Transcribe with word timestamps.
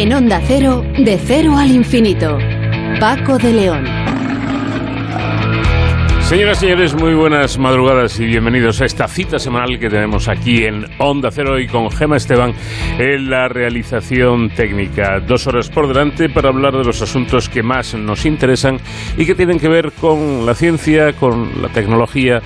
En 0.00 0.12
Onda 0.12 0.40
Cero, 0.46 0.84
de 0.96 1.18
cero 1.18 1.56
al 1.56 1.72
infinito. 1.72 2.38
Paco 3.00 3.36
de 3.36 3.52
León. 3.52 3.84
Señoras 6.20 6.58
y 6.58 6.66
señores, 6.66 6.94
muy 6.94 7.14
buenas 7.14 7.58
madrugadas 7.58 8.20
y 8.20 8.26
bienvenidos 8.26 8.80
a 8.80 8.84
esta 8.84 9.08
cita 9.08 9.40
semanal 9.40 9.76
que 9.80 9.90
tenemos 9.90 10.28
aquí 10.28 10.62
en 10.62 10.86
Onda 10.98 11.32
Cero 11.32 11.58
y 11.58 11.66
con 11.66 11.90
Gema 11.90 12.16
Esteban 12.16 12.54
en 12.96 13.28
la 13.28 13.48
realización 13.48 14.50
técnica. 14.50 15.18
Dos 15.18 15.48
horas 15.48 15.68
por 15.68 15.88
delante 15.88 16.28
para 16.28 16.50
hablar 16.50 16.76
de 16.76 16.84
los 16.84 17.02
asuntos 17.02 17.48
que 17.48 17.64
más 17.64 17.94
nos 17.94 18.24
interesan 18.24 18.78
y 19.16 19.26
que 19.26 19.34
tienen 19.34 19.58
que 19.58 19.66
ver 19.66 19.90
con 19.90 20.46
la 20.46 20.54
ciencia, 20.54 21.12
con 21.14 21.60
la 21.60 21.70
tecnología 21.70 22.40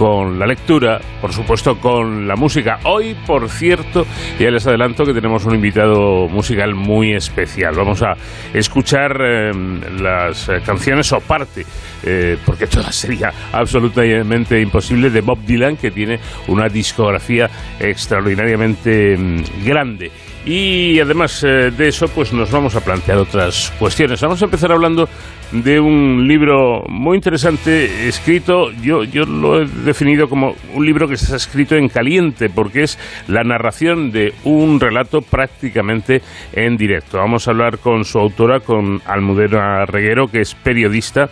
con 0.00 0.38
la 0.38 0.46
lectura, 0.46 0.98
por 1.20 1.30
supuesto 1.30 1.78
con 1.78 2.26
la 2.26 2.34
música. 2.34 2.78
Hoy, 2.84 3.14
por 3.26 3.50
cierto, 3.50 4.06
ya 4.38 4.50
les 4.50 4.66
adelanto 4.66 5.04
que 5.04 5.12
tenemos 5.12 5.44
un 5.44 5.54
invitado 5.54 6.26
musical 6.26 6.74
muy 6.74 7.12
especial. 7.12 7.74
Vamos 7.76 8.00
a 8.02 8.14
escuchar 8.54 9.20
eh, 9.20 9.50
las 10.00 10.48
eh, 10.48 10.62
canciones 10.64 11.12
o 11.12 11.20
parte, 11.20 11.66
eh, 12.02 12.38
porque 12.46 12.66
todas 12.66 12.96
sería 12.96 13.30
absolutamente 13.52 14.58
imposible, 14.58 15.10
de 15.10 15.20
Bob 15.20 15.40
Dylan, 15.44 15.76
que 15.76 15.90
tiene 15.90 16.18
una 16.48 16.70
discografía 16.70 17.50
extraordinariamente 17.78 19.18
mm, 19.18 19.66
grande. 19.66 20.10
Y 20.46 20.98
además 20.98 21.42
de 21.42 21.86
eso, 21.86 22.08
pues 22.08 22.32
nos 22.32 22.50
vamos 22.50 22.74
a 22.74 22.80
plantear 22.80 23.18
otras 23.18 23.70
cuestiones. 23.78 24.22
Vamos 24.22 24.40
a 24.40 24.46
empezar 24.46 24.72
hablando 24.72 25.06
de 25.52 25.80
un 25.80 26.28
libro 26.28 26.84
muy 26.88 27.16
interesante 27.16 28.08
escrito, 28.08 28.70
yo, 28.70 29.04
yo 29.04 29.24
lo 29.24 29.62
he 29.62 29.66
definido 29.66 30.28
como 30.28 30.54
un 30.74 30.86
libro 30.86 31.08
que 31.08 31.14
está 31.14 31.36
escrito 31.36 31.74
en 31.74 31.88
caliente, 31.88 32.48
porque 32.48 32.82
es 32.82 32.98
la 33.26 33.42
narración 33.42 34.12
de 34.12 34.32
un 34.44 34.78
relato 34.78 35.22
prácticamente 35.22 36.22
en 36.52 36.76
directo. 36.76 37.18
Vamos 37.18 37.48
a 37.48 37.50
hablar 37.50 37.78
con 37.78 38.04
su 38.04 38.18
autora, 38.18 38.60
con 38.60 39.00
Almudena 39.04 39.86
Reguero, 39.86 40.28
que 40.28 40.40
es 40.40 40.54
periodista 40.54 41.30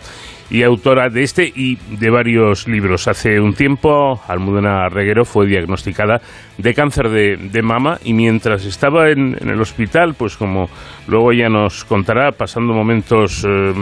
y 0.49 0.63
autora 0.63 1.09
de 1.09 1.23
este 1.23 1.51
y 1.53 1.75
de 1.75 2.09
varios 2.09 2.67
libros. 2.67 3.07
Hace 3.07 3.39
un 3.39 3.53
tiempo, 3.53 4.19
Almudena 4.27 4.89
Reguero 4.89 5.25
fue 5.25 5.47
diagnosticada 5.47 6.21
de 6.57 6.73
cáncer 6.73 7.09
de, 7.09 7.61
mama 7.61 7.97
y 8.03 8.13
mientras 8.13 8.65
estaba 8.65 9.09
en, 9.09 9.35
el 9.41 9.61
hospital, 9.61 10.15
pues 10.17 10.37
como 10.37 10.69
luego 11.07 11.31
ella 11.31 11.49
nos 11.49 11.83
contará, 11.85 12.31
pasando 12.31 12.73
momentos, 12.73 13.45
eh, 13.47 13.73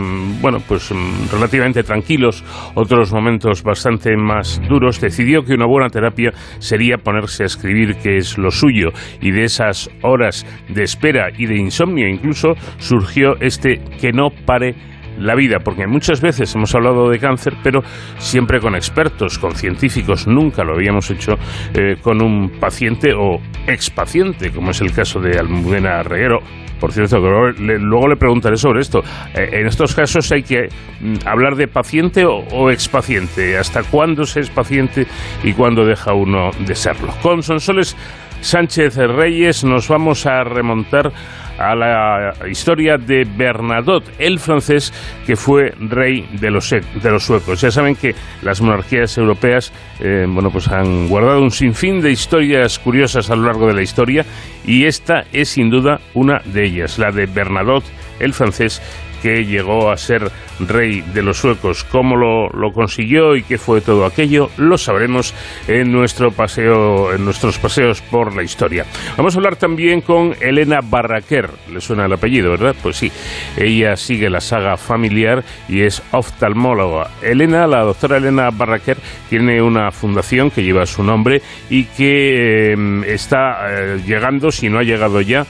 bueno, 0.42 0.60
pues 0.68 0.92
mm, 0.92 1.32
relativamente 1.32 1.84
tranquilos, 1.84 2.44
otros 2.76 3.14
momentos 3.14 3.64
bastante 3.64 4.18
más 4.18 4.62
duros, 4.68 5.00
decidió 5.00 5.44
que 5.44 5.54
una 5.54 5.68
buena 5.68 5.90
terapia 5.90 6.32
sería 6.60 6.98
ponerse 6.98 7.44
a 7.44 7.46
escribir, 7.46 7.96
que 7.98 8.18
es 8.18 8.38
lo 8.38 8.52
suyo, 8.52 8.90
y 9.22 9.32
de 9.32 9.44
esas 9.44 9.90
horas 10.02 10.46
de 10.70 10.84
espera 10.84 11.30
y 11.38 11.46
de 11.46 11.58
insomnio 11.58 12.08
incluso 12.08 12.54
surgió 12.78 13.36
este 13.40 13.80
que 14.00 14.12
no 14.12 14.30
pare 14.46 14.76
la 15.18 15.36
vida, 15.36 15.58
porque 15.64 15.88
muchas 15.88 16.22
veces 16.22 16.54
hemos 16.56 16.74
hablado 16.76 17.10
de 17.10 17.20
cáncer, 17.20 17.54
pero 17.64 17.82
siempre 18.18 18.60
con 18.60 18.76
expertos, 18.76 19.38
con 19.40 19.56
científicos, 19.56 20.28
nunca 20.28 20.64
lo 20.64 20.76
habíamos 20.76 21.10
hecho 21.12 21.34
eh, 21.74 21.96
con 22.02 22.22
un 22.22 22.60
paciente 22.60 23.14
o 23.14 23.40
expaciente, 23.68 24.52
como 24.52 24.72
es 24.72 24.82
el 24.82 24.92
caso 24.92 25.20
de 25.20 25.38
Almudena 25.38 26.04
Reguero. 26.04 26.40
Por 26.80 26.92
cierto, 26.92 27.18
luego 27.18 28.08
le 28.08 28.16
preguntaré 28.18 28.56
sobre 28.56 28.82
esto. 28.82 29.00
Eh, 29.34 29.50
en 29.54 29.66
estos 29.66 29.96
casos 29.96 30.32
hay 30.32 30.44
que 30.44 30.68
mm, 31.02 31.28
hablar 31.28 31.56
de 31.56 31.68
paciente 31.68 32.24
o, 32.24 32.38
o 32.52 32.70
expaciente. 32.70 33.58
¿Hasta 33.58 33.82
cuándo 33.82 34.26
se 34.26 34.42
es 34.42 34.50
paciente 34.52 35.08
y 35.44 35.54
cuándo 35.54 35.86
deja 35.86 36.14
uno 36.14 36.52
de 36.60 36.76
serlo? 36.76 37.14
Con 37.24 37.42
Sonsoles 37.42 37.98
Sánchez 38.42 38.96
Reyes 38.98 39.64
nos 39.64 39.88
vamos 39.88 40.26
a 40.28 40.44
remontar 40.44 41.12
a 41.58 41.76
la 41.76 42.34
historia 42.50 42.98
de 42.98 43.26
Bernadotte, 43.26 44.12
el 44.20 44.40
francés 44.40 44.94
que 45.26 45.36
fue 45.36 45.74
rey 45.80 46.28
de 46.40 46.52
los, 46.52 46.70
de 46.70 47.12
los 47.12 47.24
suecos. 47.24 47.62
Ya 47.62 47.72
saben 47.72 47.96
que 47.96 48.16
las 48.42 48.62
monarquías 48.62 49.18
europeas 49.18 49.72
eh, 50.00 50.26
bueno, 50.28 50.52
pues 50.52 50.68
han 50.68 51.08
guardado 51.08 51.42
un 51.42 51.52
sinfín 51.52 52.02
de 52.02 52.12
historias 52.12 52.80
curiosas 52.80 53.30
a 53.30 53.36
lo 53.36 53.46
largo 53.46 53.68
de 53.68 53.74
la 53.74 53.82
historia 53.82 54.26
y 54.66 54.86
esta 54.86 55.26
es 55.34 55.50
sin 55.50 55.70
duda 55.70 56.00
una 56.14 56.42
de 56.46 56.66
ellas, 56.66 57.00
la 57.00 57.12
de 57.12 57.26
Bernadotte, 57.26 57.88
el 58.20 58.34
francés 58.34 58.82
que 59.22 59.46
llegó 59.46 59.92
a 59.92 59.98
ser 59.98 60.32
rey 60.60 61.02
de 61.14 61.22
los 61.22 61.38
suecos. 61.38 61.84
¿Cómo 61.84 62.16
lo, 62.16 62.50
lo, 62.50 62.72
consiguió 62.72 63.36
y 63.36 63.44
qué 63.44 63.58
fue 63.58 63.82
todo 63.82 64.06
aquello? 64.06 64.50
Lo 64.58 64.78
sabremos 64.78 65.34
en 65.68 65.92
nuestro 65.92 66.32
paseo, 66.32 67.14
en 67.14 67.26
nuestros 67.26 67.60
paseos 67.60 68.02
por 68.02 68.36
la 68.36 68.44
historia. 68.44 68.86
Vamos 69.16 69.36
a 69.36 69.38
hablar 69.38 69.56
también 69.56 70.02
con 70.02 70.36
Elena 70.40 70.80
Barraquer. 70.84 71.50
¿Le 71.72 71.82
suena 71.82 72.06
el 72.06 72.14
apellido, 72.14 72.52
verdad? 72.52 72.76
Pues 72.82 72.98
sí. 72.98 73.12
Ella 73.58 73.96
sigue 73.96 74.30
la 74.30 74.42
saga 74.42 74.78
familiar 74.78 75.44
y 75.68 75.82
es 75.82 76.02
oftalmóloga. 76.12 77.10
Elena, 77.22 77.68
la 77.68 77.82
doctora 77.82 78.18
Elena 78.18 78.50
Barraquer, 78.52 78.98
tiene 79.30 79.62
una 79.62 79.92
fundación 79.92 80.52
que 80.52 80.64
lleva 80.64 80.86
su 80.86 81.04
nombre 81.04 81.42
y 81.70 81.86
que 81.86 82.72
em, 82.72 83.04
está 83.04 83.68
eh, 83.70 84.02
llegando, 84.06 84.52
si 84.52 84.70
no 84.70 84.80
ha 84.80 84.84
llegado 84.84 85.22
ya, 85.22 85.46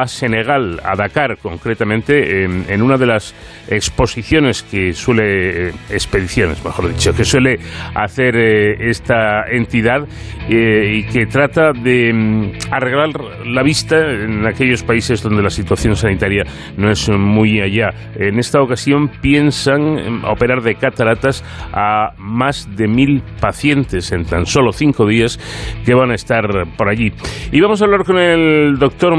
a 0.00 0.06
Senegal, 0.06 0.80
a 0.84 0.96
Dakar 0.96 1.36
concretamente, 1.38 2.44
en 2.44 2.82
una 2.82 2.96
de 2.96 3.06
las 3.06 3.34
exposiciones 3.68 4.62
que 4.62 4.92
suele, 4.92 5.68
eh, 5.68 5.72
expediciones 5.90 6.64
mejor 6.64 6.88
dicho, 6.88 7.12
que 7.14 7.24
suele 7.24 7.58
hacer 7.94 8.36
eh, 8.36 8.90
esta 8.90 9.44
entidad 9.50 10.06
eh, 10.48 10.94
y 10.94 11.04
que 11.04 11.26
trata 11.26 11.72
de 11.72 12.12
mm, 12.12 12.52
arreglar 12.70 13.10
la 13.46 13.62
vista 13.62 13.96
en 13.98 14.46
aquellos 14.46 14.82
países 14.82 15.22
donde 15.22 15.42
la 15.42 15.50
situación 15.50 15.96
sanitaria 15.96 16.44
no 16.76 16.90
es 16.90 17.08
muy 17.08 17.60
allá. 17.60 17.90
En 18.16 18.38
esta 18.38 18.60
ocasión 18.60 19.10
piensan 19.20 20.24
operar 20.24 20.62
de 20.62 20.74
cataratas 20.74 21.44
a 21.72 22.12
más 22.16 22.68
de 22.76 22.88
mil 22.88 23.22
pacientes 23.40 24.12
en 24.12 24.24
tan 24.24 24.46
solo 24.46 24.72
cinco 24.72 25.06
días 25.06 25.38
que 25.84 25.94
van 25.94 26.10
a 26.10 26.14
estar 26.14 26.46
por 26.76 26.88
allí. 26.88 27.12
Y 27.50 27.60
vamos 27.60 27.80
a 27.82 27.84
hablar 27.84 28.04
con 28.04 28.18
el 28.18 28.78
doctor 28.78 29.16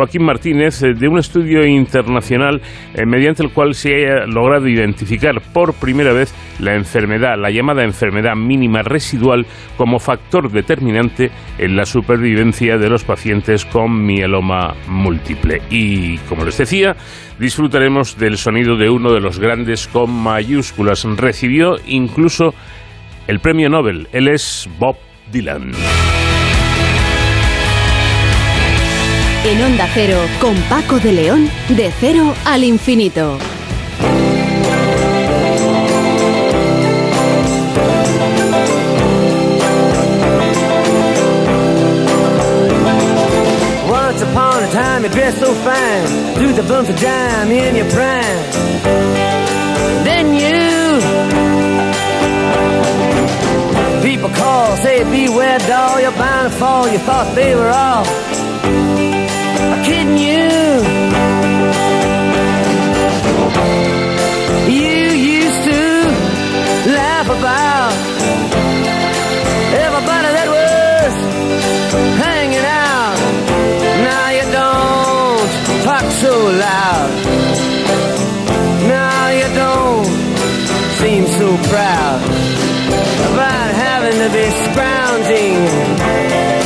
Joaquín 0.00 0.24
Martínez 0.24 0.80
de 0.80 1.08
un 1.08 1.18
estudio 1.18 1.66
internacional 1.66 2.62
mediante 3.06 3.42
el 3.42 3.50
cual 3.50 3.74
se 3.74 4.08
ha 4.08 4.24
logrado 4.24 4.64
de 4.64 4.70
identificar 4.70 5.42
por 5.52 5.74
primera 5.74 6.14
vez 6.14 6.34
la 6.58 6.74
enfermedad, 6.74 7.36
la 7.38 7.50
llamada 7.50 7.84
enfermedad 7.84 8.34
mínima 8.34 8.80
residual, 8.80 9.44
como 9.76 9.98
factor 9.98 10.50
determinante 10.50 11.30
en 11.58 11.76
la 11.76 11.84
supervivencia 11.84 12.78
de 12.78 12.88
los 12.88 13.04
pacientes 13.04 13.66
con 13.66 14.06
mieloma 14.06 14.74
múltiple. 14.88 15.60
Y, 15.68 16.16
como 16.30 16.46
les 16.46 16.56
decía, 16.56 16.96
disfrutaremos 17.38 18.16
del 18.16 18.38
sonido 18.38 18.78
de 18.78 18.88
uno 18.88 19.12
de 19.12 19.20
los 19.20 19.38
grandes 19.38 19.86
con 19.86 20.10
mayúsculas. 20.10 21.04
Recibió 21.04 21.76
incluso 21.86 22.54
el 23.26 23.40
premio 23.40 23.68
Nobel. 23.68 24.08
Él 24.12 24.28
es 24.28 24.66
Bob 24.78 24.96
Dylan. 25.30 25.72
En 29.42 29.62
Onda 29.64 29.88
Cero, 29.94 30.18
con 30.38 30.54
Paco 30.68 31.00
de 31.00 31.12
León, 31.12 31.50
de 31.70 31.90
cero 31.98 32.34
al 32.44 32.62
infinito. 32.62 33.38
time 44.70 45.02
you 45.02 45.08
dress 45.08 45.36
so 45.40 45.52
fine, 45.52 46.34
through 46.34 46.52
the 46.52 46.62
bumps 46.62 46.90
of 46.90 47.00
dime 47.00 47.50
in 47.50 47.74
your 47.74 47.90
prime. 47.90 48.44
Then 50.04 50.32
you, 50.34 51.00
people 54.00 54.28
call, 54.36 54.76
say 54.76 55.02
beware 55.02 55.58
doll, 55.60 56.00
you're 56.00 56.12
bound 56.12 56.52
to 56.52 56.58
fall. 56.58 56.88
You 56.88 56.98
thought 56.98 57.34
they 57.34 57.56
were 57.56 57.70
all 57.70 58.04
kidding 59.90 60.16
you. 60.18 60.46
You 64.80 64.98
used 65.40 65.62
to 65.70 65.82
laugh 66.98 67.28
about 67.38 67.92
everybody 69.84 70.30
that 70.38 70.48
was 70.58 71.14
hanging 72.22 72.66
out. 72.86 73.18
Now 74.08 74.26
you 74.38 74.46
don't 74.60 75.50
talk 75.88 76.06
so 76.24 76.34
loud. 76.66 77.10
Now 78.96 79.20
you 79.40 79.48
don't 79.64 80.06
seem 81.00 81.26
so 81.40 81.48
proud 81.72 82.20
about 83.32 83.68
having 83.86 84.18
to 84.22 84.28
be 84.38 84.46
scrounging 84.66 86.59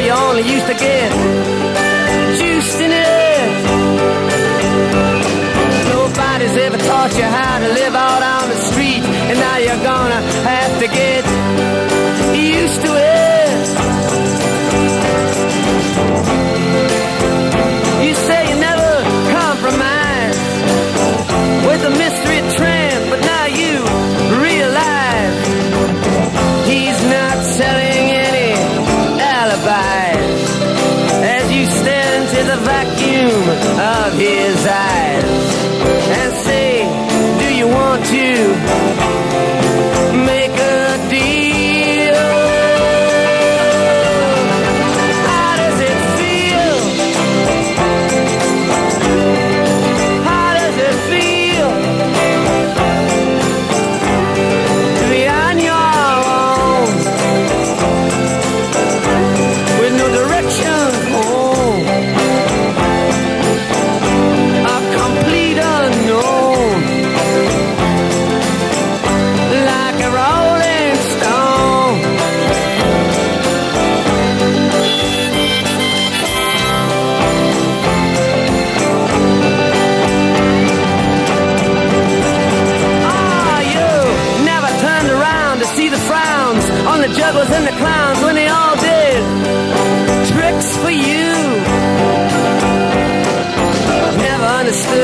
you 0.00 0.10
only 0.10 0.42
used 0.42 0.66
to 0.66 0.74
get 0.74 1.10
juiced 2.38 2.80
in 2.80 2.90
it. 2.92 3.48
Nobody's 5.88 6.56
ever 6.56 6.78
taught 6.78 7.12
you 7.16 7.24
how 7.24 7.58
to 7.60 7.68
live 7.68 7.94
out 7.94 8.22
on 8.22 8.48
the 8.48 8.56
street, 8.56 9.02
and 9.28 9.38
now 9.38 9.56
you're 9.56 9.82
gonna 9.82 10.20
have 10.52 10.78
to 10.80 10.88
get 10.88 11.24
used 12.34 12.82
to 12.82 12.96
it. 12.96 13.15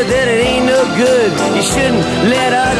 that 0.00 0.28
it 0.28 0.40
ain't 0.46 0.66
no 0.66 0.80
good. 0.96 1.30
You 1.56 1.62
shouldn't 1.62 2.04
let 2.32 2.52
up. 2.52 2.71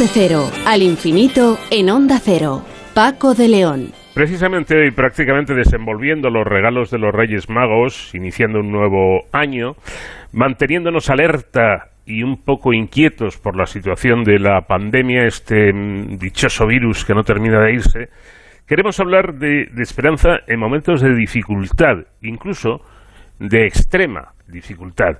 de 0.00 0.08
cero 0.08 0.50
al 0.64 0.82
infinito 0.82 1.58
en 1.70 1.90
onda 1.90 2.18
cero. 2.18 2.62
Paco 2.94 3.34
de 3.34 3.48
León. 3.48 3.92
Precisamente 4.14 4.86
y 4.86 4.92
prácticamente 4.92 5.52
desenvolviendo 5.52 6.30
los 6.30 6.46
regalos 6.46 6.90
de 6.90 6.98
los 6.98 7.14
Reyes 7.14 7.50
Magos, 7.50 8.14
iniciando 8.14 8.60
un 8.60 8.72
nuevo 8.72 9.26
año, 9.30 9.76
manteniéndonos 10.32 11.10
alerta 11.10 11.90
y 12.06 12.22
un 12.22 12.42
poco 12.42 12.72
inquietos 12.72 13.36
por 13.36 13.56
la 13.56 13.66
situación 13.66 14.24
de 14.24 14.38
la 14.38 14.62
pandemia, 14.62 15.26
este 15.26 15.70
mm, 15.70 16.16
dichoso 16.16 16.66
virus 16.66 17.04
que 17.04 17.12
no 17.12 17.22
termina 17.22 17.60
de 17.60 17.74
irse, 17.74 18.08
queremos 18.66 18.98
hablar 19.00 19.34
de, 19.34 19.66
de 19.66 19.82
esperanza 19.82 20.38
en 20.46 20.60
momentos 20.60 21.02
de 21.02 21.14
dificultad, 21.14 22.06
incluso 22.22 22.80
de 23.38 23.66
extrema 23.66 24.32
dificultad. 24.46 25.18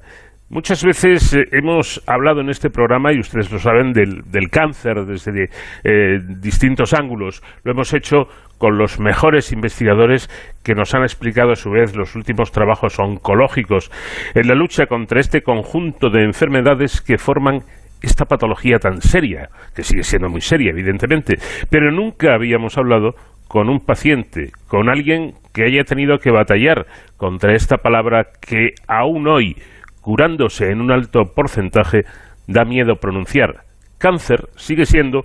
Muchas 0.52 0.84
veces 0.84 1.32
eh, 1.32 1.44
hemos 1.52 2.02
hablado 2.08 2.40
en 2.40 2.48
este 2.48 2.70
programa, 2.70 3.12
y 3.12 3.20
ustedes 3.20 3.52
lo 3.52 3.60
saben, 3.60 3.92
del, 3.92 4.50
cáncer 4.50 5.04
desde 5.06 5.44
eh, 5.84 6.18
distintos 6.40 6.92
ángulos. 6.92 7.40
Lo 7.62 7.70
hemos 7.70 7.94
hecho 7.94 8.26
con 8.58 8.76
los 8.76 8.98
mejores 8.98 9.52
investigadores 9.52 10.28
que 10.64 10.74
nos 10.74 10.92
han 10.92 11.02
explicado 11.02 11.52
a 11.52 11.54
su 11.54 11.70
vez 11.70 11.94
los 11.94 12.16
últimos 12.16 12.50
trabajos 12.50 12.98
oncológicos 12.98 13.92
en 14.34 14.48
la 14.48 14.56
lucha 14.56 14.86
contra 14.86 15.20
este 15.20 15.42
conjunto 15.42 16.10
de 16.10 16.24
enfermedades 16.24 17.00
que 17.00 17.16
forman 17.16 17.60
esta 18.02 18.24
patología 18.24 18.78
tan 18.78 19.00
seria, 19.02 19.50
que 19.76 19.84
sigue 19.84 20.02
siendo 20.02 20.28
muy 20.28 20.40
seria, 20.40 20.72
evidentemente, 20.72 21.36
pero 21.70 21.92
nunca 21.92 22.34
habíamos 22.34 22.76
hablado 22.76 23.14
con 23.46 23.68
un 23.68 23.78
paciente, 23.78 24.50
con 24.66 24.88
alguien 24.88 25.34
que 25.54 25.64
haya 25.64 25.84
tenido 25.84 26.18
que 26.18 26.32
batallar 26.32 26.86
contra 27.16 27.54
esta 27.54 27.76
palabra 27.76 28.26
que 28.40 28.74
aún 28.88 29.28
hoy 29.28 29.56
curándose 30.00 30.70
en 30.70 30.80
un 30.80 30.90
alto 30.90 31.32
porcentaje, 31.34 32.04
da 32.46 32.64
miedo 32.64 32.96
pronunciar. 32.96 33.64
Cáncer 33.98 34.48
sigue 34.56 34.86
siendo 34.86 35.22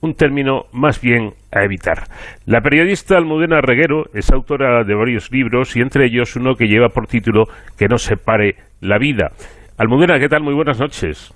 un 0.00 0.14
término 0.14 0.64
más 0.72 1.00
bien 1.00 1.34
a 1.52 1.62
evitar. 1.62 2.04
La 2.46 2.60
periodista 2.60 3.16
Almudena 3.16 3.60
Reguero 3.60 4.04
es 4.14 4.30
autora 4.30 4.84
de 4.84 4.94
varios 4.94 5.30
libros 5.30 5.76
y 5.76 5.80
entre 5.80 6.06
ellos 6.06 6.36
uno 6.36 6.54
que 6.54 6.68
lleva 6.68 6.88
por 6.88 7.06
título 7.06 7.44
Que 7.76 7.88
no 7.88 7.98
se 7.98 8.16
pare 8.16 8.56
la 8.80 8.98
vida. 8.98 9.32
Almudena, 9.76 10.18
¿qué 10.18 10.28
tal? 10.28 10.42
Muy 10.42 10.54
buenas 10.54 10.78
noches. 10.78 11.34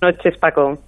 Noches, 0.00 0.36
Paco. 0.38 0.78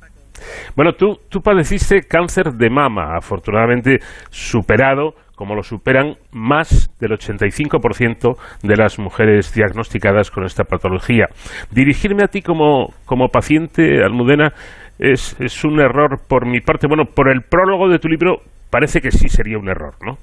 Bueno, 0.77 0.93
tú, 0.93 1.19
tú 1.29 1.41
padeciste 1.41 2.03
cáncer 2.03 2.53
de 2.53 2.71
mama, 2.71 3.17
afortunadamente 3.17 3.99
superado, 4.31 5.15
como 5.37 5.55
lo 5.55 5.63
superan 5.63 6.17
más 6.31 6.91
del 7.01 7.13
85% 7.13 8.37
de 8.63 8.77
las 8.77 8.99
mujeres 8.99 9.53
diagnosticadas 9.53 10.31
con 10.31 10.45
esta 10.45 10.65
patología. 10.65 11.27
Dirigirme 11.71 12.23
a 12.25 12.29
ti 12.29 12.43
como, 12.43 12.93
como 13.07 13.29
paciente, 13.29 14.05
Almudena, 14.05 14.53
es, 14.99 15.37
es 15.41 15.65
un 15.65 15.81
error 15.81 16.21
por 16.29 16.47
mi 16.47 16.61
parte. 16.61 16.87
Bueno, 16.87 17.05
por 17.07 17.29
el 17.29 17.43
prólogo 17.43 17.89
de 17.89 17.99
tu 17.99 18.09
libro 18.09 18.43
parece 18.71 19.01
que 19.01 19.11
sí 19.11 19.29
sería 19.29 19.59
un 19.59 19.69
error, 19.69 19.95
¿no? 20.05 20.19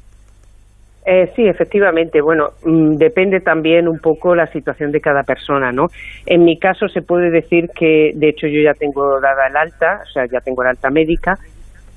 Eh, 1.05 1.31
sí, 1.35 1.47
efectivamente. 1.47 2.21
Bueno, 2.21 2.49
mm, 2.63 2.97
depende 2.97 3.39
también 3.39 3.87
un 3.87 3.99
poco 3.99 4.35
la 4.35 4.47
situación 4.47 4.91
de 4.91 4.99
cada 4.99 5.23
persona, 5.23 5.71
¿no? 5.71 5.87
En 6.25 6.43
mi 6.43 6.57
caso 6.59 6.87
se 6.87 7.01
puede 7.01 7.31
decir 7.31 7.69
que, 7.73 8.11
de 8.13 8.29
hecho, 8.29 8.47
yo 8.47 8.61
ya 8.61 8.73
tengo 8.73 9.19
dada 9.19 9.47
el 9.47 9.55
alta, 9.55 10.01
o 10.03 10.09
sea, 10.11 10.25
ya 10.31 10.39
tengo 10.39 10.61
el 10.63 10.69
alta 10.69 10.89
médica, 10.89 11.35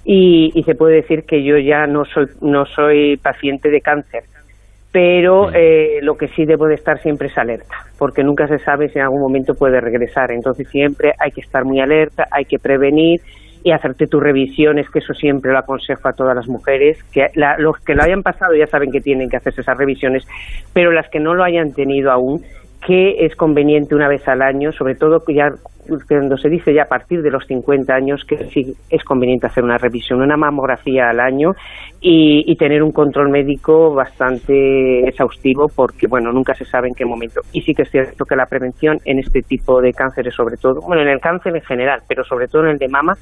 y, 0.04 0.50
y 0.54 0.62
se 0.62 0.74
puede 0.74 0.96
decir 0.96 1.24
que 1.24 1.44
yo 1.44 1.58
ya 1.58 1.86
no 1.86 2.04
soy, 2.04 2.26
no 2.40 2.64
soy 2.64 3.16
paciente 3.16 3.70
de 3.70 3.80
cáncer. 3.80 4.24
Pero 4.92 5.50
eh, 5.54 6.00
lo 6.02 6.16
que 6.16 6.28
sí 6.28 6.44
debo 6.44 6.66
de 6.66 6.74
estar 6.74 7.00
siempre 7.00 7.28
es 7.28 7.38
alerta, 7.38 7.74
porque 7.98 8.22
nunca 8.22 8.46
se 8.46 8.58
sabe 8.58 8.90
si 8.90 8.98
en 8.98 9.04
algún 9.04 9.22
momento 9.22 9.54
puede 9.54 9.80
regresar. 9.80 10.30
Entonces 10.32 10.68
siempre 10.68 11.12
hay 11.18 11.30
que 11.30 11.40
estar 11.40 11.64
muy 11.64 11.80
alerta, 11.80 12.26
hay 12.30 12.44
que 12.44 12.58
prevenir 12.58 13.20
y 13.64 13.72
hacerte 13.72 14.06
tus 14.06 14.22
revisiones, 14.22 14.90
que 14.90 14.98
eso 14.98 15.14
siempre 15.14 15.52
lo 15.52 15.58
aconsejo 15.58 16.08
a 16.08 16.12
todas 16.12 16.34
las 16.34 16.48
mujeres, 16.48 17.02
que 17.12 17.26
los 17.58 17.78
que 17.78 17.94
lo 17.94 18.02
hayan 18.02 18.22
pasado 18.22 18.54
ya 18.54 18.66
saben 18.66 18.90
que 18.90 19.00
tienen 19.00 19.28
que 19.28 19.36
hacerse 19.36 19.60
esas 19.60 19.78
revisiones, 19.78 20.26
pero 20.72 20.90
las 20.90 21.08
que 21.10 21.20
no 21.20 21.34
lo 21.34 21.44
hayan 21.44 21.72
tenido 21.72 22.10
aún, 22.10 22.42
que 22.86 23.24
es 23.24 23.36
conveniente 23.36 23.94
una 23.94 24.08
vez 24.08 24.26
al 24.28 24.42
año, 24.42 24.72
sobre 24.72 24.94
todo 24.94 25.22
ya 25.28 25.52
cuando 26.06 26.36
se 26.36 26.48
dice 26.48 26.72
ya 26.72 26.82
a 26.82 26.88
partir 26.88 27.22
de 27.22 27.30
los 27.30 27.44
50 27.46 27.92
años 27.92 28.24
que 28.24 28.36
sí 28.50 28.74
es 28.88 29.02
conveniente 29.02 29.46
hacer 29.46 29.64
una 29.64 29.78
revisión, 29.78 30.22
una 30.22 30.36
mamografía 30.36 31.08
al 31.10 31.20
año 31.20 31.52
y, 32.00 32.54
tener 32.56 32.82
un 32.82 32.92
control 32.92 33.28
médico 33.30 33.92
bastante 33.92 35.08
exhaustivo 35.08 35.68
porque, 35.74 36.06
bueno, 36.06 36.30
nunca 36.30 36.54
se 36.54 36.64
sabe 36.64 36.86
en 36.86 36.94
qué 36.94 37.04
momento. 37.04 37.40
Y 37.52 37.62
sí 37.62 37.74
que 37.74 37.82
es 37.82 37.90
cierto 37.90 38.24
que 38.24 38.36
la 38.36 38.46
prevención 38.46 38.98
en 39.04 39.18
este 39.18 39.42
tipo 39.42 39.80
de 39.80 39.92
cánceres, 39.92 40.32
sobre 40.32 40.56
todo, 40.56 40.80
bueno, 40.80 41.02
en 41.02 41.08
el 41.08 41.18
cáncer 41.18 41.56
en 41.56 41.62
general, 41.62 42.02
pero 42.06 42.22
sobre 42.22 42.46
todo 42.46 42.62
en 42.64 42.70
el 42.70 42.78
de 42.78 42.86
mama, 42.86 43.16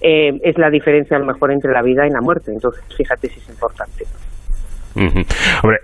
eh, 0.00 0.30
es 0.42 0.56
la 0.58 0.70
diferencia 0.70 1.16
a 1.16 1.20
lo 1.20 1.26
mejor 1.26 1.50
entre 1.50 1.72
la 1.72 1.82
vida 1.82 2.06
y 2.06 2.10
la 2.10 2.20
muerte. 2.20 2.52
Entonces, 2.52 2.84
fíjate 2.96 3.28
si 3.28 3.40
es 3.40 3.48
importante. 3.48 4.04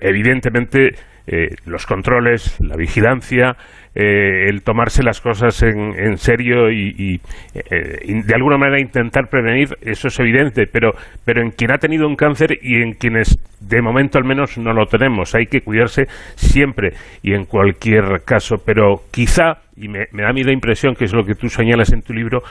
Evidentemente 0.00 0.94
eh, 1.26 1.54
los 1.66 1.86
controles, 1.86 2.58
la 2.60 2.76
vigilancia, 2.76 3.56
eh, 3.94 4.46
el 4.48 4.62
tomarse 4.62 5.02
las 5.02 5.20
cosas 5.20 5.62
en, 5.62 6.16
serio 6.16 6.70
y, 6.70 7.20
eh, 7.54 8.22
de 8.24 8.34
alguna 8.34 8.56
manera 8.56 8.80
intentar 8.80 9.28
prevenir, 9.28 9.68
eso 9.80 10.08
es 10.08 10.20
evidente, 10.20 10.66
pero, 10.66 10.92
pero 11.24 11.42
en 11.42 11.50
quien 11.50 11.72
ha 11.72 11.78
tenido 11.78 12.06
un 12.06 12.16
cáncer 12.16 12.58
y 12.62 12.82
en 12.82 12.92
quienes 12.92 13.38
de 13.60 13.82
momento 13.82 14.18
al 14.18 14.24
menos 14.24 14.58
no 14.58 14.72
lo 14.72 14.86
tenemos, 14.86 15.34
hay 15.34 15.46
que 15.46 15.60
cuidarse 15.60 16.06
siempre 16.36 16.92
y 17.22 17.34
en 17.34 17.44
cualquier 17.44 18.22
caso, 18.24 18.56
pero 18.64 19.02
quizá 19.10 19.58
y 19.76 19.88
me, 19.88 20.06
me, 20.12 20.22
da 20.22 20.30
a 20.30 20.32
mí 20.32 20.42
la 20.44 20.52
impresión 20.52 20.94
que 20.94 21.04
es 21.04 21.12
lo 21.12 21.24
que 21.24 21.34
tú 21.34 21.48
señalas 21.48 21.92
en 21.92 22.02
tu 22.02 22.12
libro, 22.12 22.42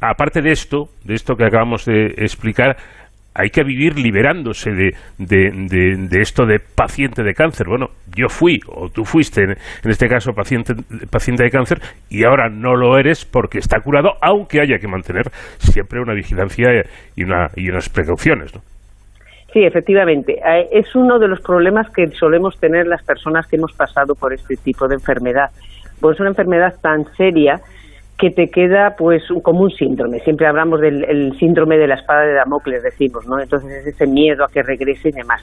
aparte 0.00 0.42
de 0.42 0.52
esto, 0.52 0.90
de 1.04 1.14
esto 1.14 1.34
que 1.34 1.44
acabamos 1.44 1.86
de 1.86 2.06
explicar, 2.18 2.76
hay 3.34 3.50
que 3.50 3.62
vivir 3.62 3.98
liberándose 3.98 4.70
de, 4.72 4.94
de, 5.18 6.20
esto 6.20 6.46
de 6.46 6.58
paciente 6.58 7.22
de 7.22 7.32
cáncer. 7.32 7.66
Bueno, 7.68 7.88
yo 8.16 8.28
fui, 8.28 8.60
o 8.66 8.88
tú 8.88 9.04
fuiste, 9.04 9.44
en, 9.44 9.56
este 9.84 10.08
caso, 10.08 10.32
paciente, 10.32 10.74
paciente 11.10 11.44
de 11.44 11.50
cáncer, 11.50 11.78
y 12.08 12.24
ahora 12.24 12.48
no 12.48 12.74
lo 12.74 12.98
eres 12.98 13.24
porque 13.24 13.58
está 13.58 13.80
curado, 13.80 14.14
aunque 14.20 14.60
haya 14.60 14.78
que 14.78 14.88
mantener 14.88 15.30
siempre 15.58 16.00
una 16.00 16.14
vigilancia 16.14 16.84
y, 17.14 17.22
una, 17.22 17.48
y 17.54 17.70
unas 17.70 17.88
precauciones. 17.88 18.54
¿no? 18.54 18.62
Sí, 19.52 19.64
efectivamente. 19.64 20.34
Eh, 20.34 20.68
es 20.72 20.94
uno 20.94 21.18
de 21.18 21.28
los 21.28 21.40
problemas 21.40 21.88
que 21.90 22.08
solemos 22.08 22.58
tener 22.58 22.86
las 22.86 23.02
personas 23.04 23.46
que 23.46 23.56
hemos 23.56 23.72
pasado 23.72 24.14
por 24.14 24.32
este 24.32 24.56
tipo 24.56 24.88
de 24.88 24.94
enfermedad. 24.94 25.50
Pues 26.00 26.14
es 26.14 26.20
una 26.20 26.30
enfermedad 26.30 26.74
tan 26.80 27.04
seria 27.16 27.60
que 28.20 28.30
te 28.30 28.48
queda 28.48 28.94
pues 28.98 29.22
como 29.42 29.62
un 29.62 29.70
síndrome. 29.70 30.20
Siempre 30.20 30.46
hablamos 30.46 30.80
del 30.80 31.32
síndrome 31.38 31.78
de 31.78 31.86
la 31.86 31.94
espada 31.94 32.22
de 32.22 32.34
Damocles, 32.34 32.82
decimos, 32.82 33.26
¿no? 33.26 33.40
Entonces 33.40 33.70
es 33.70 33.86
ese 33.94 34.06
miedo 34.06 34.44
a 34.44 34.52
que 34.52 34.62
regrese 34.62 35.08
y 35.08 35.12
demás. 35.12 35.42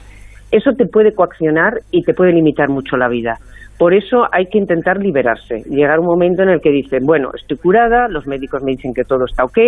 Eso 0.52 0.70
te 0.72 0.86
puede 0.86 1.12
coaccionar 1.12 1.80
y 1.90 2.02
te 2.04 2.14
puede 2.14 2.32
limitar 2.32 2.68
mucho 2.68 2.96
la 2.96 3.08
vida. 3.08 3.36
Por 3.78 3.94
eso 3.94 4.26
hay 4.32 4.46
que 4.46 4.58
intentar 4.58 4.98
liberarse, 4.98 5.62
llegar 5.68 6.00
un 6.00 6.06
momento 6.06 6.42
en 6.42 6.50
el 6.50 6.60
que 6.60 6.70
dicen, 6.70 7.04
bueno, 7.04 7.30
estoy 7.34 7.58
curada, 7.58 8.08
los 8.08 8.26
médicos 8.26 8.62
me 8.62 8.72
dicen 8.72 8.92
que 8.94 9.04
todo 9.04 9.24
está 9.24 9.44
ok, 9.44 9.58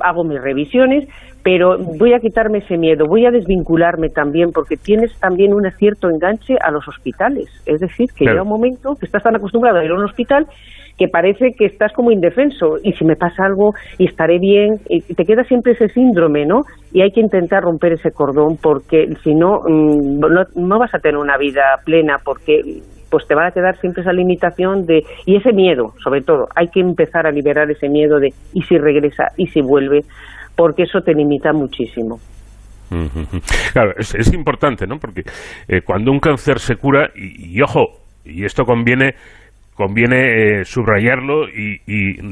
hago 0.00 0.24
mis 0.24 0.40
revisiones, 0.40 1.06
pero 1.42 1.76
voy 1.78 2.14
a 2.14 2.20
quitarme 2.20 2.58
ese 2.58 2.78
miedo, 2.78 3.04
voy 3.06 3.26
a 3.26 3.30
desvincularme 3.30 4.08
también, 4.08 4.50
porque 4.52 4.76
tienes 4.76 5.12
también 5.18 5.52
un 5.52 5.70
cierto 5.72 6.08
enganche 6.08 6.56
a 6.62 6.70
los 6.70 6.86
hospitales. 6.88 7.48
Es 7.66 7.80
decir, 7.80 8.08
que 8.16 8.24
llega 8.24 8.42
un 8.42 8.48
momento 8.48 8.94
que 8.98 9.06
estás 9.06 9.22
tan 9.22 9.36
acostumbrado 9.36 9.78
a 9.78 9.84
ir 9.84 9.90
a 9.90 9.94
un 9.94 10.04
hospital 10.04 10.46
que 11.00 11.08
parece 11.08 11.54
que 11.56 11.64
estás 11.64 11.94
como 11.94 12.12
indefenso 12.12 12.76
y 12.84 12.92
si 12.92 13.06
me 13.06 13.16
pasa 13.16 13.46
algo 13.46 13.72
y 13.96 14.06
estaré 14.06 14.38
bien, 14.38 14.80
y 14.86 15.00
te 15.00 15.24
queda 15.24 15.44
siempre 15.44 15.72
ese 15.72 15.88
síndrome, 15.88 16.44
¿no? 16.44 16.60
Y 16.92 17.00
hay 17.00 17.10
que 17.10 17.22
intentar 17.22 17.62
romper 17.62 17.94
ese 17.94 18.10
cordón 18.10 18.58
porque 18.62 19.06
si 19.24 19.34
no, 19.34 19.60
mm, 19.66 20.20
no, 20.56 20.78
vas 20.78 20.94
a 20.94 20.98
tener 20.98 21.16
una 21.16 21.38
vida 21.38 21.62
plena 21.86 22.16
porque 22.22 22.60
pues 23.10 23.26
te 23.26 23.34
va 23.34 23.46
a 23.46 23.50
quedar 23.50 23.78
siempre 23.78 24.02
esa 24.02 24.12
limitación 24.12 24.84
de 24.84 25.02
y 25.24 25.36
ese 25.36 25.54
miedo, 25.54 25.94
sobre 26.04 26.20
todo, 26.20 26.48
hay 26.54 26.68
que 26.68 26.80
empezar 26.80 27.26
a 27.26 27.30
liberar 27.30 27.70
ese 27.70 27.88
miedo 27.88 28.20
de 28.20 28.34
y 28.52 28.60
si 28.60 28.76
regresa 28.76 29.28
y 29.38 29.46
si 29.46 29.62
vuelve, 29.62 30.00
porque 30.54 30.82
eso 30.82 31.00
te 31.00 31.14
limita 31.14 31.54
muchísimo. 31.54 32.18
Claro, 33.72 33.94
es, 33.96 34.34
importante, 34.34 34.86
¿no? 34.86 34.98
Porque 34.98 35.22
eh, 35.66 35.80
cuando 35.80 36.10
un 36.10 36.18
cáncer 36.18 36.58
se 36.58 36.76
cura, 36.76 37.08
y 37.14 37.62
ojo, 37.62 38.00
y 38.24 38.44
esto 38.44 38.64
conviene 38.64 39.14
conviene 39.80 40.60
eh, 40.60 40.64
subrayarlo 40.66 41.48
y, 41.48 41.80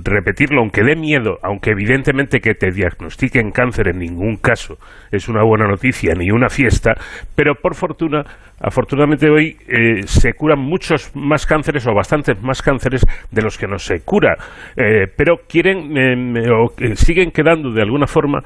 repetirlo, 0.04 0.60
aunque 0.60 0.82
dé 0.82 0.96
miedo, 0.96 1.38
aunque 1.42 1.70
evidentemente 1.70 2.40
que 2.40 2.52
te 2.52 2.70
diagnostiquen 2.70 3.52
cáncer 3.52 3.88
en 3.88 4.00
ningún 4.00 4.36
caso 4.36 4.76
es 5.10 5.30
una 5.30 5.42
buena 5.42 5.66
noticia 5.66 6.12
ni 6.14 6.30
una 6.30 6.50
fiesta, 6.50 6.92
pero 7.34 7.54
por 7.54 7.74
fortuna, 7.74 8.22
afortunadamente 8.60 9.30
hoy 9.30 9.56
eh, 9.66 10.02
se 10.04 10.34
curan 10.34 10.58
muchos 10.58 11.10
más 11.16 11.46
cánceres 11.46 11.86
o 11.86 11.94
bastantes 11.94 12.38
más 12.42 12.60
cánceres 12.60 13.06
de 13.30 13.40
los 13.40 13.56
que 13.56 13.66
no 13.66 13.78
se 13.78 14.00
cura, 14.04 14.36
eh, 14.76 15.06
pero 15.16 15.36
quieren 15.48 16.36
o 16.52 16.68
siguen 16.96 17.30
quedando 17.30 17.72
de 17.72 17.80
alguna 17.80 18.06
forma 18.06 18.40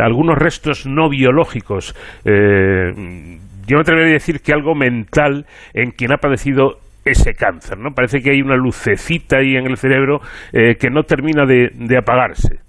algunos 0.00 0.38
restos 0.38 0.86
no 0.86 1.10
biológicos. 1.10 1.94
yo 2.24 3.76
me 3.76 3.80
atrevería 3.80 4.12
a 4.12 4.14
decir 4.14 4.40
que 4.40 4.54
algo 4.54 4.74
mental 4.74 5.44
en 5.74 5.90
quien 5.90 6.12
ha 6.12 6.16
padecido 6.16 6.78
ese 7.04 7.34
cáncer, 7.34 7.78
¿no? 7.78 7.90
Parece 7.94 8.20
que 8.20 8.30
hay 8.30 8.40
una 8.40 8.56
lucecita 8.56 9.38
ahí 9.38 9.56
en 9.56 9.66
el 9.66 9.76
cerebro 9.76 10.20
eh, 10.52 10.76
que 10.76 10.90
no 10.90 11.02
termina 11.02 11.44
de, 11.46 11.96
apagarse. 11.96 12.60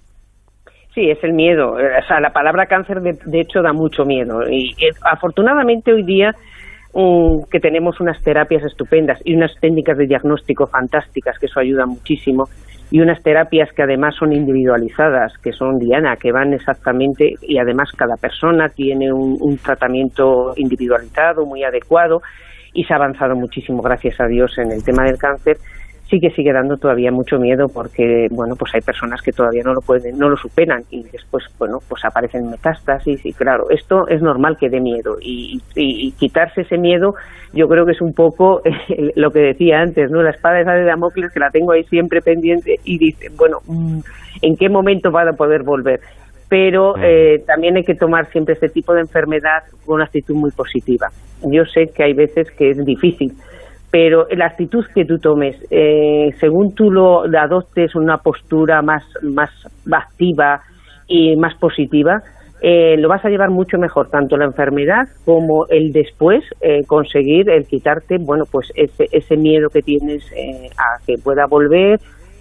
Sí, 0.93 1.09
es 1.09 1.23
el 1.23 1.33
miedo. 1.33 1.73
O 1.73 2.07
sea, 2.07 2.19
la 2.19 2.31
palabra 2.31 2.65
cáncer, 2.65 3.01
de, 3.01 3.39
hecho, 3.39 3.61
da 3.61 3.73
mucho 3.73 4.05
miedo. 4.05 4.41
Y 4.49 4.71
eh, 4.83 4.91
afortunadamente 5.03 5.93
hoy 5.93 6.03
día 6.03 6.31
mm, 6.93 7.43
que 7.51 7.59
tenemos 7.59 7.99
unas 7.99 8.21
terapias 8.23 8.63
estupendas 8.63 9.19
y 9.23 9.35
unas 9.35 9.53
técnicas 9.59 9.97
de 9.97 10.07
diagnóstico 10.07 10.67
fantásticas, 10.67 11.37
que 11.37 11.45
eso 11.45 11.59
ayuda 11.59 11.85
muchísimo, 11.85 12.45
y 12.91 13.01
unas 13.01 13.21
terapias 13.21 13.71
que 13.73 13.83
además 13.83 14.15
son 14.15 14.33
individualizadas, 14.33 15.37
que 15.43 15.51
son 15.51 15.77
Diana, 15.77 16.15
que 16.15 16.31
van 16.31 16.53
exactamente, 16.53 17.35
y 17.41 17.59
además 17.59 17.91
cada 17.95 18.15
persona 18.15 18.67
tiene 18.69 19.13
un 19.13 19.57
tratamiento 19.63 20.53
individualizado, 20.57 21.45
muy 21.45 21.63
adecuado, 21.63 22.21
y 22.73 22.83
se 22.83 22.93
ha 22.93 22.97
avanzado 22.97 23.35
muchísimo, 23.35 23.81
gracias 23.81 24.19
a 24.19 24.27
Dios, 24.27 24.57
en 24.57 24.71
el 24.71 24.83
tema 24.83 25.03
del 25.03 25.17
cáncer. 25.17 25.57
sí 26.09 26.19
que 26.19 26.31
sigue 26.31 26.51
dando 26.51 26.75
todavía 26.75 27.11
mucho 27.11 27.37
miedo 27.37 27.67
porque, 27.71 28.27
bueno, 28.31 28.55
pues 28.57 28.73
hay 28.73 28.81
personas 28.81 29.21
que 29.21 29.31
todavía 29.31 29.61
no 29.63 29.73
lo 29.73 29.81
pueden, 29.81 30.17
no 30.17 30.27
lo 30.27 30.35
superan 30.35 30.81
y 30.89 31.03
después, 31.03 31.43
bueno, 31.59 31.77
pues 31.87 32.03
aparecen 32.03 32.49
metástasis 32.49 33.23
y 33.25 33.31
claro, 33.33 33.69
esto 33.69 34.07
es 34.07 34.21
normal 34.21 34.57
que 34.59 34.69
dé 34.69 34.79
miedo 34.81 35.17
y, 35.21 35.61
quitarse 36.17 36.61
ese 36.61 36.77
miedo 36.77 37.13
yo 37.53 37.67
creo 37.67 37.85
que 37.85 37.93
es 37.93 38.01
un 38.01 38.13
poco 38.13 38.61
lo 39.15 39.31
que 39.31 39.39
decía 39.39 39.79
antes, 39.81 40.09
¿no? 40.11 40.21
La 40.21 40.31
espada 40.31 40.61
esa 40.61 40.73
de 40.73 40.85
Damocles 40.85 41.31
que 41.31 41.39
la 41.39 41.49
tengo 41.49 41.71
ahí 41.71 41.83
siempre 41.83 42.21
pendiente 42.21 42.75
y 42.83 42.97
dice, 42.97 43.27
bueno, 43.37 43.57
mm, 43.67 43.99
¿en 44.41 44.55
qué 44.55 44.69
momento 44.69 45.11
va 45.11 45.23
a 45.23 45.33
poder 45.33 45.63
volver? 45.63 45.99
Pero 46.49 46.95
mm. 46.95 47.03
eh, 47.03 47.43
también 47.45 47.77
hay 47.77 47.83
que 47.83 47.95
tomar 47.95 48.27
siempre 48.31 48.55
este 48.55 48.69
tipo 48.69 48.93
de 48.93 49.01
enfermedad 49.01 49.63
con 49.85 49.95
una 49.95 50.05
actitud 50.05 50.35
muy 50.35 50.51
positiva. 50.51 51.07
Yo 51.43 51.63
sé 51.65 51.91
que 51.95 52.03
hay 52.03 52.13
veces 52.13 52.49
que 52.51 52.71
es 52.71 52.83
difícil, 52.83 53.31
pero 53.91 54.27
la 54.29 54.47
actitud 54.47 54.85
que 54.93 55.05
tú 55.05 55.17
tomes, 55.17 55.55
eh, 55.71 56.29
según 56.39 56.75
tú 56.75 56.91
lo 56.91 57.23
adoptes 57.23 57.95
una 57.95 58.17
postura 58.17 58.81
más, 58.81 59.03
más 59.23 59.49
activa 59.91 60.61
y 61.07 61.35
más 61.37 61.55
positiva, 61.55 62.21
eh, 62.61 62.97
lo 62.97 63.07
vas 63.07 63.23
a 63.23 63.29
llevar 63.29 63.49
mucho 63.49 63.77
mejor, 63.77 64.09
tanto 64.09 64.37
la 64.37 64.45
enfermedad 64.45 65.07
como 65.25 65.65
el 65.69 65.91
después 65.91 66.43
eh, 66.61 66.81
conseguir 66.85 67.49
el 67.49 67.65
quitarte, 67.65 68.17
bueno, 68.19 68.43
pues 68.51 68.69
ese, 68.75 69.05
ese 69.11 69.37
miedo 69.37 69.69
que 69.69 69.81
tienes 69.81 70.23
a 70.77 71.03
que 71.07 71.15
pueda 71.23 71.45
volver 71.49 71.99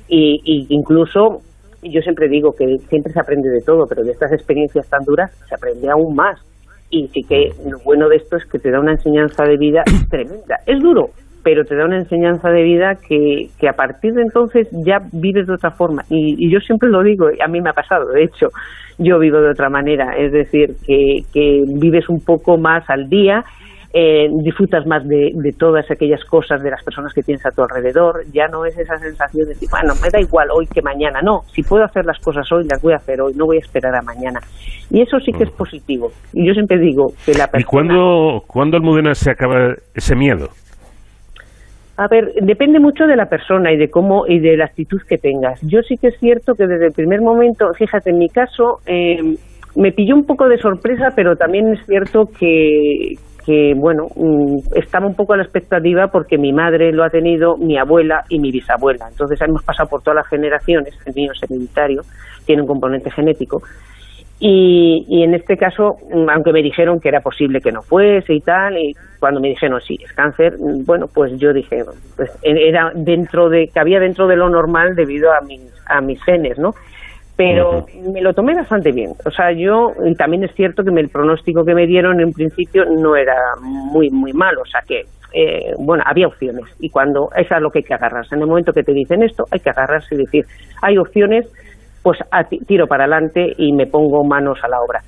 y, 0.08 0.40
y, 0.44 0.66
incluso 0.70 1.40
yo 1.82 2.00
siempre 2.02 2.28
digo 2.28 2.52
que 2.52 2.78
siempre 2.88 3.12
se 3.12 3.20
aprende 3.20 3.48
de 3.50 3.60
todo, 3.60 3.86
pero 3.86 4.02
de 4.02 4.12
estas 4.12 4.32
experiencias 4.32 4.88
tan 4.88 5.04
duras 5.04 5.30
se 5.48 5.54
aprende 5.54 5.90
aún 5.90 6.14
más. 6.14 6.40
Y 6.90 7.08
sí 7.08 7.22
que 7.22 7.52
lo 7.68 7.78
bueno 7.84 8.08
de 8.08 8.16
esto 8.16 8.36
es 8.36 8.44
que 8.46 8.58
te 8.58 8.70
da 8.70 8.80
una 8.80 8.92
enseñanza 8.92 9.44
de 9.44 9.56
vida 9.56 9.84
tremenda. 10.10 10.56
Es 10.66 10.80
duro, 10.80 11.10
pero 11.42 11.64
te 11.64 11.76
da 11.76 11.84
una 11.84 11.98
enseñanza 11.98 12.50
de 12.50 12.62
vida 12.62 12.96
que, 12.96 13.48
que 13.58 13.68
a 13.68 13.74
partir 13.74 14.14
de 14.14 14.22
entonces 14.22 14.68
ya 14.84 14.98
vives 15.12 15.46
de 15.46 15.54
otra 15.54 15.70
forma. 15.70 16.04
Y, 16.08 16.50
yo 16.50 16.60
siempre 16.60 16.88
lo 16.88 17.02
digo, 17.02 17.26
a 17.26 17.48
mí 17.48 17.60
me 17.60 17.70
ha 17.70 17.74
pasado, 17.74 18.10
de 18.10 18.24
hecho, 18.24 18.48
yo 18.98 19.18
vivo 19.18 19.40
de 19.40 19.50
otra 19.50 19.68
manera, 19.68 20.16
es 20.16 20.32
decir, 20.32 20.74
que, 20.84 21.20
que 21.32 21.62
vives 21.66 22.08
un 22.08 22.24
poco 22.24 22.58
más 22.58 22.88
al 22.90 23.08
día, 23.08 23.44
eh, 23.92 24.28
disfrutas 24.42 24.86
más 24.86 25.06
de, 25.08 25.32
de, 25.34 25.52
todas 25.52 25.90
aquellas 25.90 26.22
cosas 26.24 26.62
de 26.62 26.70
las 26.70 26.82
personas 26.84 27.12
que 27.14 27.22
tienes 27.22 27.44
a 27.46 27.50
tu 27.50 27.62
alrededor, 27.62 28.24
ya 28.32 28.46
no 28.48 28.66
es 28.66 28.76
esa 28.76 28.98
sensación 28.98 29.46
de 29.46 29.54
decir, 29.54 29.68
bueno, 29.70 29.94
me 30.02 30.10
da 30.10 30.20
igual 30.20 30.48
hoy 30.52 30.66
que 30.66 30.82
mañana, 30.82 31.20
no, 31.22 31.40
si 31.54 31.62
puedo 31.62 31.84
hacer 31.84 32.04
las 32.04 32.18
cosas 32.18 32.50
hoy, 32.52 32.66
las 32.68 32.82
voy 32.82 32.92
a 32.92 32.96
hacer 32.96 33.20
hoy, 33.20 33.32
no 33.34 33.46
voy 33.46 33.56
a 33.56 33.60
esperar 33.60 33.94
a 33.94 34.02
mañana. 34.02 34.40
Y 34.90 35.00
eso 35.00 35.18
sí 35.20 35.32
que 35.32 35.44
es 35.44 35.50
positivo. 35.50 36.10
Y 36.32 36.46
yo 36.46 36.52
siempre 36.52 36.78
digo 36.78 37.12
que 37.24 37.32
la 37.32 37.46
persona... 37.46 37.60
¿Y 37.60 37.64
cuándo, 37.64 38.42
cuándo 38.46 38.76
Almudena 38.76 39.14
se 39.14 39.30
acaba 39.30 39.74
ese 39.94 40.14
miedo? 40.14 40.48
A 41.96 42.06
ver, 42.08 42.32
depende 42.42 42.78
mucho 42.78 43.06
de 43.06 43.16
la 43.16 43.26
persona 43.26 43.72
y 43.72 43.76
de 43.76 43.90
cómo 43.90 44.26
y 44.26 44.38
de 44.38 44.56
la 44.56 44.66
actitud 44.66 45.00
que 45.08 45.18
tengas. 45.18 45.60
Yo 45.62 45.80
sí 45.82 45.96
que 45.96 46.08
es 46.08 46.18
cierto 46.20 46.54
que 46.54 46.66
desde 46.66 46.86
el 46.86 46.92
primer 46.92 47.20
momento, 47.20 47.66
fíjate, 47.74 48.10
en 48.10 48.18
mi 48.18 48.28
caso 48.28 48.78
eh, 48.86 49.34
me 49.74 49.92
pilló 49.92 50.14
un 50.14 50.24
poco 50.24 50.48
de 50.48 50.58
sorpresa, 50.58 51.12
pero 51.16 51.34
también 51.34 51.72
es 51.72 51.84
cierto 51.86 52.26
que, 52.38 53.16
que 53.48 53.72
bueno, 53.74 54.08
mm, 54.14 54.58
estaba 54.76 55.06
un 55.06 55.14
poco 55.14 55.32
a 55.32 55.38
la 55.38 55.42
expectativa 55.42 56.08
porque 56.08 56.36
mi 56.36 56.52
madre 56.52 56.92
lo 56.92 57.02
ha 57.02 57.08
tenido, 57.08 57.56
mi 57.56 57.78
abuela 57.78 58.22
y 58.28 58.38
mi 58.38 58.52
bisabuela. 58.52 59.06
Entonces 59.08 59.40
hemos 59.40 59.62
pasado 59.62 59.88
por 59.88 60.02
todas 60.02 60.16
las 60.16 60.28
generaciones, 60.28 60.94
el 61.06 61.14
mío 61.14 61.32
es 61.32 61.42
hereditario, 61.42 62.02
tiene 62.44 62.60
un 62.60 62.68
componente 62.68 63.10
genético. 63.10 63.62
Y, 64.38 65.22
en 65.24 65.34
este 65.34 65.56
caso, 65.56 65.96
mm, 66.12 66.28
aunque 66.28 66.52
me 66.52 66.62
dijeron 66.62 67.00
que 67.00 67.08
era 67.08 67.20
posible 67.20 67.62
que 67.62 67.72
no 67.72 67.80
fuese 67.80 68.34
y 68.34 68.40
tal, 68.40 68.76
y 68.76 68.92
cuando 69.18 69.40
me 69.40 69.48
dijeron 69.48 69.80
sí, 69.80 69.96
es 70.04 70.12
cáncer, 70.12 70.52
mm, 70.58 70.84
bueno, 70.84 71.06
pues 71.06 71.32
yo 71.38 71.54
dije, 71.54 71.82
pues 72.16 72.30
era 72.42 72.92
dentro 72.94 73.48
de, 73.48 73.68
que 73.72 73.80
había 73.80 73.98
dentro 73.98 74.26
de 74.26 74.36
lo 74.36 74.50
normal 74.50 74.94
debido 74.94 75.32
a 75.32 75.38
a 75.86 76.00
mis 76.02 76.22
genes, 76.22 76.58
¿no? 76.58 76.74
Pero 77.38 77.86
me 78.12 78.20
lo 78.20 78.32
tomé 78.32 78.52
bastante 78.52 78.90
bien. 78.90 79.12
O 79.24 79.30
sea, 79.30 79.52
yo, 79.52 79.92
y 80.04 80.12
también 80.16 80.42
es 80.42 80.52
cierto 80.56 80.82
que 80.82 80.90
el 80.90 81.08
pronóstico 81.08 81.64
que 81.64 81.72
me 81.72 81.86
dieron 81.86 82.20
en 82.20 82.32
principio 82.32 82.82
no 82.84 83.14
era 83.14 83.36
muy, 83.62 84.10
muy 84.10 84.32
malo. 84.32 84.62
O 84.62 84.66
sea 84.66 84.80
que, 84.84 85.02
eh, 85.32 85.72
bueno, 85.78 86.02
había 86.04 86.26
opciones. 86.26 86.64
Y 86.80 86.90
cuando, 86.90 87.28
eso 87.36 87.54
es 87.54 87.62
lo 87.62 87.70
que 87.70 87.78
hay 87.78 87.84
que 87.84 87.94
agarrarse. 87.94 88.34
En 88.34 88.40
el 88.40 88.48
momento 88.48 88.72
que 88.72 88.82
te 88.82 88.92
dicen 88.92 89.22
esto, 89.22 89.44
hay 89.52 89.60
que 89.60 89.70
agarrarse 89.70 90.16
y 90.16 90.18
decir, 90.18 90.46
hay 90.82 90.98
opciones, 90.98 91.46
pues 92.02 92.18
tiro 92.66 92.88
para 92.88 93.04
adelante 93.04 93.52
y 93.56 93.72
me 93.72 93.86
pongo 93.86 94.24
manos 94.24 94.58
a 94.64 94.68
la 94.68 94.80
obra. 94.80 95.00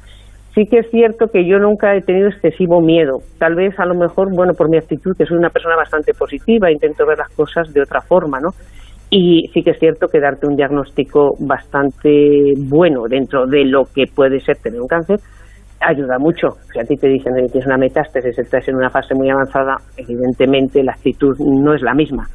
Sí 0.55 0.67
que 0.71 0.79
es 0.79 0.91
cierto 0.91 1.27
que 1.33 1.45
yo 1.49 1.59
nunca 1.59 1.97
he 1.97 2.01
tenido 2.01 2.29
excesivo 2.29 2.81
miedo. 2.81 3.19
Tal 3.41 3.57
vez 3.57 3.75
a 3.81 3.87
lo 3.87 3.95
mejor, 3.95 4.29
bueno, 4.33 4.53
por 4.57 4.71
mi 4.71 4.79
actitud, 4.79 5.17
que 5.19 5.27
soy 5.27 5.37
una 5.37 5.51
persona 5.51 5.75
bastante 5.75 6.13
positiva, 6.15 6.71
intento 6.71 7.05
ver 7.07 7.19
las 7.19 7.35
cosas 7.35 7.73
de 7.73 7.83
otra 7.83 8.01
forma, 8.01 8.39
¿no? 8.39 8.51
Y 9.11 9.49
sí 9.53 9.63
que 9.63 9.73
es 9.73 9.79
cierto 9.79 10.07
que 10.07 10.21
darte 10.21 10.47
un 10.47 10.55
diagnóstico 10.55 11.33
bastante 11.41 12.53
bueno 12.57 13.03
dentro 13.09 13.47
de 13.47 13.65
lo 13.65 13.83
que 13.85 14.05
puede 14.07 14.39
ser 14.41 14.57
tener 14.59 14.81
un 14.81 14.87
cáncer 14.87 15.19
ayuda 15.81 16.19
mucho. 16.19 16.49
Si 16.73 16.79
a 16.79 16.85
ti 16.85 16.95
te 16.97 17.09
dicen 17.09 17.35
que 17.35 17.53
tienes 17.53 17.67
una 17.67 17.79
metástasis, 17.79 18.39
estás 18.39 18.69
en 18.69 18.77
una 18.77 18.91
fase 18.91 19.15
muy 19.15 19.31
avanzada, 19.31 19.77
evidentemente 19.97 20.83
la 20.83 20.93
actitud 20.93 21.35
no 21.39 21.75
es 21.75 21.83
la 21.83 21.95
misma 21.95 22.29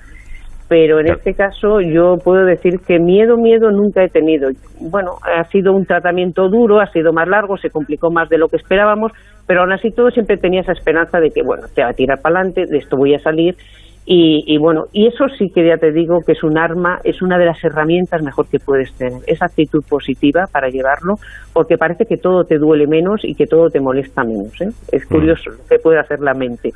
pero 0.68 1.00
en 1.00 1.08
este 1.12 1.34
caso 1.34 1.80
yo 1.80 2.16
puedo 2.24 2.44
decir 2.46 2.80
que 2.88 2.98
miedo, 3.00 3.38
miedo 3.38 3.70
nunca 3.70 4.04
he 4.04 4.10
tenido. 4.10 4.50
Bueno, 4.80 5.12
ha 5.22 5.44
sido 5.50 5.74
un 5.74 5.86
tratamiento 5.86 6.50
duro, 6.50 6.80
ha 6.80 6.92
sido 6.92 7.14
más 7.14 7.28
largo, 7.28 7.58
se 7.58 7.70
complicó 7.70 8.10
más 8.10 8.30
de 8.30 8.40
lo 8.40 8.48
que 8.48 8.58
esperábamos, 8.58 9.12
pero 9.46 9.62
aún 9.62 9.74
así 9.74 9.90
todo 9.92 10.10
siempre 10.10 10.38
tenía 10.38 10.62
esa 10.62 10.72
esperanza 10.72 11.20
de 11.20 11.30
que, 11.30 11.44
bueno, 11.44 11.64
te 11.74 11.84
va 11.84 11.90
a 11.90 11.94
tirar 11.94 12.20
para 12.22 12.40
adelante, 12.40 12.66
de 12.68 12.78
esto 12.80 12.98
voy 12.98 13.14
a 13.14 13.20
salir. 13.20 13.56
Y, 14.08 14.44
y, 14.46 14.60
bueno, 14.60 14.84
y 14.94 15.08
eso 15.08 15.26
sí 15.36 15.50
que 15.54 15.66
ya 15.68 15.78
te 15.78 15.92
digo 15.92 16.20
que 16.24 16.34
es 16.34 16.44
un 16.44 16.60
arma, 16.60 17.00
es 17.04 17.24
una 17.24 17.40
de 17.40 17.46
las 17.46 17.64
herramientas 17.64 18.22
mejor 18.22 18.48
que 18.48 18.60
puedes 18.60 18.94
tener, 18.96 19.22
esa 19.26 19.46
actitud 19.46 19.84
positiva 19.90 20.46
para 20.52 20.70
llevarlo, 20.70 21.16
porque 21.54 21.76
parece 21.78 22.06
que 22.06 22.18
todo 22.18 22.44
te 22.44 22.60
duele 22.60 22.86
menos 22.86 23.22
y 23.24 23.34
que 23.34 23.48
todo 23.48 23.70
te 23.70 23.80
molesta 23.80 24.24
menos. 24.24 24.54
¿eh? 24.62 24.70
Es 24.92 25.06
mm. 25.06 25.14
curioso 25.14 25.50
lo 25.50 25.68
que 25.68 25.80
puede 25.80 26.00
hacer 26.00 26.20
la 26.20 26.34
mente. 26.34 26.70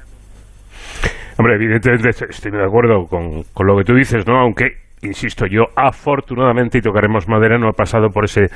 Hombre, 1.37 1.55
evidentemente 1.55 2.09
estoy 2.09 2.51
de 2.51 2.63
acuerdo 2.63 3.05
con, 3.05 3.43
con 3.53 3.67
lo 3.67 3.77
que 3.77 3.83
tú 3.83 3.93
dices, 3.93 4.25
¿no? 4.27 4.39
Aunque 4.39 4.89
insisto, 5.01 5.45
yo 5.45 5.65
afortunadamente, 5.75 6.79
y 6.79 6.81
tocaremos 6.81 7.27
madera, 7.27 7.57
no 7.57 7.69
he 7.69 7.73
pasado 7.73 8.09
por 8.09 8.25
ese, 8.25 8.47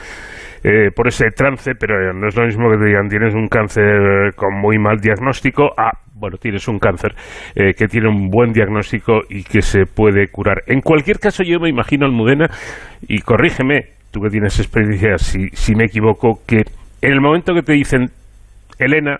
eh, 0.63 0.91
por 0.95 1.07
ese 1.07 1.29
trance, 1.31 1.75
pero 1.75 2.13
no 2.13 2.27
es 2.27 2.35
lo 2.35 2.45
mismo 2.45 2.69
que 2.71 2.77
te 2.77 2.85
digan 2.85 3.09
tienes 3.09 3.33
un 3.33 3.47
cáncer 3.47 3.83
eh, 3.83 4.31
con 4.35 4.53
muy 4.59 4.77
mal 4.77 4.97
diagnóstico, 4.97 5.71
ah, 5.77 5.91
bueno, 6.13 6.37
tienes 6.37 6.67
un 6.67 6.79
cáncer 6.79 7.13
eh, 7.55 7.73
que 7.73 7.87
tiene 7.87 8.07
un 8.07 8.29
buen 8.29 8.53
diagnóstico 8.53 9.21
y 9.29 9.43
que 9.43 9.61
se 9.61 9.85
puede 9.85 10.27
curar. 10.29 10.63
En 10.67 10.81
cualquier 10.81 11.19
caso, 11.19 11.43
yo 11.43 11.59
me 11.59 11.69
imagino, 11.69 12.05
Almudena, 12.05 12.47
y 13.07 13.19
corrígeme, 13.19 13.87
tú 14.11 14.21
que 14.21 14.29
tienes 14.29 14.57
experiencia, 14.59 15.17
si, 15.17 15.49
si 15.49 15.75
me 15.75 15.85
equivoco, 15.85 16.39
que 16.47 16.63
en 17.01 17.11
el 17.11 17.19
momento 17.19 17.53
que 17.53 17.63
te 17.63 17.73
dicen, 17.73 18.09
Elena, 18.79 19.19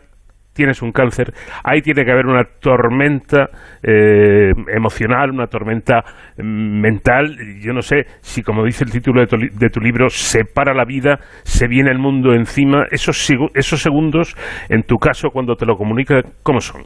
tienes 0.54 0.82
un 0.82 0.92
cáncer, 0.92 1.34
ahí 1.64 1.82
tiene 1.82 2.06
que 2.06 2.12
haber 2.12 2.28
una 2.28 2.44
tormenta 2.60 3.50
eh, 3.82 4.52
emocional, 4.74 5.32
una 5.32 5.48
tormenta 5.48 6.04
mm, 6.38 6.82
mental. 6.82 7.36
Yo 7.60 7.74
no 7.74 7.82
sé 7.82 8.06
si, 8.22 8.44
como 8.44 8.64
dice 8.64 8.84
el 8.86 8.92
título 8.92 9.22
de 9.22 9.28
tu, 9.28 9.38
de 9.38 9.70
tu, 9.70 9.80
libro, 9.80 10.10
se 10.10 10.46
para 10.46 10.74
la 10.74 10.86
vida, 10.86 11.18
se 11.44 11.68
viene 11.68 11.92
el 11.92 12.00
mundo 12.00 12.34
encima. 12.34 12.86
Esos, 12.92 13.28
esos 13.54 13.82
segundos, 13.82 14.36
en 14.70 14.84
tu 14.84 14.98
caso, 14.98 15.30
cuando 15.32 15.56
te 15.56 15.66
lo 15.66 15.76
comunica, 15.76 16.22
¿cómo 16.44 16.62
son? 16.62 16.84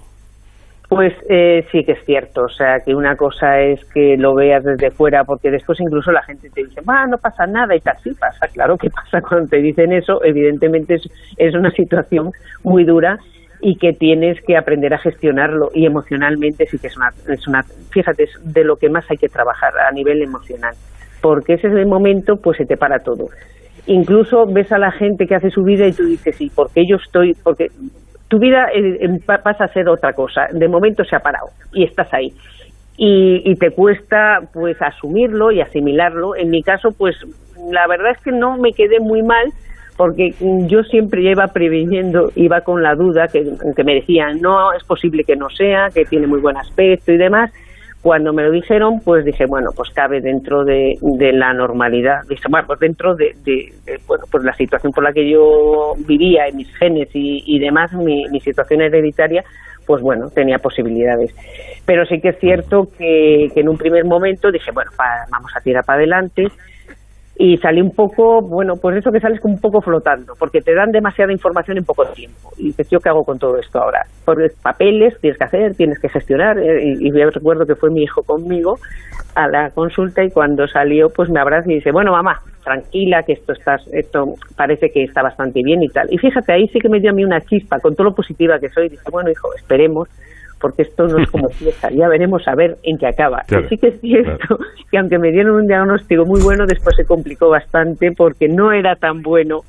Pues 0.90 1.14
eh, 1.30 1.68
sí 1.70 1.84
que 1.84 1.92
es 1.92 2.06
cierto, 2.06 2.44
o 2.44 2.50
sea, 2.50 2.78
que 2.80 2.96
una 2.96 3.18
cosa 3.18 3.60
es 3.60 3.84
que 3.94 4.16
lo 4.18 4.34
veas 4.34 4.64
desde 4.64 4.90
fuera, 4.90 5.26
porque 5.26 5.52
después 5.52 5.78
incluso 5.82 6.14
la 6.14 6.24
gente 6.24 6.50
te 6.50 6.64
dice, 6.64 6.80
va, 6.80 7.06
no 7.06 7.18
pasa 7.18 7.46
nada, 7.46 7.76
y 7.76 7.82
tal, 7.82 7.98
pasa, 8.18 8.48
claro 8.54 8.78
que 8.78 8.90
pasa 8.96 9.20
cuando 9.20 9.50
te 9.50 9.58
dicen 9.58 9.92
eso, 9.92 10.24
evidentemente 10.24 10.96
es 11.36 11.54
una 11.56 11.72
situación 11.72 12.32
muy 12.64 12.86
dura 12.86 13.20
y 13.62 13.78
que 13.78 13.94
tienes 13.94 14.40
que 14.46 14.58
aprender 14.58 14.94
a 14.94 15.00
gestionarlo 15.00 15.70
y 15.74 15.86
emocionalmente 15.86 16.66
sí 16.68 16.78
que 16.78 16.88
es 16.88 16.98
una, 16.98 17.10
es 17.28 17.48
una 17.48 17.64
fíjate, 17.90 18.24
es 18.24 18.32
de 18.44 18.64
lo 18.64 18.76
que 18.76 18.90
más 18.90 19.10
hay 19.10 19.18
que 19.18 19.30
trabajar 19.30 19.74
a 19.78 19.92
nivel 19.92 20.22
emocional, 20.22 20.76
porque 21.22 21.54
ese 21.54 21.68
es 21.68 21.74
el 21.74 21.88
momento 21.88 22.38
pues 22.38 22.58
se 22.58 22.66
te 22.66 22.78
para 22.78 23.00
todo. 23.00 23.30
Incluso 23.88 24.46
ves 24.46 24.72
a 24.72 24.78
la 24.78 24.92
gente 24.92 25.26
que 25.26 25.36
hace 25.36 25.50
su 25.50 25.64
vida 25.64 25.88
y 25.88 25.94
tú 25.94 26.06
dices, 26.06 26.36
sí, 26.36 26.52
porque 26.54 26.86
yo 26.88 26.98
estoy, 26.98 27.34
porque 27.44 27.68
tu 28.28 28.38
vida 28.38 28.68
eh, 28.74 29.20
pasa 29.26 29.64
a 29.64 29.74
ser 29.74 29.88
otra 29.88 30.14
cosa, 30.14 30.48
de 30.52 30.68
momento 30.68 31.04
se 31.06 31.16
ha 31.16 31.20
parado 31.20 31.48
y 31.74 31.84
estás 31.84 32.14
ahí. 32.14 32.34
Y, 33.00 33.44
y 33.46 33.56
te 33.56 33.72
cuesta 33.72 34.42
pues 34.52 34.82
asumirlo 34.82 35.52
y 35.52 35.62
asimilarlo. 35.62 36.36
En 36.36 36.50
mi 36.50 36.64
caso, 36.64 36.90
pues 36.98 37.16
la 37.72 37.88
verdad 37.88 38.12
es 38.12 38.22
que 38.24 38.32
no 38.32 38.58
me 38.58 38.74
quedé 38.74 39.00
muy 39.00 39.22
mal, 39.22 39.52
porque 39.98 40.30
yo 40.68 40.84
siempre 40.84 41.24
iba 41.24 41.48
previniendo, 41.48 42.30
iba 42.36 42.62
con 42.62 42.84
la 42.84 42.94
duda 42.94 43.28
que, 43.28 43.44
que 43.76 43.84
me 43.84 43.96
decían, 43.96 44.40
no, 44.40 44.72
es 44.74 44.84
posible 44.84 45.24
que 45.24 45.36
no 45.36 45.50
sea, 45.50 45.88
que 45.94 46.06
tiene 46.06 46.28
muy 46.28 46.40
buen 46.40 46.56
aspecto 46.56 47.12
y 47.12 47.18
demás. 47.18 47.52
Cuando 48.02 48.32
me 48.32 48.44
lo 48.44 48.52
dijeron, 48.52 49.02
pues 49.04 49.26
dije, 49.26 49.46
bueno, 49.50 49.72
pues 49.76 49.90
cabe 49.90 50.22
dentro 50.22 50.64
de, 50.64 50.94
de 51.02 51.34
la 51.34 51.52
normalidad, 51.52 52.20
bueno, 52.48 52.68
pues 52.68 52.80
dentro 52.80 53.16
de, 53.16 53.34
de, 53.44 53.74
bueno, 54.08 54.24
pues 54.32 54.44
la 54.44 54.54
situación 54.54 54.94
por 54.94 55.04
la 55.04 55.12
que 55.12 55.30
yo 55.30 55.94
vivía, 56.08 56.46
en 56.48 56.58
mis 56.58 56.74
genes 56.78 57.10
y, 57.14 57.44
y 57.48 57.60
demás, 57.60 57.92
mi, 57.94 58.24
mi 58.32 58.40
situación 58.40 58.82
hereditaria, 58.82 59.44
pues 59.88 60.04
bueno, 60.04 60.30
tenía 60.30 60.58
posibilidades. 60.60 61.34
Pero 61.88 62.06
sí 62.06 62.22
que 62.22 62.30
es 62.30 62.40
cierto 62.40 62.88
que, 62.98 63.48
que 63.54 63.62
en 63.62 63.70
un 63.70 63.78
primer 63.78 64.06
momento 64.06 64.52
dije, 64.52 64.72
bueno, 64.72 64.92
vamos 65.32 65.52
a 65.58 65.62
tirar 65.62 65.84
para 65.84 65.98
adelante 65.98 66.48
y 67.40 67.56
salí 67.58 67.82
un 67.82 67.92
poco, 67.92 68.42
bueno, 68.42 68.74
pues 68.82 68.98
eso 68.98 69.12
que 69.12 69.20
sales 69.20 69.40
un 69.44 69.60
poco 69.60 69.80
flotando, 69.80 70.34
porque 70.40 70.60
te 70.60 70.74
dan 70.74 70.90
demasiada 70.92 71.32
información 71.32 71.78
en 71.78 71.84
poco 71.84 72.04
tiempo. 72.06 72.50
Y 72.58 72.68
dices, 72.68 72.90
¿yo 72.90 73.00
qué 73.00 73.10
hago 73.10 73.24
con 73.24 73.38
todo 73.38 73.58
esto 73.58 73.80
ahora? 73.80 74.02
Porque 74.26 74.48
papeles 74.64 75.14
tienes 75.22 75.38
que 75.38 75.44
hacer, 75.46 75.76
tienes 75.76 76.00
que 76.00 76.10
gestionar, 76.10 76.58
eh, 76.58 76.82
y, 76.84 77.08
y 77.08 77.12
recuerdo 77.12 77.66
que 77.66 77.76
fue 77.76 77.92
mi 77.92 78.02
hijo 78.02 78.24
conmigo 78.24 78.78
a 79.36 79.48
la 79.48 79.70
consulta 79.70 80.24
y 80.24 80.32
cuando 80.32 80.68
salió, 80.68 81.10
pues 81.16 81.30
me 81.30 81.40
abraza 81.40 81.72
y 81.72 81.76
dice, 81.76 81.92
bueno, 81.92 82.12
mamá, 82.12 82.40
tranquila, 82.64 83.22
que 83.22 83.34
esto, 83.34 83.54
estás, 83.54 83.88
esto 83.94 84.26
parece 84.56 84.90
que 84.92 85.04
está 85.04 85.22
bastante 85.22 85.62
bien 85.64 85.84
y 85.84 85.90
tal. 85.90 86.08
Y 86.10 86.18
fíjate, 86.18 86.54
ahí 86.54 86.68
sí 86.74 86.80
que 86.80 86.90
me 86.90 87.00
dio 87.00 87.12
a 87.12 87.14
mí 87.14 87.24
una 87.24 87.42
chispa, 87.42 87.78
con 87.80 87.96
todo 87.96 88.10
lo 88.10 88.16
positiva 88.16 88.58
que 88.60 88.70
soy, 88.70 88.90
dice, 88.90 89.04
bueno, 89.12 89.30
hijo, 89.30 89.54
esperemos 89.56 90.10
porque 90.60 90.84
esto 90.84 91.08
no 91.08 91.20
es 91.20 91.30
como 91.30 91.50
fiesta, 91.52 91.90
ya 91.92 92.08
veremos 92.08 92.48
a 92.48 92.56
ver 92.56 92.78
en 92.84 92.98
qué 92.98 93.08
acaba. 93.08 93.44
y 93.50 93.68
sí 93.70 93.78
que 93.78 93.88
es 93.88 94.02
cierto 94.02 94.58
que 94.90 94.98
aunque 94.98 95.18
me 95.20 95.32
dieron 95.32 95.56
un 95.56 95.68
diagnóstico 95.68 96.26
muy 96.26 96.42
bueno, 96.42 96.66
después 96.66 96.96
se 96.96 97.06
complicó 97.06 97.50
bastante 97.50 98.12
porque 98.12 98.48
no 98.48 98.72
era 98.72 98.96
tan 98.96 99.22
bueno 99.22 99.62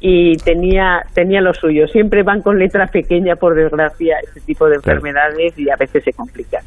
y 0.00 0.36
tenía 0.38 1.02
tenía 1.14 1.40
lo 1.40 1.52
suyo. 1.54 1.86
Siempre 1.88 2.22
van 2.22 2.42
con 2.42 2.58
letra 2.58 2.86
pequeña, 2.86 3.36
por 3.36 3.54
desgracia, 3.54 4.16
este 4.22 4.40
tipo 4.40 4.68
de 4.68 4.76
enfermedades 4.76 5.58
y 5.58 5.70
a 5.70 5.76
veces 5.76 6.04
se 6.04 6.12
complican. 6.12 6.62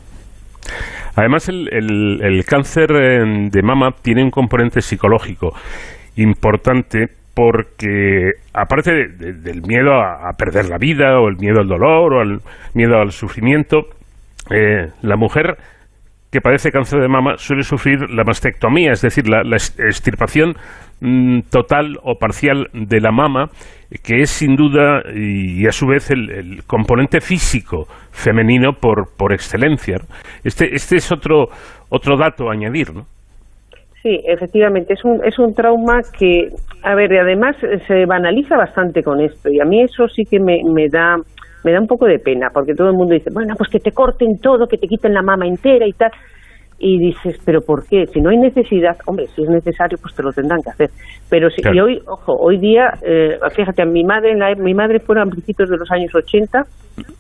Además, 1.16 1.50
el, 1.50 1.70
el 1.72 2.46
cáncer 2.46 2.92
eh, 2.92 3.50
de 3.52 3.62
mama 3.62 3.94
tiene 4.02 4.24
un 4.24 4.32
componente 4.32 4.82
psicológico 4.82 5.54
importante 6.16 7.10
porque 7.34 8.34
aparte 8.54 8.92
del 9.08 9.62
miedo 9.64 9.94
a, 9.94 10.32
perder 10.38 10.70
la 10.70 10.78
vida 10.78 11.20
o 11.20 11.30
el 11.30 11.38
miedo 11.38 11.62
al 11.62 11.68
dolor 11.68 12.14
o 12.14 12.22
el 12.22 12.40
miedo 12.74 12.98
al 12.98 13.12
sufrimiento, 13.12 13.88
eh, 14.52 14.90
la 15.02 15.16
mujer 15.16 15.58
que 16.32 16.42
padece 16.42 16.72
cáncer 16.72 17.00
de 17.00 17.08
mama 17.08 17.38
suele 17.38 17.64
sufrir 17.64 18.10
la 18.10 18.24
mastectomía, 18.24 18.92
es 18.92 19.02
decir, 19.02 19.28
la, 19.28 19.42
extirpación 19.56 20.56
mm, 21.00 21.42
total 21.52 21.98
o 22.04 22.16
parcial 22.16 22.70
de 22.74 23.00
la 23.00 23.12
mama, 23.12 23.50
que 24.04 24.22
es 24.22 24.32
sin 24.32 24.56
duda 24.56 25.02
y, 25.14 25.66
a 25.68 25.72
su 25.72 25.86
vez 25.88 26.10
el, 26.10 26.64
componente 26.66 27.22
físico 27.22 27.88
femenino 28.12 28.74
por, 28.74 29.16
por 29.16 29.34
excelencia. 29.34 29.98
Este, 30.44 30.76
este 30.76 30.98
es 30.98 31.12
otro, 31.12 31.50
otro 31.90 32.18
dato 32.18 32.50
a 32.50 32.54
añadir, 32.54 32.94
¿no? 32.94 33.06
Sí, 34.04 34.20
efectivamente, 34.26 34.94
es 34.94 35.06
un, 35.06 35.24
es 35.24 35.40
un 35.40 35.54
trauma 35.54 36.02
que, 36.20 36.50
a 36.84 36.94
ver, 36.94 37.18
además 37.18 37.56
se 37.88 38.06
banaliza 38.06 38.58
bastante 38.58 39.02
con 39.02 39.22
esto 39.22 39.50
y 39.50 39.62
a 39.62 39.66
mí 39.66 39.82
eso 39.82 40.10
sí 40.10 40.26
que 40.30 40.42
me, 40.42 40.62
me 40.66 40.90
da 40.90 41.16
me 41.64 41.72
da 41.72 41.80
un 41.80 41.88
poco 41.88 42.06
de 42.06 42.20
pena 42.20 42.50
porque 42.54 42.76
todo 42.76 42.90
el 42.90 42.98
mundo 42.98 43.14
dice, 43.14 43.30
bueno, 43.34 43.56
pues 43.58 43.70
que 43.70 43.80
te 43.80 43.94
corten 43.94 44.40
todo, 44.40 44.68
que 44.68 44.78
te 44.78 44.88
quiten 44.88 45.14
la 45.14 45.22
mama 45.22 45.48
entera 45.48 45.88
y 45.88 45.94
tal. 45.94 46.12
Y 46.78 47.00
dices, 47.00 47.40
¿pero 47.46 47.62
por 47.62 47.88
qué? 47.88 48.06
Si 48.08 48.20
no 48.20 48.30
hay 48.30 48.38
necesidad, 48.38 48.98
hombre, 49.06 49.28
si 49.28 49.44
es 49.44 49.50
necesario, 49.50 49.98
pues 50.02 50.14
te 50.14 50.22
lo 50.22 50.34
tendrán 50.34 50.62
que 50.62 50.72
hacer. 50.72 50.90
Pero 51.30 51.50
si 51.50 51.62
y 51.66 51.80
hoy, 51.80 52.02
ojo, 52.06 52.36
hoy 52.36 52.58
día, 52.58 52.90
eh, 53.02 53.38
fíjate, 53.56 53.84
a 53.84 53.86
mi 53.86 54.04
madre, 54.04 54.36
la, 54.36 54.54
mi 54.56 54.74
madre 54.74 55.00
fueron 55.00 55.30
a 55.30 55.32
principios 55.32 55.70
de 55.70 55.78
los 55.78 55.90
años 55.92 56.14
80 56.14 56.64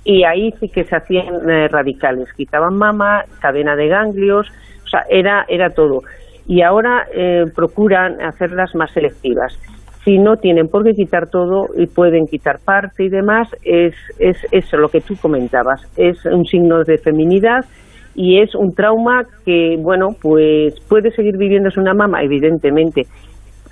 y 0.03 0.25
ahí 0.25 0.51
sí 0.59 0.67
que 0.67 0.83
se 0.83 0.97
hacían 0.97 1.49
eh, 1.49 1.69
radicales. 1.69 2.33
Quitaban 2.33 2.75
mama, 2.75 3.23
cadena 3.39 3.77
de 3.77 3.87
ganglios, 3.87 4.49
o 4.83 4.87
sea, 4.89 5.05
era, 5.09 5.45
era 5.47 5.69
todo 5.69 6.01
y 6.47 6.61
ahora 6.61 7.05
eh, 7.13 7.45
procuran 7.55 8.21
hacerlas 8.21 8.75
más 8.75 8.91
selectivas. 8.91 9.57
Si 10.03 10.17
no 10.17 10.35
tienen 10.35 10.67
por 10.67 10.83
qué 10.83 10.91
quitar 10.91 11.29
todo 11.29 11.67
y 11.77 11.87
pueden 11.87 12.25
quitar 12.25 12.59
parte 12.63 13.05
y 13.05 13.09
demás, 13.09 13.47
es, 13.63 13.95
es 14.19 14.37
eso 14.51 14.77
lo 14.77 14.89
que 14.89 14.99
tú 14.99 15.15
comentabas, 15.21 15.81
es 15.95 16.25
un 16.25 16.43
signo 16.45 16.83
de 16.83 16.97
feminidad 16.97 17.65
y 18.13 18.41
es 18.41 18.53
un 18.53 18.73
trauma 18.75 19.23
que, 19.45 19.77
bueno, 19.79 20.09
pues 20.21 20.75
puede 20.89 21.11
seguir 21.11 21.37
viviéndose 21.37 21.79
una 21.79 21.93
mama, 21.93 22.21
evidentemente, 22.21 23.03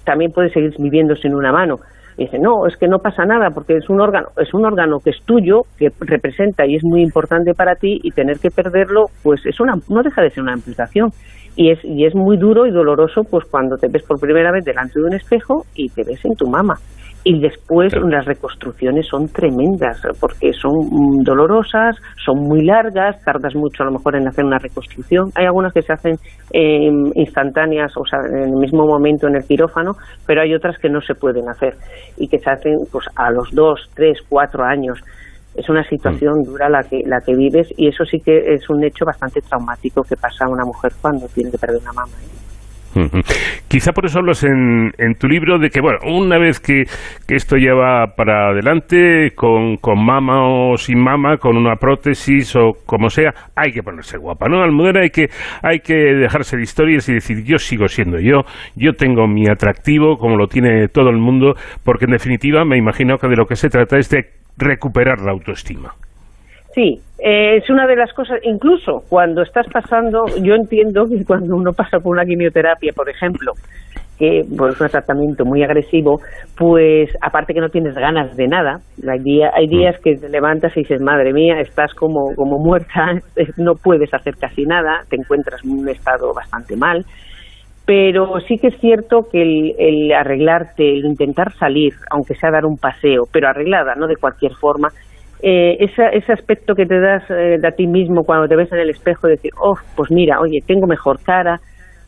también 0.05 0.31
puede 0.31 0.49
seguir 0.49 0.73
viviéndose 0.79 1.27
en 1.27 1.35
una 1.35 1.51
mano, 1.51 1.79
dice, 2.17 2.39
no, 2.39 2.65
es 2.67 2.77
que 2.77 2.87
no 2.87 2.99
pasa 2.99 3.25
nada 3.25 3.49
porque 3.53 3.77
es 3.77 3.89
un 3.89 3.99
órgano, 3.99 4.27
es 4.37 4.53
un 4.53 4.65
órgano 4.65 4.99
que 4.99 5.11
es 5.11 5.21
tuyo, 5.25 5.61
que 5.77 5.89
representa 5.99 6.65
y 6.65 6.75
es 6.75 6.83
muy 6.83 7.01
importante 7.01 7.53
para 7.53 7.75
ti 7.75 7.99
y 8.03 8.11
tener 8.11 8.39
que 8.39 8.49
perderlo, 8.49 9.05
pues 9.23 9.45
es 9.45 9.59
una, 9.59 9.73
no 9.89 10.01
deja 10.01 10.21
de 10.21 10.29
ser 10.29 10.43
una 10.43 10.53
amputación. 10.53 11.09
Y 11.55 11.71
es, 11.71 11.79
y 11.83 12.05
es 12.05 12.15
muy 12.15 12.37
duro 12.37 12.65
y 12.65 12.71
doloroso 12.71 13.23
pues 13.23 13.45
cuando 13.49 13.75
te 13.77 13.87
ves 13.87 14.03
por 14.03 14.19
primera 14.19 14.51
vez 14.51 14.63
delante 14.63 14.99
de 14.99 15.05
un 15.05 15.13
espejo 15.13 15.65
y 15.75 15.89
te 15.89 16.03
ves 16.03 16.23
en 16.25 16.35
tu 16.35 16.47
mama. 16.47 16.75
Y 17.23 17.39
después 17.39 17.93
las 17.93 18.25
reconstrucciones 18.25 19.05
son 19.07 19.27
tremendas 19.27 20.01
porque 20.19 20.53
son 20.53 20.71
mm, 20.89 21.23
dolorosas, 21.23 21.95
son 22.25 22.39
muy 22.39 22.65
largas, 22.65 23.23
tardas 23.23 23.53
mucho 23.53 23.83
a 23.83 23.85
lo 23.85 23.91
mejor 23.91 24.15
en 24.15 24.27
hacer 24.27 24.43
una 24.43 24.57
reconstrucción. 24.57 25.29
Hay 25.35 25.45
algunas 25.45 25.71
que 25.71 25.83
se 25.83 25.93
hacen 25.93 26.15
em, 26.51 27.11
instantáneas, 27.13 27.95
o 27.95 28.05
sea, 28.05 28.19
en 28.27 28.49
el 28.49 28.55
mismo 28.55 28.87
momento 28.87 29.27
en 29.27 29.35
el 29.35 29.43
quirófano, 29.43 29.93
pero 30.25 30.41
hay 30.41 30.55
otras 30.55 30.79
que 30.79 30.89
no 30.89 30.99
se 30.99 31.13
pueden 31.13 31.47
hacer 31.47 31.75
y 32.17 32.27
que 32.27 32.39
se 32.39 32.49
hacen 32.49 32.73
pues 32.91 33.05
a 33.15 33.29
los 33.29 33.51
dos, 33.51 33.91
tres, 33.93 34.17
cuatro 34.27 34.63
años 34.63 34.99
es 35.55 35.69
una 35.69 35.83
situación 35.83 36.39
mm. 36.39 36.43
dura 36.43 36.69
la 36.69 36.83
que 36.83 37.01
la 37.05 37.19
que 37.25 37.35
vives 37.35 37.67
y 37.77 37.87
eso 37.87 38.05
sí 38.05 38.17
que 38.23 38.53
es 38.53 38.69
un 38.69 38.83
hecho 38.83 39.05
bastante 39.05 39.41
traumático 39.41 40.01
que 40.03 40.15
pasa 40.15 40.45
a 40.45 40.49
una 40.49 40.63
mujer 40.65 40.91
cuando 41.01 41.27
tiene 41.27 41.51
que 41.51 41.57
perder 41.57 41.81
una 41.81 41.93
mamá. 41.93 42.13
¿eh? 42.23 42.41
Quizá 43.67 43.93
por 43.93 44.05
eso 44.05 44.19
hablas 44.19 44.43
en, 44.43 44.91
en, 44.97 45.15
tu 45.15 45.27
libro 45.27 45.59
de 45.59 45.69
que, 45.69 45.79
bueno, 45.79 45.99
una 46.05 46.37
vez 46.37 46.59
que, 46.59 46.83
que 47.25 47.35
esto 47.35 47.55
ya 47.57 47.73
va 47.73 48.15
para 48.15 48.49
adelante, 48.49 49.31
con, 49.33 49.77
con, 49.77 50.03
mama 50.03 50.43
o 50.45 50.77
sin 50.77 51.01
mama, 51.01 51.37
con 51.37 51.55
una 51.55 51.75
prótesis 51.77 52.55
o 52.55 52.73
como 52.85 53.09
sea, 53.09 53.33
hay 53.55 53.71
que 53.71 53.81
ponerse 53.81 54.17
guapa, 54.17 54.47
¿no? 54.49 54.61
Almudena 54.61 55.01
hay 55.01 55.09
que, 55.09 55.29
hay 55.63 55.79
que 55.79 55.93
dejarse 55.93 56.57
de 56.57 56.63
historias 56.63 57.07
y 57.07 57.13
decir, 57.13 57.43
yo 57.45 57.57
sigo 57.57 57.87
siendo 57.87 58.19
yo, 58.19 58.41
yo 58.75 58.93
tengo 58.93 59.25
mi 59.27 59.47
atractivo, 59.49 60.17
como 60.17 60.35
lo 60.35 60.47
tiene 60.47 60.87
todo 60.89 61.09
el 61.09 61.17
mundo, 61.17 61.53
porque 61.85 62.05
en 62.05 62.11
definitiva 62.11 62.65
me 62.65 62.77
imagino 62.77 63.17
que 63.17 63.29
de 63.29 63.37
lo 63.37 63.45
que 63.45 63.55
se 63.55 63.69
trata 63.69 63.97
es 63.97 64.09
de 64.09 64.40
recuperar 64.57 65.19
la 65.19 65.31
autoestima. 65.31 65.93
Sí, 66.73 67.01
eh, 67.19 67.57
es 67.57 67.69
una 67.69 67.85
de 67.85 67.97
las 67.97 68.13
cosas, 68.13 68.39
incluso 68.43 69.03
cuando 69.09 69.41
estás 69.41 69.67
pasando, 69.67 70.23
yo 70.41 70.55
entiendo 70.55 71.05
que 71.05 71.25
cuando 71.25 71.55
uno 71.55 71.73
pasa 71.73 71.99
por 71.99 72.13
una 72.13 72.23
quimioterapia, 72.23 72.93
por 72.95 73.09
ejemplo, 73.09 73.51
que 74.17 74.43
pues, 74.57 74.75
es 74.75 74.81
un 74.81 74.87
tratamiento 74.87 75.43
muy 75.43 75.63
agresivo, 75.63 76.21
pues 76.55 77.09
aparte 77.21 77.53
que 77.53 77.59
no 77.59 77.69
tienes 77.69 77.95
ganas 77.95 78.37
de 78.37 78.47
nada, 78.47 78.79
hay, 79.05 79.19
día, 79.19 79.51
hay 79.53 79.67
días 79.67 79.99
que 80.01 80.15
te 80.15 80.29
levantas 80.29 80.71
y 80.77 80.81
dices, 80.81 81.01
madre 81.01 81.33
mía, 81.33 81.59
estás 81.59 81.93
como, 81.93 82.33
como 82.35 82.57
muerta, 82.57 83.19
no 83.57 83.73
puedes 83.73 84.13
hacer 84.13 84.35
casi 84.37 84.63
nada, 84.63 85.03
te 85.09 85.17
encuentras 85.17 85.61
en 85.65 85.71
un 85.71 85.89
estado 85.89 86.33
bastante 86.33 86.77
mal, 86.77 87.03
pero 87.85 88.39
sí 88.47 88.57
que 88.57 88.67
es 88.67 88.77
cierto 88.79 89.27
que 89.31 89.41
el, 89.41 89.73
el, 89.77 90.11
arreglarte, 90.13 90.87
el 90.89 91.05
intentar 91.05 91.51
salir, 91.53 91.93
aunque 92.11 92.35
sea 92.35 92.51
dar 92.51 92.65
un 92.65 92.77
paseo, 92.77 93.23
pero 93.31 93.47
arreglada, 93.47 93.95
no 93.95 94.07
de 94.07 94.15
cualquier 94.15 94.53
forma, 94.53 94.89
eh, 95.43 95.77
ese 95.79 96.33
aspecto 96.33 96.75
que 96.75 96.85
te 96.85 96.99
das 96.99 97.23
eh, 97.31 97.57
de 97.59 97.67
a 97.67 97.71
ti 97.71 97.87
mismo 97.87 98.21
cuando 98.23 98.47
te 98.47 98.55
ves 98.55 98.71
en 98.71 98.77
el 98.77 98.91
espejo 98.91 99.27
y 99.27 99.31
decir, 99.31 99.51
oh, 99.59 99.73
pues 99.95 100.11
mira, 100.11 100.39
oye, 100.39 100.59
tengo 100.67 100.85
mejor 100.85 101.17
cara, 101.23 101.59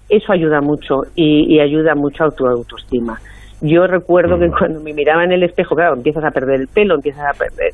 eso 0.07 0.31
ayuda 0.31 0.62
mucho 0.62 1.01
y, 1.15 1.59
ayuda 1.59 1.95
mucho 1.95 2.25
a 2.25 2.29
tu 2.29 2.45
autoestima. 2.45 3.17
Yo 3.59 3.88
recuerdo 3.88 4.38
que 4.38 4.49
mm. 4.49 4.51
cuando 4.51 4.81
me 4.81 4.93
miraba 4.93 5.23
en 5.23 5.31
el 5.31 5.41
espejo, 5.41 5.73
claro, 5.73 5.95
empiezas 5.95 6.23
a 6.23 6.29
perder 6.29 6.62
el 6.62 6.67
pelo, 6.67 6.95
empiezas 6.95 7.25
a 7.25 7.38
perder, 7.38 7.71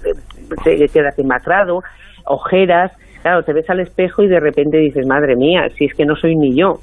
te 0.64 0.88
quedas 0.88 1.18
demacrado, 1.18 1.80
ojeras, 2.26 2.94
claro, 3.22 3.44
te 3.44 3.52
ves 3.52 3.70
al 3.70 3.82
espejo 3.82 4.24
y 4.24 4.30
de 4.30 4.40
repente 4.40 4.78
dices, 4.78 5.06
madre 5.06 5.36
mía, 5.36 5.68
si 5.78 5.86
es 5.86 5.94
que 5.94 6.06
no 6.06 6.16
soy 6.16 6.38
ni 6.38 6.56
yo, 6.56 6.80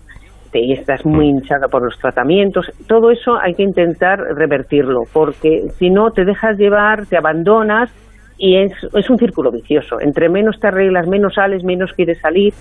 y 0.60 0.72
estás 0.72 1.04
muy 1.04 1.28
hinchada 1.28 1.68
por 1.68 1.82
los 1.82 1.98
tratamientos, 1.98 2.70
todo 2.86 3.10
eso 3.10 3.36
hay 3.40 3.54
que 3.54 3.62
intentar 3.62 4.18
revertirlo, 4.18 5.02
porque 5.12 5.68
si 5.78 5.90
no 5.90 6.10
te 6.10 6.24
dejas 6.24 6.58
llevar, 6.58 7.06
te 7.06 7.16
abandonas 7.16 7.90
y 8.38 8.56
es, 8.56 8.72
es 8.94 9.10
un 9.10 9.18
círculo 9.18 9.50
vicioso. 9.50 10.00
Entre 10.00 10.28
menos 10.28 10.58
te 10.60 10.68
arreglas, 10.68 11.06
menos 11.08 11.34
sales, 11.34 11.64
menos 11.64 11.92
quieres 11.92 12.20
salir 12.20 12.52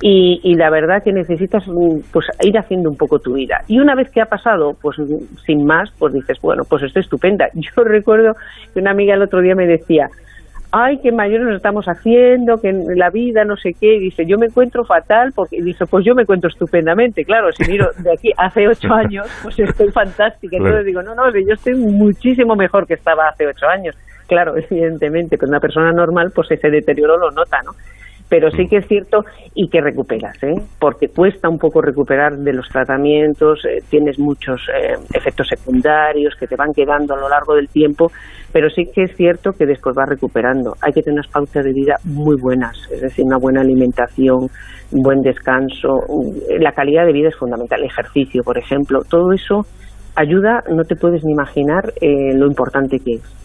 y, 0.00 0.40
y, 0.42 0.54
la 0.56 0.68
verdad 0.68 1.02
que 1.04 1.12
necesitas 1.12 1.66
mm, 1.68 2.10
pues 2.12 2.26
ir 2.42 2.58
haciendo 2.58 2.90
un 2.90 2.96
poco 2.96 3.20
tu 3.20 3.34
vida. 3.34 3.58
Y 3.68 3.78
una 3.78 3.94
vez 3.94 4.10
que 4.10 4.20
ha 4.20 4.26
pasado, 4.26 4.72
pues 4.80 4.96
sin 5.46 5.64
más, 5.64 5.90
pues 5.96 6.12
dices, 6.12 6.38
bueno, 6.42 6.64
pues 6.68 6.82
estoy 6.82 7.02
estupenda. 7.02 7.46
Yo 7.54 7.84
recuerdo 7.84 8.34
que 8.74 8.80
una 8.80 8.90
amiga 8.90 9.14
el 9.14 9.22
otro 9.22 9.40
día 9.40 9.54
me 9.54 9.66
decía, 9.66 10.08
ay, 10.72 10.98
qué 11.02 11.12
mayores 11.12 11.46
nos 11.46 11.56
estamos 11.56 11.84
haciendo, 11.86 12.58
que 12.60 12.70
en 12.70 12.98
la 12.98 13.10
vida 13.10 13.44
no 13.44 13.56
sé 13.56 13.74
qué, 13.78 13.98
dice, 13.98 14.24
yo 14.26 14.38
me 14.38 14.46
encuentro 14.46 14.84
fatal, 14.84 15.32
porque 15.34 15.62
dice, 15.62 15.84
pues 15.86 16.04
yo 16.04 16.14
me 16.14 16.22
encuentro 16.22 16.48
estupendamente, 16.48 17.24
claro, 17.24 17.52
si 17.52 17.70
miro 17.70 17.90
de 17.98 18.12
aquí 18.12 18.30
hace 18.38 18.66
ocho 18.66 18.88
años, 18.92 19.26
pues 19.42 19.58
estoy 19.58 19.90
fantástica, 19.92 20.56
entonces 20.56 20.86
digo, 20.86 21.02
no, 21.02 21.14
no, 21.14 21.30
yo 21.30 21.54
estoy 21.54 21.74
muchísimo 21.74 22.56
mejor 22.56 22.86
que 22.86 22.94
estaba 22.94 23.28
hace 23.28 23.46
ocho 23.46 23.66
años, 23.66 23.94
claro, 24.26 24.54
evidentemente, 24.56 25.36
con 25.36 25.50
una 25.50 25.60
persona 25.60 25.92
normal, 25.92 26.32
pues 26.34 26.50
ese 26.50 26.70
deterioro 26.70 27.18
lo 27.18 27.30
nota, 27.30 27.60
¿no? 27.62 27.72
Pero 28.32 28.50
sí 28.50 28.66
que 28.66 28.78
es 28.78 28.88
cierto 28.88 29.26
y 29.54 29.68
que 29.68 29.82
recuperas, 29.82 30.42
¿eh? 30.42 30.54
porque 30.80 31.08
cuesta 31.08 31.50
un 31.50 31.58
poco 31.58 31.82
recuperar 31.82 32.32
de 32.38 32.54
los 32.54 32.66
tratamientos, 32.66 33.62
eh, 33.66 33.84
tienes 33.90 34.18
muchos 34.18 34.58
eh, 34.74 34.94
efectos 35.12 35.48
secundarios 35.48 36.34
que 36.40 36.46
te 36.46 36.56
van 36.56 36.72
quedando 36.72 37.12
a 37.12 37.18
lo 37.18 37.28
largo 37.28 37.54
del 37.54 37.68
tiempo, 37.68 38.10
pero 38.50 38.70
sí 38.70 38.84
que 38.90 39.02
es 39.02 39.16
cierto 39.18 39.50
que 39.52 39.66
después 39.66 39.94
vas 39.94 40.08
recuperando. 40.08 40.72
Hay 40.80 40.94
que 40.94 41.02
tener 41.02 41.18
unas 41.18 41.30
pautas 41.30 41.62
de 41.62 41.74
vida 41.74 41.96
muy 42.04 42.36
buenas, 42.40 42.74
es 42.90 43.02
decir, 43.02 43.22
una 43.26 43.36
buena 43.36 43.60
alimentación, 43.60 44.48
un 44.92 45.02
buen 45.02 45.20
descanso, 45.20 46.00
la 46.58 46.72
calidad 46.72 47.04
de 47.04 47.12
vida 47.12 47.28
es 47.28 47.36
fundamental, 47.36 47.80
el 47.80 47.90
ejercicio, 47.90 48.40
por 48.42 48.56
ejemplo, 48.56 49.00
todo 49.10 49.32
eso 49.34 49.66
ayuda, 50.16 50.62
no 50.70 50.84
te 50.84 50.96
puedes 50.96 51.22
ni 51.22 51.32
imaginar 51.32 51.92
eh, 52.00 52.32
lo 52.34 52.46
importante 52.46 52.98
que 52.98 53.16
es. 53.16 53.41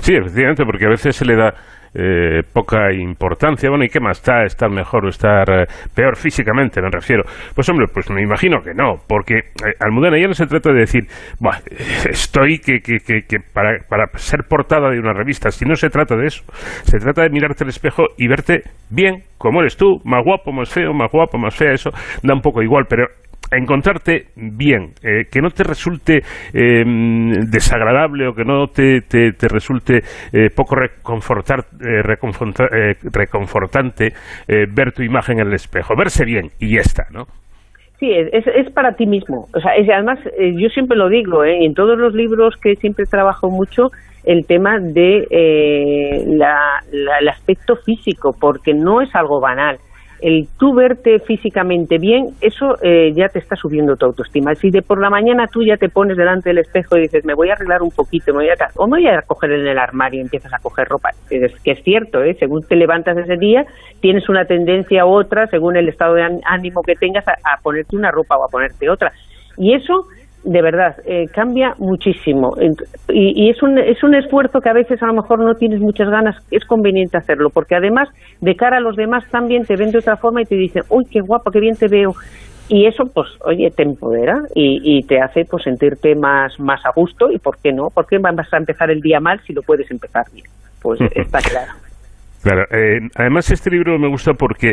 Sí, 0.00 0.14
efectivamente, 0.14 0.64
porque 0.64 0.86
a 0.86 0.90
veces 0.90 1.16
se 1.16 1.24
le 1.24 1.36
da 1.36 1.54
eh, 1.92 2.42
poca 2.52 2.92
importancia. 2.92 3.68
Bueno, 3.68 3.84
¿y 3.84 3.88
qué 3.88 4.00
más 4.00 4.18
está? 4.18 4.44
¿Estar 4.44 4.70
mejor 4.70 5.06
o 5.06 5.08
estar 5.08 5.48
eh, 5.50 5.66
peor 5.94 6.16
físicamente, 6.16 6.80
me 6.80 6.88
refiero? 6.88 7.24
Pues 7.54 7.68
hombre, 7.68 7.86
pues 7.92 8.08
me 8.10 8.22
imagino 8.22 8.60
que 8.62 8.74
no, 8.74 8.94
porque 9.08 9.38
eh, 9.38 9.74
Almudena 9.80 10.16
ya 10.16 10.28
no 10.28 10.34
se 10.34 10.46
trata 10.46 10.72
de 10.72 10.80
decir, 10.80 11.02
estoy 12.08 12.58
que, 12.58 12.78
que, 12.80 12.98
que, 13.00 13.38
para, 13.52 13.78
para 13.88 14.06
ser 14.18 14.44
portada 14.48 14.90
de 14.90 15.00
una 15.00 15.12
revista, 15.12 15.50
si 15.50 15.64
no 15.64 15.74
se 15.74 15.88
trata 15.88 16.16
de 16.16 16.26
eso, 16.26 16.44
se 16.84 16.98
trata 16.98 17.22
de 17.22 17.30
mirarte 17.30 17.64
al 17.64 17.70
espejo 17.70 18.04
y 18.16 18.28
verte 18.28 18.62
bien, 18.88 19.24
como 19.36 19.60
eres 19.60 19.76
tú, 19.76 20.00
más 20.04 20.24
guapo, 20.24 20.52
más 20.52 20.72
feo, 20.72 20.92
más 20.92 21.10
guapo, 21.10 21.38
más 21.38 21.56
fea, 21.56 21.72
eso 21.72 21.90
da 22.22 22.34
un 22.34 22.40
poco 22.40 22.62
igual, 22.62 22.84
pero 22.88 23.06
encontrarte 23.56 24.26
bien, 24.36 24.92
eh, 25.02 25.24
que 25.30 25.40
no 25.40 25.50
te 25.50 25.64
resulte 25.64 26.22
eh, 26.54 26.84
desagradable 27.50 28.28
o 28.28 28.34
que 28.34 28.44
no 28.44 28.66
te, 28.68 29.00
te, 29.02 29.48
resulte 29.48 30.02
eh, 30.32 30.50
poco 30.54 30.76
reconfortar, 30.76 31.64
reconfortante 33.12 34.12
ver 34.46 34.92
tu 34.92 35.02
imagen 35.02 35.40
en 35.40 35.48
el 35.48 35.54
espejo, 35.54 35.94
verse 35.96 36.24
bien 36.24 36.50
y 36.58 36.74
ya 36.74 36.80
está, 36.80 37.04
¿no? 37.10 37.24
Sí, 37.98 38.10
es, 38.10 38.46
es 38.46 38.72
para 38.72 38.92
ti 38.92 39.06
mismo. 39.06 39.46
O 39.54 39.60
sea, 39.60 39.74
es, 39.76 39.88
además, 39.90 40.18
yo 40.56 40.68
siempre 40.70 40.96
lo 40.96 41.08
digo, 41.08 41.44
en 41.44 41.74
todos 41.74 41.98
los 41.98 42.14
libros 42.14 42.54
que 42.56 42.76
siempre 42.76 43.04
trabajo 43.04 43.50
mucho, 43.50 43.88
el 44.24 44.46
tema 44.46 44.78
de 44.78 46.24
la, 46.26 46.80
el 46.92 47.28
aspecto 47.28 47.76
físico, 47.76 48.34
porque 48.38 48.72
no 48.72 49.02
es 49.02 49.14
algo 49.14 49.40
banal 49.40 49.78
el 50.22 50.48
tú 50.58 50.74
verte 50.74 51.18
físicamente 51.20 51.98
bien, 51.98 52.28
eso 52.40 52.76
eh, 52.82 53.12
ya 53.14 53.28
te 53.28 53.38
está 53.38 53.56
subiendo 53.56 53.96
tu 53.96 54.06
autoestima. 54.06 54.54
Si 54.54 54.70
de 54.70 54.82
por 54.82 55.00
la 55.00 55.10
mañana 55.10 55.46
tú 55.46 55.62
ya 55.62 55.76
te 55.76 55.88
pones 55.88 56.16
delante 56.16 56.50
del 56.50 56.58
espejo 56.58 56.96
y 56.96 57.02
dices, 57.02 57.24
me 57.24 57.34
voy 57.34 57.50
a 57.50 57.54
arreglar 57.54 57.82
un 57.82 57.90
poquito, 57.90 58.32
me 58.32 58.44
voy 58.44 58.48
a, 58.48 58.54
o 58.76 58.86
me 58.86 58.98
voy 58.98 59.08
a 59.08 59.22
coger 59.22 59.52
en 59.52 59.66
el 59.66 59.78
armario 59.78 60.18
y 60.18 60.22
empiezas 60.22 60.52
a 60.52 60.58
coger 60.58 60.88
ropa, 60.88 61.10
es 61.30 61.52
que 61.62 61.72
es 61.72 61.82
cierto, 61.82 62.22
¿eh? 62.22 62.36
según 62.38 62.62
te 62.62 62.76
levantas 62.76 63.16
ese 63.16 63.36
día, 63.36 63.64
tienes 64.00 64.28
una 64.28 64.44
tendencia 64.44 65.06
u 65.06 65.10
otra, 65.10 65.46
según 65.46 65.76
el 65.76 65.88
estado 65.88 66.14
de 66.14 66.40
ánimo 66.44 66.82
que 66.82 66.94
tengas, 66.94 67.26
a 67.28 67.60
ponerte 67.62 67.96
una 67.96 68.10
ropa 68.10 68.36
o 68.36 68.44
a 68.44 68.48
ponerte 68.48 68.88
otra. 68.88 69.12
Y 69.56 69.74
eso 69.74 70.06
de 70.44 70.62
verdad, 70.62 70.96
eh, 71.04 71.26
cambia 71.32 71.74
muchísimo. 71.78 72.54
Y, 73.08 73.44
y, 73.44 73.50
es, 73.50 73.62
un, 73.62 73.78
es 73.78 74.02
un 74.02 74.14
esfuerzo 74.14 74.60
que 74.60 74.70
a 74.70 74.74
veces 74.74 75.02
a 75.02 75.06
lo 75.06 75.14
mejor 75.14 75.40
no 75.40 75.54
tienes 75.54 75.80
muchas 75.80 76.08
ganas, 76.08 76.36
es 76.50 76.64
conveniente 76.64 77.18
hacerlo, 77.18 77.50
porque 77.52 77.74
además 77.74 78.08
de 78.40 78.54
cara 78.54 78.78
a 78.78 78.80
los 78.80 78.96
demás 78.96 79.24
también 79.30 79.64
te 79.64 79.76
ven 79.76 79.90
de 79.90 79.98
otra 79.98 80.16
forma 80.16 80.42
y 80.42 80.46
te 80.46 80.56
dicen, 80.56 80.82
uy, 80.88 81.04
qué 81.10 81.20
guapo, 81.20 81.50
qué 81.50 81.60
bien 81.60 81.76
te 81.76 81.88
veo. 81.88 82.14
Y 82.68 82.86
eso, 82.86 83.04
pues, 83.12 83.28
oye, 83.44 83.70
te 83.70 83.82
empodera 83.82 84.34
y, 84.54 84.98
y 84.98 85.02
te 85.02 85.20
hace 85.20 85.44
pues 85.44 85.64
sentirte 85.64 86.14
más, 86.14 86.58
más 86.60 86.80
a 86.86 86.92
gusto. 86.94 87.30
¿Y 87.30 87.38
por 87.38 87.58
qué 87.58 87.72
no? 87.72 87.88
¿Por 87.92 88.06
qué 88.06 88.18
vas 88.18 88.52
a 88.52 88.58
empezar 88.58 88.90
el 88.92 89.00
día 89.00 89.18
mal 89.18 89.40
si 89.44 89.52
lo 89.52 89.62
puedes 89.62 89.90
empezar 89.90 90.24
bien? 90.32 90.46
Pues 90.80 91.00
está 91.16 91.40
claro. 91.40 91.72
Claro, 92.42 92.62
eh, 92.70 93.00
además 93.16 93.50
este 93.50 93.70
libro 93.70 93.98
me 93.98 94.08
gusta 94.08 94.32
porque 94.32 94.72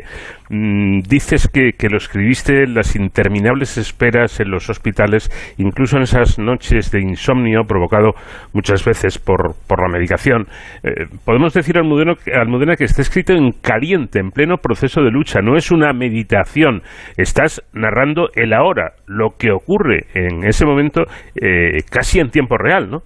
mm, 0.50 1.00
dices 1.02 1.50
que, 1.50 1.74
lo 1.90 1.98
escribiste 1.98 2.64
en 2.64 2.74
las 2.74 2.96
interminables 2.96 3.78
esperas 3.78 4.40
en 4.40 4.52
los 4.52 4.70
hospitales, 4.70 5.30
incluso 5.58 5.98
en 5.98 6.04
esas 6.04 6.40
noches 6.40 6.92
de 6.92 7.02
insomnio 7.02 7.64
provocado 7.68 8.14
muchas 8.54 8.86
veces 8.86 9.20
por, 9.20 9.56
la 9.70 9.90
medicación. 9.90 10.48
Eh, 10.84 11.08
podemos 11.26 11.54
decir, 11.54 11.78
Almudena, 11.78 12.14
Almudena, 12.34 12.76
que 12.78 12.86
está 12.86 13.02
escrito 13.02 13.34
en 13.34 13.52
caliente, 13.52 14.20
en 14.20 14.32
pleno 14.32 14.58
proceso 14.58 15.02
de 15.02 15.12
lucha, 15.12 15.42
no 15.42 15.58
es 15.58 15.70
una 15.70 15.92
meditación, 15.92 16.84
estás 17.18 17.62
narrando 17.74 18.30
el 18.36 18.54
ahora, 18.54 18.94
lo 19.08 19.32
que 19.38 19.52
ocurre 19.52 20.06
en 20.14 20.46
ese 20.46 20.66
momento 20.66 21.04
eh, 21.36 21.80
casi 21.90 22.20
en 22.20 22.30
tiempo 22.30 22.58
real, 22.58 22.90
¿no? 22.90 23.04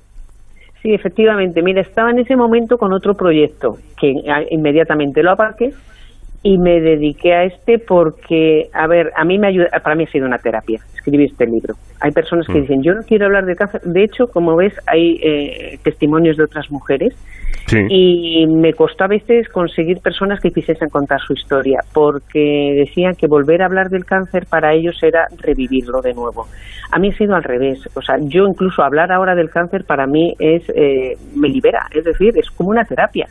Sí, 0.81 0.93
efectivamente. 0.93 1.61
Mira, 1.61 1.81
estaba 1.81 2.09
en 2.09 2.19
ese 2.19 2.35
momento 2.35 2.77
con 2.77 2.91
otro 2.93 3.13
proyecto 3.13 3.77
que 3.99 4.13
inmediatamente 4.49 5.21
lo 5.21 5.31
aparqué 5.31 5.73
y 6.43 6.57
me 6.57 6.81
dediqué 6.81 7.33
a 7.33 7.43
este 7.43 7.77
porque, 7.77 8.69
a 8.73 8.87
ver, 8.87 9.11
a 9.15 9.23
mí 9.23 9.37
me 9.37 9.47
ayuda, 9.47 9.67
para 9.83 9.95
mí 9.95 10.05
ha 10.05 10.11
sido 10.11 10.25
una 10.25 10.39
terapia 10.39 10.79
escribir 10.95 11.29
este 11.31 11.45
libro. 11.45 11.75
Hay 11.99 12.11
personas 12.11 12.47
que 12.47 12.53
mm. 12.53 12.61
dicen, 12.61 12.83
yo 12.83 12.93
no 12.93 13.01
quiero 13.03 13.25
hablar 13.25 13.45
de 13.45 13.55
cáncer. 13.55 13.81
De 13.81 14.03
hecho, 14.03 14.27
como 14.27 14.55
ves, 14.55 14.73
hay 14.87 15.19
eh, 15.23 15.79
testimonios 15.83 16.37
de 16.37 16.43
otras 16.43 16.71
mujeres 16.71 17.13
y 17.89 18.45
me 18.47 18.73
costó 18.73 19.05
a 19.05 19.07
veces 19.07 19.47
conseguir 19.49 19.99
personas 19.99 20.39
que 20.41 20.49
quisiesen 20.49 20.89
contar 20.89 21.19
su 21.19 21.33
historia 21.33 21.79
porque 21.93 22.83
decían 22.85 23.13
que 23.17 23.27
volver 23.27 23.61
a 23.61 23.65
hablar 23.65 23.89
del 23.89 24.05
cáncer 24.05 24.45
para 24.49 24.73
ellos 24.73 24.97
era 25.01 25.27
revivirlo 25.37 26.01
de 26.01 26.13
nuevo. 26.13 26.47
A 26.91 26.99
mí 26.99 27.09
ha 27.09 27.17
sido 27.17 27.35
al 27.35 27.43
revés. 27.43 27.79
O 27.95 28.01
sea, 28.01 28.15
yo 28.19 28.45
incluso 28.45 28.83
hablar 28.83 29.11
ahora 29.11 29.35
del 29.35 29.49
cáncer 29.49 29.85
para 29.85 30.05
mí 30.05 30.33
es 30.39 30.67
eh, 30.69 31.13
me 31.35 31.47
libera, 31.47 31.87
es 31.91 32.03
decir, 32.03 32.33
es 32.37 32.49
como 32.51 32.69
una 32.69 32.83
terapia 32.83 33.27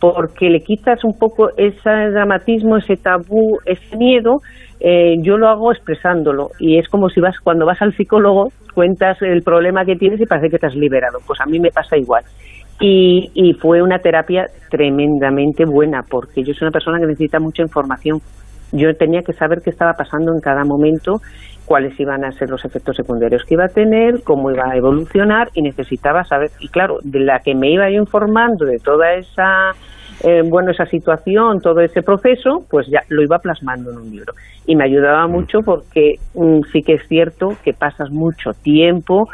porque 0.00 0.50
le 0.50 0.60
quitas 0.60 1.02
un 1.04 1.18
poco 1.18 1.48
ese 1.56 1.90
dramatismo, 2.10 2.76
ese 2.76 2.96
tabú, 2.96 3.58
ese 3.64 3.96
miedo, 3.96 4.40
eh, 4.78 5.14
yo 5.22 5.38
lo 5.38 5.48
hago 5.48 5.72
expresándolo 5.72 6.48
y 6.58 6.78
es 6.78 6.88
como 6.88 7.08
si 7.08 7.20
vas 7.20 7.38
cuando 7.40 7.64
vas 7.64 7.80
al 7.80 7.94
psicólogo 7.94 8.48
cuentas 8.74 9.16
el 9.22 9.42
problema 9.42 9.86
que 9.86 9.96
tienes 9.96 10.20
y 10.20 10.26
parece 10.26 10.50
que 10.50 10.58
te 10.58 10.66
has 10.66 10.74
liberado, 10.74 11.18
pues 11.26 11.40
a 11.40 11.46
mí 11.46 11.58
me 11.58 11.70
pasa 11.70 11.96
igual. 11.96 12.22
Y, 12.80 13.30
y 13.34 13.54
fue 13.54 13.82
una 13.82 13.98
terapia 13.98 14.46
tremendamente 14.70 15.64
buena 15.64 16.02
porque 16.02 16.42
yo 16.42 16.52
soy 16.52 16.66
una 16.66 16.72
persona 16.72 16.98
que 16.98 17.06
necesita 17.06 17.40
mucha 17.40 17.62
información. 17.62 18.20
Yo 18.72 18.94
tenía 18.94 19.22
que 19.22 19.32
saber 19.32 19.60
qué 19.62 19.70
estaba 19.70 19.94
pasando 19.94 20.32
en 20.34 20.40
cada 20.40 20.64
momento, 20.64 21.20
cuáles 21.64 21.98
iban 21.98 22.24
a 22.24 22.32
ser 22.32 22.50
los 22.50 22.64
efectos 22.64 22.96
secundarios 22.96 23.44
que 23.44 23.54
iba 23.54 23.64
a 23.64 23.68
tener, 23.68 24.22
cómo 24.24 24.50
iba 24.50 24.70
a 24.70 24.76
evolucionar 24.76 25.48
y 25.54 25.62
necesitaba 25.62 26.24
saber, 26.24 26.50
y 26.60 26.68
claro, 26.68 26.98
de 27.02 27.20
la 27.20 27.38
que 27.40 27.54
me 27.54 27.70
iba 27.70 27.88
yo 27.90 28.00
informando 28.00 28.66
de 28.66 28.78
toda 28.78 29.14
esa 29.14 29.72
eh, 30.24 30.42
bueno, 30.48 30.70
esa 30.70 30.86
situación, 30.86 31.60
todo 31.60 31.80
ese 31.80 32.02
proceso, 32.02 32.64
pues 32.70 32.86
ya 32.88 33.00
lo 33.08 33.22
iba 33.22 33.38
plasmando 33.38 33.90
en 33.90 33.98
un 33.98 34.10
libro. 34.10 34.32
Y 34.66 34.74
me 34.74 34.84
ayudaba 34.84 35.26
mm. 35.26 35.30
mucho 35.30 35.58
porque 35.60 36.14
mm, 36.34 36.60
sí 36.72 36.82
que 36.82 36.94
es 36.94 37.06
cierto 37.06 37.48
que 37.62 37.74
pasas 37.74 38.10
mucho 38.10 38.52
tiempo, 38.62 39.28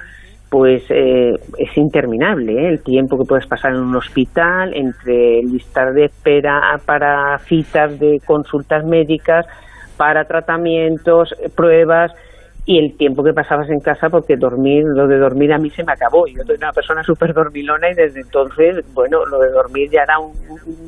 pues 0.52 0.82
eh, 0.90 1.32
es 1.56 1.76
interminable 1.78 2.52
¿eh? 2.52 2.68
el 2.68 2.82
tiempo 2.82 3.16
que 3.16 3.24
puedes 3.26 3.46
pasar 3.46 3.72
en 3.72 3.78
un 3.78 3.96
hospital, 3.96 4.74
entre 4.74 5.40
listar 5.44 5.94
de 5.94 6.04
espera 6.04 6.78
para 6.84 7.38
citas 7.38 7.98
de 7.98 8.20
consultas 8.22 8.84
médicas, 8.84 9.46
para 9.96 10.26
tratamientos, 10.26 11.34
pruebas, 11.56 12.12
y 12.66 12.78
el 12.78 12.98
tiempo 12.98 13.24
que 13.24 13.32
pasabas 13.32 13.70
en 13.70 13.80
casa 13.80 14.08
porque 14.10 14.36
dormir, 14.36 14.84
lo 14.84 15.08
de 15.08 15.16
dormir 15.16 15.54
a 15.54 15.58
mí 15.58 15.70
se 15.70 15.84
me 15.84 15.92
acabó. 15.92 16.26
Yo 16.26 16.42
soy 16.44 16.56
una 16.56 16.72
persona 16.72 17.02
súper 17.06 17.32
dormilona 17.32 17.90
y 17.90 17.94
desde 17.94 18.20
entonces, 18.20 18.84
bueno, 18.92 19.24
lo 19.24 19.38
de 19.38 19.50
dormir 19.50 19.88
ya 19.90 20.02
era 20.02 20.18
un, 20.18 20.32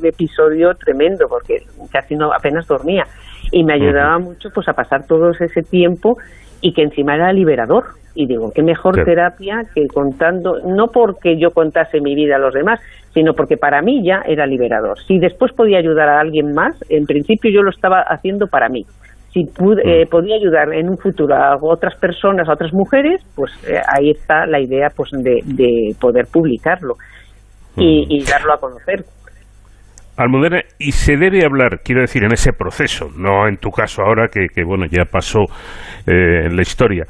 episodio 0.03 0.75
tremendo 0.75 1.25
porque 1.27 1.57
casi 1.91 2.13
no 2.13 2.31
apenas 2.31 2.67
dormía 2.67 3.05
y 3.51 3.63
me 3.63 3.73
ayudaba 3.73 4.19
mucho 4.19 4.49
pues 4.53 4.67
a 4.69 4.73
pasar 4.73 5.07
todo 5.07 5.31
ese 5.31 5.63
tiempo 5.63 6.17
y 6.61 6.73
que 6.73 6.83
encima 6.83 7.15
era 7.15 7.31
liberador. 7.33 7.85
Y 8.17 8.27
digo, 8.27 8.51
qué 8.55 8.63
mejor 8.63 9.03
terapia 9.03 9.63
que 9.73 9.87
contando, 9.87 10.59
no 10.65 10.87
porque 10.87 11.37
yo 11.37 11.51
contase 11.51 11.99
mi 11.99 12.15
vida 12.15 12.37
a 12.37 12.39
los 12.39 12.53
demás, 12.53 12.79
sino 13.13 13.33
porque 13.33 13.57
para 13.57 13.81
mí 13.81 14.05
ya 14.05 14.21
era 14.25 14.45
liberador. 14.45 14.97
Si 15.05 15.19
después 15.19 15.51
podía 15.51 15.79
ayudar 15.79 16.07
a 16.07 16.21
alguien 16.21 16.53
más, 16.53 16.75
en 16.87 17.05
principio 17.05 17.51
yo 17.51 17.61
lo 17.61 17.71
estaba 17.71 17.99
haciendo 18.01 18.47
para 18.47 18.69
mí 18.69 18.85
si 19.35 19.41
eh, 19.41 20.05
mm. 20.05 20.09
podía 20.09 20.35
ayudar 20.37 20.73
en 20.73 20.89
un 20.89 20.97
futuro 20.97 21.35
a 21.35 21.57
otras 21.59 21.93
personas, 21.95 22.47
a 22.47 22.53
otras 22.53 22.71
mujeres, 22.71 23.21
pues 23.35 23.51
eh, 23.67 23.81
ahí 23.85 24.11
está 24.11 24.45
la 24.45 24.61
idea 24.61 24.89
pues 24.95 25.11
de, 25.11 25.93
poder 25.99 26.27
publicarlo 26.31 26.95
y, 27.75 28.21
mm. 28.21 28.25
darlo 28.25 28.53
a 28.53 28.57
conocer. 28.57 29.03
Almudena, 30.17 30.61
y 30.79 30.91
se 30.91 31.17
debe 31.17 31.45
hablar, 31.45 31.81
quiero 31.83 32.01
decir, 32.01 32.23
en 32.23 32.31
ese 32.31 32.53
proceso, 32.53 33.09
no 33.17 33.47
en 33.47 33.57
tu 33.57 33.69
caso 33.69 34.01
ahora, 34.01 34.27
que, 34.29 34.63
bueno, 34.63 34.85
ya 34.85 35.05
pasó 35.05 35.43
eh, 36.07 36.45
en 36.45 36.55
la 36.55 36.61
historia. 36.61 37.05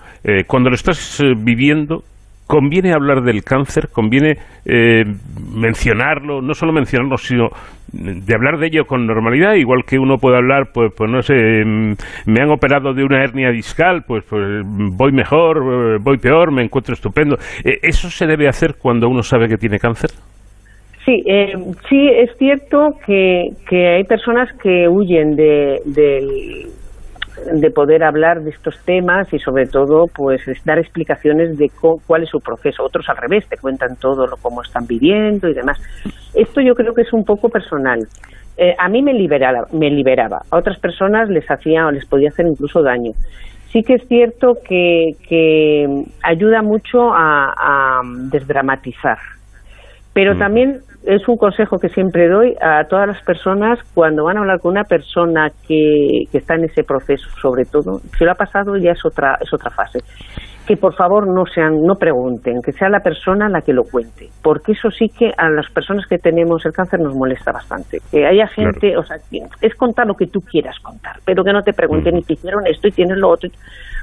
cuando 0.47 0.69
lo 0.69 0.75
estás 0.75 1.21
viviendo, 1.37 2.03
conviene 2.47 2.93
hablar 2.93 3.23
del 3.23 3.43
cáncer, 3.43 3.89
conviene 3.91 4.37
eh, 4.65 5.03
mencionarlo, 5.53 6.41
no 6.41 6.53
solo 6.53 6.73
mencionarlo, 6.73 7.17
sino 7.17 7.49
de 7.91 8.35
hablar 8.35 8.57
de 8.59 8.67
ello 8.67 8.85
con 8.85 9.05
normalidad, 9.05 9.53
igual 9.53 9.83
que 9.85 9.97
uno 9.97 10.17
puede 10.17 10.37
hablar, 10.37 10.71
pues, 10.73 10.91
pues 10.95 11.09
no 11.09 11.21
sé, 11.21 11.33
mm, 11.65 11.95
me 12.25 12.41
han 12.41 12.51
operado 12.51 12.93
de 12.93 13.03
una 13.03 13.23
hernia 13.23 13.51
discal, 13.51 14.03
pues, 14.05 14.23
pues 14.29 14.63
voy 14.65 15.11
mejor, 15.11 15.57
eh, 15.57 15.97
voy 16.01 16.17
peor, 16.17 16.51
me 16.51 16.63
encuentro 16.63 16.93
estupendo. 16.93 17.37
Eh, 17.63 17.79
¿Eso 17.81 18.09
se 18.09 18.27
debe 18.27 18.47
hacer 18.47 18.75
cuando 18.79 19.07
uno 19.07 19.23
sabe 19.23 19.47
que 19.47 19.57
tiene 19.57 19.79
cáncer? 19.79 20.11
Sí, 21.05 21.23
eh, 21.27 21.53
sí 21.87 22.09
es 22.09 22.35
cierto 22.37 22.97
que, 23.05 23.49
que 23.69 23.89
hay 23.89 24.03
personas 24.05 24.51
que 24.57 24.87
huyen 24.89 25.35
de, 25.35 25.79
del 25.85 26.71
de 27.53 27.69
poder 27.69 28.03
hablar 28.03 28.41
de 28.41 28.49
estos 28.49 28.79
temas 28.85 29.31
y 29.33 29.39
sobre 29.39 29.65
todo 29.67 30.07
pues 30.07 30.41
dar 30.63 30.79
explicaciones 30.79 31.57
de 31.57 31.69
cuál 32.07 32.23
es 32.23 32.29
su 32.29 32.39
proceso. 32.39 32.83
Otros 32.83 33.07
al 33.09 33.17
revés, 33.17 33.47
te 33.47 33.57
cuentan 33.57 33.97
todo 33.97 34.25
lo 34.25 34.37
cómo 34.37 34.61
están 34.61 34.87
viviendo 34.87 35.47
y 35.47 35.53
demás. 35.53 35.79
Esto 36.33 36.61
yo 36.61 36.73
creo 36.73 36.93
que 36.93 37.01
es 37.01 37.13
un 37.13 37.23
poco 37.23 37.49
personal. 37.49 37.99
Eh, 38.57 38.73
a 38.79 38.87
mí 38.87 39.01
me 39.01 39.13
liberaba, 39.13 39.67
me 39.73 39.89
liberaba, 39.89 40.41
a 40.49 40.57
otras 40.57 40.79
personas 40.79 41.29
les 41.29 41.45
hacía 41.51 41.87
o 41.87 41.91
les 41.91 42.05
podía 42.05 42.29
hacer 42.29 42.47
incluso 42.47 42.81
daño. 42.81 43.11
Sí 43.71 43.83
que 43.83 43.95
es 43.95 44.07
cierto 44.07 44.53
que, 44.65 45.11
que 45.27 45.85
ayuda 46.23 46.61
mucho 46.61 47.11
a, 47.13 47.53
a 47.57 48.01
desdramatizar, 48.31 49.17
pero 50.13 50.35
mm. 50.35 50.39
también 50.39 50.79
es 51.05 51.27
un 51.27 51.37
consejo 51.37 51.77
que 51.77 51.89
siempre 51.89 52.27
doy 52.27 52.55
a 52.61 52.83
todas 52.85 53.07
las 53.07 53.21
personas 53.23 53.79
cuando 53.93 54.23
van 54.23 54.37
a 54.37 54.39
hablar 54.41 54.59
con 54.59 54.71
una 54.71 54.83
persona 54.83 55.49
que, 55.67 56.23
que 56.31 56.37
está 56.37 56.55
en 56.55 56.65
ese 56.65 56.83
proceso, 56.83 57.29
sobre 57.41 57.65
todo, 57.65 57.99
si 58.17 58.25
lo 58.25 58.31
ha 58.31 58.35
pasado 58.35 58.75
ya 58.77 58.91
es 58.91 59.05
otra, 59.05 59.37
es 59.39 59.53
otra 59.53 59.69
fase. 59.69 59.99
Que 60.65 60.77
por 60.77 60.95
favor 60.95 61.27
no 61.27 61.45
sean, 61.45 61.83
no 61.83 61.93
pregunten, 61.93 62.59
que 62.63 62.71
sea 62.71 62.89
la 62.89 63.01
persona 63.01 63.47
la 63.47 63.61
que 63.61 63.71
lo 63.71 63.83
cuente, 63.83 64.29
porque 64.41 64.71
eso 64.71 64.89
sí 64.89 65.09
que 65.09 65.31
a 65.37 65.47
las 65.47 65.69
personas 65.69 66.07
que 66.07 66.17
tenemos 66.17 66.65
el 66.65 66.73
cáncer 66.73 66.99
nos 67.01 67.13
molesta 67.13 67.51
bastante. 67.51 67.99
Que 68.09 68.25
haya 68.25 68.47
gente, 68.47 68.97
o 68.97 69.03
sea, 69.03 69.17
es 69.61 69.75
contar 69.75 70.07
lo 70.07 70.15
que 70.15 70.25
tú 70.25 70.41
quieras 70.41 70.79
contar, 70.79 71.17
pero 71.23 71.43
que 71.43 71.53
no 71.53 71.61
te 71.61 71.73
pregunten, 71.73 72.15
ni 72.15 72.23
te 72.23 72.33
hicieron 72.33 72.65
esto 72.65 72.87
y 72.87 72.91
tienes 72.91 73.17
lo 73.17 73.29
otro, 73.29 73.47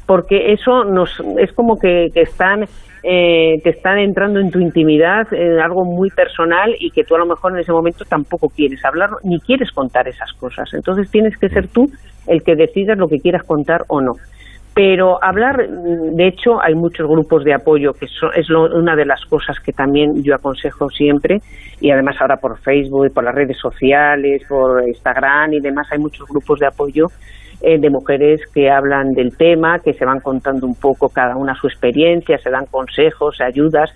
porque 0.07 0.53
eso 0.53 0.85
nos, 0.85 1.21
es 1.37 1.53
como 1.53 1.77
que, 1.81 2.11
que 2.15 2.23
están 2.23 2.65
eh, 3.03 3.61
te 3.63 3.71
están 3.71 3.99
entrando 3.99 4.39
en 4.39 4.51
tu 4.51 4.61
intimidad, 4.61 5.27
en 5.33 5.59
algo 5.59 5.85
muy 5.85 6.11
personal 6.11 6.75
y 6.79 6.91
que 6.91 7.03
tú 7.05 7.15
a 7.17 7.19
lo 7.19 7.27
mejor 7.27 7.53
en 7.53 7.59
ese 7.59 7.73
momento 7.73 8.05
tampoco 8.05 8.49
quieres 8.49 8.85
hablar 8.85 9.11
ni 9.25 9.41
quieres 9.41 9.71
contar 9.73 10.07
esas 10.07 10.33
cosas. 10.35 10.73
Entonces 10.73 11.11
tienes 11.11 11.37
que 11.37 11.49
ser 11.49 11.67
tú 11.69 11.91
el 12.27 12.43
que 12.43 12.55
decidas 12.55 12.99
lo 12.99 13.09
que 13.09 13.19
quieras 13.19 13.43
contar 13.43 13.83
o 13.89 14.01
no. 14.01 14.13
Pero 14.75 15.23
hablar, 15.23 15.69
de 15.69 16.27
hecho, 16.27 16.63
hay 16.63 16.75
muchos 16.75 17.07
grupos 17.07 17.45
de 17.45 17.53
apoyo, 17.53 17.93
que 17.93 18.07
es 18.07 18.51
una 18.51 18.97
de 18.97 19.05
las 19.05 19.23
cosas 19.27 19.61
que 19.61 19.73
también 19.73 20.23
yo 20.23 20.35
aconsejo 20.35 20.89
siempre, 20.89 21.41
y 21.79 21.91
además 21.91 22.17
ahora 22.21 22.39
por 22.39 22.59
Facebook, 22.59 23.13
por 23.13 23.23
las 23.23 23.35
redes 23.35 23.59
sociales, 23.59 24.43
por 24.49 24.89
Instagram 24.89 25.53
y 25.53 25.61
demás, 25.61 25.89
hay 25.93 25.99
muchos 25.99 26.27
grupos 26.27 26.59
de 26.59 26.69
apoyo 26.69 27.09
eh, 27.63 27.79
de 27.79 27.91
mujeres 27.91 28.41
que 28.53 28.71
hablan 28.71 29.11
del 29.13 29.37
tema, 29.37 29.79
que 29.79 29.93
se 29.93 30.05
van 30.05 30.21
contando 30.21 30.67
un 30.67 30.75
poco 30.75 31.09
cada 31.09 31.37
una 31.37 31.55
su 31.55 31.67
experiencia, 31.67 32.39
se 32.39 32.51
dan 32.51 32.67
consejos, 32.71 33.41
ayudas. 33.41 33.91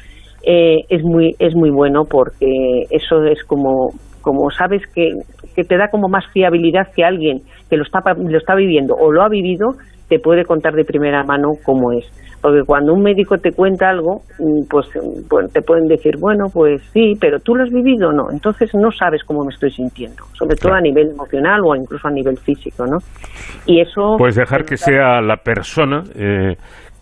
Eh, 0.45 0.79
es 0.89 1.03
muy 1.03 1.35
es 1.39 1.55
muy 1.57 1.71
bueno 1.71 2.05
porque 2.09 2.47
eso 2.91 3.25
es 3.25 3.43
como 3.45 3.89
como 4.23 4.51
sabes 4.51 4.83
que, 4.95 5.11
que 5.55 5.63
te 5.63 5.77
da 5.77 5.89
como 5.89 6.09
más 6.09 6.25
fiabilidad 6.33 6.89
que 6.95 7.05
alguien 7.05 7.41
que 7.69 7.77
lo 7.77 7.83
está 7.83 8.01
lo 8.17 8.39
está 8.39 8.55
viviendo 8.55 8.95
o 8.95 9.11
lo 9.11 9.23
ha 9.23 9.29
vivido 9.29 9.69
te 10.09 10.19
puede 10.19 10.45
contar 10.45 10.75
de 10.75 10.85
primera 10.85 11.25
mano 11.25 11.53
cómo 11.65 11.93
es 11.93 12.07
porque 12.47 12.63
cuando 12.65 12.93
un 12.93 13.03
médico 13.03 13.39
te 13.39 13.51
cuenta 13.51 13.91
algo, 13.91 14.23
mm, 14.39 14.69
pues, 14.71 14.87
pues, 15.29 15.53
te 15.53 15.63
pueden 15.63 15.89
decir, 15.89 16.17
bueno, 16.21 16.45
pues 16.53 16.81
sí, 16.93 17.15
pero 17.21 17.41
tú 17.41 17.57
lo 17.57 17.65
has 17.65 17.71
vivido 17.71 18.11
o 18.11 18.13
no. 18.13 18.31
Entonces 18.31 18.73
no 18.73 18.93
sabes 18.93 19.25
cómo 19.25 19.45
me 19.45 19.53
estoy 19.53 19.73
sintiendo, 19.73 20.23
sobre 20.33 20.55
todo 20.55 20.75
a 20.75 20.81
nivel 20.81 21.11
emocional 21.11 21.61
o 21.65 21.75
incluso 21.75 22.07
a 22.07 22.13
nivel 22.13 22.39
físico, 22.39 22.87
¿no? 22.87 22.99
Y 23.67 23.81
eso... 23.81 24.15
Pues 24.17 24.37
dejar 24.37 24.65
que 24.65 24.77
sea 24.77 25.21
la 25.21 25.39
persona... 25.39 26.05
Eh, 26.15 26.55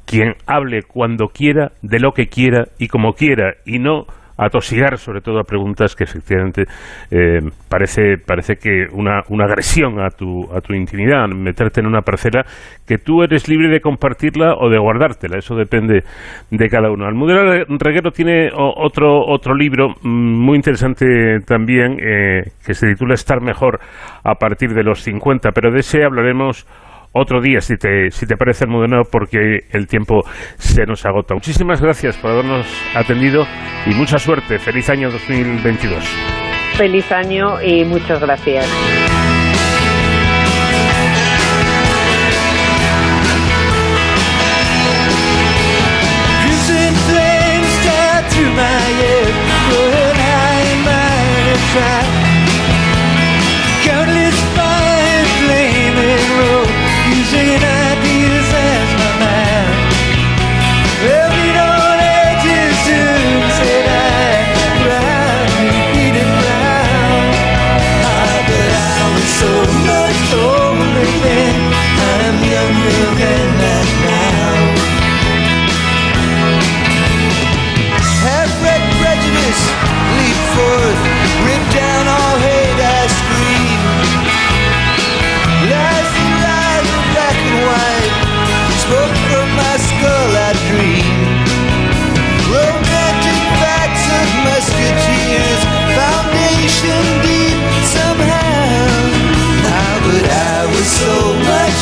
quien 0.07 0.35
hable 0.47 0.83
cuando 0.83 1.29
quiera, 1.29 1.73
de 1.81 1.99
lo 1.99 2.13
que 2.13 2.27
quiera 2.27 2.67
y 2.79 2.89
como 2.89 3.15
quiera, 3.15 3.55
y 3.65 3.79
no 3.79 4.05
atosigar 4.37 4.99
sobre 4.99 5.21
todo 5.21 5.39
a 5.39 5.45
preguntas 5.45 5.95
que 5.95 6.05
efectivamente 6.05 6.65
eh, 7.11 7.41
parece, 7.69 8.17
parece 8.19 8.57
que 8.57 8.87
una, 8.93 9.23
una 9.29 9.45
agresión 9.45 10.01
a 10.01 10.11
tu, 10.11 10.45
a 10.53 10.61
tu 10.61 10.75
intimidad, 10.75 11.29
meterte 11.29 11.81
en 11.81 11.87
una 11.87 12.03
parcela 12.03 12.45
que 12.87 12.99
tú 12.99 13.23
eres 13.23 13.49
libre 13.49 13.69
de 13.69 13.81
compartirla 13.81 14.55
o 14.59 14.69
de 14.69 14.79
guardártela, 14.79 15.39
eso 15.39 15.55
depende 15.55 16.05
de 16.51 16.69
cada 16.69 16.91
uno. 16.91 17.07
Almudena 17.07 17.65
Reguero 17.69 18.11
tiene 18.11 18.51
otro, 18.55 19.25
otro 19.27 19.55
libro 19.55 19.91
mm, 20.03 20.45
muy 20.45 20.57
interesante 20.57 21.41
también 21.47 21.99
eh, 22.01 22.43
que 22.65 22.75
se 22.75 22.89
titula 22.89 23.15
Estar 23.15 23.41
mejor 23.41 23.81
a 24.23 24.35
partir 24.35 24.71
de 24.71 24.83
los 24.83 25.03
50, 25.03 25.51
pero 25.53 25.71
de 25.71 25.81
ese 25.81 26.05
hablaremos 26.05 26.67
otro 27.15 27.41
día, 27.41 27.61
si 27.61 27.77
te, 27.77 28.11
si 28.11 28.27
te 28.27 28.37
parece, 28.37 28.65
Almudena, 28.65 29.03
porque 29.11 29.61
el 29.71 29.87
tiempo 29.87 30.23
se 30.59 30.85
nos 30.85 31.07
agota. 31.07 31.35
Muchísimas 31.35 31.81
gracias 31.81 32.17
por 32.17 32.33
habernos 32.33 32.67
atendido 32.95 33.47
y 33.87 33.95
mucha 33.95 34.19
suerte. 34.19 34.59
Feliz 34.59 34.91
año 34.91 35.11
2022. 35.11 36.05
Feliz 36.77 37.11
año 37.13 37.63
y 37.63 37.85
muchas 37.85 38.21
gracias. 38.21 39.34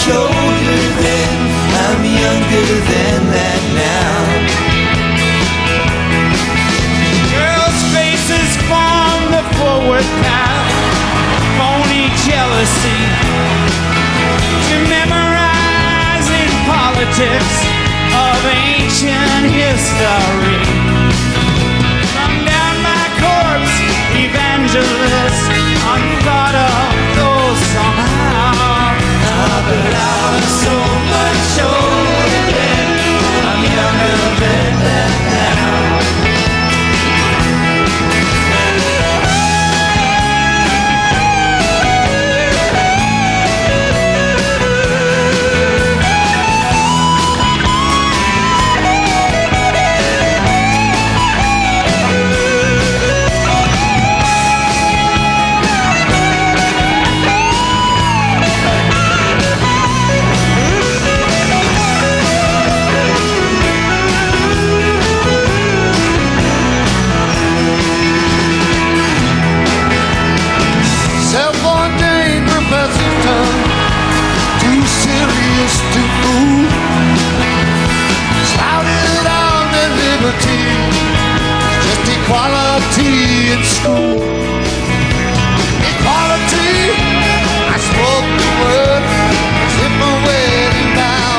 much 0.02 0.14
older 0.16 0.82
then 0.98 1.38
I'm 1.86 2.02
younger 2.02 2.66
than 2.90 3.20
that 3.30 3.62
now. 3.78 4.18
Girls' 7.30 7.82
faces 7.94 8.50
form 8.66 9.22
the 9.30 9.44
forward 9.58 10.06
path. 10.26 10.70
Phony 11.58 12.10
jealousy. 12.26 13.02
To 14.68 14.76
memorizing 14.90 16.50
politics 16.66 17.54
Of 18.10 18.40
ancient 18.50 19.54
history. 19.54 20.58
From 22.10 22.32
down 22.42 22.74
my 22.82 23.04
corpse, 23.22 23.76
evangelist 24.18 25.46
on 25.86 26.02
heart 30.32 30.44
soul. 30.44 31.01
school. 83.82 84.14
Equality, 85.90 86.74
I 87.74 87.78
spoke 87.88 88.28
the 88.42 88.50
word, 88.62 89.02
slip 89.74 89.98
away 90.14 90.50
now. 90.94 91.34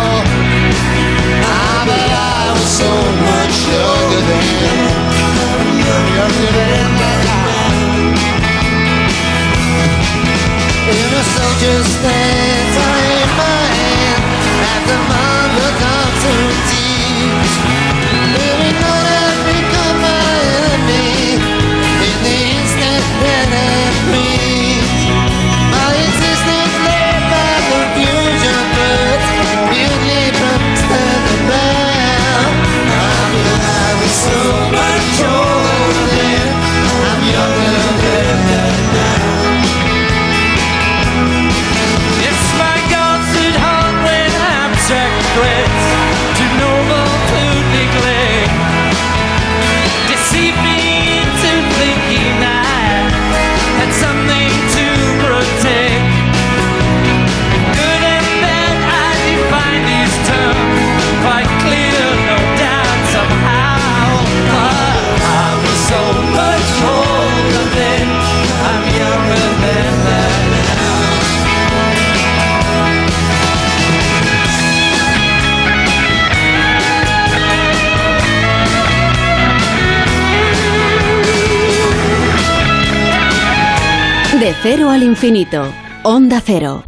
Ah, 1.48 1.84
but 1.88 2.10
I 2.12 2.52
was 2.56 2.70
so 2.84 2.92
much 3.28 3.56
younger 3.72 4.22
than, 4.30 4.46
younger 6.20 6.52
than 6.58 6.88
now. 7.00 7.34
In 10.96 11.10
a 11.22 11.24
soldier's 11.36 11.88
stance, 11.96 12.76
I 12.92 12.98
in 13.24 13.30
my 13.40 13.62
hand 13.80 14.24
at 14.74 14.82
the 14.90 15.23
infinito. 85.24 85.72
Onda 86.04 86.42
cero. 86.42 86.84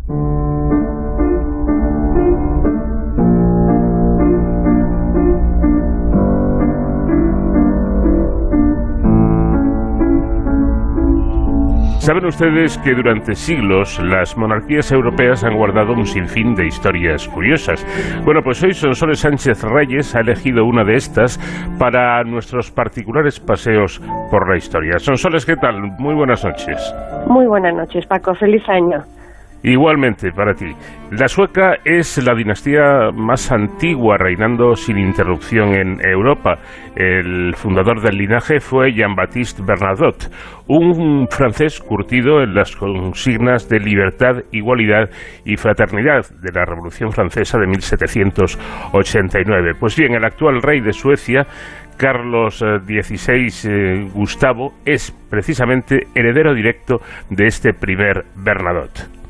Ustedes 12.25 12.79
que 12.79 12.95
durante 12.95 13.35
siglos 13.35 13.99
las 14.03 14.35
monarquías 14.35 14.91
europeas 14.91 15.43
han 15.43 15.55
guardado 15.55 15.93
un 15.93 16.05
sinfín 16.05 16.55
de 16.55 16.65
historias 16.65 17.27
curiosas. 17.27 17.85
Bueno, 18.25 18.41
pues 18.43 18.63
hoy 18.63 18.73
Sonsoles 18.73 19.19
Sánchez 19.19 19.63
Reyes 19.63 20.15
ha 20.15 20.21
elegido 20.21 20.65
una 20.65 20.83
de 20.83 20.95
estas 20.95 21.37
para 21.77 22.23
nuestros 22.23 22.71
particulares 22.71 23.39
paseos 23.39 24.01
por 24.31 24.49
la 24.49 24.57
historia. 24.57 24.97
Sonsoles, 24.97 25.45
¿qué 25.45 25.55
tal? 25.55 25.79
Muy 25.99 26.15
buenas 26.15 26.43
noches. 26.43 26.93
Muy 27.27 27.45
buenas 27.45 27.75
noches, 27.75 28.05
Paco. 28.07 28.33
Feliz 28.33 28.67
año. 28.69 29.03
Igualmente 29.65 30.31
para 30.31 30.53
ti. 30.53 30.71
La 31.09 31.27
sueca 31.27 31.77
es 31.83 32.23
la 32.23 32.35
dinastía 32.35 33.09
más 33.11 33.51
antigua 33.51 34.15
reinando 34.15 34.75
sin 34.75 34.99
interrupción 34.99 35.73
en 35.73 35.97
Europa. 36.07 36.59
El 36.95 37.55
fundador 37.55 37.99
del 37.99 38.15
linaje 38.15 38.59
fue 38.59 38.93
Jean-Baptiste 38.93 39.63
Bernadotte, 39.65 40.29
un 40.67 41.27
francés 41.31 41.79
curtido 41.79 42.43
en 42.43 42.53
las 42.53 42.75
consignas 42.75 43.67
de 43.67 43.79
libertad, 43.79 44.43
igualdad 44.51 45.09
y 45.45 45.57
fraternidad 45.57 46.29
de 46.29 46.51
la 46.53 46.63
Revolución 46.63 47.11
Francesa 47.11 47.57
de 47.57 47.65
1789. 47.65 49.71
Pues 49.79 49.97
bien, 49.97 50.13
el 50.13 50.25
actual 50.25 50.61
rey 50.61 50.81
de 50.81 50.93
Suecia 50.93 51.47
Carlos 51.97 52.59
XVI 52.59 53.47
eh, 53.67 54.07
Gustavo 54.13 54.73
es 54.85 55.11
precisamente 55.27 56.01
heredero 56.13 56.53
directo 56.53 57.01
de 57.31 57.47
este 57.47 57.73
primer 57.73 58.25
Bernadotte. 58.35 59.24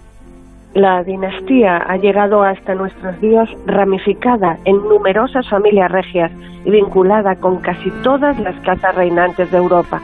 La 0.76 1.02
dinastía 1.06 1.78
ha 1.78 1.96
llegado 1.96 2.44
hasta 2.44 2.76
nuestros 2.76 3.22
días 3.22 3.48
ramificada 3.66 4.58
en 4.66 4.76
numerosas 4.76 5.48
familias 5.50 5.90
regias 5.90 6.34
y 6.66 6.70
vinculada 6.70 7.36
con 7.38 7.62
casi 7.62 7.90
todas 8.04 8.38
las 8.42 8.60
casas 8.60 8.94
reinantes 8.94 9.50
de 9.52 9.58
Europa. 9.58 10.02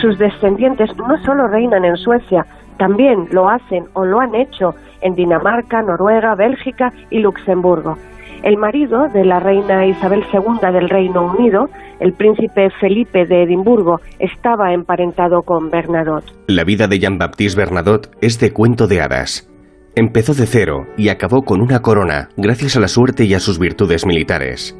Sus 0.00 0.16
descendientes 0.18 0.88
no 0.96 1.22
solo 1.22 1.48
reinan 1.48 1.84
en 1.84 1.98
Suecia, 1.98 2.46
también 2.78 3.28
lo 3.30 3.50
hacen 3.50 3.84
o 3.92 4.06
lo 4.06 4.20
han 4.20 4.34
hecho 4.34 4.74
en 5.02 5.14
Dinamarca, 5.14 5.82
Noruega, 5.82 6.34
Bélgica 6.34 6.94
y 7.10 7.18
Luxemburgo. 7.18 7.98
El 8.42 8.56
marido 8.56 9.08
de 9.08 9.22
la 9.22 9.38
reina 9.38 9.84
Isabel 9.84 10.24
II 10.32 10.72
del 10.72 10.88
Reino 10.88 11.26
Unido, 11.26 11.68
el 12.00 12.14
príncipe 12.14 12.70
Felipe 12.80 13.26
de 13.26 13.42
Edimburgo, 13.42 14.00
estaba 14.18 14.72
emparentado 14.72 15.42
con 15.42 15.68
Bernadotte. 15.68 16.32
La 16.46 16.64
vida 16.64 16.88
de 16.88 17.00
Jean-Baptiste 17.00 17.60
Bernadotte 17.60 18.08
es 18.22 18.40
de 18.40 18.54
cuento 18.54 18.86
de 18.86 19.02
hadas. 19.02 19.52
Empezó 19.98 20.34
de 20.34 20.44
cero 20.44 20.88
y 20.98 21.08
acabó 21.08 21.40
con 21.40 21.62
una 21.62 21.80
corona 21.80 22.28
gracias 22.36 22.76
a 22.76 22.80
la 22.80 22.88
suerte 22.88 23.24
y 23.24 23.32
a 23.32 23.40
sus 23.40 23.58
virtudes 23.58 24.04
militares. 24.04 24.76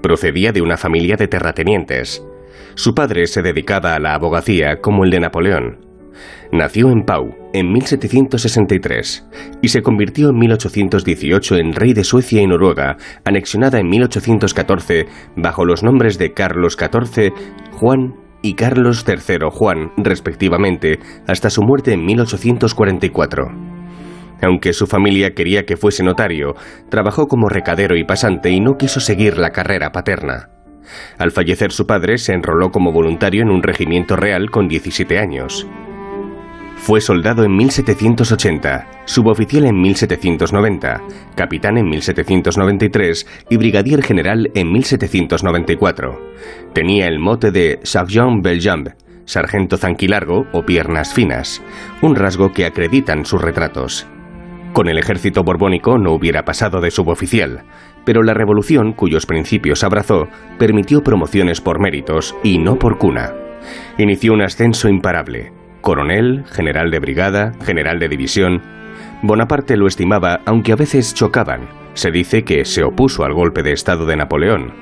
Procedía 0.00 0.52
de 0.52 0.62
una 0.62 0.78
familia 0.78 1.16
de 1.16 1.28
terratenientes. 1.28 2.24
Su 2.74 2.94
padre 2.94 3.26
se 3.26 3.42
dedicaba 3.42 3.94
a 3.94 3.98
la 3.98 4.14
abogacía 4.14 4.80
como 4.80 5.04
el 5.04 5.10
de 5.10 5.20
Napoleón. 5.20 5.84
Nació 6.50 6.90
en 6.90 7.02
Pau 7.02 7.34
en 7.52 7.72
1763 7.72 9.26
y 9.60 9.68
se 9.68 9.82
convirtió 9.82 10.30
en 10.30 10.38
1818 10.38 11.56
en 11.56 11.74
rey 11.74 11.92
de 11.92 12.04
Suecia 12.04 12.40
y 12.40 12.46
Noruega, 12.46 12.96
anexionada 13.26 13.80
en 13.80 13.90
1814 13.90 15.04
bajo 15.36 15.66
los 15.66 15.82
nombres 15.82 16.16
de 16.16 16.32
Carlos 16.32 16.78
XIV, 16.80 17.34
Juan 17.72 18.14
y 18.40 18.54
Carlos 18.54 19.04
III 19.06 19.50
Juan, 19.50 19.92
respectivamente, 19.98 21.00
hasta 21.26 21.50
su 21.50 21.60
muerte 21.60 21.92
en 21.92 22.06
1844. 22.06 23.74
Aunque 24.44 24.74
su 24.74 24.86
familia 24.86 25.34
quería 25.34 25.64
que 25.64 25.78
fuese 25.78 26.02
notario, 26.02 26.54
trabajó 26.90 27.28
como 27.28 27.48
recadero 27.48 27.96
y 27.96 28.04
pasante 28.04 28.50
y 28.50 28.60
no 28.60 28.76
quiso 28.76 29.00
seguir 29.00 29.38
la 29.38 29.50
carrera 29.50 29.90
paterna. 29.90 30.50
Al 31.18 31.32
fallecer 31.32 31.72
su 31.72 31.86
padre, 31.86 32.18
se 32.18 32.34
enroló 32.34 32.70
como 32.70 32.92
voluntario 32.92 33.42
en 33.42 33.50
un 33.50 33.62
regimiento 33.62 34.16
real 34.16 34.50
con 34.50 34.68
17 34.68 35.18
años. 35.18 35.66
Fue 36.76 37.00
soldado 37.00 37.44
en 37.44 37.56
1780, 37.56 39.04
suboficial 39.06 39.64
en 39.64 39.80
1790, 39.80 41.00
capitán 41.34 41.78
en 41.78 41.88
1793 41.88 43.26
y 43.48 43.56
brigadier 43.56 44.02
general 44.02 44.50
en 44.54 44.70
1794. 44.70 46.20
Tenía 46.74 47.06
el 47.06 47.18
mote 47.18 47.50
de 47.50 47.80
Sergeant 47.82 48.44
Beljambe, 48.44 48.96
sargento 49.24 49.78
zanquilargo 49.78 50.44
o 50.52 50.66
piernas 50.66 51.14
finas, 51.14 51.62
un 52.02 52.14
rasgo 52.14 52.52
que 52.52 52.66
acreditan 52.66 53.24
sus 53.24 53.40
retratos. 53.40 54.06
Con 54.74 54.88
el 54.88 54.98
ejército 54.98 55.44
borbónico 55.44 55.98
no 55.98 56.10
hubiera 56.10 56.44
pasado 56.44 56.80
de 56.80 56.90
suboficial, 56.90 57.62
pero 58.04 58.24
la 58.24 58.34
revolución, 58.34 58.92
cuyos 58.92 59.24
principios 59.24 59.84
abrazó, 59.84 60.26
permitió 60.58 61.04
promociones 61.04 61.60
por 61.60 61.78
méritos 61.78 62.34
y 62.42 62.58
no 62.58 62.76
por 62.76 62.98
cuna. 62.98 63.32
Inició 63.98 64.32
un 64.32 64.42
ascenso 64.42 64.88
imparable. 64.88 65.52
Coronel, 65.80 66.44
general 66.50 66.90
de 66.90 66.98
brigada, 66.98 67.52
general 67.64 68.00
de 68.00 68.08
división. 68.08 68.62
Bonaparte 69.22 69.76
lo 69.76 69.86
estimaba, 69.86 70.40
aunque 70.44 70.72
a 70.72 70.76
veces 70.76 71.14
chocaban. 71.14 71.68
Se 71.94 72.10
dice 72.10 72.42
que 72.42 72.64
se 72.64 72.82
opuso 72.82 73.24
al 73.24 73.32
golpe 73.32 73.62
de 73.62 73.70
Estado 73.70 74.06
de 74.06 74.16
Napoleón 74.16 74.72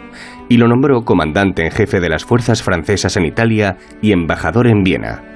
y 0.49 0.57
lo 0.57 0.69
nombró 0.69 1.05
comandante 1.05 1.67
en 1.67 1.71
jefe 1.71 2.01
de 2.01 2.09
las 2.09 2.25
fuerzas 2.25 2.63
francesas 2.63 3.19
en 3.19 3.27
Italia 3.27 3.77
y 4.01 4.13
embajador 4.13 4.69
en 4.69 4.85
Viena. 4.85 5.32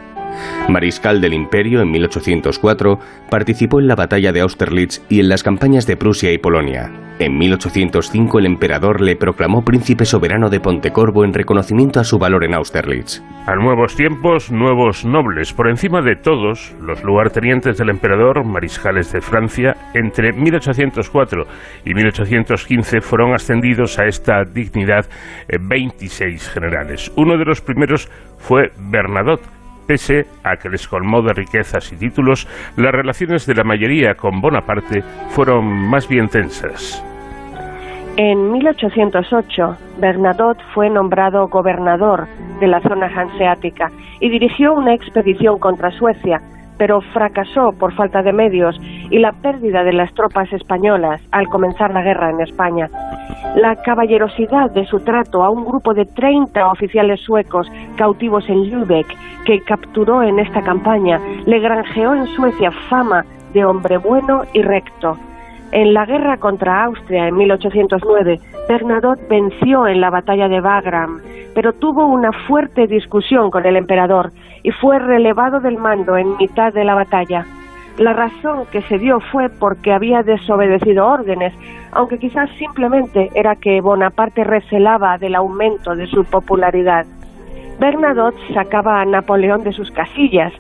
Mariscal 0.69 1.21
del 1.21 1.35
Imperio 1.35 1.81
en 1.81 1.91
1804, 1.91 2.99
participó 3.31 3.81
en 3.81 3.89
la 3.89 3.95
batalla 3.95 4.33
de 4.33 4.41
Austerlitz 4.41 5.03
y 5.09 5.21
en 5.21 5.29
las 5.29 5.43
campañas 5.43 5.87
de 5.87 5.97
Prusia 5.97 6.33
y 6.33 6.39
Polonia. 6.39 6.91
En 7.19 7.39
1805 7.39 8.39
el 8.41 8.45
emperador 8.45 9.01
le 9.01 9.17
proclamó 9.17 9.65
príncipe 9.65 10.05
soberano 10.05 10.51
de 10.51 10.61
Pontecorvo 10.61 11.25
en 11.25 11.33
reconocimiento 11.33 11.99
a 11.99 12.05
su 12.05 12.19
valor 12.19 12.45
en 12.45 12.53
Austerlitz. 12.53 13.23
A 13.47 13.55
nuevos 13.55 13.97
tiempos, 13.97 14.51
nuevos 14.53 15.07
nobles. 15.07 15.55
Por 15.55 15.69
encima 15.69 16.03
de 16.03 16.17
todos, 16.17 16.75
los 16.79 17.03
lugartenientes 17.03 17.79
del 17.79 17.89
emperador, 17.89 18.45
mariscales 18.45 19.13
de 19.13 19.23
Francia, 19.23 19.77
entre 19.95 20.35
1804 20.35 21.47
y 21.87 21.95
1815 21.95 23.01
fueron 23.01 23.33
ascendidos 23.33 23.99
a 23.99 24.05
esta 24.05 24.45
dignidad 24.45 25.07
26 25.59 26.51
generales. 26.51 27.11
Uno 27.17 27.39
de 27.39 27.47
los 27.47 27.63
primeros 27.63 28.11
fue 28.37 28.73
Bernadotte, 28.79 29.56
Pese 29.87 30.27
a 30.43 30.57
que 30.57 30.69
les 30.69 30.89
colmó 30.89 31.23
de 31.23 31.33
riquezas 31.33 31.93
y 31.93 31.97
títulos, 31.97 32.49
las 32.77 32.93
relaciones 32.93 33.47
de 33.47 33.55
la 33.55 33.65
mayoría 33.65 34.15
con 34.15 34.41
Bonaparte 34.41 35.03
fueron 35.31 35.65
más 35.67 36.09
bien 36.09 36.29
tensas. 36.29 37.03
En 38.17 38.51
1808, 38.51 39.77
Bernadotte 39.99 40.63
fue 40.75 40.89
nombrado 40.89 41.49
gobernador 41.49 42.27
de 42.61 42.67
la 42.67 42.81
zona 42.81 43.07
hanseática 43.07 43.91
y 44.21 44.31
dirigió 44.31 44.73
una 44.73 44.95
expedición 44.95 45.59
contra 45.59 45.91
Suecia, 45.91 46.41
pero 46.79 47.01
fracasó 47.13 47.73
por 47.73 47.95
falta 47.95 48.23
de 48.23 48.33
medios 48.33 48.79
y 49.11 49.19
la 49.19 49.33
pérdida 49.33 49.85
de 49.85 49.93
las 49.93 50.13
tropas 50.15 50.53
españolas 50.53 51.21
al 51.33 51.47
comenzar 51.49 51.93
la 51.93 52.03
guerra 52.03 52.31
en 52.31 52.41
España. 52.41 52.89
La 53.57 53.77
caballerosidad 53.77 54.71
de 54.71 54.85
su 54.87 55.01
trato 55.01 55.43
a 55.43 55.51
un 55.51 55.65
grupo 55.65 55.95
de 55.95 56.05
30 56.05 56.67
oficiales 56.71 57.21
suecos 57.21 57.71
cautivos 57.97 58.49
en 58.49 58.71
Lübeck 58.71 59.07
que 59.45 59.61
capturó 59.61 60.23
en 60.23 60.39
esta 60.39 60.63
campaña 60.63 61.21
le 61.47 61.61
granjeó 61.61 62.15
en 62.15 62.27
Suecia 62.27 62.71
fama 62.89 63.25
de 63.55 63.65
hombre 63.65 63.97
bueno 63.97 64.43
y 64.53 64.63
recto. 64.63 65.17
En 65.73 65.95
la 65.95 66.07
guerra 66.07 66.37
contra 66.37 66.85
Austria 66.85 67.29
en 67.29 67.37
1809, 67.37 68.39
Bernadotte 68.69 69.27
venció 69.29 69.87
en 69.87 70.01
la 70.01 70.11
batalla 70.11 70.49
de 70.49 70.61
Wagram, 70.61 71.21
pero 71.55 71.73
tuvo 71.73 72.07
una 72.07 72.31
fuerte 72.47 72.87
discusión 72.87 73.51
con 73.51 73.67
el 73.67 73.77
emperador 73.77 74.31
y 74.67 74.73
fue 74.73 74.99
relevado 74.99 75.61
del 75.61 75.79
mando 75.79 76.17
en 76.17 76.37
mitad 76.39 76.73
de 76.73 76.83
la 76.83 76.97
batalla. 76.97 77.47
La 77.99 78.13
razón 78.13 78.67
que 78.73 78.83
se 78.83 78.99
dio 78.99 79.21
fue 79.21 79.49
porque 79.49 79.93
había 79.93 80.25
desobedecido 80.25 81.07
órdenes, 81.07 81.55
aunque 81.93 82.19
quizás 82.19 82.51
simplemente 82.59 83.31
era 83.37 83.55
que 83.55 83.81
Bonaparte 83.81 84.43
recelaba 84.43 85.19
del 85.19 85.37
aumento 85.37 85.95
de 85.95 86.09
su 86.09 86.25
popularidad. 86.25 87.07
Bernadotte 87.79 88.41
sacaba 88.55 89.01
a 89.01 89.05
Napoleón 89.05 89.63
de 89.63 89.73
sus 89.73 89.93
casillas. 89.93 90.53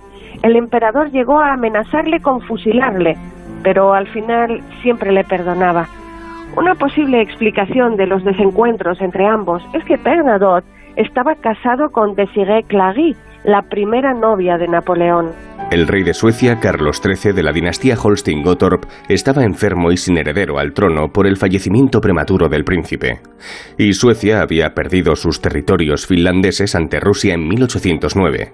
El 0.45 0.55
emperador 0.55 1.11
llegó 1.11 1.41
a 1.41 1.55
amenazarle 1.55 2.21
con 2.21 2.41
fusilarle, 2.43 3.17
pero 3.65 3.93
al 3.93 4.07
final 4.07 4.63
siempre 4.83 5.11
le 5.11 5.25
perdonaba. 5.25 5.89
Una 6.57 6.77
posible 6.77 7.21
explicación 7.23 7.97
de 7.97 8.07
los 8.07 8.23
desencuentros 8.23 9.01
entre 9.01 9.27
ambos 9.27 9.65
es 9.73 9.85
que 9.85 9.97
Bernadotte 9.97 10.65
estaba 10.95 11.35
casado 11.35 11.91
con 11.91 12.15
Desirée 12.15 12.63
Clary, 12.63 13.17
la 13.47 13.63
primera 13.63 14.13
novia 14.13 14.59
de 14.59 14.67
Napoleón. 14.67 15.31
El 15.71 15.87
rey 15.87 16.03
de 16.03 16.15
Suecia, 16.15 16.59
Carlos 16.59 17.01
XIII 17.01 17.33
de 17.33 17.45
la 17.45 17.53
dinastía 17.53 17.97
Holstein-Gottorp, 17.97 18.87
estaba 19.09 19.45
enfermo 19.45 19.93
y 19.93 19.97
sin 19.97 20.19
heredero 20.19 20.59
al 20.59 20.73
trono 20.73 21.13
por 21.13 21.29
el 21.29 21.37
fallecimiento 21.37 22.01
prematuro 22.01 22.49
del 22.49 22.65
príncipe. 22.65 23.21
Y 23.79 23.93
Suecia 23.93 24.43
había 24.43 24.75
perdido 24.75 25.15
sus 25.15 25.41
territorios 25.41 26.09
finlandeses 26.09 26.75
ante 26.75 26.99
Rusia 26.99 27.35
en 27.35 27.47
1809. 27.47 28.53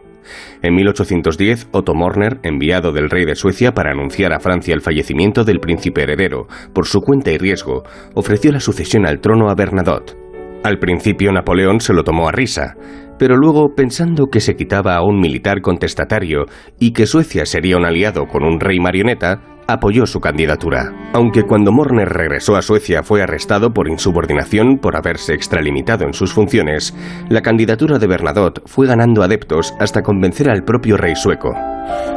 En 0.61 0.75
1810, 0.75 1.69
Otto 1.73 1.95
Morner, 1.95 2.39
enviado 2.43 2.93
del 2.93 3.09
rey 3.09 3.25
de 3.25 3.35
Suecia 3.35 3.73
para 3.73 3.93
anunciar 3.93 4.35
a 4.35 4.41
Francia 4.41 4.75
el 4.75 4.83
fallecimiento 4.83 5.45
del 5.45 5.59
príncipe 5.59 6.03
heredero, 6.03 6.49
por 6.75 6.87
su 6.87 7.01
cuenta 7.01 7.31
y 7.31 7.39
riesgo, 7.39 7.83
ofreció 8.15 8.53
la 8.53 8.61
sucesión 8.61 9.07
al 9.07 9.21
trono 9.21 9.49
a 9.49 9.55
Bernadotte. 9.55 10.17
Al 10.65 10.79
principio 10.79 11.33
Napoleón 11.33 11.81
se 11.81 11.93
lo 11.93 12.05
tomó 12.05 12.29
a 12.29 12.33
risa, 12.33 12.77
pero 13.23 13.37
luego, 13.37 13.77
pensando 13.77 14.31
que 14.33 14.41
se 14.41 14.57
quitaba 14.57 14.97
a 14.97 15.05
un 15.05 15.21
militar 15.21 15.61
contestatario 15.61 16.47
y 16.81 16.93
que 16.93 17.07
Suecia 17.07 17.47
sería 17.47 17.77
un 17.77 17.85
aliado 17.85 18.27
con 18.27 18.43
un 18.43 18.59
rey 18.59 18.81
marioneta, 18.81 19.41
apoyó 19.67 20.07
su 20.07 20.21
candidatura. 20.21 20.93
Aunque 21.13 21.43
cuando 21.45 21.73
Morner 21.73 22.09
regresó 22.09 22.57
a 22.57 22.63
Suecia 22.63 23.03
fue 23.03 23.23
arrestado 23.23 23.73
por 23.73 23.89
insubordinación 23.89 24.79
por 24.79 24.97
haberse 24.97 25.35
extralimitado 25.35 26.05
en 26.05 26.15
sus 26.15 26.33
funciones, 26.33 26.95
la 27.29 27.43
candidatura 27.43 27.99
de 27.99 28.07
Bernadotte 28.07 28.63
fue 28.67 28.87
ganando 28.87 29.23
adeptos 29.23 29.75
hasta 29.79 30.03
convencer 30.03 30.49
al 30.49 30.65
propio 30.65 30.97
rey 30.97 31.17
sueco. 31.17 31.55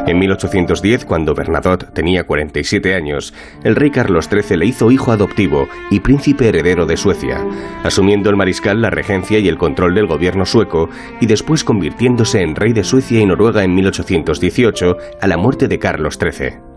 En 0.08 0.20
1810, 0.20 1.06
cuando 1.06 1.34
Bernadotte 1.34 1.92
tenía 1.94 2.26
47 2.26 2.94
años, 2.94 3.34
el 3.64 3.76
rey 3.76 3.90
Carlos 3.90 4.30
XIII 4.30 4.58
le 4.58 4.68
hizo 4.68 4.92
hijo 4.92 5.12
adoptivo 5.12 5.68
y 5.90 6.00
príncipe 6.02 6.48
heredero 6.48 6.86
de 6.86 6.96
Suecia, 6.96 7.44
asumiendo 7.84 8.30
el 8.30 8.36
mariscal 8.36 8.82
la 8.82 8.92
regencia 8.92 9.40
y 9.40 9.48
el 9.48 9.58
control 9.58 9.96
del 9.96 10.06
gobierno 10.06 10.46
sueco 10.46 10.90
y 11.20 11.26
después 11.26 11.64
convirtiéndose 11.64 12.42
en 12.42 12.56
rey 12.56 12.74
de 12.74 12.84
Suecia 12.84 13.20
y 13.20 13.26
Noruega 13.26 13.64
en 13.64 13.74
1818 13.74 14.98
a 15.20 15.28
la 15.28 15.38
muerte 15.38 15.68
de 15.68 15.80
Carlos 15.80 16.20
XIII. 16.22 16.75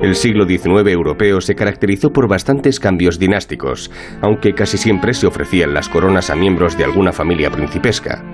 El 0.00 0.16
siglo 0.16 0.46
XIX 0.46 0.90
europeo 0.90 1.40
se 1.40 1.54
caracterizó 1.54 2.12
por 2.12 2.26
bastantes 2.26 2.80
cambios 2.80 3.20
dinásticos, 3.20 3.90
aunque 4.20 4.52
casi 4.52 4.76
siempre 4.76 5.14
se 5.14 5.28
ofrecían 5.28 5.74
las 5.74 5.88
coronas 5.88 6.28
a 6.28 6.34
miembros 6.34 6.76
de 6.76 6.84
alguna 6.84 7.12
familia 7.12 7.50
principesca. 7.50 8.24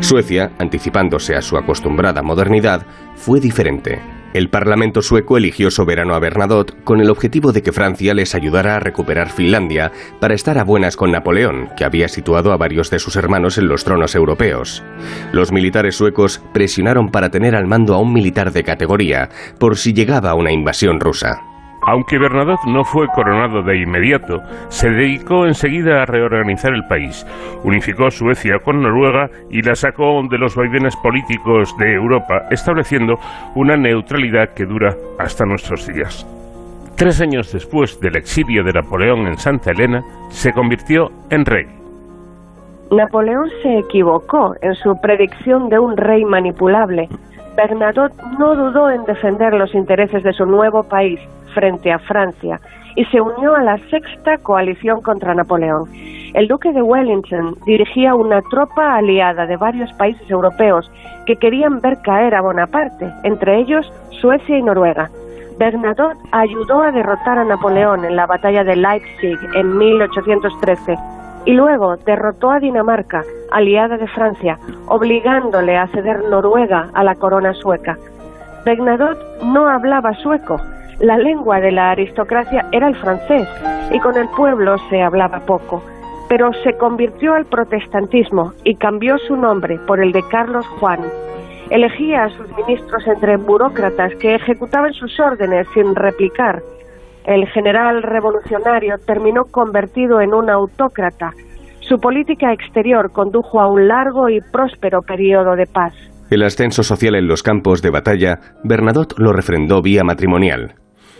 Suecia, 0.00 0.52
anticipándose 0.58 1.34
a 1.34 1.42
su 1.42 1.58
acostumbrada 1.58 2.22
modernidad, 2.22 2.86
fue 3.14 3.40
diferente. 3.40 4.21
El 4.32 4.48
Parlamento 4.48 5.02
sueco 5.02 5.36
eligió 5.36 5.70
soberano 5.70 6.14
a 6.14 6.18
Bernadotte 6.18 6.74
con 6.84 7.00
el 7.00 7.10
objetivo 7.10 7.52
de 7.52 7.62
que 7.62 7.72
Francia 7.72 8.14
les 8.14 8.34
ayudara 8.34 8.76
a 8.76 8.80
recuperar 8.80 9.28
Finlandia 9.28 9.92
para 10.20 10.34
estar 10.34 10.56
a 10.56 10.64
buenas 10.64 10.96
con 10.96 11.12
Napoleón, 11.12 11.68
que 11.76 11.84
había 11.84 12.08
situado 12.08 12.52
a 12.52 12.56
varios 12.56 12.90
de 12.90 12.98
sus 12.98 13.16
hermanos 13.16 13.58
en 13.58 13.68
los 13.68 13.84
tronos 13.84 14.14
europeos. 14.14 14.82
Los 15.32 15.52
militares 15.52 15.96
suecos 15.96 16.42
presionaron 16.54 17.10
para 17.10 17.30
tener 17.30 17.54
al 17.54 17.66
mando 17.66 17.94
a 17.94 18.00
un 18.00 18.12
militar 18.12 18.52
de 18.52 18.64
categoría 18.64 19.28
por 19.58 19.76
si 19.76 19.92
llegaba 19.92 20.34
una 20.34 20.50
invasión 20.50 20.98
rusa. 20.98 21.51
Aunque 21.84 22.16
Bernadotte 22.16 22.64
no 22.68 22.84
fue 22.84 23.08
coronado 23.08 23.62
de 23.62 23.80
inmediato, 23.80 24.38
se 24.68 24.88
dedicó 24.88 25.46
enseguida 25.46 26.02
a 26.02 26.06
reorganizar 26.06 26.72
el 26.72 26.84
país. 26.84 27.26
Unificó 27.64 28.08
Suecia 28.10 28.60
con 28.64 28.80
Noruega 28.80 29.28
y 29.50 29.62
la 29.62 29.74
sacó 29.74 30.20
de 30.30 30.38
los 30.38 30.54
vaivenes 30.54 30.94
políticos 30.96 31.76
de 31.78 31.94
Europa, 31.94 32.46
estableciendo 32.50 33.16
una 33.56 33.76
neutralidad 33.76 34.50
que 34.54 34.64
dura 34.64 34.94
hasta 35.18 35.44
nuestros 35.44 35.86
días. 35.88 36.24
Tres 36.96 37.20
años 37.20 37.52
después 37.52 37.98
del 38.00 38.16
exilio 38.16 38.62
de 38.62 38.72
Napoleón 38.72 39.26
en 39.26 39.36
Santa 39.36 39.72
Elena, 39.72 40.02
se 40.28 40.52
convirtió 40.52 41.08
en 41.30 41.44
rey. 41.44 41.66
Napoleón 42.92 43.48
se 43.60 43.78
equivocó 43.78 44.54
en 44.62 44.74
su 44.76 44.94
predicción 45.00 45.68
de 45.68 45.80
un 45.80 45.96
rey 45.96 46.24
manipulable. 46.24 47.08
Bernadotte 47.56 48.14
no 48.38 48.54
dudó 48.54 48.88
en 48.88 49.02
defender 49.04 49.52
los 49.54 49.74
intereses 49.74 50.22
de 50.22 50.32
su 50.32 50.44
nuevo 50.46 50.84
país 50.84 51.18
frente 51.54 51.92
a 51.92 51.98
Francia 51.98 52.60
y 52.96 53.04
se 53.06 53.20
unió 53.20 53.54
a 53.54 53.62
la 53.62 53.78
sexta 53.88 54.38
coalición 54.38 55.00
contra 55.02 55.34
Napoleón. 55.34 55.88
El 56.34 56.48
duque 56.48 56.72
de 56.72 56.82
Wellington 56.82 57.56
dirigía 57.66 58.14
una 58.14 58.42
tropa 58.42 58.96
aliada 58.96 59.46
de 59.46 59.56
varios 59.56 59.92
países 59.94 60.28
europeos 60.30 60.90
que 61.26 61.36
querían 61.36 61.80
ver 61.80 61.98
caer 62.02 62.34
a 62.34 62.40
Bonaparte, 62.40 63.10
entre 63.22 63.58
ellos 63.60 63.90
Suecia 64.20 64.58
y 64.58 64.62
Noruega. 64.62 65.10
Bernadotte 65.58 66.18
ayudó 66.32 66.82
a 66.82 66.90
derrotar 66.90 67.38
a 67.38 67.44
Napoleón 67.44 68.04
en 68.04 68.16
la 68.16 68.26
batalla 68.26 68.64
de 68.64 68.76
Leipzig 68.76 69.38
en 69.54 69.76
1813 69.76 70.96
y 71.44 71.52
luego 71.52 71.96
derrotó 71.96 72.50
a 72.50 72.60
Dinamarca, 72.60 73.24
aliada 73.50 73.98
de 73.98 74.06
Francia, 74.08 74.58
obligándole 74.86 75.76
a 75.76 75.88
ceder 75.88 76.24
Noruega 76.30 76.88
a 76.94 77.04
la 77.04 77.16
corona 77.16 77.52
sueca. 77.54 77.98
Bernadotte 78.64 79.20
no 79.44 79.68
hablaba 79.68 80.14
sueco, 80.14 80.60
la 81.02 81.18
lengua 81.18 81.60
de 81.60 81.72
la 81.72 81.90
aristocracia 81.90 82.64
era 82.70 82.86
el 82.86 82.94
francés 82.94 83.48
y 83.90 83.98
con 83.98 84.16
el 84.16 84.28
pueblo 84.36 84.76
se 84.88 85.02
hablaba 85.02 85.40
poco, 85.40 85.82
pero 86.28 86.52
se 86.62 86.76
convirtió 86.78 87.34
al 87.34 87.44
protestantismo 87.44 88.52
y 88.62 88.76
cambió 88.76 89.18
su 89.18 89.34
nombre 89.34 89.80
por 89.86 90.00
el 90.00 90.12
de 90.12 90.22
Carlos 90.30 90.64
Juan. 90.78 91.00
Elegía 91.70 92.24
a 92.24 92.30
sus 92.30 92.46
ministros 92.56 93.04
entre 93.08 93.36
burócratas 93.36 94.14
que 94.20 94.36
ejecutaban 94.36 94.92
sus 94.92 95.18
órdenes 95.18 95.66
sin 95.74 95.92
replicar. 95.96 96.62
El 97.24 97.48
general 97.48 98.02
revolucionario 98.02 98.96
terminó 99.04 99.42
convertido 99.50 100.20
en 100.20 100.34
un 100.34 100.50
autócrata. 100.50 101.32
Su 101.80 101.98
política 101.98 102.52
exterior 102.52 103.10
condujo 103.10 103.60
a 103.60 103.68
un 103.68 103.88
largo 103.88 104.28
y 104.28 104.40
próspero 104.52 105.02
periodo 105.02 105.56
de 105.56 105.66
paz. 105.66 105.94
El 106.30 106.44
ascenso 106.44 106.84
social 106.84 107.16
en 107.16 107.26
los 107.26 107.42
campos 107.42 107.82
de 107.82 107.90
batalla, 107.90 108.38
Bernadotte 108.62 109.18
lo 109.18 109.32
refrendó 109.32 109.82
vía 109.82 110.04
matrimonial. 110.04 110.76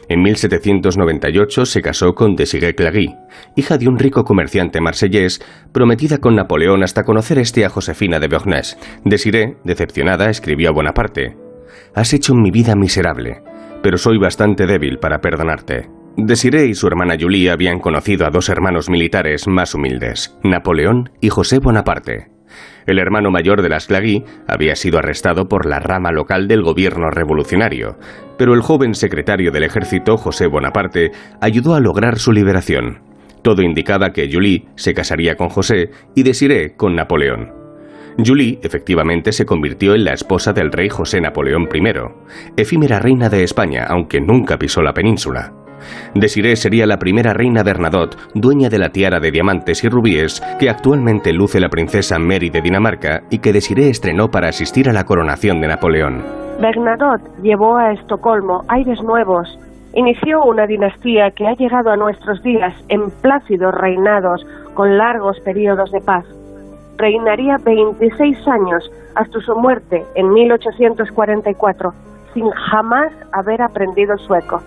En 0.08 0.22
1798 0.22 1.66
se 1.66 1.82
casó 1.82 2.14
con 2.14 2.36
Desirée 2.36 2.74
Clary, 2.74 3.14
hija 3.56 3.78
de 3.78 3.88
un 3.88 3.98
rico 3.98 4.24
comerciante 4.24 4.80
marsellés, 4.80 5.40
prometida 5.72 6.18
con 6.18 6.34
Napoleón 6.34 6.82
hasta 6.82 7.04
conocer 7.04 7.38
este 7.38 7.64
a 7.64 7.68
Josefina 7.68 8.18
de 8.18 8.28
Beauharnais. 8.28 8.76
Desirée, 9.04 9.56
decepcionada, 9.64 10.28
escribió 10.28 10.70
a 10.70 10.72
Bonaparte: 10.72 11.36
Has 11.94 12.12
hecho 12.12 12.34
mi 12.34 12.50
vida 12.50 12.74
miserable, 12.74 13.42
pero 13.82 13.96
soy 13.98 14.18
bastante 14.18 14.66
débil 14.66 14.98
para 14.98 15.20
perdonarte. 15.20 15.88
Desirée 16.16 16.66
y 16.66 16.74
su 16.74 16.86
hermana 16.86 17.16
Julie 17.18 17.50
habían 17.50 17.78
conocido 17.78 18.26
a 18.26 18.30
dos 18.30 18.48
hermanos 18.50 18.90
militares 18.90 19.46
más 19.46 19.74
humildes, 19.74 20.36
Napoleón 20.42 21.10
y 21.20 21.30
José 21.30 21.58
Bonaparte. 21.58 22.31
El 22.86 22.98
hermano 22.98 23.30
mayor 23.30 23.62
de 23.62 23.68
las 23.68 23.86
Clagy 23.86 24.24
había 24.46 24.76
sido 24.76 24.98
arrestado 24.98 25.48
por 25.48 25.66
la 25.66 25.78
rama 25.78 26.12
local 26.12 26.48
del 26.48 26.62
gobierno 26.62 27.10
revolucionario, 27.10 27.98
pero 28.38 28.54
el 28.54 28.62
joven 28.62 28.94
secretario 28.94 29.52
del 29.52 29.64
ejército, 29.64 30.16
José 30.16 30.46
Bonaparte, 30.46 31.12
ayudó 31.40 31.74
a 31.74 31.80
lograr 31.80 32.18
su 32.18 32.32
liberación. 32.32 33.00
Todo 33.42 33.62
indicaba 33.62 34.12
que 34.12 34.30
Julie 34.32 34.66
se 34.76 34.94
casaría 34.94 35.36
con 35.36 35.48
José 35.48 35.90
y 36.14 36.22
Desiré 36.22 36.74
con 36.76 36.94
Napoleón. 36.94 37.52
Julie 38.18 38.58
efectivamente 38.62 39.32
se 39.32 39.46
convirtió 39.46 39.94
en 39.94 40.04
la 40.04 40.12
esposa 40.12 40.52
del 40.52 40.70
rey 40.70 40.88
José 40.88 41.20
Napoleón 41.20 41.68
I, 41.72 41.82
efímera 42.56 42.98
reina 42.98 43.28
de 43.28 43.42
España, 43.42 43.86
aunque 43.88 44.20
nunca 44.20 44.58
pisó 44.58 44.82
la 44.82 44.92
península. 44.92 45.52
Desiré 46.14 46.56
sería 46.56 46.86
la 46.86 46.98
primera 46.98 47.32
reina 47.32 47.62
Bernadotte, 47.62 48.16
dueña 48.34 48.68
de 48.68 48.78
la 48.78 48.90
tiara 48.90 49.20
de 49.20 49.30
diamantes 49.30 49.84
y 49.84 49.88
rubíes 49.88 50.42
que 50.58 50.70
actualmente 50.70 51.32
luce 51.32 51.60
la 51.60 51.68
princesa 51.68 52.18
Mary 52.18 52.50
de 52.50 52.60
Dinamarca 52.60 53.22
y 53.30 53.38
que 53.38 53.52
Desiré 53.52 53.88
estrenó 53.88 54.30
para 54.30 54.48
asistir 54.48 54.88
a 54.88 54.92
la 54.92 55.04
coronación 55.04 55.60
de 55.60 55.68
Napoleón. 55.68 56.22
Bernadotte 56.60 57.28
llevó 57.42 57.76
a 57.76 57.92
Estocolmo 57.92 58.62
aires 58.68 59.00
nuevos 59.02 59.58
inició 59.94 60.44
una 60.44 60.66
dinastía 60.66 61.30
que 61.30 61.46
ha 61.46 61.54
llegado 61.54 61.90
a 61.90 61.96
nuestros 61.96 62.42
días 62.42 62.74
en 62.88 63.10
plácidos 63.10 63.74
reinados 63.74 64.44
con 64.74 64.96
largos 64.96 65.38
periodos 65.40 65.90
de 65.92 66.00
paz. 66.00 66.24
Reinaría 66.96 67.56
26 67.64 68.48
años 68.48 68.90
hasta 69.14 69.40
su 69.40 69.54
muerte 69.54 70.04
en 70.14 70.32
1844, 70.32 71.92
sin 72.32 72.48
jamás 72.50 73.12
haber 73.32 73.60
aprendido 73.60 74.16
sueco. 74.18 74.62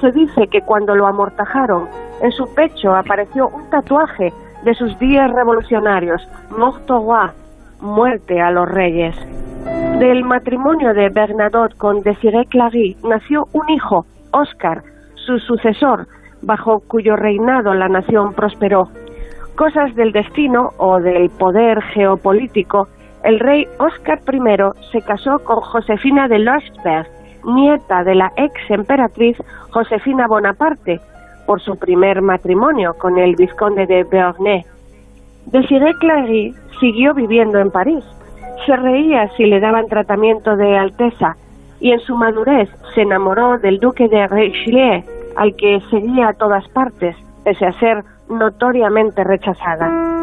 Se 0.00 0.12
dice 0.12 0.48
que 0.48 0.60
cuando 0.62 0.94
lo 0.94 1.06
amortajaron, 1.06 1.88
en 2.20 2.32
su 2.32 2.52
pecho 2.54 2.94
apareció 2.94 3.48
un 3.48 3.68
tatuaje 3.70 4.32
de 4.64 4.74
sus 4.74 4.98
días 4.98 5.30
revolucionarios, 5.30 6.26
Mort 6.50 6.90
muerte 7.80 8.40
a 8.40 8.50
los 8.50 8.68
reyes. 8.68 9.14
Del 9.98 10.24
matrimonio 10.24 10.92
de 10.94 11.08
Bernadotte 11.10 11.76
con 11.76 12.00
Desiré 12.00 12.46
Clary 12.46 12.96
nació 13.04 13.46
un 13.52 13.68
hijo, 13.70 14.06
Oscar, 14.32 14.82
su 15.14 15.38
sucesor, 15.38 16.06
bajo 16.42 16.80
cuyo 16.80 17.16
reinado 17.16 17.74
la 17.74 17.88
nación 17.88 18.34
prosperó. 18.34 18.88
Cosas 19.56 19.94
del 19.94 20.12
destino 20.12 20.70
o 20.78 20.98
del 21.00 21.30
poder 21.30 21.80
geopolítico, 21.94 22.88
el 23.22 23.38
rey 23.38 23.66
Oscar 23.78 24.20
I 24.32 24.40
se 24.92 25.00
casó 25.00 25.38
con 25.44 25.60
Josefina 25.60 26.28
de 26.28 26.40
Lochberg, 26.40 27.06
nieta 27.44 28.04
de 28.04 28.14
la 28.14 28.32
ex 28.36 28.54
emperatriz 28.70 29.36
Josefina 29.70 30.26
Bonaparte, 30.26 31.00
por 31.46 31.60
su 31.60 31.76
primer 31.76 32.22
matrimonio 32.22 32.94
con 32.94 33.18
el 33.18 33.36
vizconde 33.36 33.86
de 33.86 34.04
Beauharnais. 34.04 34.66
Desiré 35.46 35.92
Clary 36.00 36.54
siguió 36.80 37.14
viviendo 37.14 37.58
en 37.58 37.70
París, 37.70 38.04
se 38.66 38.76
reía 38.76 39.28
si 39.36 39.44
le 39.44 39.60
daban 39.60 39.88
tratamiento 39.88 40.56
de 40.56 40.76
alteza 40.76 41.36
y 41.80 41.92
en 41.92 42.00
su 42.00 42.16
madurez 42.16 42.70
se 42.94 43.02
enamoró 43.02 43.58
del 43.58 43.78
duque 43.78 44.08
de 44.08 44.26
Richelieu, 44.26 45.02
al 45.36 45.54
que 45.56 45.80
seguía 45.90 46.28
a 46.28 46.32
todas 46.32 46.66
partes, 46.68 47.16
pese 47.44 47.66
a 47.66 47.72
ser 47.78 48.04
notoriamente 48.28 49.22
rechazada. 49.22 50.13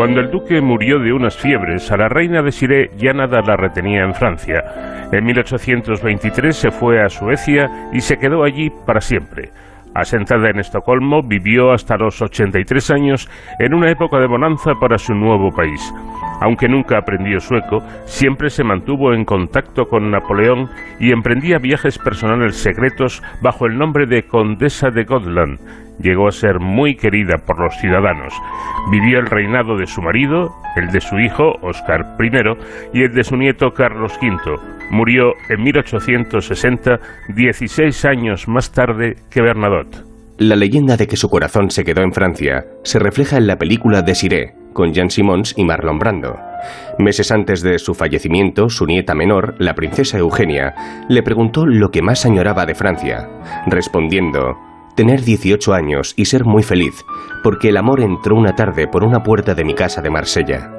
Cuando 0.00 0.20
el 0.20 0.30
duque 0.30 0.62
murió 0.62 0.98
de 0.98 1.12
unas 1.12 1.36
fiebres, 1.36 1.92
a 1.92 1.98
la 1.98 2.08
reina 2.08 2.40
de 2.40 2.52
Siré 2.52 2.90
ya 2.96 3.12
nada 3.12 3.42
la 3.42 3.54
retenía 3.54 4.02
en 4.02 4.14
Francia. 4.14 4.64
En 5.12 5.26
1823 5.26 6.56
se 6.56 6.70
fue 6.70 7.02
a 7.02 7.10
Suecia 7.10 7.90
y 7.92 8.00
se 8.00 8.16
quedó 8.16 8.42
allí 8.42 8.72
para 8.86 9.02
siempre. 9.02 9.50
Asentada 9.94 10.48
en 10.48 10.58
Estocolmo, 10.58 11.22
vivió 11.22 11.72
hasta 11.72 11.98
los 11.98 12.22
83 12.22 12.90
años 12.92 13.28
en 13.58 13.74
una 13.74 13.90
época 13.90 14.18
de 14.18 14.26
bonanza 14.26 14.72
para 14.80 14.96
su 14.96 15.12
nuevo 15.12 15.50
país. 15.54 15.92
Aunque 16.40 16.66
nunca 16.66 16.96
aprendió 16.96 17.38
sueco, 17.38 17.82
siempre 18.06 18.48
se 18.48 18.64
mantuvo 18.64 19.12
en 19.12 19.26
contacto 19.26 19.84
con 19.84 20.10
Napoleón 20.10 20.70
y 20.98 21.12
emprendía 21.12 21.58
viajes 21.58 21.98
personales 21.98 22.56
secretos 22.56 23.22
bajo 23.42 23.66
el 23.66 23.76
nombre 23.76 24.06
de 24.06 24.22
Condesa 24.22 24.88
de 24.88 25.04
Gotland, 25.04 25.60
llegó 26.02 26.28
a 26.28 26.32
ser 26.32 26.60
muy 26.60 26.96
querida 26.96 27.36
por 27.46 27.60
los 27.60 27.76
ciudadanos. 27.76 28.34
Vivió 28.90 29.18
el 29.18 29.26
reinado 29.26 29.76
de 29.76 29.86
su 29.86 30.02
marido, 30.02 30.50
el 30.76 30.88
de 30.88 31.00
su 31.00 31.18
hijo, 31.18 31.52
Oscar 31.62 32.16
I, 32.18 32.98
y 32.98 33.02
el 33.02 33.12
de 33.12 33.24
su 33.24 33.36
nieto, 33.36 33.70
Carlos 33.70 34.18
V. 34.20 34.58
Murió 34.90 35.32
en 35.48 35.62
1860, 35.62 36.98
16 37.34 38.04
años 38.04 38.48
más 38.48 38.72
tarde 38.72 39.16
que 39.30 39.42
Bernadotte. 39.42 40.04
La 40.38 40.56
leyenda 40.56 40.96
de 40.96 41.06
que 41.06 41.16
su 41.16 41.28
corazón 41.28 41.70
se 41.70 41.84
quedó 41.84 42.02
en 42.02 42.12
Francia 42.12 42.64
se 42.82 42.98
refleja 42.98 43.36
en 43.36 43.46
la 43.46 43.56
película 43.56 44.00
Desiré, 44.00 44.54
con 44.72 44.94
Jean 44.94 45.10
Simons 45.10 45.54
y 45.56 45.64
Marlon 45.64 45.98
Brando. 45.98 46.36
Meses 46.98 47.30
antes 47.30 47.60
de 47.62 47.78
su 47.78 47.92
fallecimiento, 47.94 48.70
su 48.70 48.86
nieta 48.86 49.14
menor, 49.14 49.54
la 49.58 49.74
princesa 49.74 50.16
Eugenia, 50.16 51.04
le 51.08 51.22
preguntó 51.22 51.66
lo 51.66 51.90
que 51.90 52.00
más 52.00 52.24
añoraba 52.24 52.64
de 52.64 52.74
Francia, 52.74 53.28
respondiendo, 53.66 54.56
tener 54.94 55.22
18 55.22 55.72
años 55.72 56.14
y 56.16 56.26
ser 56.26 56.44
muy 56.44 56.62
feliz, 56.62 57.04
porque 57.42 57.68
el 57.68 57.76
amor 57.76 58.00
entró 58.00 58.36
una 58.36 58.54
tarde 58.54 58.86
por 58.86 59.04
una 59.04 59.22
puerta 59.22 59.54
de 59.54 59.64
mi 59.64 59.74
casa 59.74 60.02
de 60.02 60.10
Marsella. 60.10 60.70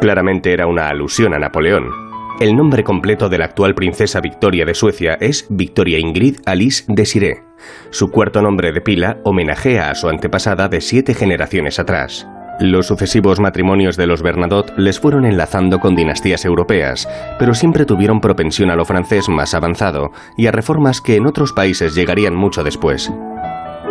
Claramente 0.00 0.52
era 0.52 0.66
una 0.66 0.88
alusión 0.88 1.34
a 1.34 1.38
Napoleón. 1.38 2.10
El 2.40 2.56
nombre 2.56 2.84
completo 2.84 3.28
de 3.28 3.36
la 3.38 3.44
actual 3.44 3.74
princesa 3.74 4.20
Victoria 4.20 4.64
de 4.64 4.74
Suecia 4.74 5.18
es 5.20 5.46
Victoria 5.50 5.98
Ingrid 5.98 6.38
Alice 6.46 6.84
Desiré. 6.88 7.42
Su 7.90 8.10
cuarto 8.10 8.40
nombre 8.40 8.72
de 8.72 8.80
pila 8.80 9.18
homenajea 9.24 9.90
a 9.90 9.94
su 9.94 10.08
antepasada 10.08 10.68
de 10.68 10.80
siete 10.80 11.12
generaciones 11.12 11.78
atrás. 11.78 12.26
Los 12.60 12.88
sucesivos 12.88 13.40
matrimonios 13.40 13.96
de 13.96 14.06
los 14.06 14.22
Bernadotte 14.22 14.72
les 14.76 15.00
fueron 15.00 15.24
enlazando 15.24 15.78
con 15.78 15.94
dinastías 15.94 16.44
europeas, 16.44 17.08
pero 17.38 17.54
siempre 17.54 17.86
tuvieron 17.86 18.20
propensión 18.20 18.70
a 18.70 18.76
lo 18.76 18.84
francés 18.84 19.30
más 19.30 19.54
avanzado 19.54 20.10
y 20.36 20.46
a 20.46 20.52
reformas 20.52 21.00
que 21.00 21.16
en 21.16 21.26
otros 21.26 21.54
países 21.54 21.94
llegarían 21.94 22.34
mucho 22.34 22.62
después. 22.62 23.10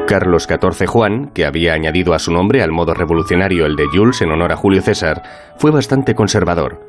Carlos 0.10 0.47
XIV 0.49 0.88
Juan, 0.88 1.30
que 1.36 1.45
había 1.45 1.74
añadido 1.74 2.16
a 2.16 2.20
su 2.20 2.32
nombre 2.32 2.64
al 2.64 2.72
modo 2.72 2.95
revolucionario 2.95 3.68
el 3.68 3.76
de 3.76 3.86
Jules 3.93 4.24
en 4.24 4.32
honor 4.32 4.51
a 4.51 4.55
Julio 4.55 4.82
César, 4.82 5.22
fue 5.57 5.70
bastante 5.70 6.16
conservador. 6.16 6.80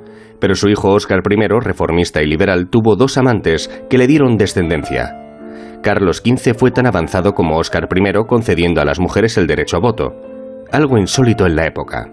Pero 0.40 0.54
su 0.54 0.70
hijo 0.70 0.88
Óscar 0.88 1.20
I, 1.30 1.48
reformista 1.60 2.22
y 2.22 2.26
liberal, 2.26 2.70
tuvo 2.70 2.96
dos 2.96 3.18
amantes 3.18 3.68
que 3.90 3.98
le 3.98 4.06
dieron 4.06 4.38
descendencia. 4.38 5.14
Carlos 5.82 6.22
XV 6.24 6.54
fue 6.56 6.70
tan 6.70 6.86
avanzado 6.86 7.34
como 7.34 7.58
Óscar 7.58 7.88
I, 7.94 8.24
concediendo 8.26 8.80
a 8.80 8.86
las 8.86 8.98
mujeres 8.98 9.36
el 9.36 9.46
derecho 9.46 9.76
a 9.76 9.80
voto. 9.80 10.14
Algo 10.72 10.96
insólito 10.96 11.44
en 11.44 11.56
la 11.56 11.66
época. 11.66 12.08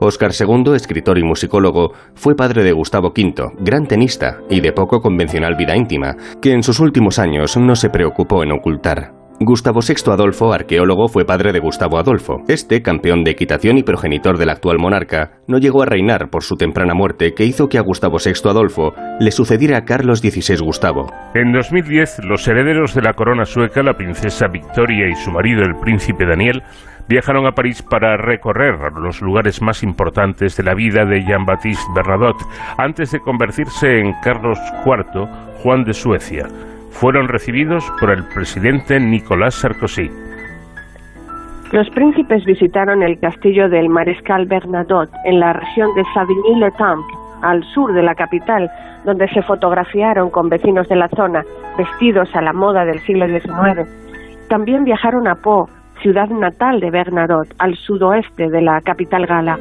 Óscar 0.00 0.32
II, 0.36 0.74
escritor 0.74 1.16
y 1.18 1.22
musicólogo, 1.22 1.92
fue 2.16 2.34
padre 2.34 2.64
de 2.64 2.72
Gustavo 2.72 3.12
V, 3.16 3.52
gran 3.60 3.86
tenista 3.86 4.40
y 4.50 4.58
de 4.58 4.72
poco 4.72 5.00
convencional 5.00 5.54
vida 5.54 5.76
íntima, 5.76 6.16
que 6.42 6.54
en 6.54 6.64
sus 6.64 6.80
últimos 6.80 7.20
años 7.20 7.56
no 7.56 7.76
se 7.76 7.88
preocupó 7.88 8.42
en 8.42 8.50
ocultar. 8.50 9.12
Gustavo 9.40 9.78
VI 9.86 10.10
Adolfo, 10.10 10.52
arqueólogo, 10.52 11.06
fue 11.06 11.24
padre 11.24 11.52
de 11.52 11.60
Gustavo 11.60 11.96
Adolfo. 11.98 12.38
Este, 12.48 12.82
campeón 12.82 13.22
de 13.22 13.30
equitación 13.30 13.78
y 13.78 13.84
progenitor 13.84 14.36
del 14.36 14.50
actual 14.50 14.78
monarca, 14.80 15.30
no 15.46 15.58
llegó 15.58 15.82
a 15.82 15.86
reinar 15.86 16.28
por 16.28 16.42
su 16.42 16.56
temprana 16.56 16.92
muerte 16.92 17.34
que 17.34 17.44
hizo 17.44 17.68
que 17.68 17.78
a 17.78 17.82
Gustavo 17.82 18.16
VI 18.18 18.32
Adolfo 18.48 18.94
le 19.20 19.30
sucediera 19.30 19.84
Carlos 19.84 20.18
XVI 20.18 20.56
Gustavo. 20.58 21.12
En 21.34 21.52
2010, 21.52 22.24
los 22.24 22.48
herederos 22.48 22.96
de 22.96 23.02
la 23.02 23.12
corona 23.12 23.44
sueca, 23.44 23.84
la 23.84 23.94
princesa 23.94 24.48
Victoria 24.48 25.08
y 25.08 25.14
su 25.14 25.30
marido, 25.30 25.62
el 25.62 25.76
príncipe 25.80 26.26
Daniel, 26.26 26.64
viajaron 27.08 27.46
a 27.46 27.52
París 27.52 27.80
para 27.80 28.16
recorrer 28.16 28.74
los 29.00 29.22
lugares 29.22 29.62
más 29.62 29.84
importantes 29.84 30.56
de 30.56 30.64
la 30.64 30.74
vida 30.74 31.04
de 31.04 31.24
Jean-Baptiste 31.24 31.86
Bernadotte 31.94 32.44
antes 32.76 33.12
de 33.12 33.20
convertirse 33.20 34.00
en 34.00 34.14
Carlos 34.20 34.58
IV, 34.84 35.28
Juan 35.62 35.84
de 35.84 35.94
Suecia 35.94 36.48
fueron 36.90 37.28
recibidos 37.28 37.84
por 38.00 38.10
el 38.10 38.24
presidente 38.24 38.98
Nicolás 39.00 39.54
Sarkozy. 39.54 40.10
Los 41.72 41.88
príncipes 41.90 42.44
visitaron 42.44 43.02
el 43.02 43.18
castillo 43.20 43.68
del 43.68 43.90
mariscal 43.90 44.46
Bernadotte 44.46 45.12
en 45.24 45.38
la 45.38 45.52
región 45.52 45.94
de 45.94 46.02
Savigny-le-Temple, 46.14 47.14
al 47.42 47.62
sur 47.74 47.92
de 47.92 48.02
la 48.02 48.14
capital, 48.14 48.70
donde 49.04 49.28
se 49.28 49.42
fotografiaron 49.42 50.30
con 50.30 50.48
vecinos 50.48 50.88
de 50.88 50.96
la 50.96 51.08
zona, 51.08 51.44
vestidos 51.76 52.34
a 52.34 52.40
la 52.40 52.52
moda 52.52 52.84
del 52.84 53.00
siglo 53.00 53.26
XIX. 53.26 53.86
También 54.48 54.84
viajaron 54.84 55.28
a 55.28 55.34
Pau, 55.34 55.68
ciudad 56.00 56.28
natal 56.28 56.80
de 56.80 56.90
Bernadotte, 56.90 57.54
al 57.58 57.76
sudoeste 57.76 58.48
de 58.48 58.62
la 58.62 58.80
capital 58.80 59.26
gala. 59.26 59.58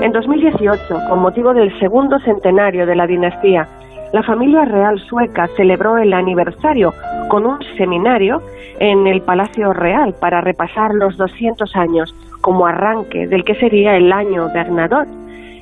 En 0.00 0.10
2018, 0.10 0.78
con 1.08 1.20
motivo 1.20 1.52
del 1.52 1.78
segundo 1.78 2.18
centenario 2.20 2.86
de 2.86 2.96
la 2.96 3.06
dinastía, 3.06 3.68
la 4.12 4.22
familia 4.22 4.64
real 4.64 4.98
sueca 5.00 5.48
celebró 5.56 5.96
el 5.96 6.12
aniversario 6.12 6.92
con 7.28 7.46
un 7.46 7.58
seminario 7.78 8.42
en 8.78 9.06
el 9.06 9.22
Palacio 9.22 9.72
Real 9.72 10.14
para 10.20 10.40
repasar 10.40 10.94
los 10.94 11.16
200 11.16 11.74
años 11.76 12.14
como 12.42 12.66
arranque 12.66 13.26
del 13.26 13.44
que 13.44 13.54
sería 13.54 13.96
el 13.96 14.12
año 14.12 14.48
Bernadotte. 14.52 15.08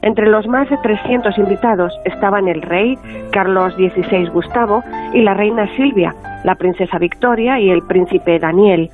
Entre 0.03 0.27
los 0.27 0.47
más 0.49 0.69
de 0.71 0.79
300 0.79 1.37
invitados 1.39 1.93
estaban 2.05 2.49
el 2.49 2.63
rey 2.63 2.99
Carlos 3.33 3.75
XVI 3.75 4.29
Gustavo 4.33 4.83
y 5.13 5.21
la 5.21 5.35
reina 5.35 5.69
Silvia, 5.77 6.15
la 6.43 6.55
princesa 6.55 6.99
Victoria 6.99 7.61
y 7.61 7.71
el 7.71 7.83
príncipe 7.83 8.39
Daniel. 8.39 8.91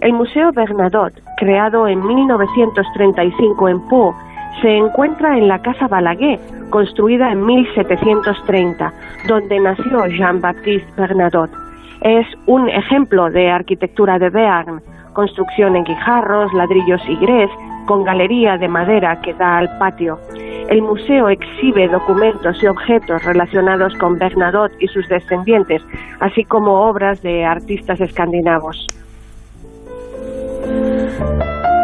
El 0.00 0.12
Museo 0.12 0.52
Bernadotte, 0.52 1.20
creado 1.38 1.88
en 1.88 2.06
1935 2.06 3.68
en 3.68 3.88
Pau, 3.88 4.14
se 4.60 4.76
encuentra 4.76 5.36
en 5.36 5.48
la 5.48 5.60
Casa 5.60 5.88
Balaguer, 5.88 6.38
construida 6.70 7.30
en 7.32 7.44
1730, 7.44 8.92
donde 9.28 9.60
nació 9.60 10.06
Jean-Baptiste 10.06 10.92
Bernadotte. 10.96 11.54
Es 12.00 12.26
un 12.46 12.68
ejemplo 12.68 13.30
de 13.30 13.50
arquitectura 13.50 14.18
de 14.18 14.30
Béarn, 14.30 14.82
construcción 15.12 15.76
en 15.76 15.84
guijarros, 15.84 16.52
ladrillos 16.52 17.00
y 17.08 17.16
grés, 17.16 17.50
con 17.86 18.04
galería 18.04 18.56
de 18.58 18.68
madera 18.68 19.20
que 19.20 19.34
da 19.34 19.58
al 19.58 19.78
patio. 19.78 20.18
El 20.68 20.82
museo 20.82 21.28
exhibe 21.28 21.88
documentos 21.88 22.62
y 22.62 22.66
objetos 22.66 23.22
relacionados 23.24 23.94
con 23.96 24.18
Bernadotte 24.18 24.74
y 24.80 24.88
sus 24.88 25.06
descendientes, 25.08 25.82
así 26.20 26.44
como 26.44 26.88
obras 26.88 27.22
de 27.22 27.44
artistas 27.44 28.00
escandinavos. 28.00 28.86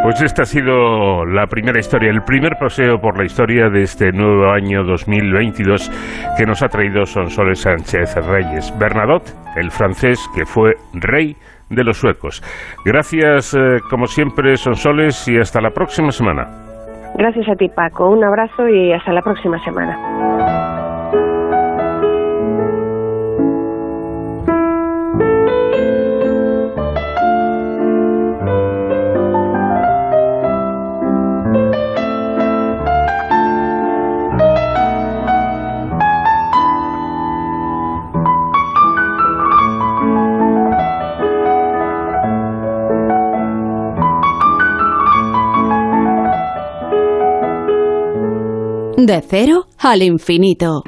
Pues 0.03 0.23
esta 0.23 0.43
ha 0.43 0.47
sido 0.47 1.27
la 1.27 1.47
primera 1.47 1.79
historia, 1.79 2.11
el 2.11 2.23
primer 2.23 2.57
paseo 2.59 2.99
por 2.99 3.19
la 3.19 3.25
historia 3.25 3.69
de 3.69 3.83
este 3.83 4.13
nuevo 4.13 4.51
año 4.51 4.83
2022 4.83 5.91
que 6.39 6.47
nos 6.47 6.63
ha 6.63 6.69
traído 6.69 7.05
Sonsoles 7.05 7.61
Sánchez 7.61 8.17
Reyes. 8.27 8.73
Bernadotte, 8.79 9.35
el 9.57 9.71
francés 9.71 10.19
que 10.35 10.47
fue 10.47 10.73
rey 10.95 11.37
de 11.69 11.85
los 11.85 11.99
suecos. 11.99 12.43
Gracias, 12.85 13.55
eh, 13.55 13.79
como 13.91 14.07
siempre, 14.07 14.57
Sonsoles, 14.57 15.29
y 15.29 15.39
hasta 15.39 15.61
la 15.61 15.71
próxima 15.71 16.11
semana. 16.13 16.49
Gracias 17.17 17.49
a 17.51 17.55
ti, 17.55 17.69
Paco. 17.69 18.09
Un 18.09 18.25
abrazo 18.25 18.69
y 18.69 18.93
hasta 18.93 19.13
la 19.13 19.21
próxima 19.21 19.63
semana. 19.65 20.90
De 49.07 49.23
cero 49.23 49.67
al 49.79 50.03
infinito. 50.03 50.83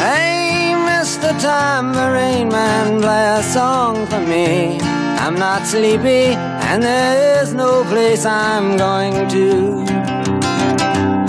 Hey, 0.00 0.74
Mr. 0.74 1.32
Tambourine 1.40 2.48
Man, 2.48 3.00
play 3.00 3.38
a 3.38 3.42
song 3.42 4.06
for 4.06 4.18
me. 4.20 4.78
I'm 5.20 5.36
not 5.38 5.64
sleepy, 5.64 6.34
and 6.68 6.82
there 6.82 7.42
is 7.42 7.54
no 7.54 7.84
place 7.84 8.26
I'm 8.26 8.76
going 8.76 9.28
to. 9.28 9.84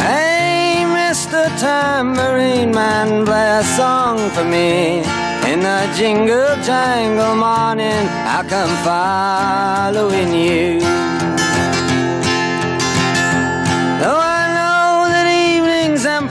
Hey, 0.01 0.85
Mr. 0.87 1.45
Tambourine 1.59 2.71
Man, 2.73 3.25
play 3.25 3.59
a 3.59 3.63
song 3.63 4.17
for 4.31 4.43
me. 4.43 5.03
In 5.51 5.59
the 5.59 5.87
jingle 5.95 6.55
jangle 6.63 7.35
morning, 7.35 8.07
I 8.25 8.43
come 8.49 8.73
following 8.83 10.33
you. 10.33 11.16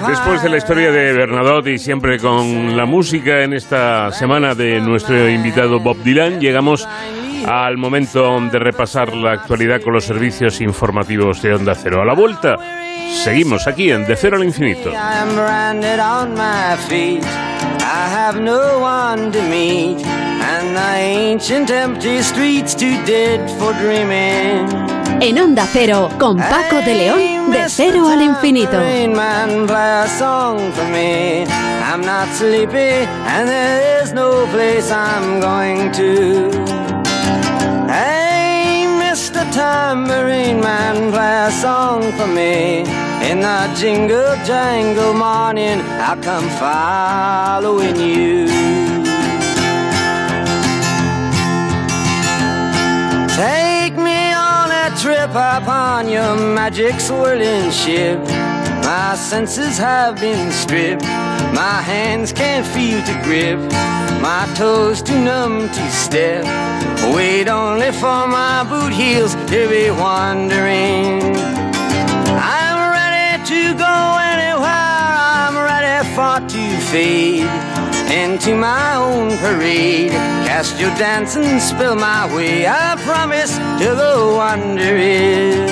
Después 0.09 0.43
de 0.43 0.49
la 0.49 0.57
historia 0.57 0.93
de 0.93 1.13
Bernadotte 1.13 1.69
y 1.69 1.79
siempre 1.79 2.19
con 2.19 2.77
la 2.77 2.85
música 2.85 3.43
en 3.43 3.53
esta 3.53 4.13
semana 4.13 4.55
de 4.55 4.81
nuestro 4.81 5.29
invitado 5.29 5.81
Bob 5.81 5.97
Dylan, 6.03 6.41
llegamos 6.41 6.87
al 7.47 7.77
momento 7.77 8.41
de 8.41 8.59
repasar 8.59 9.15
la 9.15 9.33
actualidad 9.33 9.81
con 9.81 9.93
los 9.93 10.05
servicios 10.05 10.61
informativos 10.61 11.43
de 11.43 11.55
Onda 11.55 11.75
Cero. 11.75 12.03
A 12.03 12.05
la 12.05 12.15
vuelta, 12.15 12.57
seguimos 13.25 13.67
aquí 13.67 13.91
en 13.91 14.07
De 14.07 14.17
Cero 14.17 14.37
al 14.37 14.45
Infinito. 14.45 14.91
En 25.21 25.39
Onda 25.39 25.67
Cero, 25.73 26.09
con 26.19 26.37
Paco 26.37 26.77
de 26.85 26.95
León, 26.95 27.51
de 27.51 27.69
cero 27.69 28.09
al 28.09 28.23
infinito. 28.23 28.79
I'm 31.97 32.03
not 32.03 32.29
sleepy, 32.35 33.07
and 33.27 33.49
there 33.49 34.03
is 34.03 34.13
no 34.13 34.47
place 34.53 34.91
I'm 34.91 35.41
going 35.41 35.93
to. 35.93 36.51
Hey, 37.89 38.85
Mr. 39.01 39.51
Tambourine 39.53 40.61
Man, 40.61 41.11
play 41.11 41.47
a 41.47 41.51
song 41.51 42.03
for 42.19 42.27
me. 42.27 42.81
In 43.31 43.41
the 43.41 43.73
jingle 43.75 44.37
jangle 44.45 45.15
morning, 45.15 45.81
I'll 46.01 46.21
come 46.21 46.49
following 46.59 47.97
you. 47.97 48.47
Take 53.37 53.66
trip 54.97 55.31
upon 55.31 56.09
your 56.09 56.37
magic 56.37 56.99
swirling 57.01 57.71
ship. 57.71 58.19
My 58.83 59.15
senses 59.15 59.77
have 59.77 60.19
been 60.19 60.51
stripped. 60.51 61.03
My 61.03 61.83
hands 61.83 62.33
can't 62.33 62.67
feel 62.67 63.03
to 63.05 63.21
grip. 63.23 63.59
My 64.23 64.51
toes 64.57 65.03
too 65.03 65.21
numb 65.23 65.69
to 65.69 65.91
step. 65.91 66.45
Wait 67.15 67.49
only 67.49 67.93
for 67.93 68.27
my 68.27 68.65
boot 68.69 68.93
heels 68.93 69.35
to 69.51 69.69
be 69.69 69.91
wandering. 69.91 71.21
I'm 72.41 72.79
ready 72.97 73.45
to 73.53 73.75
go 73.75 73.97
anywhere. 74.35 74.65
I'm 74.65 75.57
ready 75.57 76.09
for 76.15 76.37
to 76.49 76.81
fade 76.91 77.66
into 78.11 78.55
my 78.55 78.97
own 78.97 79.37
parade. 79.39 80.11
Cast 80.47 80.79
your 80.81 80.91
dance 80.97 81.37
and 81.37 81.61
spill 81.61 81.97
my 81.97 82.27
way. 82.35 82.67
I 82.67 82.97
promise 83.05 83.57
to 83.81 83.95
go 83.97 84.37
wandering. 84.37 85.69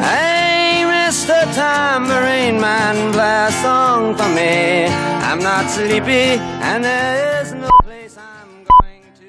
Hey, 0.00 0.84
Mr. 0.84 1.44
Tambourine 1.54 2.60
Man, 2.60 3.12
play 3.12 3.46
a 3.48 3.52
song 3.62 4.14
for 4.16 4.28
me. 4.28 4.86
I'm 5.24 5.38
not 5.40 5.68
sleepy, 5.70 6.38
and 6.62 6.84
there 6.84 7.42
is 7.42 7.54
no 7.54 7.68
place 7.82 8.16
I'm 8.16 8.64
going 8.64 9.02
to. 9.18 9.24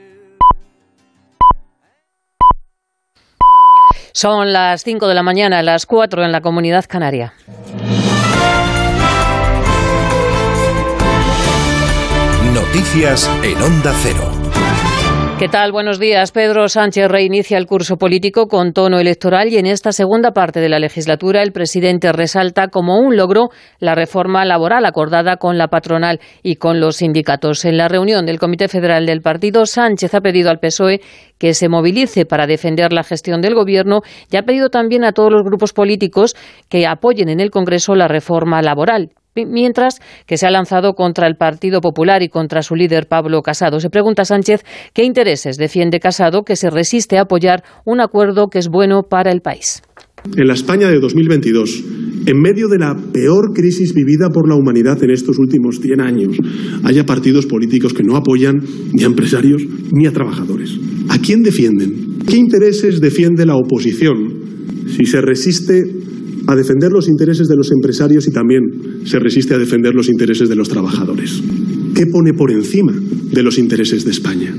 Son 4.14 4.52
las 4.54 4.84
5 4.84 5.08
de 5.08 5.14
la 5.14 5.24
mañana, 5.24 5.62
las 5.64 5.86
4 5.86 6.24
en 6.24 6.32
la 6.32 6.42
comunidad 6.42 6.86
canaria. 6.86 7.34
Noticias 12.76 13.32
en 13.42 13.56
Onda 13.62 13.94
Cero. 14.04 14.30
¿Qué 15.40 15.48
tal? 15.48 15.72
Buenos 15.72 15.98
días. 15.98 16.34
Pedro 16.34 16.68
Sánchez 16.68 17.08
reinicia 17.08 17.58
el 17.58 17.68
curso 17.68 17.96
político 17.96 18.48
con 18.48 18.74
tono 18.74 19.00
electoral 19.00 19.48
y 19.48 19.58
en 19.58 19.66
esta 19.66 19.94
segunda 19.94 20.32
parte 20.32 20.60
de 20.60 20.68
la 20.68 20.80
legislatura 20.80 21.42
el 21.42 21.54
presidente 21.54 22.12
resalta 22.12 22.68
como 22.68 23.00
un 23.00 23.16
logro 23.16 23.48
la 23.80 23.96
reforma 23.96 24.44
laboral 24.44 24.86
acordada 24.86 25.38
con 25.38 25.58
la 25.58 25.70
patronal 25.70 26.20
y 26.44 26.58
con 26.58 26.82
los 26.82 26.98
sindicatos. 26.98 27.64
En 27.64 27.78
la 27.78 27.88
reunión 27.88 28.26
del 28.26 28.40
Comité 28.40 28.68
Federal 28.68 29.06
del 29.06 29.22
Partido, 29.22 29.66
Sánchez 29.66 30.14
ha 30.14 30.20
pedido 30.20 30.50
al 30.50 30.60
PSOE 30.60 31.00
que 31.40 31.54
se 31.54 31.70
movilice 31.70 32.26
para 32.26 32.46
defender 32.46 32.92
la 32.92 33.06
gestión 33.06 33.40
del 33.40 33.56
Gobierno 33.56 34.02
y 34.30 34.36
ha 34.36 34.44
pedido 34.44 34.68
también 34.68 35.06
a 35.06 35.14
todos 35.14 35.32
los 35.32 35.44
grupos 35.44 35.72
políticos 35.72 36.36
que 36.68 36.86
apoyen 36.86 37.30
en 37.30 37.40
el 37.40 37.52
Congreso 37.52 37.96
la 37.96 38.10
reforma 38.10 38.62
laboral 38.62 39.12
mientras 39.44 40.00
que 40.26 40.38
se 40.38 40.48
ha 40.48 40.52
lanzado 40.52 40.94
contra 40.94 41.28
el 41.28 41.36
Partido 41.36 41.82
Popular 41.82 42.24
y 42.24 42.30
contra 42.30 42.62
su 42.62 42.76
líder 42.76 43.08
Pablo 43.08 43.42
Casado. 43.42 43.82
Se 43.82 43.90
pregunta 43.90 44.24
Sánchez 44.24 44.64
qué 44.94 45.04
intereses 45.04 45.58
defiende 45.58 46.00
Casado 46.00 46.44
que 46.44 46.56
se 46.56 46.70
resiste 46.70 47.18
a 47.18 47.24
apoyar 47.24 47.64
un 47.84 48.00
acuerdo 48.00 48.48
que 48.48 48.60
es 48.60 48.70
bueno 48.70 49.04
para 49.04 49.32
el 49.32 49.42
país. 49.42 49.82
En 50.36 50.48
la 50.48 50.54
España 50.56 50.88
de 50.88 51.00
2022, 51.00 51.84
en 52.26 52.42
medio 52.42 52.68
de 52.68 52.80
la 52.80 52.96
peor 53.14 53.54
crisis 53.54 53.94
vivida 53.94 54.30
por 54.34 54.50
la 54.50 54.56
humanidad 54.56 55.04
en 55.04 55.12
estos 55.12 55.38
últimos 55.38 55.80
100 55.80 56.02
años, 56.02 56.38
haya 56.84 57.06
partidos 57.06 57.46
políticos 57.46 57.94
que 57.94 58.04
no 58.04 58.16
apoyan 58.16 58.60
ni 58.94 59.04
a 59.04 59.06
empresarios 59.06 59.62
ni 59.92 60.08
a 60.08 60.12
trabajadores. 60.12 60.72
¿A 61.10 61.20
quién 61.20 61.44
defienden? 61.44 62.18
¿Qué 62.28 62.38
intereses 62.38 63.02
defiende 63.02 63.46
la 63.46 63.56
oposición 63.56 64.46
si 64.88 65.06
se 65.06 65.22
resiste 65.22 65.84
a 66.48 66.56
defender 66.56 66.92
los 66.92 67.08
intereses 67.08 67.48
de 67.48 67.56
los 67.56 67.72
empresarios 67.72 68.28
y 68.28 68.32
también 68.32 69.06
se 69.06 69.20
resiste 69.20 69.54
a 69.54 69.58
defender 69.58 69.94
los 69.94 70.10
intereses 70.10 70.50
de 70.50 70.56
los 70.56 70.70
trabajadores. 70.70 71.42
¿Qué 71.96 72.06
pone 72.08 72.34
por 72.34 72.52
encima 72.52 72.94
de 72.94 73.44
los 73.44 73.58
intereses 73.58 74.06
de 74.06 74.12
España? 74.12 74.54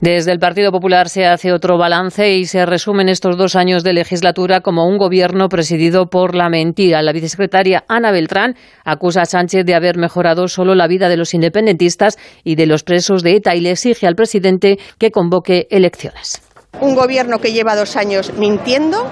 Desde 0.00 0.32
el 0.32 0.38
Partido 0.38 0.70
Popular 0.70 1.08
se 1.08 1.26
hace 1.26 1.52
otro 1.52 1.76
balance 1.76 2.36
y 2.36 2.46
se 2.46 2.64
resumen 2.64 3.08
estos 3.08 3.36
dos 3.36 3.56
años 3.56 3.82
de 3.82 3.92
legislatura 3.92 4.60
como 4.60 4.86
un 4.86 4.96
gobierno 4.96 5.48
presidido 5.48 6.06
por 6.06 6.34
la 6.34 6.48
mentira. 6.48 7.02
La 7.02 7.12
vicesecretaria 7.12 7.84
Ana 7.88 8.12
Beltrán 8.12 8.54
acusa 8.84 9.22
a 9.22 9.26
Sánchez 9.26 9.64
de 9.66 9.74
haber 9.74 9.98
mejorado 9.98 10.46
solo 10.46 10.74
la 10.74 10.86
vida 10.86 11.08
de 11.08 11.16
los 11.16 11.34
independentistas 11.34 12.16
y 12.44 12.54
de 12.54 12.66
los 12.66 12.84
presos 12.84 13.22
de 13.22 13.36
ETA 13.36 13.56
y 13.56 13.60
le 13.60 13.72
exige 13.72 14.06
al 14.06 14.14
presidente 14.14 14.78
que 14.98 15.10
convoque 15.10 15.66
elecciones. 15.70 16.42
Un 16.80 16.94
gobierno 16.94 17.38
que 17.40 17.52
lleva 17.52 17.74
dos 17.74 17.96
años 17.96 18.32
mintiendo, 18.38 19.04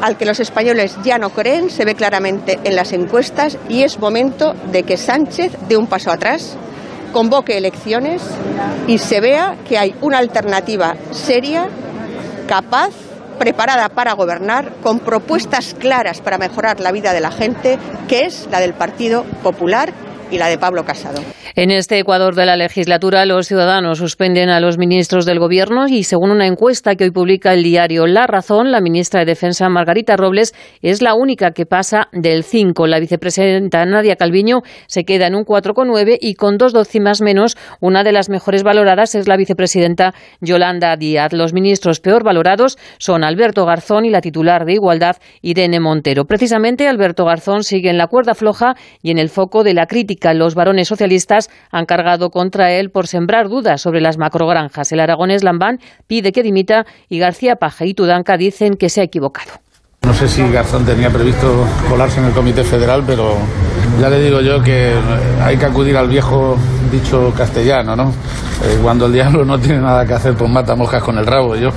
al 0.00 0.16
que 0.16 0.26
los 0.26 0.40
españoles 0.40 0.96
ya 1.02 1.18
no 1.18 1.30
creen, 1.30 1.70
se 1.70 1.84
ve 1.84 1.94
claramente 1.94 2.58
en 2.64 2.76
las 2.76 2.92
encuestas 2.92 3.58
y 3.68 3.82
es 3.82 3.98
momento 3.98 4.54
de 4.72 4.82
que 4.82 4.96
Sánchez 4.96 5.52
dé 5.68 5.76
un 5.76 5.86
paso 5.86 6.10
atrás, 6.10 6.56
convoque 7.12 7.56
elecciones 7.56 8.22
y 8.86 8.98
se 8.98 9.20
vea 9.20 9.56
que 9.68 9.78
hay 9.78 9.94
una 10.00 10.18
alternativa 10.18 10.96
seria, 11.10 11.68
capaz, 12.46 12.90
preparada 13.38 13.88
para 13.88 14.14
gobernar, 14.14 14.72
con 14.82 14.98
propuestas 14.98 15.74
claras 15.78 16.20
para 16.20 16.38
mejorar 16.38 16.80
la 16.80 16.92
vida 16.92 17.12
de 17.12 17.20
la 17.20 17.30
gente, 17.30 17.78
que 18.08 18.26
es 18.26 18.48
la 18.50 18.60
del 18.60 18.74
Partido 18.74 19.24
Popular 19.42 19.92
y 20.30 20.38
la 20.38 20.48
de 20.48 20.58
Pablo 20.58 20.84
Casado. 20.84 21.20
En 21.54 21.70
este 21.70 21.98
Ecuador 21.98 22.34
de 22.34 22.46
la 22.46 22.56
legislatura, 22.56 23.24
los 23.26 23.48
ciudadanos 23.48 23.98
suspenden 23.98 24.48
a 24.48 24.60
los 24.60 24.78
ministros 24.78 25.26
del 25.26 25.40
Gobierno 25.40 25.88
y, 25.88 26.04
según 26.04 26.30
una 26.30 26.46
encuesta 26.46 26.94
que 26.94 27.04
hoy 27.04 27.10
publica 27.10 27.52
el 27.52 27.62
diario 27.62 28.06
La 28.06 28.26
Razón, 28.26 28.70
la 28.70 28.80
ministra 28.80 29.20
de 29.20 29.26
Defensa, 29.26 29.68
Margarita 29.68 30.16
Robles, 30.16 30.54
es 30.82 31.02
la 31.02 31.14
única 31.14 31.50
que 31.52 31.66
pasa 31.66 32.08
del 32.12 32.44
5. 32.44 32.86
La 32.86 33.00
vicepresidenta 33.00 33.84
Nadia 33.86 34.16
Calviño 34.16 34.60
se 34.86 35.04
queda 35.04 35.26
en 35.26 35.34
un 35.34 35.44
4,9 35.44 36.18
y 36.20 36.34
con 36.34 36.58
dos 36.58 36.72
décimas 36.72 37.20
menos, 37.20 37.56
una 37.80 38.04
de 38.04 38.12
las 38.12 38.28
mejores 38.28 38.62
valoradas 38.62 39.14
es 39.14 39.26
la 39.26 39.36
vicepresidenta 39.36 40.14
Yolanda 40.40 40.96
Díaz. 40.96 41.32
Los 41.32 41.52
ministros 41.52 42.00
peor 42.00 42.24
valorados 42.24 42.78
son 42.98 43.24
Alberto 43.24 43.64
Garzón 43.64 44.04
y 44.04 44.10
la 44.10 44.20
titular 44.20 44.64
de 44.64 44.74
Igualdad, 44.74 45.16
Irene 45.42 45.80
Montero. 45.80 46.24
Precisamente, 46.24 46.86
Alberto 46.86 47.24
Garzón 47.24 47.64
sigue 47.64 47.90
en 47.90 47.98
la 47.98 48.06
cuerda 48.06 48.34
floja 48.34 48.74
y 49.02 49.10
en 49.10 49.18
el 49.18 49.28
foco 49.28 49.64
de 49.64 49.74
la 49.74 49.86
crítica. 49.86 50.17
Los 50.34 50.54
varones 50.54 50.88
socialistas 50.88 51.50
han 51.70 51.86
cargado 51.86 52.30
contra 52.30 52.72
él 52.72 52.90
por 52.90 53.06
sembrar 53.06 53.48
dudas 53.48 53.80
sobre 53.80 54.00
las 54.00 54.18
macrogranjas. 54.18 54.92
El 54.92 55.00
aragonés 55.00 55.44
Lambán 55.44 55.80
pide 56.06 56.32
que 56.32 56.42
dimita 56.42 56.86
y 57.08 57.18
García 57.18 57.56
Paja 57.56 57.84
y 57.84 57.94
Tudanca 57.94 58.36
dicen 58.36 58.74
que 58.74 58.88
se 58.88 59.00
ha 59.00 59.04
equivocado. 59.04 59.52
No 60.02 60.14
sé 60.14 60.28
si 60.28 60.48
Garzón 60.50 60.86
tenía 60.86 61.10
previsto 61.10 61.66
colarse 61.88 62.20
en 62.20 62.26
el 62.26 62.32
Comité 62.32 62.64
Federal, 62.64 63.04
pero 63.06 63.36
ya 64.00 64.08
le 64.08 64.20
digo 64.20 64.40
yo 64.40 64.62
que 64.62 64.92
hay 65.42 65.56
que 65.56 65.66
acudir 65.66 65.96
al 65.96 66.08
viejo 66.08 66.56
dicho 66.90 67.32
castellano, 67.36 67.96
¿no? 67.96 68.10
Eh, 68.10 68.78
cuando 68.82 69.06
el 69.06 69.12
diablo 69.12 69.44
no 69.44 69.58
tiene 69.58 69.80
nada 69.80 70.06
que 70.06 70.14
hacer, 70.14 70.34
pues 70.34 70.50
mata 70.50 70.74
moscas 70.74 71.02
con 71.02 71.18
el 71.18 71.26
rabo. 71.26 71.56
Yo, 71.56 71.68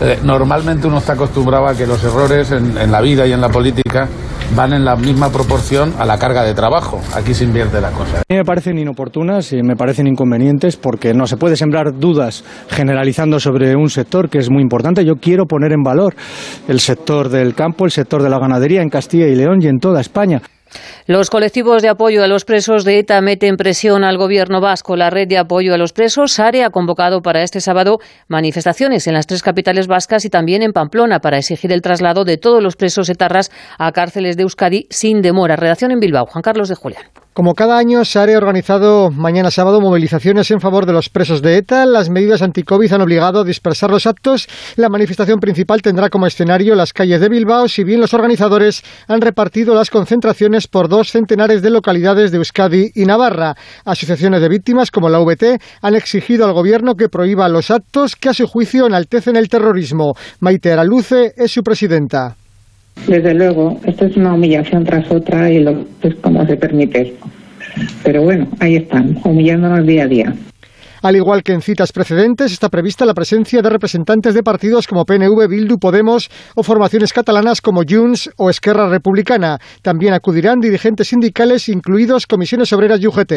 eh, 0.00 0.18
normalmente 0.22 0.86
uno 0.86 0.98
está 0.98 1.12
acostumbrado 1.14 1.66
a 1.66 1.74
que 1.74 1.86
los 1.86 2.02
errores 2.04 2.50
en, 2.52 2.90
la 2.90 3.00
vida 3.00 3.26
y 3.26 3.32
en 3.32 3.40
la 3.40 3.48
política 3.48 4.08
van 4.56 4.72
en 4.72 4.84
la 4.84 4.96
misma 4.96 5.30
proporción 5.30 5.92
a 5.98 6.04
la 6.04 6.18
carga 6.18 6.42
de 6.42 6.54
trabajo. 6.54 7.00
Aquí 7.14 7.34
se 7.34 7.44
invierte 7.44 7.80
la 7.80 7.90
cosa. 7.90 8.18
A 8.18 8.22
mí 8.28 8.36
me 8.36 8.44
parecen 8.44 8.78
inoportunas 8.78 9.52
y 9.52 9.62
me 9.62 9.76
parecen 9.76 10.06
inconvenientes 10.06 10.76
porque 10.76 11.12
no 11.14 11.26
se 11.26 11.36
puede 11.36 11.56
sembrar 11.56 11.98
dudas 11.98 12.44
generalizando 12.68 13.40
sobre 13.40 13.76
un 13.76 13.88
sector 13.88 14.28
que 14.28 14.38
es 14.38 14.50
muy 14.50 14.62
importante. 14.62 15.04
Yo 15.04 15.16
quiero 15.16 15.46
poner 15.46 15.72
en 15.72 15.82
valor 15.82 16.14
el 16.66 16.80
sector 16.80 17.28
del 17.28 17.54
campo, 17.54 17.84
el 17.84 17.90
sector 17.90 18.22
de 18.22 18.30
la 18.30 18.38
ganadería 18.38 18.82
en 18.82 18.88
Castilla 18.88 19.26
y 19.26 19.34
León 19.34 19.58
y 19.60 19.66
en 19.66 19.78
toda 19.78 20.00
España. 20.00 20.40
Los 21.06 21.30
colectivos 21.30 21.82
de 21.82 21.88
apoyo 21.88 22.22
a 22.22 22.26
los 22.26 22.44
presos 22.44 22.84
de 22.84 22.98
ETA 22.98 23.20
meten 23.20 23.56
presión 23.56 24.04
al 24.04 24.18
gobierno 24.18 24.60
vasco. 24.60 24.96
La 24.96 25.10
red 25.10 25.28
de 25.28 25.38
apoyo 25.38 25.74
a 25.74 25.78
los 25.78 25.92
presos, 25.92 26.32
SARE, 26.32 26.64
ha 26.64 26.70
convocado 26.70 27.22
para 27.22 27.42
este 27.42 27.60
sábado 27.60 27.98
manifestaciones 28.26 29.06
en 29.06 29.14
las 29.14 29.26
tres 29.26 29.42
capitales 29.42 29.86
vascas 29.86 30.24
y 30.24 30.30
también 30.30 30.62
en 30.62 30.72
Pamplona 30.72 31.20
para 31.20 31.38
exigir 31.38 31.72
el 31.72 31.82
traslado 31.82 32.24
de 32.24 32.36
todos 32.36 32.62
los 32.62 32.76
presos 32.76 33.08
etarras 33.08 33.50
a 33.78 33.92
cárceles 33.92 34.36
de 34.36 34.42
Euskadi 34.42 34.86
sin 34.90 35.22
demora. 35.22 35.56
Redacción 35.56 35.90
en 35.90 36.00
Bilbao. 36.00 36.26
Juan 36.26 36.42
Carlos 36.42 36.68
de 36.68 36.74
Julián. 36.74 37.04
Como 37.38 37.54
cada 37.54 37.78
año, 37.78 38.04
se 38.04 38.18
ha 38.18 38.36
organizado 38.36 39.12
mañana 39.12 39.52
sábado 39.52 39.80
movilizaciones 39.80 40.50
en 40.50 40.60
favor 40.60 40.86
de 40.86 40.92
los 40.92 41.08
presos 41.08 41.40
de 41.40 41.56
ETA. 41.58 41.86
Las 41.86 42.10
medidas 42.10 42.42
anti-COVID 42.42 42.92
han 42.92 43.00
obligado 43.00 43.42
a 43.42 43.44
dispersar 43.44 43.92
los 43.92 44.08
actos. 44.08 44.48
La 44.74 44.88
manifestación 44.88 45.38
principal 45.38 45.80
tendrá 45.80 46.10
como 46.10 46.26
escenario 46.26 46.74
las 46.74 46.92
calles 46.92 47.20
de 47.20 47.28
Bilbao, 47.28 47.68
si 47.68 47.84
bien 47.84 48.00
los 48.00 48.12
organizadores 48.12 48.82
han 49.06 49.20
repartido 49.20 49.72
las 49.76 49.88
concentraciones 49.88 50.66
por 50.66 50.88
dos 50.88 51.12
centenares 51.12 51.62
de 51.62 51.70
localidades 51.70 52.32
de 52.32 52.38
Euskadi 52.38 52.90
y 52.96 53.04
Navarra. 53.04 53.54
Asociaciones 53.84 54.40
de 54.40 54.48
víctimas 54.48 54.90
como 54.90 55.08
la 55.08 55.20
VT 55.20 55.60
han 55.80 55.94
exigido 55.94 56.44
al 56.44 56.54
gobierno 56.54 56.96
que 56.96 57.08
prohíba 57.08 57.48
los 57.48 57.70
actos 57.70 58.16
que 58.16 58.30
a 58.30 58.34
su 58.34 58.48
juicio 58.48 58.88
enaltecen 58.88 59.36
el 59.36 59.48
terrorismo. 59.48 60.14
Maite 60.40 60.72
Araluce 60.72 61.34
es 61.36 61.52
su 61.52 61.62
presidenta. 61.62 62.37
Desde 63.06 63.34
luego, 63.34 63.80
esto 63.84 64.06
es 64.06 64.16
una 64.16 64.34
humillación 64.34 64.84
tras 64.84 65.10
otra 65.10 65.50
y 65.50 65.60
lo 65.60 65.84
es 66.02 66.14
como 66.16 66.46
se 66.46 66.56
permite. 66.56 67.14
Pero 68.02 68.22
bueno, 68.22 68.48
ahí 68.60 68.76
están, 68.76 69.18
humillándonos 69.24 69.86
día 69.86 70.04
a 70.04 70.06
día. 70.06 70.34
Al 71.00 71.14
igual 71.14 71.44
que 71.44 71.52
en 71.52 71.62
citas 71.62 71.92
precedentes, 71.92 72.52
está 72.52 72.68
prevista 72.68 73.06
la 73.06 73.14
presencia 73.14 73.62
de 73.62 73.70
representantes 73.70 74.34
de 74.34 74.42
partidos 74.42 74.88
como 74.88 75.04
PNV, 75.04 75.48
Bildu, 75.48 75.78
Podemos 75.78 76.28
o 76.56 76.62
formaciones 76.64 77.12
catalanas 77.12 77.60
como 77.60 77.82
Junts 77.88 78.30
o 78.36 78.50
Esquerra 78.50 78.88
Republicana. 78.88 79.58
También 79.82 80.12
acudirán 80.12 80.60
dirigentes 80.60 81.08
sindicales, 81.08 81.68
incluidos 81.68 82.26
comisiones 82.26 82.72
obreras 82.72 83.00
y 83.00 83.06
UGT. 83.06 83.32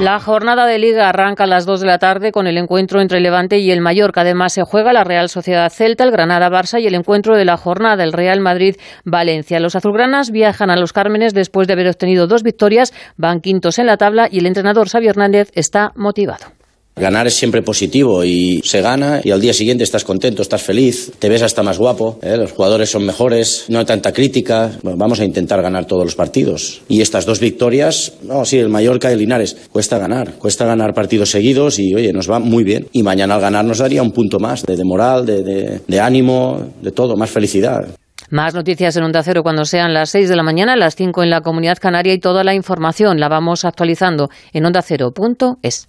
La 0.00 0.18
jornada 0.18 0.64
de 0.64 0.78
liga 0.78 1.10
arranca 1.10 1.44
a 1.44 1.46
las 1.46 1.66
2 1.66 1.80
de 1.80 1.86
la 1.86 1.98
tarde 1.98 2.32
con 2.32 2.46
el 2.46 2.56
encuentro 2.56 3.02
entre 3.02 3.20
Levante 3.20 3.58
y 3.58 3.70
el 3.70 3.82
Mallorca. 3.82 4.22
Además 4.22 4.54
se 4.54 4.62
juega 4.62 4.94
la 4.94 5.04
Real 5.04 5.28
Sociedad 5.28 5.70
Celta, 5.70 6.04
el 6.04 6.10
Granada 6.10 6.48
Barça 6.48 6.80
y 6.80 6.86
el 6.86 6.94
encuentro 6.94 7.36
de 7.36 7.44
la 7.44 7.58
jornada 7.58 8.02
el 8.02 8.14
Real 8.14 8.40
Madrid 8.40 8.76
Valencia. 9.04 9.60
Los 9.60 9.76
azulgranas 9.76 10.30
viajan 10.30 10.70
a 10.70 10.76
los 10.76 10.94
Cármenes 10.94 11.34
después 11.34 11.66
de 11.66 11.74
haber 11.74 11.88
obtenido 11.88 12.26
dos 12.26 12.42
victorias, 12.42 12.94
van 13.18 13.42
quintos 13.42 13.78
en 13.78 13.86
la 13.86 13.98
tabla 13.98 14.26
y 14.30 14.38
el 14.38 14.46
entrenador 14.46 14.88
Xavi 14.88 15.06
Hernández 15.06 15.50
está 15.54 15.92
motivado. 15.94 16.59
Ganar 17.00 17.26
es 17.26 17.34
siempre 17.34 17.62
positivo 17.62 18.24
y 18.24 18.60
se 18.62 18.82
gana 18.82 19.22
y 19.24 19.30
al 19.30 19.40
día 19.40 19.54
siguiente 19.54 19.84
estás 19.84 20.04
contento, 20.04 20.42
estás 20.42 20.62
feliz, 20.62 21.10
te 21.18 21.30
ves 21.30 21.40
hasta 21.40 21.62
más 21.62 21.78
guapo, 21.78 22.18
¿eh? 22.20 22.36
los 22.36 22.52
jugadores 22.52 22.90
son 22.90 23.06
mejores, 23.06 23.64
no 23.68 23.78
hay 23.78 23.86
tanta 23.86 24.12
crítica. 24.12 24.72
Vamos 24.82 25.18
a 25.20 25.24
intentar 25.24 25.62
ganar 25.62 25.86
todos 25.86 26.04
los 26.04 26.14
partidos. 26.14 26.82
Y 26.88 27.00
estas 27.00 27.24
dos 27.24 27.40
victorias, 27.40 28.12
no, 28.22 28.44
sí, 28.44 28.58
el 28.58 28.68
Mallorca 28.68 29.08
y 29.08 29.14
el 29.14 29.20
Linares, 29.20 29.56
cuesta 29.72 29.96
ganar, 29.96 30.34
cuesta 30.34 30.66
ganar 30.66 30.92
partidos 30.92 31.30
seguidos 31.30 31.78
y 31.78 31.94
oye, 31.94 32.12
nos 32.12 32.30
va 32.30 32.38
muy 32.38 32.64
bien. 32.64 32.86
Y 32.92 33.02
mañana 33.02 33.36
al 33.36 33.40
ganar 33.40 33.64
nos 33.64 33.78
daría 33.78 34.02
un 34.02 34.12
punto 34.12 34.38
más 34.38 34.66
de, 34.66 34.84
moral, 34.84 35.24
de, 35.24 35.42
de, 35.42 35.80
de 35.86 36.00
ánimo, 36.00 36.70
de 36.82 36.90
todo, 36.90 37.16
más 37.16 37.30
felicidad. 37.30 37.88
Más 38.28 38.54
noticias 38.54 38.94
en 38.96 39.04
Onda 39.04 39.22
Cero 39.22 39.42
cuando 39.42 39.64
sean 39.64 39.94
las 39.94 40.10
6 40.10 40.28
de 40.28 40.36
la 40.36 40.42
mañana, 40.42 40.76
las 40.76 40.94
5 40.96 41.22
en 41.22 41.30
la 41.30 41.40
Comunidad 41.40 41.78
Canaria 41.80 42.12
y 42.12 42.20
toda 42.20 42.44
la 42.44 42.54
información 42.54 43.18
la 43.18 43.28
vamos 43.28 43.64
actualizando 43.64 44.28
en 44.52 44.66
ondacero.es. 44.66 45.88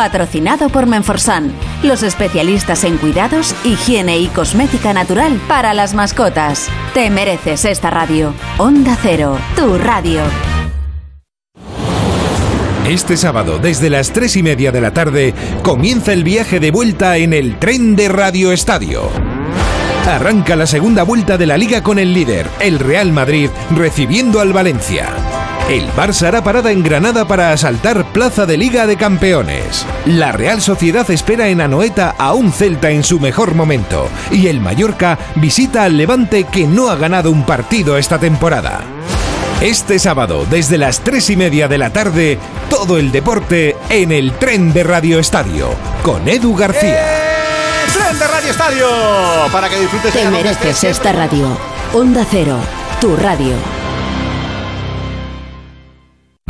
Patrocinado 0.01 0.69
por 0.69 0.87
Menforsan, 0.87 1.53
los 1.83 2.01
especialistas 2.01 2.83
en 2.85 2.97
cuidados, 2.97 3.53
higiene 3.63 4.17
y 4.17 4.29
cosmética 4.29 4.93
natural 4.93 5.39
para 5.47 5.75
las 5.75 5.93
mascotas. 5.93 6.69
Te 6.95 7.11
mereces 7.11 7.65
esta 7.65 7.91
radio. 7.91 8.33
Onda 8.57 8.97
Cero, 8.99 9.37
tu 9.55 9.77
radio. 9.77 10.21
Este 12.87 13.15
sábado, 13.15 13.59
desde 13.59 13.91
las 13.91 14.11
tres 14.11 14.35
y 14.37 14.41
media 14.41 14.71
de 14.71 14.81
la 14.81 14.91
tarde, 14.91 15.35
comienza 15.61 16.13
el 16.13 16.23
viaje 16.23 16.59
de 16.59 16.71
vuelta 16.71 17.17
en 17.17 17.31
el 17.31 17.59
tren 17.59 17.95
de 17.95 18.09
Radio 18.09 18.51
Estadio. 18.51 19.03
Arranca 20.07 20.55
la 20.55 20.65
segunda 20.65 21.03
vuelta 21.03 21.37
de 21.37 21.45
la 21.45 21.59
liga 21.59 21.83
con 21.83 21.99
el 21.99 22.11
líder, 22.11 22.47
el 22.59 22.79
Real 22.79 23.11
Madrid, 23.11 23.51
recibiendo 23.69 24.39
al 24.39 24.51
Valencia. 24.51 25.09
El 25.69 25.89
Barça 25.93 26.27
hará 26.27 26.43
parada 26.43 26.71
en 26.71 26.83
Granada 26.83 27.25
para 27.25 27.51
asaltar 27.51 28.05
Plaza 28.11 28.45
de 28.45 28.57
Liga 28.57 28.87
de 28.87 28.97
Campeones. 28.97 29.85
La 30.05 30.31
Real 30.31 30.61
Sociedad 30.61 31.09
espera 31.09 31.47
en 31.47 31.61
Anoeta 31.61 32.15
a 32.17 32.33
un 32.33 32.51
Celta 32.51 32.89
en 32.89 33.03
su 33.03 33.19
mejor 33.19 33.55
momento. 33.55 34.09
Y 34.31 34.47
el 34.47 34.59
Mallorca 34.59 35.17
visita 35.35 35.83
al 35.83 35.97
Levante 35.97 36.43
que 36.43 36.67
no 36.67 36.89
ha 36.89 36.95
ganado 36.95 37.31
un 37.31 37.45
partido 37.45 37.97
esta 37.97 38.19
temporada. 38.19 38.81
Este 39.61 39.99
sábado, 39.99 40.45
desde 40.49 40.77
las 40.77 41.01
tres 41.01 41.29
y 41.29 41.37
media 41.37 41.67
de 41.67 41.77
la 41.77 41.93
tarde, 41.93 42.39
todo 42.69 42.97
el 42.97 43.11
deporte 43.11 43.77
en 43.89 44.11
el 44.11 44.33
tren 44.33 44.73
de 44.73 44.83
Radio 44.83 45.19
Estadio, 45.19 45.69
con 46.01 46.27
Edu 46.27 46.55
García. 46.55 46.99
Tren 47.93 48.17
de 48.17 48.27
Radio 48.27 48.51
Estadio 48.51 48.87
para 49.51 49.69
que 49.69 49.79
disfrutes 49.79 50.11
Te 50.11 50.19
de 50.19 50.25
la 50.25 50.31
noche 50.31 50.43
mereces 50.43 50.83
esta 50.83 51.11
radio. 51.11 51.55
Onda 51.93 52.25
Cero, 52.29 52.57
tu 52.99 53.15
radio. 53.15 53.80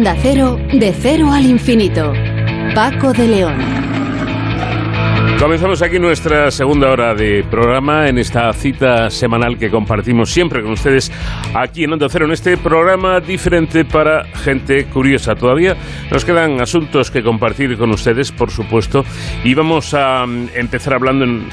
Onda 0.00 0.16
Cero, 0.22 0.56
de 0.72 0.94
cero 0.98 1.30
al 1.30 1.44
infinito. 1.44 2.14
Paco 2.74 3.12
de 3.12 3.28
León. 3.28 3.54
Comenzamos 5.38 5.82
aquí 5.82 5.98
nuestra 5.98 6.50
segunda 6.50 6.90
hora 6.90 7.14
de 7.14 7.44
programa 7.50 8.08
en 8.08 8.16
esta 8.16 8.50
cita 8.54 9.10
semanal 9.10 9.58
que 9.58 9.68
compartimos 9.68 10.30
siempre 10.30 10.62
con 10.62 10.72
ustedes 10.72 11.12
aquí 11.54 11.84
en 11.84 11.92
Onda 11.92 12.06
Cero, 12.08 12.24
en 12.24 12.32
este 12.32 12.56
programa 12.56 13.20
diferente 13.20 13.84
para 13.84 14.24
gente 14.24 14.86
curiosa. 14.86 15.34
Todavía 15.34 15.76
nos 16.10 16.24
quedan 16.24 16.62
asuntos 16.62 17.10
que 17.10 17.22
compartir 17.22 17.76
con 17.76 17.90
ustedes, 17.90 18.32
por 18.32 18.50
supuesto, 18.50 19.04
y 19.44 19.52
vamos 19.52 19.92
a 19.92 20.24
mm, 20.24 20.48
empezar 20.54 20.94
hablando 20.94 21.26
en 21.26 21.44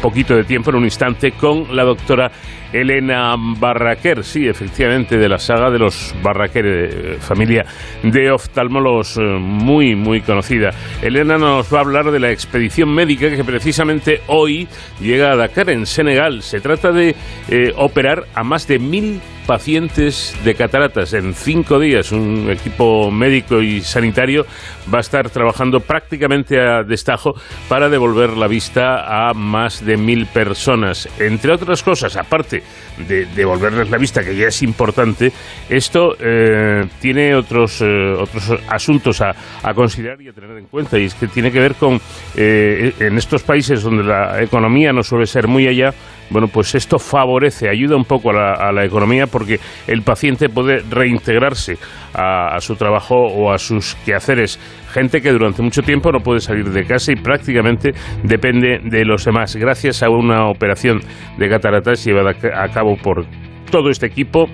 poquito 0.00 0.36
de 0.36 0.44
tiempo, 0.44 0.70
en 0.70 0.76
un 0.76 0.84
instante, 0.84 1.32
con 1.32 1.74
la 1.74 1.82
doctora 1.82 2.30
Elena 2.74 3.36
Barraquer, 3.38 4.24
sí, 4.24 4.48
efectivamente, 4.48 5.16
de 5.16 5.28
la 5.28 5.38
saga 5.38 5.70
de 5.70 5.78
los 5.78 6.12
Barraquer, 6.22 6.66
eh, 6.66 7.16
familia 7.20 7.64
de 8.02 8.32
oftalmólogos 8.32 9.16
eh, 9.16 9.20
muy, 9.20 9.94
muy 9.94 10.20
conocida. 10.22 10.70
Elena 11.00 11.38
nos 11.38 11.72
va 11.72 11.78
a 11.78 11.82
hablar 11.82 12.10
de 12.10 12.18
la 12.18 12.32
expedición 12.32 12.92
médica 12.92 13.30
que 13.30 13.44
precisamente 13.44 14.22
hoy 14.26 14.66
llega 15.00 15.30
a 15.30 15.36
Dakar, 15.36 15.70
en 15.70 15.86
Senegal. 15.86 16.42
Se 16.42 16.60
trata 16.60 16.90
de 16.90 17.14
eh, 17.48 17.72
operar 17.76 18.24
a 18.34 18.42
más 18.42 18.66
de 18.66 18.80
mil 18.80 19.20
pacientes 19.46 20.36
de 20.44 20.54
cataratas 20.54 21.12
en 21.12 21.34
cinco 21.34 21.78
días. 21.78 22.12
Un 22.12 22.50
equipo 22.50 23.10
médico 23.10 23.60
y 23.60 23.82
sanitario 23.82 24.46
va 24.92 24.98
a 24.98 25.00
estar 25.00 25.28
trabajando 25.30 25.80
prácticamente 25.80 26.60
a 26.60 26.82
destajo 26.82 27.34
para 27.68 27.88
devolver 27.88 28.30
la 28.36 28.48
vista 28.48 29.28
a 29.28 29.34
más 29.34 29.84
de 29.84 29.96
mil 29.96 30.26
personas. 30.26 31.08
Entre 31.18 31.52
otras 31.52 31.82
cosas, 31.82 32.16
aparte 32.16 32.62
de 33.08 33.26
devolverles 33.26 33.90
la 33.90 33.98
vista, 33.98 34.22
que 34.22 34.36
ya 34.36 34.48
es 34.48 34.62
importante, 34.62 35.32
esto 35.68 36.16
eh, 36.20 36.86
tiene 37.00 37.34
otros, 37.34 37.80
eh, 37.80 38.14
otros 38.18 38.52
asuntos 38.68 39.20
a, 39.20 39.34
a, 39.62 39.74
considerar 39.74 40.20
y 40.20 40.28
a 40.28 40.32
tener 40.32 40.56
en 40.56 40.66
cuenta. 40.66 40.98
Y 40.98 41.06
es 41.06 41.14
que 41.14 41.26
tiene 41.26 41.50
que 41.50 41.60
ver 41.60 41.74
con, 41.74 42.00
eh, 42.36 42.92
en 43.00 43.18
estos 43.18 43.42
países 43.42 43.82
donde 43.82 44.04
la 44.04 44.42
economía 44.42 44.92
no 44.92 45.02
suele 45.02 45.26
ser 45.26 45.48
muy 45.48 45.66
allá, 45.66 45.92
bueno, 46.30 46.48
pues 46.48 46.74
esto 46.74 46.98
favorece, 46.98 47.68
ayuda 47.68 47.96
un 47.96 48.04
poco 48.04 48.30
a 48.30 48.32
la, 48.32 48.52
a 48.54 48.72
la 48.72 48.84
economía 48.84 49.26
porque 49.26 49.60
el 49.86 50.02
paciente 50.02 50.48
puede 50.48 50.80
reintegrarse 50.80 51.76
a, 52.14 52.60
su 52.60 52.76
trabajo 52.76 53.14
o 53.16 53.52
a 53.52 53.58
sus 53.58 53.94
quehaceres. 54.06 54.58
Gente 54.94 55.20
que 55.20 55.32
durante 55.32 55.60
mucho 55.60 55.82
tiempo 55.82 56.12
no 56.12 56.20
puede 56.20 56.38
salir 56.38 56.70
de 56.70 56.84
casa 56.84 57.10
y 57.10 57.16
prácticamente 57.16 57.92
depende 58.22 58.78
de 58.78 59.04
los 59.04 59.24
demás. 59.24 59.56
Gracias 59.56 60.04
a 60.04 60.08
una 60.08 60.46
operación 60.46 61.00
de 61.36 61.48
cataratas 61.48 62.04
llevada 62.04 62.30
a 62.30 62.68
cabo 62.68 62.96
por 62.96 63.26
todo 63.72 63.90
este 63.90 64.06
equipo 64.06 64.46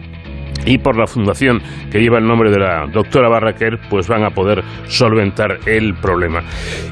y 0.65 0.79
por 0.79 0.97
la 0.97 1.07
fundación 1.07 1.61
que 1.93 2.01
lleva 2.01 2.17
el 2.17 2.27
nombre 2.27 2.51
de 2.51 2.59
la 2.59 2.87
doctora 2.87 3.29
Barraquer, 3.29 3.81
pues 3.91 4.09
van 4.09 4.25
a 4.25 4.31
poder 4.31 4.65
solventar 4.87 5.59
el 5.67 5.93
problema. 5.97 6.41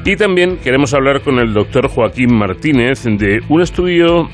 Y 0.05 0.15
también 0.15 0.57
queremos 0.57 0.93
hablar 0.93 1.21
con 1.21 1.39
el 1.39 1.51
doctor 1.51 1.87
Joaquín 1.87 2.35
Martínez 2.37 3.03
de 3.03 3.39
un 3.49 3.61
estudio 3.61 4.29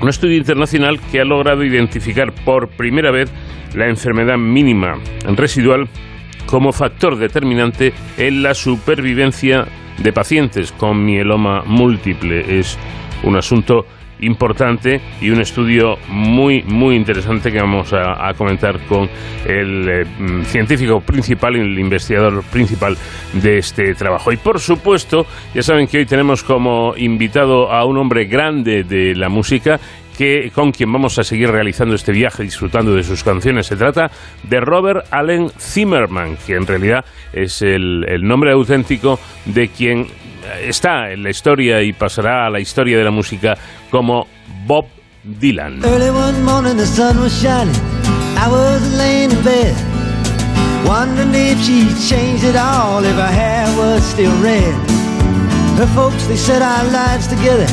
un 0.00 0.08
estudio 0.08 0.36
internacional 0.38 0.98
que 1.12 1.20
ha 1.20 1.24
logrado 1.24 1.64
identificar 1.64 2.32
por 2.46 2.68
primera 2.68 3.10
vez 3.10 3.30
la 3.76 3.88
enfermedad 3.88 4.38
mínima 4.38 4.94
residual 5.36 5.88
como 6.46 6.72
factor 6.72 7.16
determinante 7.16 7.92
en 8.16 8.42
la 8.42 8.54
supervivencia 8.54 9.66
de 9.98 10.12
pacientes 10.12 10.72
con 10.72 11.04
mieloma 11.04 11.62
múltiple. 11.64 12.58
Es 12.58 12.78
un 13.22 13.36
asunto 13.36 13.86
importante 14.20 15.00
y 15.20 15.30
un 15.30 15.40
estudio 15.40 15.96
muy 16.08 16.62
muy 16.62 16.96
interesante 16.96 17.50
que 17.50 17.58
vamos 17.58 17.92
a, 17.92 18.32
comentar 18.34 18.78
con 18.86 19.08
el 19.46 19.88
eh, 19.88 20.04
científico 20.44 21.00
principal 21.00 21.56
y 21.56 21.60
el 21.60 21.78
investigador 21.78 22.42
principal 22.44 22.96
de 23.32 23.58
este 23.58 23.94
trabajo. 23.94 24.32
Y 24.32 24.36
por 24.36 24.60
supuesto, 24.60 25.26
ya 25.54 25.62
saben 25.62 25.86
que 25.86 25.98
hoy 25.98 26.06
tenemos 26.06 26.42
como 26.42 26.94
invitado 26.96 27.70
a 27.70 27.84
un 27.84 27.98
hombre 27.98 28.26
grande 28.26 28.84
de 28.84 29.14
la 29.14 29.28
música 29.28 29.78
que, 30.16 30.50
con 30.54 30.72
quien 30.72 30.92
vamos 30.92 31.18
a 31.18 31.24
seguir 31.24 31.50
realizando 31.50 31.94
este 31.94 32.12
viaje 32.12 32.42
disfrutando 32.42 32.94
de 32.94 33.02
sus 33.02 33.22
canciones. 33.22 33.66
Se 33.66 33.76
trata 33.76 34.10
de 34.42 34.60
Robert 34.60 35.06
Allen 35.10 35.50
Zimmerman, 35.58 36.36
que 36.46 36.54
en 36.54 36.66
realidad 36.66 37.04
es 37.32 37.62
el, 37.62 38.04
nombre 38.22 38.52
auténtico 38.52 39.18
de 39.44 39.68
quien 39.68 40.06
está 40.62 41.10
en 41.12 41.22
la 41.22 41.30
historia 41.30 41.82
y 41.82 41.92
pasará 41.92 42.46
a 42.46 42.50
la 42.50 42.60
historia 42.60 42.96
de 42.96 43.04
la 43.04 43.10
música 43.10 43.56
como 43.90 44.26
Bob 44.66 44.86
Dylan. 45.22 45.82
Wondering 50.84 51.34
if 51.34 51.58
she'd 51.62 52.44
it 52.44 52.56
all, 52.56 53.02
folks, 55.94 56.26
they 56.26 56.36
said 56.36 56.60
our 56.60 56.84
lives 56.92 57.26
together 57.26 57.66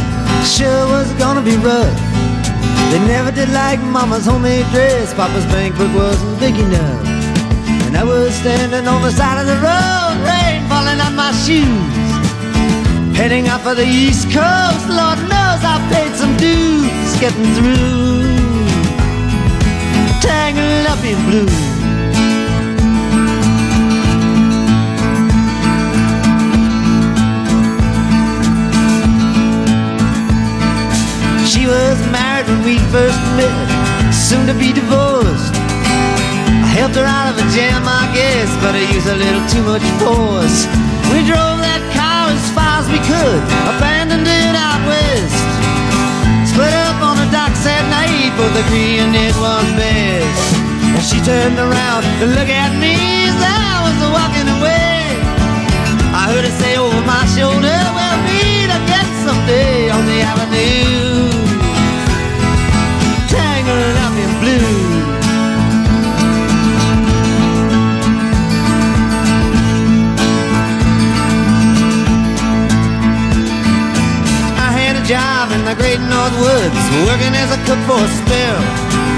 sure 0.45 0.87
was 0.87 1.11
gonna 1.13 1.41
be 1.41 1.55
rough. 1.57 2.10
They 2.91 2.99
never 3.07 3.31
did 3.31 3.47
like 3.49 3.79
mama's 3.79 4.25
homemade 4.25 4.65
dress, 4.71 5.13
papa's 5.13 5.45
bank 5.45 5.77
book 5.77 5.95
wasn't 5.95 6.37
big 6.41 6.55
enough. 6.59 7.07
And 7.87 7.95
I 7.95 8.03
was 8.03 8.35
standing 8.35 8.85
on 8.85 9.01
the 9.01 9.11
side 9.11 9.39
of 9.39 9.47
the 9.47 9.55
road, 9.63 10.15
rain 10.27 10.67
falling 10.67 10.99
on 10.99 11.15
my 11.15 11.31
shoes. 11.31 12.11
Heading 13.15 13.47
out 13.47 13.61
for 13.61 13.75
the 13.75 13.85
East 13.85 14.25
Coast, 14.25 14.89
Lord 14.89 15.19
knows 15.31 15.61
I 15.63 15.79
paid 15.89 16.13
some 16.19 16.35
dues 16.35 17.11
getting 17.23 17.47
through. 17.55 18.27
Tangled 20.19 20.87
up 20.87 21.01
in 21.05 21.17
blue. 21.29 21.70
She 31.51 31.67
was 31.67 31.99
married 32.15 32.47
when 32.47 32.63
we 32.63 32.79
first 32.95 33.19
met, 33.35 33.51
soon 34.07 34.47
to 34.47 34.55
be 34.55 34.71
divorced. 34.71 35.51
I 36.63 36.71
helped 36.79 36.95
her 36.95 37.03
out 37.03 37.27
of 37.27 37.35
a 37.43 37.45
jam, 37.51 37.83
I 37.83 38.07
guess, 38.15 38.47
but 38.63 38.71
I 38.71 38.87
used 38.87 39.11
a 39.11 39.19
little 39.19 39.43
too 39.51 39.59
much 39.67 39.83
force. 39.99 40.63
We 41.11 41.27
drove 41.27 41.59
that 41.59 41.83
car 41.91 42.31
as 42.31 42.39
far 42.55 42.79
as 42.79 42.87
we 42.87 43.03
could, 43.03 43.43
abandoned 43.67 44.31
it 44.31 44.55
out 44.55 44.79
west. 44.87 45.43
Split 46.47 46.71
up 46.87 47.03
on 47.03 47.19
the 47.19 47.27
docks 47.35 47.67
at 47.67 47.83
night, 47.91 48.31
both 48.39 48.55
agreeing 48.55 49.11
it 49.11 49.35
was 49.35 49.67
best. 49.75 50.55
And 50.87 51.03
she 51.03 51.19
turned 51.19 51.59
around 51.59 52.07
to 52.23 52.31
look 52.31 52.47
at 52.47 52.71
me 52.79 52.95
as 53.27 53.35
I 53.43 53.91
was 53.91 53.99
walking 54.07 54.47
away. 54.55 55.19
I 56.15 56.31
heard 56.31 56.47
her 56.47 56.55
say 56.63 56.79
over 56.79 57.03
my 57.03 57.27
shoulder, 57.35 57.75
we'll 57.91 58.19
meet 58.23 58.71
again 58.71 59.09
someday 59.27 59.91
on 59.91 60.07
the 60.07 60.19
avenue. 60.23 61.10
The 75.71 75.79
great 75.79 76.03
North 76.03 76.35
Woods, 76.43 76.83
working 77.07 77.31
as 77.31 77.47
a 77.55 77.59
cook 77.63 77.79
for 77.87 77.95
a 77.95 78.11
spell. 78.19 78.59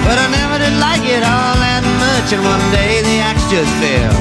But 0.06 0.22
I 0.22 0.30
never 0.30 0.62
did 0.62 0.78
like 0.78 1.01
it 1.01 1.26
all 1.26 1.58
that 1.58 1.82
much, 1.97 2.30
and 2.30 2.45
one 2.45 2.62
day 2.70 3.01
the 3.01 3.18
axe 3.26 3.41
just 3.49 3.74
fell. 3.82 4.14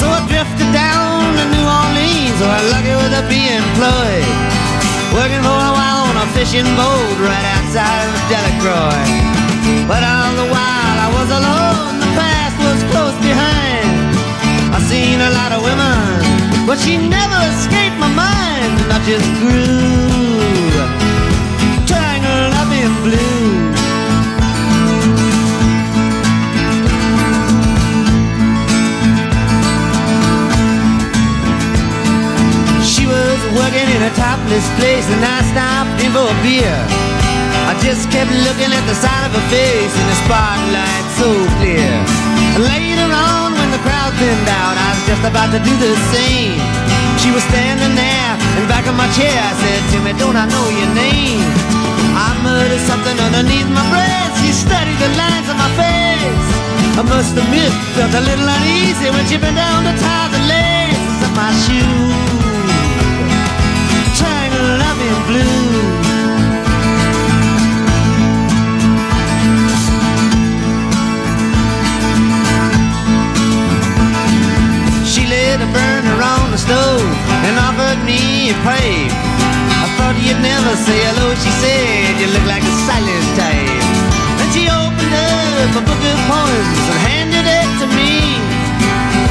So 0.00 0.08
I 0.08 0.24
drifted 0.32 0.72
down 0.72 1.28
to 1.36 1.44
New 1.52 1.66
Orleans, 1.68 2.38
where 2.40 2.56
I 2.56 2.60
lucky 2.72 2.94
with 2.96 3.20
a 3.20 3.24
be 3.28 3.52
employed. 3.52 4.32
Working 5.12 5.44
for 5.44 5.60
a 5.60 5.72
while 5.76 6.08
on 6.08 6.16
a 6.16 6.26
fishing 6.32 6.68
boat 6.72 7.16
right 7.20 7.46
outside 7.60 8.08
of 8.08 8.16
Delacroix. 8.32 9.04
But 9.84 10.00
all 10.00 10.32
the 10.40 10.48
while 10.48 10.96
I 11.04 11.08
was 11.20 11.28
alone, 11.28 12.00
the 12.00 12.10
past 12.16 12.56
was 12.64 12.80
close 12.88 13.18
behind. 13.20 14.16
I 14.72 14.80
seen 14.88 15.20
a 15.20 15.32
lot 15.36 15.52
of 15.52 15.60
women, 15.60 16.64
but 16.64 16.80
she 16.80 16.96
never 16.96 17.36
escaped 17.52 18.00
my 18.00 18.08
mind, 18.08 18.72
and 18.72 18.90
I 18.96 19.00
just 19.04 19.28
grew 19.44 20.27
blue. 23.02 23.46
She 32.82 33.04
was 33.06 33.38
working 33.54 33.86
in 33.86 34.00
a 34.02 34.12
topless 34.16 34.66
place, 34.78 35.06
and 35.14 35.22
I 35.22 35.38
stopped 35.52 36.00
in 36.02 36.10
for 36.12 36.26
a 36.26 36.36
beer. 36.42 36.78
I 37.68 37.76
just 37.84 38.10
kept 38.10 38.32
looking 38.48 38.72
at 38.72 38.84
the 38.88 38.96
side 38.96 39.24
of 39.28 39.32
her 39.36 39.46
face 39.52 39.92
in 39.92 40.06
the 40.08 40.18
spotlight 40.24 41.04
so 41.20 41.28
clear. 41.60 41.92
Later 42.58 43.08
on, 43.12 43.52
when 43.52 43.70
the 43.70 43.82
crowd 43.84 44.12
thinned 44.16 44.48
out, 44.48 44.74
I 44.74 44.88
was 44.96 45.04
just 45.06 45.24
about 45.28 45.50
to 45.52 45.60
do 45.60 45.74
the 45.76 45.94
same. 46.10 46.58
She 47.20 47.30
was 47.30 47.44
standing 47.44 47.94
there 47.94 48.32
in 48.56 48.66
back 48.66 48.86
of 48.88 48.96
my 48.96 49.06
chair. 49.12 49.36
I 49.36 49.52
said, 49.62 49.82
to 49.92 49.96
me, 50.00 50.12
don't 50.18 50.34
I 50.34 50.46
know 50.48 50.66
your 50.72 50.90
name? 50.94 51.77
I 52.14 52.28
muttered 52.42 52.82
something 52.90 53.18
underneath 53.26 53.68
my 53.70 53.84
breath. 53.90 54.32
She 54.40 54.50
studied 54.52 54.98
the 54.98 55.10
lines 55.16 55.48
on 55.48 55.56
my 55.56 55.70
face. 55.78 56.48
I 56.98 57.02
must 57.02 57.36
admit, 57.36 57.70
felt 57.94 58.12
a 58.14 58.20
little 58.20 58.48
uneasy 58.48 59.10
when 59.14 59.24
she 59.30 59.36
bent 59.38 59.54
down 59.54 59.84
to 59.86 59.94
tie 60.02 60.28
the 60.34 60.42
laces 60.50 61.20
of 61.26 61.32
my 61.38 61.50
shoes. 61.62 62.16
Triangle 64.18 64.68
love 64.82 64.98
in 65.08 65.16
blue. 65.30 65.68
She 75.06 75.22
lit 75.26 75.60
a 75.60 75.68
burner 75.70 76.18
on 76.34 76.50
the 76.50 76.58
stove 76.58 77.00
and 77.46 77.54
offered 77.58 78.02
me 78.04 78.50
a 78.50 78.54
pipe. 78.66 79.37
You'd 80.28 80.42
never 80.42 80.76
say 80.76 81.00
hello, 81.08 81.32
she 81.40 81.48
said. 81.56 82.20
You 82.20 82.28
look 82.28 82.44
like 82.44 82.60
a 82.60 82.74
silent 82.84 83.28
type. 83.32 83.80
And 84.44 84.48
she 84.52 84.68
opened 84.68 85.14
up 85.16 85.72
a 85.72 85.82
book 85.88 86.02
of 86.04 86.18
poems 86.28 86.84
and 86.92 87.00
handed 87.08 87.46
it 87.48 87.68
to 87.80 87.86
me. 87.96 88.36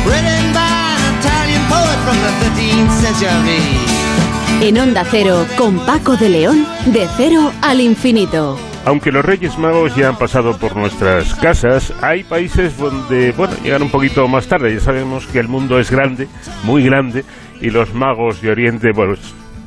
Written 0.10 0.46
by 0.58 0.98
an 0.98 1.14
Italian 1.22 1.62
poet 1.70 2.00
from 2.02 2.18
the 2.26 2.34
13th 2.42 2.94
century. 2.98 3.62
En 4.66 4.80
Onda 4.80 5.06
Cero, 5.06 5.46
con 5.56 5.78
Paco 5.86 6.18
de 6.18 6.30
León, 6.30 6.66
de 6.88 7.08
cero 7.16 7.52
al 7.62 7.80
infinito. 7.80 8.58
Aunque 8.86 9.12
los 9.12 9.24
Reyes 9.24 9.56
Magos 9.60 9.96
ya 9.96 10.08
han 10.08 10.18
pasado 10.18 10.58
por 10.58 10.76
nuestras 10.76 11.36
casas, 11.36 11.94
hay 12.02 12.24
países 12.24 12.76
donde, 12.76 13.34
bueno, 13.34 13.54
llegan 13.64 13.84
un 13.84 13.92
poquito 13.92 14.28
más 14.28 14.48
tarde. 14.48 14.74
Ya 14.74 14.80
sabemos 14.80 15.28
que 15.28 15.38
el 15.38 15.48
mundo 15.48 15.80
es 15.80 15.92
grande, 15.92 16.28
muy 16.64 16.84
grande, 16.84 17.24
y 17.62 17.70
los 17.70 17.94
magos 17.94 18.42
de 18.42 18.50
Oriente, 18.50 18.94
pues 18.96 19.20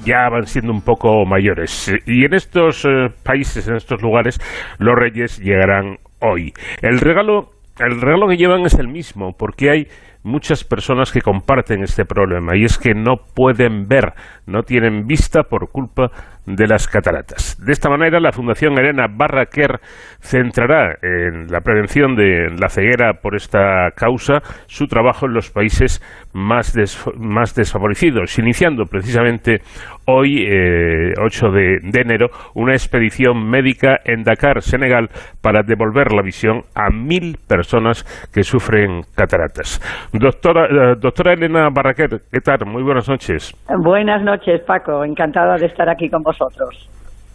ya 0.04 0.28
van 0.28 0.46
siendo 0.46 0.72
un 0.72 0.82
poco 0.82 1.24
mayores. 1.24 1.92
Y 2.06 2.24
en 2.24 2.34
estos 2.34 2.84
eh, 2.84 3.08
países, 3.22 3.68
en 3.68 3.76
estos 3.76 4.02
lugares, 4.02 4.38
los 4.78 4.94
Reyes 4.94 5.38
llegarán 5.38 5.96
hoy. 6.20 6.52
El 6.82 6.98
regalo, 7.00 7.50
el 7.78 8.00
regalo 8.00 8.28
que 8.28 8.36
llevan 8.36 8.62
es 8.62 8.74
el 8.74 8.88
mismo, 8.88 9.32
porque 9.36 9.70
hay 9.70 9.86
muchas 10.22 10.64
personas 10.64 11.12
que 11.12 11.22
comparten 11.22 11.82
este 11.82 12.04
problema 12.04 12.56
y 12.56 12.64
es 12.64 12.78
que 12.78 12.94
no 12.94 13.16
pueden 13.34 13.88
ver, 13.88 14.12
no 14.46 14.62
tienen 14.62 15.06
vista 15.06 15.44
por 15.44 15.70
culpa 15.70 16.10
de 16.46 16.66
las 16.66 16.88
cataratas. 16.88 17.56
De 17.64 17.72
esta 17.72 17.88
manera, 17.88 18.20
la 18.20 18.32
Fundación 18.32 18.78
Elena 18.78 19.06
Barraquer 19.08 19.80
centrará 20.20 20.96
en 21.02 21.46
la 21.48 21.60
prevención 21.60 22.14
de 22.16 22.50
la 22.58 22.68
ceguera 22.68 23.14
por 23.22 23.36
esta 23.36 23.90
causa 23.94 24.40
su 24.66 24.86
trabajo 24.86 25.26
en 25.26 25.34
los 25.34 25.50
países 25.50 26.00
más, 26.32 26.74
más 27.16 27.54
desfavorecidos, 27.54 28.38
iniciando 28.38 28.84
precisamente 28.86 29.58
hoy, 30.06 30.44
8 30.44 30.48
eh, 30.48 31.50
de, 31.52 31.90
de, 31.90 32.00
enero, 32.00 32.28
una 32.54 32.72
expedición 32.72 33.48
médica 33.48 33.98
en 34.04 34.22
Dakar, 34.24 34.62
Senegal, 34.62 35.08
para 35.42 35.62
devolver 35.62 36.12
la 36.12 36.22
visión 36.22 36.62
a 36.74 36.90
mil 36.90 37.36
personas 37.46 38.04
que 38.32 38.42
sufren 38.42 39.02
cataratas. 39.14 39.80
Doctora, 40.12 40.66
eh, 40.66 40.94
doctora 40.98 41.34
Elena 41.34 41.68
Barraquer, 41.72 42.22
¿qué 42.30 42.40
tal? 42.40 42.66
Muy 42.66 42.82
buenas 42.82 43.08
noches. 43.08 43.54
Buenas 43.82 44.22
noches, 44.22 44.60
Paco. 44.66 45.04
Encantada 45.04 45.56
de 45.56 45.66
estar 45.66 45.88
aquí 45.88 46.08
con 46.08 46.22
vosotros. 46.22 46.29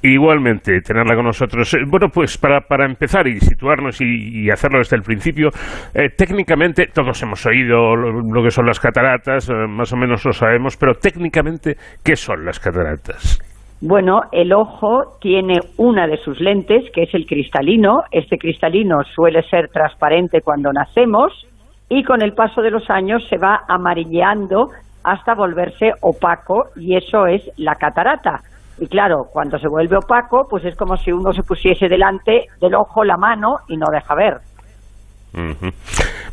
Igualmente, 0.01 0.81
tenerla 0.81 1.15
con 1.15 1.25
nosotros. 1.25 1.73
Eh, 1.73 1.79
bueno, 1.89 2.09
pues 2.13 2.37
para, 2.37 2.61
para 2.61 2.85
empezar 2.85 3.27
y 3.27 3.39
situarnos 3.39 3.99
y, 4.01 4.43
y 4.45 4.51
hacerlo 4.51 4.77
desde 4.77 4.97
el 4.97 5.01
principio, 5.01 5.49
eh, 5.95 6.09
técnicamente 6.15 6.87
todos 6.93 7.21
hemos 7.23 7.43
oído 7.47 7.95
lo, 7.95 8.11
lo, 8.21 8.43
que 8.43 8.51
son 8.51 8.67
las 8.67 8.79
cataratas, 8.79 9.49
eh, 9.49 9.53
más 9.67 9.91
o 9.93 9.97
menos 9.97 10.23
lo 10.23 10.31
sabemos, 10.31 10.77
pero 10.77 10.93
técnicamente, 10.93 11.75
¿qué 12.03 12.15
son 12.15 12.45
las 12.45 12.59
cataratas? 12.59 13.39
Bueno, 13.81 14.21
el 14.31 14.53
ojo 14.53 15.17
tiene 15.19 15.59
una 15.77 16.07
de 16.07 16.17
sus 16.17 16.39
lentes, 16.39 16.83
que 16.93 17.03
es 17.03 17.13
el 17.13 17.25
cristalino. 17.25 18.03
Este 18.11 18.37
cristalino 18.37 18.97
suele 19.15 19.41
ser 19.49 19.69
transparente 19.69 20.41
cuando 20.41 20.71
nacemos 20.71 21.33
y 21.89 22.03
con 22.03 22.21
el 22.21 22.33
paso 22.33 22.61
de 22.61 22.71
los 22.71 22.89
años 22.89 23.27
se 23.27 23.37
va 23.37 23.61
amarilleando 23.67 24.69
hasta 25.03 25.33
volverse 25.35 25.91
opaco 26.01 26.65
y 26.75 26.95
eso 26.95 27.25
es 27.27 27.41
la 27.57 27.73
catarata. 27.73 28.41
Y 28.77 28.87
claro, 28.87 29.27
cuando 29.31 29.57
se 29.57 29.67
vuelve 29.67 29.97
opaco, 29.97 30.47
pues 30.49 30.65
es 30.65 30.75
como 30.75 30.97
si 30.97 31.11
uno 31.11 31.31
se 31.31 31.43
pusiese 31.43 31.87
delante 31.87 32.47
del 32.59 32.75
ojo 32.75 33.03
la 33.03 33.17
mano 33.17 33.59
y 33.67 33.77
no 33.77 33.85
deja 33.91 34.15
ver. 34.15 34.41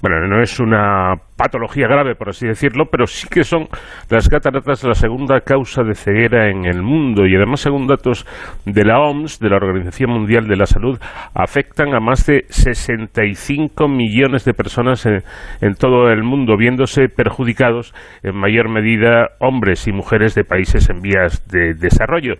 Bueno, 0.00 0.26
no 0.28 0.42
es 0.42 0.60
una 0.60 1.14
patología 1.36 1.88
grave, 1.88 2.14
por 2.14 2.28
así 2.28 2.46
decirlo, 2.46 2.86
pero 2.90 3.06
sí 3.06 3.28
que 3.28 3.44
son 3.44 3.66
las 4.10 4.28
cataratas 4.28 4.84
la 4.84 4.94
segunda 4.94 5.40
causa 5.40 5.82
de 5.82 5.94
ceguera 5.94 6.50
en 6.50 6.64
el 6.64 6.82
mundo 6.82 7.26
y 7.26 7.34
además, 7.34 7.60
según 7.60 7.86
datos 7.86 8.26
de 8.64 8.84
la 8.84 9.00
OMS, 9.00 9.38
de 9.38 9.48
la 9.48 9.56
Organización 9.56 10.10
Mundial 10.10 10.46
de 10.46 10.56
la 10.56 10.66
Salud, 10.66 10.98
afectan 11.34 11.94
a 11.94 12.00
más 12.00 12.26
de 12.26 12.46
65 12.48 13.88
millones 13.88 14.44
de 14.44 14.54
personas 14.54 15.06
en 15.06 15.74
todo 15.74 16.10
el 16.10 16.22
mundo, 16.22 16.56
viéndose 16.56 17.08
perjudicados 17.08 17.94
en 18.22 18.36
mayor 18.36 18.68
medida 18.68 19.30
hombres 19.40 19.86
y 19.88 19.92
mujeres 19.92 20.34
de 20.34 20.44
países 20.44 20.90
en 20.90 21.00
vías 21.00 21.48
de 21.48 21.74
desarrollo. 21.74 22.34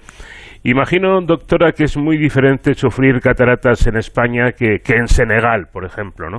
Imagino, 0.65 1.21
doctora, 1.23 1.73
que 1.73 1.85
es 1.85 1.97
muy 1.97 2.17
diferente 2.17 2.75
sufrir 2.75 3.21
cataratas 3.21 3.85
en 3.89 3.97
España 3.97 4.53
que, 4.53 4.81
en 4.95 5.09
Senegal, 5.09 5.67
por 5.73 5.85
ejemplo, 5.85 6.31
¿no? 6.31 6.39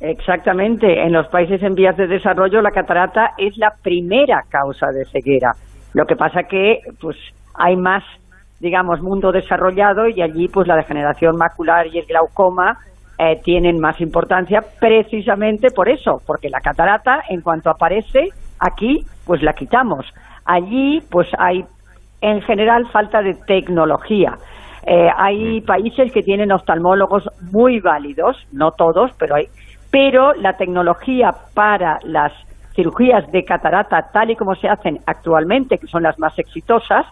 Exactamente. 0.00 1.02
En 1.02 1.12
los 1.12 1.28
países 1.28 1.62
en 1.62 1.74
vías 1.74 1.96
de 1.96 2.08
desarrollo 2.08 2.62
la 2.62 2.72
catarata 2.72 3.30
es 3.38 3.56
la 3.58 3.72
primera 3.80 4.42
causa 4.48 4.86
de 4.86 5.04
ceguera. 5.04 5.52
Lo 5.94 6.04
que 6.06 6.16
pasa 6.16 6.44
que 6.44 6.80
pues 7.00 7.16
hay 7.54 7.76
más, 7.76 8.02
digamos, 8.58 9.02
mundo 9.02 9.30
desarrollado 9.30 10.08
y 10.08 10.20
allí 10.20 10.48
pues 10.48 10.66
la 10.66 10.76
degeneración 10.76 11.36
macular 11.36 11.86
y 11.86 11.98
el 11.98 12.06
glaucoma 12.06 12.78
eh, 13.18 13.40
tienen 13.44 13.78
más 13.78 14.00
importancia 14.00 14.62
precisamente 14.80 15.68
por 15.70 15.88
eso, 15.88 16.22
porque 16.26 16.48
la 16.48 16.60
catarata 16.60 17.20
en 17.28 17.42
cuanto 17.42 17.70
aparece 17.70 18.30
aquí 18.58 19.04
pues 19.26 19.42
la 19.42 19.52
quitamos. 19.52 20.06
Allí 20.44 21.02
pues 21.10 21.28
hay 21.38 21.62
en 22.20 22.40
general 22.42 22.86
falta 22.92 23.22
de 23.22 23.34
tecnología. 23.46 24.34
Eh, 24.86 25.08
hay 25.16 25.60
países 25.60 26.12
que 26.12 26.22
tienen 26.22 26.52
oftalmólogos 26.52 27.28
muy 27.52 27.80
válidos, 27.80 28.36
no 28.52 28.72
todos, 28.72 29.10
pero 29.18 29.36
hay 29.36 29.46
pero 29.90 30.32
la 30.34 30.56
tecnología 30.56 31.30
para 31.54 31.98
las 32.04 32.32
cirugías 32.74 33.30
de 33.32 33.44
catarata 33.44 34.08
tal 34.12 34.30
y 34.30 34.36
como 34.36 34.54
se 34.54 34.68
hacen 34.68 34.98
actualmente, 35.06 35.78
que 35.78 35.86
son 35.86 36.04
las 36.04 36.18
más 36.18 36.38
exitosas, 36.38 37.06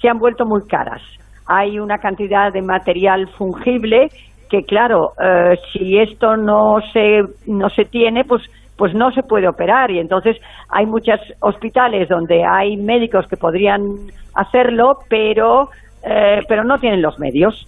se 0.00 0.08
han 0.08 0.18
vuelto 0.18 0.46
muy 0.46 0.66
caras. 0.66 1.02
Hay 1.46 1.78
una 1.78 1.98
cantidad 1.98 2.52
de 2.52 2.62
material 2.62 3.28
fungible 3.36 4.08
que, 4.48 4.62
claro, 4.62 5.12
eh, 5.22 5.56
si 5.72 5.98
esto 5.98 6.36
no 6.36 6.76
se, 6.92 7.20
no 7.46 7.68
se 7.68 7.84
tiene, 7.84 8.24
pues, 8.24 8.42
pues 8.82 8.94
no 8.94 9.12
se 9.12 9.22
puede 9.22 9.46
operar. 9.46 9.92
Y 9.92 10.00
entonces 10.00 10.36
hay 10.68 10.86
muchos 10.86 11.20
hospitales 11.38 12.08
donde 12.08 12.44
hay 12.44 12.76
médicos 12.76 13.28
que 13.28 13.36
podrían 13.36 13.80
hacerlo, 14.34 14.98
pero, 15.08 15.68
eh, 16.02 16.40
pero 16.48 16.64
no 16.64 16.78
tienen 16.78 17.00
los 17.00 17.16
medios. 17.20 17.64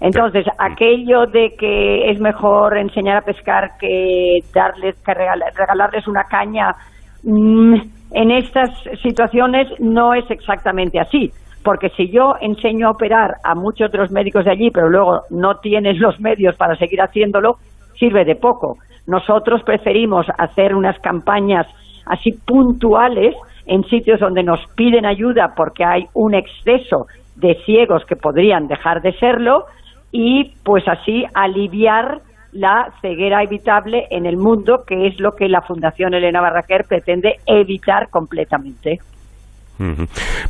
Entonces, 0.00 0.46
aquello 0.58 1.26
de 1.26 1.54
que 1.56 2.10
es 2.10 2.18
mejor 2.18 2.76
enseñar 2.76 3.18
a 3.18 3.20
pescar 3.20 3.78
que 3.78 4.38
darles 4.52 4.96
que 5.06 5.14
regalarles 5.14 6.08
una 6.08 6.24
caña 6.24 6.74
mmm, 7.22 7.74
en 8.14 8.30
estas 8.32 8.70
situaciones 9.00 9.68
no 9.78 10.12
es 10.12 10.28
exactamente 10.28 10.98
así, 10.98 11.30
porque 11.62 11.90
si 11.90 12.10
yo 12.10 12.34
enseño 12.40 12.88
a 12.88 12.90
operar 12.90 13.34
a 13.44 13.54
muchos 13.54 13.92
de 13.92 13.98
los 13.98 14.10
médicos 14.10 14.44
de 14.44 14.50
allí, 14.50 14.72
pero 14.72 14.88
luego 14.88 15.20
no 15.30 15.60
tienes 15.60 15.98
los 15.98 16.18
medios 16.18 16.56
para 16.56 16.74
seguir 16.74 17.00
haciéndolo, 17.00 17.58
sirve 17.96 18.24
de 18.24 18.34
poco. 18.34 18.76
Nosotros 19.08 19.62
preferimos 19.64 20.26
hacer 20.36 20.74
unas 20.74 20.98
campañas 21.00 21.66
así 22.04 22.32
puntuales 22.46 23.34
en 23.66 23.82
sitios 23.84 24.20
donde 24.20 24.42
nos 24.42 24.60
piden 24.76 25.06
ayuda 25.06 25.54
porque 25.56 25.82
hay 25.82 26.04
un 26.12 26.34
exceso 26.34 27.06
de 27.34 27.54
ciegos 27.64 28.04
que 28.04 28.16
podrían 28.16 28.68
dejar 28.68 29.00
de 29.00 29.12
serlo 29.14 29.64
y 30.12 30.52
pues 30.62 30.86
así 30.86 31.24
aliviar 31.32 32.20
la 32.52 32.92
ceguera 33.00 33.42
evitable 33.42 34.06
en 34.10 34.26
el 34.26 34.36
mundo, 34.36 34.84
que 34.86 35.06
es 35.06 35.18
lo 35.20 35.32
que 35.32 35.48
la 35.48 35.62
Fundación 35.62 36.12
Elena 36.12 36.42
Barraquer 36.42 36.84
pretende 36.86 37.36
evitar 37.46 38.10
completamente. 38.10 38.98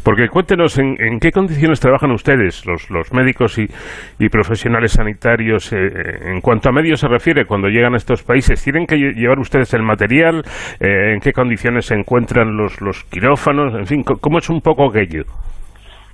Porque 0.03 0.29
cuéntenos 0.29 0.79
en, 0.79 0.97
en, 0.99 1.19
qué 1.21 1.31
condiciones 1.31 1.81
trabajan 1.81 2.11
ustedes, 2.13 2.65
los, 2.67 2.91
los 2.91 3.13
médicos 3.13 3.59
y, 3.59 4.29
profesionales 4.29 4.93
sanitarios, 4.93 5.73
eh, 5.73 5.77
en 6.23 6.41
cuanto 6.41 6.69
a 6.69 6.73
medios 6.73 7.01
se 7.01 7.09
refiere, 7.09 7.45
cuando 7.45 7.69
llegan 7.69 7.95
a 7.95 7.99
estos 7.99 8.23
países. 8.23 8.63
¿Tienen 8.63 8.87
que 8.87 8.97
llevar 8.97 9.39
ustedes 9.39 9.75
el 9.75 9.83
material? 9.83 10.43
Eh, 10.81 11.15
¿En 11.15 11.21
qué 11.21 11.33
condiciones 11.33 11.87
se 11.87 11.95
encuentran 11.95 12.57
los, 12.57 12.81
los 12.81 13.05
quirófanos? 13.05 13.75
En 13.75 13.87
fin, 13.87 14.03
¿cómo 14.03 14.39
es 14.39 14.49
un 14.49 14.61
poco 14.61 14.89
aquello? 14.89 15.25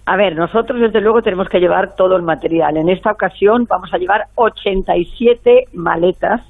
A 0.07 0.17
ver, 0.17 0.37
nosotros 0.37 0.81
desde 0.81 1.01
luego 1.01 1.23
tenemos 1.23 1.49
que 1.49 1.61
llevar 1.61 1.95
todo 1.97 2.17
el 2.17 2.23
material. 2.23 2.77
En 2.77 2.91
esta 2.91 3.11
ocasión 3.11 3.65
vamos 3.69 3.93
a 3.93 3.99
llevar 3.99 4.25
87 4.35 5.69
maletas 5.73 6.43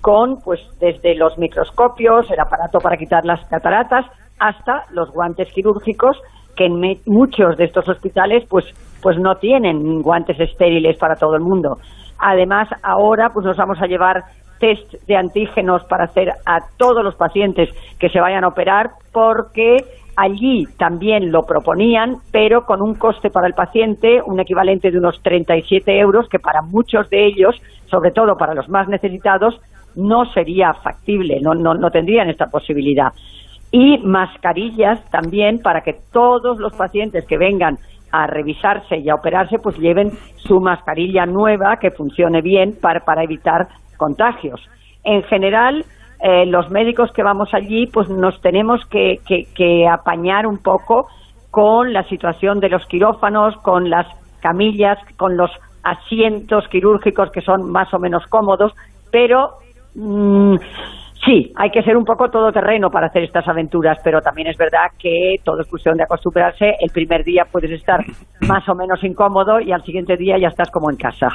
con, 0.00 0.40
pues, 0.40 0.60
desde 0.80 1.14
los 1.14 1.38
microscopios, 1.38 2.30
el 2.30 2.40
aparato 2.40 2.78
para 2.80 2.96
quitar 2.96 3.24
las 3.24 3.44
cataratas, 3.46 4.06
hasta 4.38 4.84
los 4.90 5.10
guantes 5.10 5.52
quirúrgicos 5.52 6.16
que 6.56 6.66
en 6.66 6.80
muchos 7.06 7.56
de 7.56 7.64
estos 7.64 7.88
hospitales, 7.88 8.44
pues, 8.48 8.64
pues 9.02 9.18
no 9.18 9.36
tienen 9.36 10.00
guantes 10.00 10.40
estériles 10.40 10.96
para 10.96 11.16
todo 11.16 11.34
el 11.34 11.42
mundo. 11.42 11.78
Además, 12.18 12.68
ahora, 12.82 13.30
pues 13.32 13.44
nos 13.44 13.56
vamos 13.58 13.78
a 13.82 13.86
llevar 13.86 14.24
test 14.58 14.94
de 15.06 15.16
antígenos 15.16 15.84
para 15.84 16.04
hacer 16.04 16.30
a 16.46 16.60
todos 16.78 17.04
los 17.04 17.14
pacientes 17.14 17.68
que 17.98 18.08
se 18.08 18.20
vayan 18.20 18.44
a 18.44 18.48
operar, 18.48 18.92
porque 19.12 19.84
Allí 20.16 20.64
también 20.78 21.30
lo 21.30 21.42
proponían, 21.42 22.16
pero 22.32 22.64
con 22.64 22.80
un 22.80 22.94
coste 22.94 23.28
para 23.28 23.46
el 23.46 23.52
paciente, 23.52 24.22
un 24.24 24.40
equivalente 24.40 24.90
de 24.90 24.96
unos 24.96 25.20
37 25.22 25.98
euros, 25.98 26.26
que 26.30 26.38
para 26.38 26.62
muchos 26.62 27.10
de 27.10 27.26
ellos, 27.26 27.54
sobre 27.90 28.12
todo 28.12 28.34
para 28.38 28.54
los 28.54 28.66
más 28.70 28.88
necesitados, 28.88 29.60
no 29.94 30.24
sería 30.32 30.72
factible, 30.72 31.38
no, 31.42 31.54
no, 31.54 31.74
no 31.74 31.90
tendrían 31.90 32.30
esta 32.30 32.46
posibilidad. 32.46 33.12
Y 33.72 33.98
mascarillas 33.98 35.04
también 35.10 35.58
para 35.58 35.80
que 35.80 35.94
todos 36.12 36.58
los 36.58 36.74
pacientes 36.76 37.26
que 37.26 37.36
vengan 37.36 37.78
a 38.12 38.26
revisarse 38.26 38.98
y 38.98 39.10
a 39.10 39.14
operarse, 39.14 39.58
pues 39.58 39.76
lleven 39.78 40.10
su 40.36 40.60
mascarilla 40.60 41.26
nueva 41.26 41.76
que 41.80 41.90
funcione 41.90 42.40
bien 42.40 42.74
para, 42.80 43.00
para 43.00 43.24
evitar 43.24 43.66
contagios. 43.96 44.60
En 45.04 45.22
general, 45.24 45.84
eh, 46.20 46.46
los 46.46 46.70
médicos 46.70 47.10
que 47.12 47.22
vamos 47.22 47.52
allí, 47.52 47.86
pues 47.86 48.08
nos 48.08 48.40
tenemos 48.40 48.80
que, 48.86 49.16
que, 49.26 49.86
apañar 49.86 50.46
un 50.46 50.58
poco 50.58 51.08
con 51.50 51.92
la 51.92 52.04
situación 52.04 52.58
de 52.58 52.70
los 52.70 52.86
quirófanos, 52.86 53.56
con 53.58 53.90
las 53.90 54.06
camillas, 54.40 54.98
con 55.16 55.36
los 55.36 55.50
asientos 55.82 56.66
quirúrgicos 56.68 57.30
que 57.30 57.42
son 57.42 57.70
más 57.70 57.92
o 57.92 57.98
menos 57.98 58.24
cómodos, 58.28 58.72
pero 59.10 59.50
mm, 59.94 60.56
sí, 61.26 61.52
hay 61.56 61.70
que 61.70 61.82
ser 61.82 61.96
un 61.96 62.04
poco 62.04 62.30
todoterreno 62.30 62.88
para 62.88 63.08
hacer 63.08 63.24
estas 63.24 63.46
aventuras, 63.48 63.98
pero 64.02 64.20
también 64.20 64.48
es 64.48 64.56
verdad 64.56 64.86
que 64.98 65.36
todo 65.44 65.60
es 65.60 65.68
cuestión 65.68 65.96
de 65.96 66.04
acostumbrarse. 66.04 66.74
El 66.80 66.90
primer 66.90 67.24
día 67.24 67.44
puedes 67.50 67.72
estar 67.72 68.00
más 68.48 68.66
o 68.68 68.74
menos 68.74 69.02
incómodo 69.04 69.60
y 69.60 69.72
al 69.72 69.82
siguiente 69.82 70.16
día 70.16 70.38
ya 70.40 70.48
estás 70.48 70.70
como 70.70 70.90
en 70.90 70.96
casa. 70.96 71.28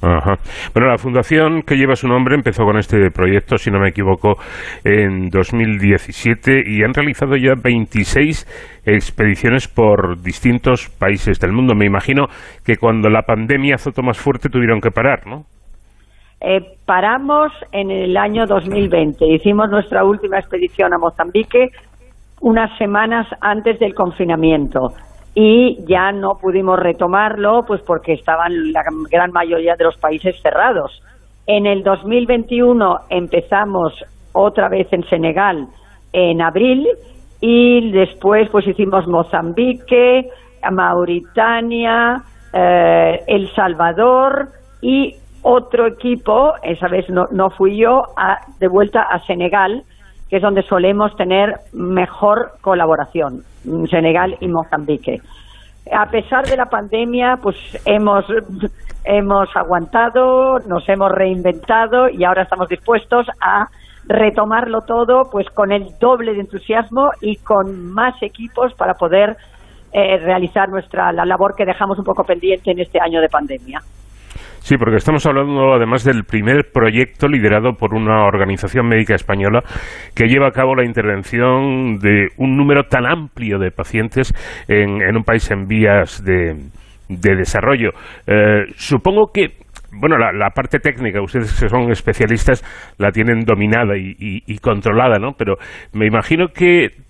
Bueno, 0.00 0.88
la 0.88 0.98
fundación 0.98 1.62
que 1.62 1.76
lleva 1.76 1.96
su 1.96 2.06
nombre 2.06 2.36
empezó 2.36 2.64
con 2.64 2.78
este 2.78 3.10
proyecto, 3.10 3.56
si 3.58 3.70
no 3.70 3.80
me 3.80 3.88
equivoco, 3.88 4.36
en 4.84 5.30
2017 5.30 6.62
y 6.64 6.84
han 6.84 6.94
realizado 6.94 7.36
ya 7.36 7.54
26 7.60 8.82
expediciones 8.86 9.66
por 9.66 10.22
distintos 10.22 10.88
países 10.90 11.40
del 11.40 11.52
mundo. 11.52 11.74
Me 11.74 11.86
imagino 11.86 12.26
que 12.64 12.76
cuando 12.76 13.08
la 13.08 13.22
pandemia 13.22 13.74
azotó 13.74 14.02
más 14.02 14.18
fuerte 14.18 14.48
tuvieron 14.48 14.80
que 14.80 14.92
parar, 14.92 15.26
¿no? 15.26 15.44
Eh, 16.40 16.60
paramos 16.84 17.50
en 17.72 17.90
el 17.90 18.16
año 18.16 18.46
2020. 18.46 19.26
Hicimos 19.26 19.70
nuestra 19.70 20.04
última 20.04 20.38
expedición 20.38 20.92
a 20.92 20.98
Mozambique 20.98 21.70
unas 22.40 22.76
semanas 22.76 23.26
antes 23.40 23.78
del 23.78 23.94
confinamiento 23.94 24.92
y 25.34 25.78
ya 25.86 26.12
no 26.12 26.38
pudimos 26.40 26.78
retomarlo 26.78 27.64
pues 27.66 27.80
porque 27.82 28.12
estaban 28.12 28.72
la 28.72 28.82
gran 29.10 29.32
mayoría 29.32 29.74
de 29.76 29.84
los 29.84 29.96
países 29.96 30.36
cerrados. 30.42 31.02
En 31.46 31.66
el 31.66 31.82
2021 31.82 33.00
empezamos 33.08 33.92
otra 34.32 34.68
vez 34.68 34.92
en 34.92 35.04
Senegal 35.04 35.66
en 36.12 36.42
abril 36.42 36.86
y 37.40 37.90
después 37.92 38.48
pues 38.50 38.66
hicimos 38.66 39.06
Mozambique, 39.06 40.28
Mauritania, 40.70 42.22
eh, 42.52 43.20
El 43.26 43.50
Salvador 43.54 44.48
y 44.82 45.14
otro 45.48 45.86
equipo, 45.86 46.54
esa 46.60 46.88
vez 46.88 47.08
no, 47.08 47.26
no 47.30 47.50
fui 47.50 47.78
yo, 47.78 48.02
de 48.58 48.66
vuelta 48.66 49.02
a 49.02 49.20
Senegal, 49.20 49.84
que 50.28 50.36
es 50.36 50.42
donde 50.42 50.62
solemos 50.62 51.14
tener 51.14 51.54
mejor 51.72 52.54
colaboración, 52.60 53.42
Senegal 53.88 54.36
y 54.40 54.48
Mozambique. 54.48 55.20
A 55.92 56.06
pesar 56.06 56.46
de 56.46 56.56
la 56.56 56.66
pandemia, 56.66 57.36
pues 57.40 57.56
hemos, 57.84 58.24
hemos 59.04 59.48
aguantado, 59.54 60.58
nos 60.66 60.88
hemos 60.88 61.12
reinventado 61.12 62.08
y 62.08 62.24
ahora 62.24 62.42
estamos 62.42 62.68
dispuestos 62.68 63.28
a 63.40 63.68
retomarlo 64.08 64.80
todo 64.80 65.30
pues 65.30 65.48
con 65.50 65.70
el 65.70 65.96
doble 66.00 66.34
de 66.34 66.40
entusiasmo 66.40 67.10
y 67.20 67.36
con 67.36 67.92
más 67.92 68.20
equipos 68.20 68.74
para 68.74 68.94
poder 68.94 69.36
eh, 69.92 70.16
realizar 70.18 70.68
nuestra 70.68 71.12
la 71.12 71.24
labor 71.24 71.54
que 71.56 71.64
dejamos 71.64 72.00
un 72.00 72.04
poco 72.04 72.24
pendiente 72.24 72.72
en 72.72 72.80
este 72.80 72.98
año 73.00 73.20
de 73.20 73.28
pandemia. 73.28 73.80
Sí, 74.66 74.78
porque 74.78 74.96
estamos 74.96 75.24
hablando 75.26 75.74
además 75.74 76.02
del 76.02 76.24
primer 76.24 76.72
proyecto 76.72 77.28
liderado 77.28 77.74
por 77.74 77.94
una 77.94 78.24
organización 78.24 78.88
médica 78.88 79.14
española 79.14 79.62
que 80.12 80.26
lleva 80.26 80.48
a 80.48 80.50
cabo 80.50 80.74
la 80.74 80.84
intervención 80.84 82.00
de 82.00 82.30
un 82.36 82.56
número 82.56 82.82
tan 82.88 83.06
amplio 83.06 83.60
de 83.60 83.70
pacientes 83.70 84.34
en, 84.66 85.16
un 85.16 85.22
país 85.22 85.48
en 85.52 85.68
vías 85.68 86.24
de, 86.24 86.56
desarrollo. 87.06 87.90
Eh, 88.26 88.64
supongo 88.74 89.30
que 89.32 89.52
bueno, 89.92 90.16
la, 90.18 90.50
parte 90.50 90.80
técnica, 90.80 91.22
ustedes 91.22 91.60
que 91.60 91.68
son 91.68 91.92
especialistas, 91.92 92.64
la 92.98 93.12
tienen 93.12 93.44
dominada 93.44 93.96
y, 93.96 94.16
y, 94.18 94.58
controlada, 94.58 95.20
¿no? 95.20 95.34
Pero 95.38 95.58
me 95.92 96.06
imagino 96.06 96.48
que 96.48 97.05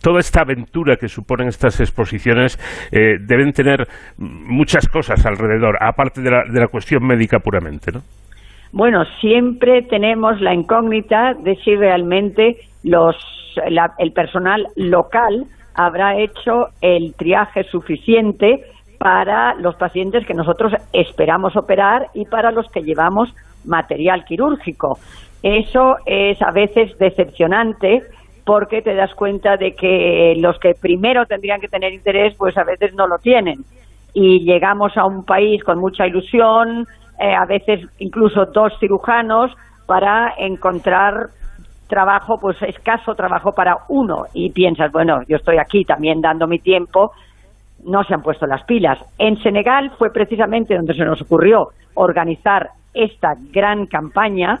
toda 0.00 0.20
esta 0.20 0.42
aventura 0.42 0.96
que 0.96 1.08
suponen 1.08 1.48
estas 1.48 1.80
exposiciones 1.80 2.58
eh, 2.92 3.16
deben 3.20 3.52
tener 3.52 3.86
muchas 4.18 4.88
cosas 4.88 5.24
alrededor, 5.26 5.76
aparte 5.80 6.20
de 6.20 6.30
la, 6.30 6.44
de 6.50 6.60
la 6.60 6.68
cuestión 6.68 7.04
médica 7.04 7.38
puramente, 7.38 7.92
¿no? 7.92 8.00
Bueno, 8.72 9.04
siempre 9.20 9.82
tenemos 9.82 10.40
la 10.40 10.54
incógnita 10.54 11.34
de 11.34 11.56
si 11.56 11.76
realmente 11.76 12.56
los, 12.82 13.16
el 13.98 14.12
personal 14.12 14.66
local 14.76 15.44
habrá 15.74 16.18
hecho 16.18 16.68
el 16.80 17.14
triaje 17.14 17.64
suficiente 17.64 18.64
para 18.98 19.54
los 19.56 19.74
pacientes 19.76 20.26
que 20.26 20.32
nosotros 20.32 20.72
esperamos 20.92 21.54
operar 21.56 22.06
y 22.14 22.24
para 22.24 22.50
los 22.50 22.66
que 22.70 22.80
llevamos 22.80 23.34
material 23.66 24.24
quirúrgico. 24.24 24.98
Eso 25.42 25.96
es 26.06 26.40
a 26.40 26.52
veces 26.52 26.96
decepcionante 26.98 28.02
porque 28.44 28.82
te 28.82 28.94
das 28.94 29.14
cuenta 29.14 29.56
de 29.56 29.72
que 29.72 30.34
los 30.38 30.58
que 30.58 30.72
primero 30.80 31.26
tendrían 31.26 31.60
que 31.60 31.68
tener 31.68 31.92
interés, 31.92 32.34
pues 32.36 32.56
a 32.56 32.64
veces 32.64 32.94
no 32.94 33.06
lo 33.06 33.18
tienen. 33.18 33.60
Y 34.14 34.40
llegamos 34.44 34.96
a 34.96 35.06
un 35.06 35.24
país 35.24 35.62
con 35.64 35.78
mucha 35.78 36.06
ilusión, 36.06 36.86
eh, 37.18 37.34
a 37.34 37.46
veces 37.46 37.80
incluso 37.98 38.46
dos 38.46 38.72
cirujanos, 38.80 39.52
para 39.86 40.34
encontrar 40.38 41.28
trabajo, 41.88 42.38
pues 42.40 42.56
escaso 42.62 43.14
trabajo 43.14 43.52
para 43.52 43.76
uno. 43.88 44.24
Y 44.34 44.50
piensas, 44.50 44.90
bueno, 44.90 45.20
yo 45.28 45.36
estoy 45.36 45.58
aquí 45.58 45.84
también 45.84 46.20
dando 46.20 46.46
mi 46.46 46.58
tiempo, 46.58 47.12
no 47.84 48.02
se 48.04 48.14
han 48.14 48.22
puesto 48.22 48.46
las 48.46 48.64
pilas. 48.64 48.98
En 49.18 49.36
Senegal 49.42 49.92
fue 49.98 50.10
precisamente 50.10 50.74
donde 50.74 50.94
se 50.94 51.04
nos 51.04 51.20
ocurrió 51.22 51.68
organizar 51.94 52.70
esta 52.94 53.34
gran 53.52 53.86
campaña 53.86 54.58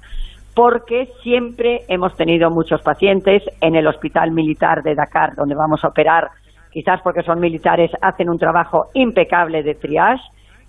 porque 0.54 1.08
siempre 1.22 1.80
hemos 1.88 2.14
tenido 2.14 2.50
muchos 2.50 2.82
pacientes 2.82 3.42
en 3.60 3.74
el 3.74 3.86
Hospital 3.86 4.32
Militar 4.32 4.82
de 4.82 4.94
Dakar, 4.94 5.34
donde 5.36 5.54
vamos 5.54 5.84
a 5.84 5.88
operar, 5.88 6.28
quizás 6.70 7.00
porque 7.02 7.22
son 7.22 7.40
militares, 7.40 7.90
hacen 8.02 8.28
un 8.28 8.38
trabajo 8.38 8.84
impecable 8.94 9.62
de 9.62 9.74
triage 9.74 10.22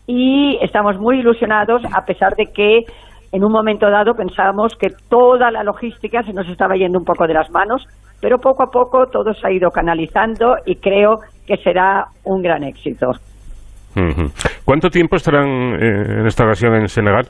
y 0.07 0.57
estamos 0.61 0.97
muy 0.99 1.19
ilusionados 1.19 1.81
a 1.85 2.05
pesar 2.05 2.35
de 2.35 2.45
que 2.53 2.79
en 3.31 3.43
un 3.43 3.51
momento 3.51 3.89
dado 3.89 4.13
pensábamos 4.13 4.75
que 4.75 4.89
toda 5.09 5.49
la 5.51 5.63
logística 5.63 6.21
se 6.23 6.33
nos 6.33 6.47
estaba 6.47 6.75
yendo 6.75 6.99
un 6.99 7.05
poco 7.05 7.25
de 7.25 7.33
las 7.33 7.49
manos, 7.51 7.83
pero 8.21 8.37
poco 8.37 8.63
a 8.63 8.67
poco 8.67 9.07
todo 9.07 9.33
se 9.33 9.47
ha 9.47 9.51
ido 9.51 9.69
canalizando 9.69 10.55
y 10.65 10.75
creo 10.75 11.15
que 11.47 11.57
será 11.57 12.05
un 12.23 12.41
gran 12.41 12.63
éxito. 12.63 13.11
¿Cuánto 14.65 14.89
tiempo 14.89 15.15
estarán 15.15 15.47
eh, 15.47 16.19
en 16.19 16.25
esta 16.27 16.45
ocasión 16.45 16.75
en 16.75 16.87
Senegal? 16.87 17.27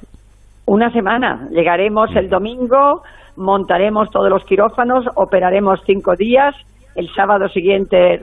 Una 0.65 0.91
semana. 0.91 1.47
Llegaremos 1.51 2.09
el 2.15 2.29
domingo, 2.29 3.03
montaremos 3.35 4.09
todos 4.09 4.29
los 4.29 4.45
quirófanos, 4.45 5.05
operaremos 5.15 5.81
cinco 5.85 6.13
días. 6.17 6.55
El 6.95 7.09
sábado 7.15 7.47
siguiente 7.49 8.21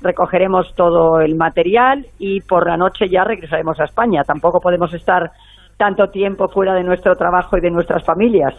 recogeremos 0.00 0.72
todo 0.76 1.20
el 1.20 1.34
material 1.34 2.06
y 2.18 2.40
por 2.40 2.68
la 2.68 2.76
noche 2.76 3.08
ya 3.10 3.24
regresaremos 3.24 3.80
a 3.80 3.84
España. 3.84 4.22
Tampoco 4.24 4.60
podemos 4.60 4.94
estar 4.94 5.30
tanto 5.76 6.06
tiempo 6.06 6.48
fuera 6.48 6.74
de 6.74 6.84
nuestro 6.84 7.16
trabajo 7.16 7.58
y 7.58 7.60
de 7.60 7.70
nuestras 7.70 8.04
familias. 8.04 8.54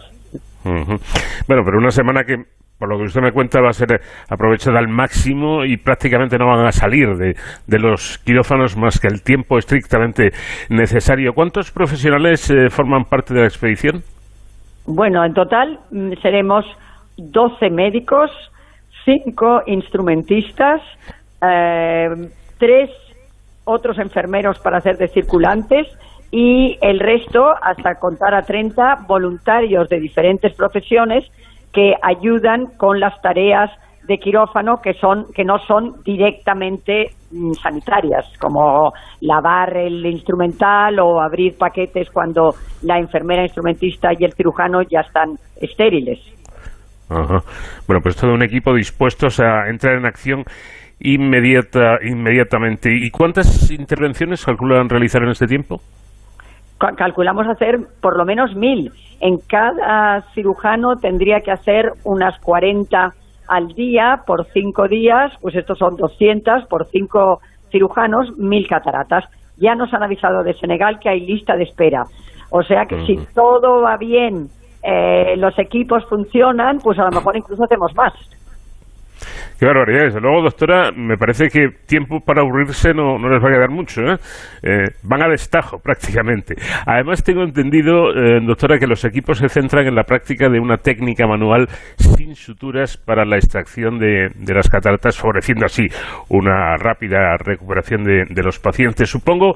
Bueno, 0.64 1.62
pero 1.64 1.78
una 1.78 1.90
semana 1.90 2.24
que 2.24 2.36
por 2.78 2.88
lo 2.88 2.98
que 2.98 3.04
usted 3.04 3.20
me 3.20 3.32
cuenta, 3.32 3.60
va 3.60 3.70
a 3.70 3.72
ser 3.72 4.00
aprovechada 4.28 4.78
al 4.78 4.88
máximo 4.88 5.64
y 5.64 5.76
prácticamente 5.76 6.36
no 6.38 6.46
van 6.46 6.66
a 6.66 6.72
salir 6.72 7.16
de, 7.16 7.34
de 7.66 7.78
los 7.78 8.18
quirófanos 8.18 8.76
más 8.76 8.98
que 9.00 9.08
el 9.08 9.22
tiempo 9.22 9.58
estrictamente 9.58 10.30
necesario. 10.70 11.32
¿Cuántos 11.34 11.70
profesionales 11.70 12.50
eh, 12.50 12.68
forman 12.70 13.04
parte 13.04 13.34
de 13.34 13.40
la 13.40 13.46
expedición? 13.46 14.02
Bueno, 14.86 15.24
en 15.24 15.32
total 15.32 15.78
mm, 15.90 16.12
seremos 16.20 16.64
12 17.16 17.70
médicos, 17.70 18.30
5 19.04 19.62
instrumentistas, 19.66 20.80
eh, 21.42 22.08
3 22.58 22.90
otros 23.64 23.98
enfermeros 23.98 24.58
para 24.58 24.78
hacer 24.78 24.96
de 24.96 25.08
circulantes 25.08 25.86
y 26.30 26.76
el 26.82 26.98
resto, 26.98 27.54
hasta 27.62 27.94
contar 27.98 28.34
a 28.34 28.42
30 28.42 29.06
voluntarios 29.06 29.88
de 29.88 30.00
diferentes 30.00 30.52
profesiones 30.54 31.24
que 31.74 31.94
ayudan 32.02 32.66
con 32.76 33.00
las 33.00 33.20
tareas 33.20 33.70
de 34.06 34.18
quirófano 34.18 34.80
que 34.82 34.94
son 34.94 35.26
que 35.34 35.44
no 35.44 35.58
son 35.66 36.02
directamente 36.04 37.10
mm, 37.30 37.52
sanitarias 37.52 38.26
como 38.38 38.92
lavar 39.20 39.76
el 39.76 40.04
instrumental 40.06 40.98
o 41.00 41.20
abrir 41.20 41.56
paquetes 41.56 42.10
cuando 42.10 42.54
la 42.82 42.98
enfermera 42.98 43.42
instrumentista 43.42 44.10
y 44.18 44.24
el 44.24 44.32
cirujano 44.34 44.82
ya 44.82 45.00
están 45.00 45.36
estériles. 45.60 46.18
Bueno, 47.08 48.00
pues 48.02 48.16
todo 48.16 48.32
un 48.32 48.42
equipo 48.42 48.74
dispuestos 48.74 49.40
a 49.40 49.68
entrar 49.68 49.96
en 49.96 50.06
acción 50.06 50.44
inmediata, 51.00 51.98
inmediatamente. 52.02 52.90
¿Y 52.92 53.10
cuántas 53.10 53.70
intervenciones 53.70 54.44
calculan 54.44 54.88
realizar 54.88 55.22
en 55.22 55.30
este 55.30 55.46
tiempo? 55.46 55.80
Calculamos 56.96 57.46
hacer 57.48 57.78
por 58.00 58.16
lo 58.16 58.24
menos 58.24 58.54
mil. 58.54 58.92
En 59.20 59.38
cada 59.38 60.22
cirujano 60.34 60.96
tendría 60.96 61.40
que 61.40 61.50
hacer 61.50 61.92
unas 62.04 62.38
40 62.40 63.12
al 63.48 63.68
día 63.68 64.22
por 64.26 64.46
cinco 64.52 64.88
días, 64.88 65.32
pues 65.40 65.54
estos 65.54 65.78
son 65.78 65.96
200 65.96 66.66
por 66.66 66.86
cinco 66.86 67.40
cirujanos, 67.70 68.36
mil 68.38 68.66
cataratas. 68.66 69.24
Ya 69.56 69.74
nos 69.74 69.92
han 69.94 70.02
avisado 70.02 70.42
de 70.42 70.54
Senegal 70.54 70.98
que 70.98 71.08
hay 71.08 71.20
lista 71.20 71.56
de 71.56 71.64
espera. 71.64 72.04
O 72.50 72.62
sea 72.62 72.86
que 72.86 73.04
si 73.06 73.16
todo 73.34 73.82
va 73.82 73.96
bien, 73.96 74.48
eh, 74.82 75.36
los 75.36 75.58
equipos 75.58 76.04
funcionan, 76.06 76.78
pues 76.78 76.98
a 76.98 77.04
lo 77.04 77.10
mejor 77.10 77.36
incluso 77.36 77.64
hacemos 77.64 77.94
más. 77.94 78.12
Qué 79.58 79.66
barbaridad. 79.66 80.06
Desde 80.06 80.20
luego, 80.20 80.42
doctora, 80.42 80.90
me 80.90 81.16
parece 81.16 81.46
que 81.48 81.68
tiempo 81.86 82.20
para 82.20 82.42
aburrirse 82.42 82.92
no, 82.92 83.18
no 83.18 83.28
les 83.28 83.42
va 83.42 83.48
a 83.50 83.52
quedar 83.52 83.70
mucho. 83.70 84.02
¿eh? 84.02 84.16
Eh, 84.62 84.84
van 85.04 85.22
a 85.22 85.28
destajo 85.28 85.78
prácticamente. 85.82 86.56
Además, 86.86 87.22
tengo 87.22 87.44
entendido, 87.44 88.10
eh, 88.10 88.40
doctora, 88.44 88.78
que 88.78 88.86
los 88.86 89.04
equipos 89.04 89.38
se 89.38 89.48
centran 89.48 89.86
en 89.86 89.94
la 89.94 90.02
práctica 90.02 90.48
de 90.48 90.58
una 90.58 90.78
técnica 90.78 91.26
manual 91.26 91.68
sin 91.96 92.34
suturas 92.34 92.96
para 92.96 93.24
la 93.24 93.36
extracción 93.36 93.98
de, 93.98 94.30
de 94.34 94.54
las 94.54 94.68
cataratas, 94.68 95.16
favoreciendo 95.16 95.66
así 95.66 95.86
una 96.28 96.76
rápida 96.76 97.36
recuperación 97.36 98.02
de, 98.02 98.24
de 98.28 98.42
los 98.42 98.58
pacientes. 98.58 99.08
Supongo 99.08 99.54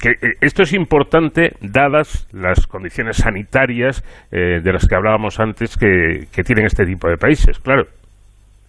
que 0.00 0.14
esto 0.40 0.62
es 0.62 0.72
importante 0.72 1.52
dadas 1.60 2.28
las 2.32 2.66
condiciones 2.66 3.16
sanitarias 3.16 4.04
de 4.30 4.72
las 4.72 4.86
que 4.86 4.94
hablábamos 4.94 5.40
antes 5.40 5.76
que, 5.76 6.28
que 6.32 6.44
tienen 6.44 6.66
este 6.66 6.86
tipo 6.86 7.08
de 7.08 7.16
países, 7.16 7.58
claro. 7.58 7.84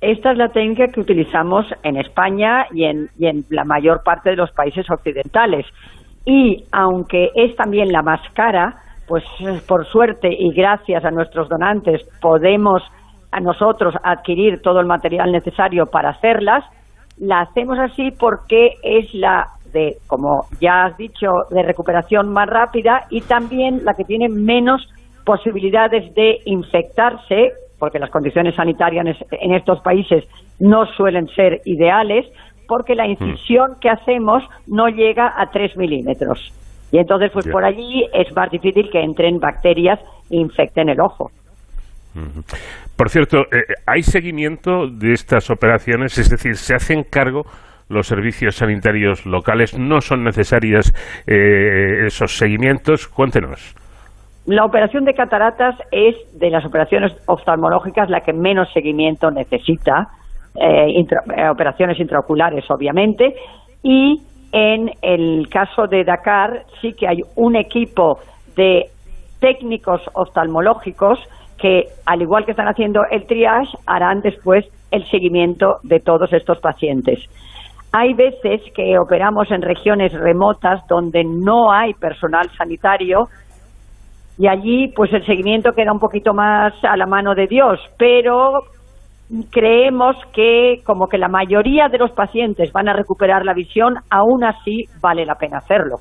Esta 0.02 0.32
es 0.32 0.38
la 0.38 0.48
técnica 0.50 0.88
que 0.88 1.02
utilizamos 1.02 1.66
en 1.84 1.98
España 1.98 2.68
y 2.72 2.86
en, 2.86 3.10
la 3.50 3.66
mayor 3.66 4.02
parte 4.04 4.30
de 4.30 4.38
los 4.38 4.52
países 4.52 4.90
occidentales. 4.90 5.66
Y 6.26 6.64
aunque 6.72 7.32
es 7.36 7.56
también 7.56 7.92
la 7.92 8.02
más 8.02 8.22
cara, 8.34 8.76
pues 9.08 9.24
por 9.68 9.86
suerte 9.86 10.30
y 10.32 10.54
gracias 10.54 11.04
a 11.04 11.12
nuestros 11.12 11.50
donantes 11.50 12.02
podemos 12.22 12.82
a 13.32 13.40
nosotros 13.42 13.94
adquirir 14.04 14.62
todo 14.62 14.80
el 14.80 14.86
material 14.86 15.32
necesario 15.32 15.86
para 15.88 16.12
hacerlas. 16.12 16.64
La 17.18 17.42
hacemos 17.42 17.78
así 17.78 18.12
porque 18.12 18.76
es 18.82 19.14
la 19.14 19.48
de, 19.74 19.98
como 20.08 20.46
ya 20.62 20.86
has 20.86 20.98
dicho, 20.98 21.28
de 21.52 21.62
recuperación 21.62 22.32
más 22.32 22.48
rápida 22.48 23.06
y 23.10 23.22
también 23.22 23.84
la 23.84 23.94
que 23.96 24.06
tiene 24.06 24.30
menos 24.30 24.88
posibilidades 25.26 26.14
de 26.16 26.40
infectarse 26.46 27.52
porque 27.80 28.00
las 28.00 28.12
condiciones 28.12 28.56
sanitarias 28.56 29.18
en 29.32 29.54
estos 29.54 29.80
países 29.82 30.26
no 30.60 30.86
suelen 30.86 31.28
ser 31.30 31.62
ideales, 31.66 32.26
porque 32.68 32.94
la 32.94 33.08
incisión 33.08 33.78
que 33.82 33.90
hacemos 33.90 34.44
no 34.68 34.90
llega 34.90 35.34
a 35.36 35.50
3 35.50 35.78
milímetros. 35.78 36.54
Y 36.92 36.98
entonces, 36.98 37.32
pues 37.32 37.48
por 37.48 37.64
allí 37.64 38.06
es 38.14 38.36
más 38.36 38.52
difícil 38.52 38.90
que 38.92 39.02
entren 39.02 39.40
bacterias 39.40 40.00
e 40.30 40.38
infecten 40.38 40.90
el 40.90 41.00
ojo. 41.00 41.32
Por 42.96 43.10
cierto, 43.10 43.42
eh, 43.44 43.76
¿hay 43.86 44.04
seguimiento 44.04 44.88
de 44.88 45.14
estas 45.14 45.50
operaciones? 45.50 46.18
Es 46.18 46.30
decir, 46.30 46.56
¿se 46.58 46.76
hacen 46.76 47.04
cargo 47.04 47.44
los 47.88 48.08
servicios 48.08 48.56
sanitarios 48.56 49.26
locales? 49.26 49.78
¿No 49.78 50.02
son 50.02 50.24
necesarias 50.24 50.94
eh, 51.28 52.06
esos 52.08 52.38
seguimientos? 52.38 53.08
Cuéntenos. 53.08 53.76
La 54.50 54.66
operación 54.66 55.06
de 55.06 55.14
cataratas 55.14 55.76
es 55.92 56.16
de 56.40 56.50
las 56.50 56.66
operaciones 56.66 57.16
oftalmológicas 57.28 58.10
la 58.10 58.22
que 58.22 58.34
menos 58.34 58.68
seguimiento 58.74 59.30
necesita, 59.30 60.08
eh, 60.56 60.88
eh, 60.98 61.50
operaciones 61.52 62.00
intraoculares 62.00 62.66
obviamente, 62.72 63.36
y 63.84 64.20
en 64.52 64.90
el 65.04 65.48
caso 65.50 65.86
de 65.86 66.04
Dakar 66.04 66.64
sí 66.82 66.94
que 66.94 67.08
hay 67.08 67.22
un 67.36 67.56
equipo 67.58 68.18
de 68.56 68.86
técnicos 69.40 70.02
oftalmológicos 70.16 71.20
que, 71.60 71.84
al 72.08 72.24
igual 72.24 72.46
que 72.46 72.52
están 72.52 72.70
haciendo 72.70 73.02
el 73.12 73.28
triage, 73.28 73.78
harán 73.86 74.22
después 74.22 74.66
el 74.90 75.06
seguimiento 75.12 75.76
de 75.84 76.00
todos 76.00 76.34
estos 76.34 76.60
pacientes. 76.60 77.20
Hay 77.92 78.16
veces 78.16 78.62
que 78.74 78.98
operamos 78.98 79.52
en 79.52 79.62
regiones 79.62 80.12
remotas 80.12 80.82
donde 80.88 81.24
no 81.24 81.72
hay 81.72 81.94
personal 81.94 82.50
sanitario 82.58 83.28
y 84.40 84.48
allí 84.48 84.88
pues 84.95 85.11
el 85.11 85.26
seguimiento 85.26 85.74
queda 85.74 85.91
un 85.91 85.99
poquito 85.99 86.34
más 86.34 86.74
a 86.84 86.95
la 86.95 87.06
mano 87.06 87.36
de 87.36 87.45
Dios, 87.45 87.78
pero 87.98 88.61
creemos 89.52 90.16
que 90.34 90.78
como 90.86 91.07
que 91.07 91.18
la 91.18 91.28
mayoría 91.28 91.90
de 91.90 91.98
los 91.98 92.11
pacientes 92.11 92.72
van 92.72 92.88
a 92.88 92.94
recuperar 92.94 93.44
la 93.44 93.53
visión, 93.53 93.95
aún 94.10 94.45
así 94.45 94.86
vale 95.02 95.26
la 95.26 95.36
pena 95.36 95.57
hacerlo. 95.57 95.98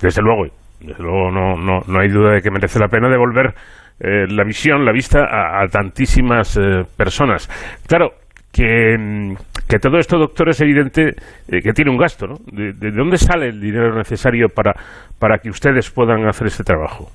Desde 0.00 0.22
luego, 0.22 0.44
desde 0.80 1.02
luego 1.02 1.32
no, 1.32 1.56
no, 1.56 1.80
no 1.88 2.00
hay 2.00 2.08
duda 2.08 2.34
de 2.34 2.42
que 2.42 2.50
merece 2.52 2.78
la 2.78 2.86
pena 2.86 3.08
devolver 3.08 3.52
eh, 3.98 4.26
la 4.28 4.44
visión, 4.44 4.84
la 4.84 4.92
vista 4.92 5.24
a, 5.24 5.66
tantísimas 5.66 6.56
eh, 6.56 6.84
personas. 6.96 7.48
Claro, 7.88 8.10
que, 8.52 8.96
mm, 8.98 9.34
que 9.68 9.78
todo 9.78 9.98
esto, 9.98 10.18
doctor, 10.18 10.48
es 10.48 10.60
evidente 10.60 11.10
eh, 11.48 11.60
que 11.62 11.72
tiene 11.72 11.90
un 11.90 11.98
gasto, 11.98 12.26
¿no? 12.26 12.34
¿De, 12.52 12.90
dónde 12.90 13.16
sale 13.16 13.48
el 13.48 13.60
dinero 13.60 13.94
necesario 13.94 14.48
para, 14.48 14.72
para 15.18 15.38
que 15.38 15.50
ustedes 15.50 15.90
puedan 15.90 16.26
hacer 16.26 16.48
este 16.48 16.64
trabajo? 16.64 17.06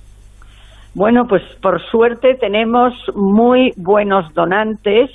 Bueno, 0.94 1.26
pues 1.28 1.44
por 1.62 1.82
suerte 1.82 2.36
tenemos 2.40 2.94
muy 3.14 3.74
buenos 3.76 4.34
donantes 4.34 5.10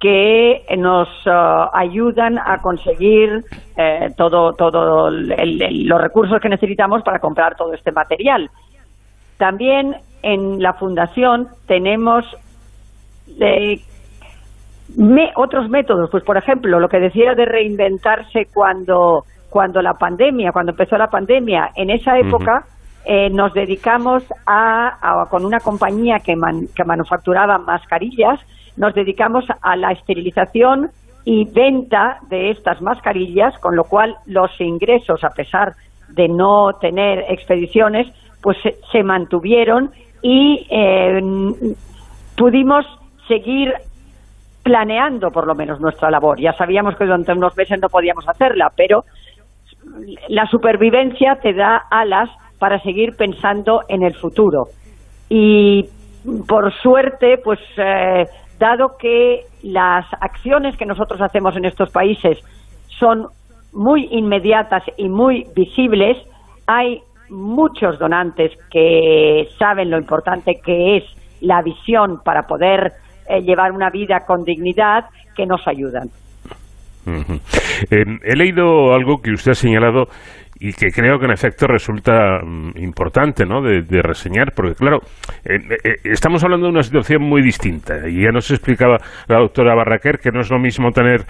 que 0.00 0.64
nos 0.76 1.08
uh, 1.26 1.70
ayudan 1.72 2.36
a 2.36 2.58
conseguir 2.60 3.44
eh, 3.78 4.08
todo, 4.16 4.52
todo 4.52 5.08
los 5.10 6.00
recursos 6.02 6.40
que 6.42 6.48
necesitamos 6.48 7.02
para 7.02 7.20
comprar 7.20 7.54
todo 7.56 7.72
este 7.72 7.92
material. 7.92 8.50
También 9.38 9.94
en 10.22 10.60
la 10.60 10.74
fundación 10.74 11.46
tenemos 11.66 12.24
eh, 13.40 13.80
otros 15.36 15.68
métodos, 15.68 16.10
pues 16.10 16.24
por 16.24 16.36
ejemplo, 16.36 16.78
lo 16.78 16.88
que 16.88 16.98
decía 16.98 17.34
de 17.34 17.44
reinventarse 17.44 18.46
cuando, 18.52 19.24
cuando 19.50 19.82
la 19.82 19.94
pandemia, 19.94 20.52
cuando 20.52 20.72
empezó 20.72 20.96
la 20.96 21.08
pandemia, 21.08 21.70
en 21.74 21.90
esa 21.90 22.18
época 22.18 22.64
eh, 23.04 23.28
nos 23.30 23.52
dedicamos 23.52 24.24
a, 24.46 25.26
con 25.30 25.44
una 25.44 25.60
compañía 25.60 26.18
que, 26.24 26.34
que 26.74 26.84
manufacturaba 26.84 27.58
mascarillas, 27.58 28.40
nos 28.76 28.94
dedicamos 28.94 29.44
a 29.62 29.76
la 29.76 29.92
esterilización 29.92 30.90
y 31.24 31.44
venta 31.44 32.18
de 32.28 32.50
estas 32.50 32.82
mascarillas, 32.82 33.58
con 33.58 33.76
lo 33.76 33.84
cual 33.84 34.16
los 34.26 34.50
ingresos, 34.60 35.24
a 35.24 35.30
pesar 35.30 35.74
de 36.08 36.28
no 36.28 36.72
tener 36.80 37.24
expediciones, 37.28 38.06
pues 38.42 38.58
se, 38.92 39.02
mantuvieron 39.02 39.90
y 40.22 40.66
eh, 40.70 41.20
pudimos 42.36 42.84
seguir 43.26 43.72
planeando 44.64 45.30
por 45.30 45.46
lo 45.46 45.54
menos 45.54 45.78
nuestra 45.78 46.10
labor. 46.10 46.40
Ya 46.40 46.54
sabíamos 46.54 46.96
que 46.96 47.04
durante 47.04 47.32
unos 47.32 47.56
meses 47.56 47.78
no 47.80 47.88
podíamos 47.88 48.26
hacerla, 48.26 48.72
pero 48.74 49.04
la 50.28 50.46
supervivencia 50.46 51.36
te 51.36 51.52
da 51.52 51.84
alas 51.90 52.30
para 52.58 52.80
seguir 52.80 53.14
pensando 53.16 53.82
en 53.88 54.02
el 54.02 54.14
futuro. 54.14 54.68
Y 55.28 55.84
por 56.48 56.72
suerte, 56.80 57.38
pues 57.44 57.60
eh, 57.76 58.26
dado 58.58 58.96
que 58.98 59.42
las 59.62 60.06
acciones 60.20 60.76
que 60.78 60.86
nosotros 60.86 61.20
hacemos 61.20 61.54
en 61.56 61.66
estos 61.66 61.90
países 61.90 62.38
son 62.88 63.26
muy 63.74 64.08
inmediatas 64.12 64.82
y 64.96 65.08
muy 65.08 65.46
visibles, 65.54 66.16
hay 66.66 67.02
muchos 67.28 67.98
donantes 67.98 68.52
que 68.70 69.48
saben 69.58 69.90
lo 69.90 69.98
importante 69.98 70.60
que 70.64 70.96
es 70.96 71.04
la 71.40 71.60
visión 71.60 72.22
para 72.24 72.44
poder 72.46 72.92
eh, 73.28 73.40
llevar 73.42 73.72
una 73.72 73.90
vida 73.90 74.20
con 74.26 74.44
dignidad 74.44 75.04
que 75.36 75.46
nos 75.46 75.66
ayudan. 75.66 76.08
he 77.90 78.36
leído 78.36 78.94
algo 78.94 79.20
que 79.20 79.32
usted 79.32 79.52
ha 79.52 79.54
señalado 79.54 80.06
y, 80.64 80.72
que 80.72 80.88
creo 80.90 81.18
que 81.18 81.26
en 81.26 81.32
efecto 81.32 81.66
resulta 81.66 82.40
mm, 82.42 82.78
importante 82.78 83.44
¿no? 83.44 83.62
de, 83.62 84.02
reseñar, 84.02 84.52
porque 84.54 84.74
claro, 84.74 85.00
eh, 85.44 85.58
eh, 85.84 85.96
estamos 86.04 86.42
hablando 86.44 86.66
de 86.66 86.72
una 86.72 86.82
situación 86.82 87.22
muy 87.22 87.42
distinta 87.42 88.08
y 88.08 88.22
ya 88.22 88.30
nos 88.30 88.50
explicaba 88.50 88.98
la 89.28 89.38
doctora 89.38 89.74
Barraquer 89.74 90.18
que 90.18 90.30
no 90.30 90.40
es 90.40 90.50
lo 90.50 90.58
mismo 90.58 90.90
tener 90.90 91.24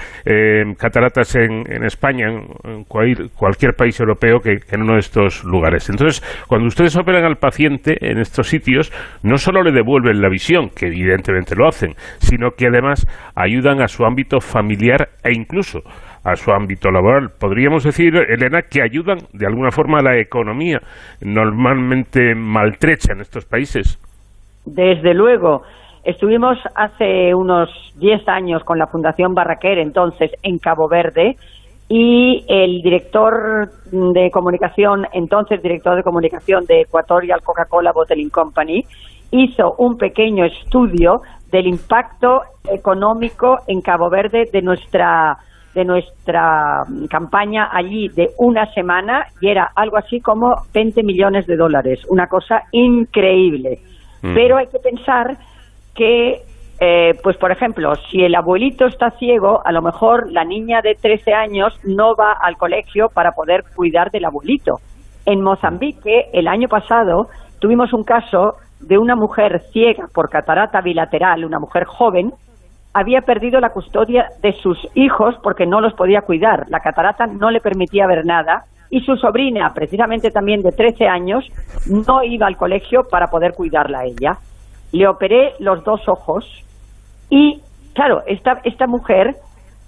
cataratas 0.76 1.34
en, 1.36 1.70
en, 1.70 1.84
España, 1.84 2.28
en, 2.28 2.84
cualquier 2.84 3.74
país 3.74 3.98
europeo, 4.00 4.40
que 4.40 4.58
en 4.70 4.82
uno 4.82 4.94
de 4.94 5.00
estos 5.00 5.44
lugares. 5.44 5.88
Entonces, 5.88 6.22
cuando 6.48 6.66
ustedes 6.66 6.96
operan 6.96 7.24
al 7.24 7.36
paciente 7.36 7.96
en 8.00 8.18
estos 8.18 8.48
sitios, 8.48 8.92
no 9.22 9.36
solo 9.36 9.62
le 9.62 9.72
devuelven 9.72 10.20
la 10.20 10.28
visión, 10.28 10.70
que 10.70 10.86
evidentemente 10.86 11.54
lo 11.56 11.68
hacen, 11.68 11.94
sino 12.18 12.52
que 12.52 12.66
además 12.66 13.06
ayudan 13.34 13.82
a 13.82 13.88
su 13.88 14.04
ámbito 14.04 14.40
familiar 14.40 15.10
e 15.22 15.32
incluso 15.32 15.82
a 16.24 16.36
su 16.36 16.50
ámbito 16.50 16.90
laboral. 16.90 17.28
Podríamos 17.38 17.84
decir, 17.84 18.16
Elena, 18.16 18.62
que 18.62 18.82
ayudan 18.82 19.18
de 19.32 19.46
alguna 19.46 19.70
forma 19.70 19.98
a 19.98 20.02
la 20.02 20.18
economía 20.18 20.80
normalmente 21.20 22.34
maltrecha 22.34 23.12
en 23.12 23.20
estos 23.20 23.44
países. 23.44 23.98
Desde 24.64 25.14
luego. 25.14 25.62
Estuvimos 26.02 26.58
hace 26.74 27.34
unos 27.34 27.70
10 27.96 28.28
años 28.28 28.62
con 28.62 28.78
la 28.78 28.86
Fundación 28.86 29.32
Barraquer, 29.34 29.78
entonces, 29.78 30.32
en 30.42 30.58
Cabo 30.58 30.86
Verde, 30.86 31.36
y 31.88 32.44
el 32.46 32.82
director 32.82 33.70
de 33.90 34.30
comunicación, 34.30 35.06
entonces 35.12 35.62
director 35.62 35.96
de 35.96 36.02
comunicación 36.02 36.64
de 36.66 36.82
Equatorial 36.82 37.40
Coca-Cola 37.42 37.92
Bottling 37.92 38.30
Company, 38.30 38.84
hizo 39.30 39.74
un 39.78 39.96
pequeño 39.96 40.44
estudio 40.44 41.20
del 41.50 41.66
impacto 41.66 42.42
económico 42.70 43.58
en 43.66 43.80
Cabo 43.80 44.10
Verde 44.10 44.44
de 44.52 44.62
nuestra 44.62 45.38
de 45.74 45.84
nuestra 45.84 46.84
campaña 47.10 47.68
allí 47.72 48.08
de 48.08 48.30
una 48.38 48.72
semana 48.72 49.26
y 49.40 49.48
era 49.48 49.70
algo 49.74 49.96
así 49.96 50.20
como 50.20 50.54
20 50.72 51.02
millones 51.02 51.46
de 51.46 51.56
dólares, 51.56 52.00
una 52.08 52.26
cosa 52.26 52.62
increíble. 52.72 53.80
Mm. 54.22 54.34
Pero 54.34 54.56
hay 54.56 54.66
que 54.68 54.78
pensar 54.78 55.36
que, 55.94 56.42
eh, 56.80 57.12
pues 57.22 57.36
por 57.36 57.50
ejemplo, 57.50 57.94
si 58.10 58.22
el 58.22 58.34
abuelito 58.34 58.86
está 58.86 59.10
ciego, 59.18 59.60
a 59.64 59.72
lo 59.72 59.82
mejor 59.82 60.32
la 60.32 60.44
niña 60.44 60.80
de 60.80 60.94
13 60.94 61.32
años 61.32 61.78
no 61.84 62.14
va 62.14 62.32
al 62.40 62.56
colegio 62.56 63.08
para 63.12 63.32
poder 63.32 63.64
cuidar 63.74 64.10
del 64.10 64.24
abuelito. 64.24 64.76
En 65.26 65.42
Mozambique, 65.42 66.28
el 66.32 66.46
año 66.48 66.68
pasado, 66.68 67.28
tuvimos 67.58 67.92
un 67.92 68.04
caso 68.04 68.56
de 68.80 68.98
una 68.98 69.16
mujer 69.16 69.62
ciega 69.72 70.06
por 70.12 70.28
catarata 70.28 70.80
bilateral, 70.80 71.44
una 71.44 71.58
mujer 71.58 71.84
joven, 71.84 72.32
había 72.94 73.22
perdido 73.22 73.60
la 73.60 73.70
custodia 73.70 74.28
de 74.40 74.52
sus 74.52 74.78
hijos 74.94 75.34
porque 75.42 75.66
no 75.66 75.80
los 75.80 75.94
podía 75.94 76.22
cuidar. 76.22 76.66
La 76.68 76.78
catarata 76.78 77.26
no 77.26 77.50
le 77.50 77.60
permitía 77.60 78.06
ver 78.06 78.24
nada 78.24 78.64
y 78.88 79.00
su 79.00 79.16
sobrina, 79.16 79.72
precisamente 79.74 80.30
también 80.30 80.62
de 80.62 80.70
13 80.70 81.08
años, 81.08 81.44
no 81.88 82.22
iba 82.22 82.46
al 82.46 82.56
colegio 82.56 83.02
para 83.10 83.26
poder 83.26 83.52
cuidarla 83.54 84.00
a 84.00 84.04
ella. 84.04 84.38
Le 84.92 85.08
operé 85.08 85.54
los 85.58 85.82
dos 85.82 86.08
ojos 86.08 86.46
y, 87.28 87.60
claro, 87.94 88.22
esta, 88.26 88.60
esta 88.62 88.86
mujer 88.86 89.34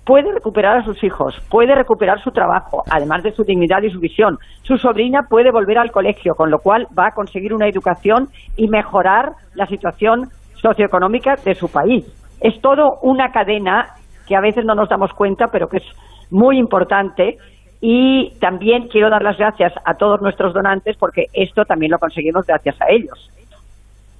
puede 0.04 0.32
recuperar 0.32 0.78
a 0.78 0.84
sus 0.84 1.02
hijos, 1.04 1.36
puede 1.48 1.76
recuperar 1.76 2.20
su 2.22 2.32
trabajo, 2.32 2.82
además 2.90 3.22
de 3.22 3.30
su 3.30 3.44
dignidad 3.44 3.82
y 3.82 3.90
su 3.90 4.00
visión. 4.00 4.38
Su 4.62 4.78
sobrina 4.78 5.26
puede 5.28 5.52
volver 5.52 5.78
al 5.78 5.92
colegio, 5.92 6.34
con 6.34 6.50
lo 6.50 6.58
cual 6.58 6.88
va 6.98 7.08
a 7.08 7.14
conseguir 7.14 7.54
una 7.54 7.68
educación 7.68 8.28
y 8.56 8.66
mejorar 8.66 9.32
la 9.54 9.66
situación 9.66 10.30
socioeconómica 10.54 11.36
de 11.44 11.54
su 11.54 11.68
país. 11.68 12.25
Es 12.40 12.60
todo 12.60 12.98
una 13.02 13.30
cadena 13.32 13.88
que 14.26 14.36
a 14.36 14.40
veces 14.40 14.64
no 14.64 14.74
nos 14.74 14.88
damos 14.88 15.12
cuenta, 15.12 15.46
pero 15.52 15.68
que 15.68 15.78
es 15.78 15.84
muy 16.30 16.58
importante. 16.58 17.38
Y 17.80 18.32
también 18.40 18.88
quiero 18.88 19.10
dar 19.10 19.22
las 19.22 19.36
gracias 19.36 19.72
a 19.84 19.94
todos 19.94 20.20
nuestros 20.22 20.54
donantes 20.54 20.96
porque 20.98 21.26
esto 21.32 21.64
también 21.64 21.92
lo 21.92 21.98
conseguimos 21.98 22.46
gracias 22.46 22.80
a 22.80 22.86
ellos. 22.88 23.30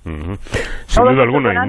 Sin 0.05 1.05
duda 1.05 1.22
alguna. 1.22 1.68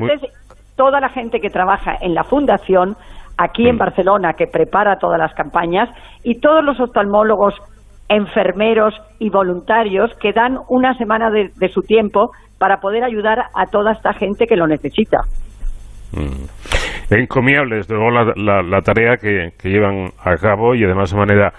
Toda 0.75 0.99
la 0.99 1.09
gente 1.09 1.39
que 1.39 1.49
trabaja 1.49 1.95
en 2.01 2.13
la 2.13 2.23
fundación 2.23 2.95
aquí 3.37 3.67
en 3.67 3.75
mm. 3.75 3.79
Barcelona 3.79 4.33
que 4.33 4.47
prepara 4.47 4.97
todas 4.97 5.19
las 5.19 5.33
campañas 5.33 5.89
y 6.23 6.39
todos 6.39 6.63
los 6.63 6.79
oftalmólogos, 6.79 7.55
enfermeros 8.09 8.93
y 9.19 9.29
voluntarios 9.29 10.11
que 10.19 10.33
dan 10.33 10.59
una 10.69 10.95
semana 10.97 11.29
de, 11.29 11.69
su 11.69 11.81
tiempo 11.81 12.31
para 12.57 12.77
poder 12.77 13.03
ayudar 13.03 13.45
a 13.53 13.65
toda 13.67 13.91
esta 13.91 14.13
gente 14.13 14.45
que 14.45 14.55
lo 14.55 14.67
necesita. 14.67 15.19
Mm. 16.17 17.13
Encomiable, 17.13 17.77
desde 17.77 17.95
luego, 17.95 18.11
la, 18.11 18.81
tarea 18.81 19.17
que, 19.17 19.51
llevan 19.63 20.09
a 20.19 20.35
cabo 20.35 20.75
y 20.75 20.83
además 20.83 21.11
de 21.11 21.17
manera 21.17 21.53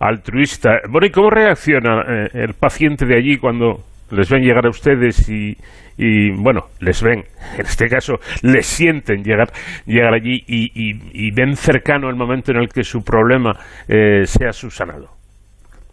altruista. 0.00 0.80
Bueno, 0.88 1.06
¿y 1.06 1.10
cómo 1.10 1.30
reacciona 1.30 2.02
eh, 2.08 2.28
el 2.32 2.54
paciente 2.54 3.06
de 3.06 3.16
allí 3.16 3.36
cuando 3.36 3.80
les 4.10 4.28
ven 4.28 4.42
llegar 4.42 4.66
a 4.66 4.70
ustedes 4.70 5.28
y, 5.28 5.56
y 5.96 6.30
bueno, 6.30 6.62
les 6.80 7.02
ven, 7.02 7.18
en 7.58 7.60
este 7.60 7.88
caso, 7.88 8.14
les 8.42 8.66
sienten 8.66 9.22
llegar, 9.22 9.48
llegar 9.86 10.14
allí 10.14 10.42
y, 10.46 11.30
ven 11.32 11.54
cercano 11.54 12.08
el 12.08 12.16
momento 12.16 12.52
en 12.52 12.58
el 12.58 12.68
que 12.68 12.82
su 12.82 13.02
problema 13.04 13.52
eh, 13.86 14.24
sea 14.24 14.52
subsanado. 14.52 15.06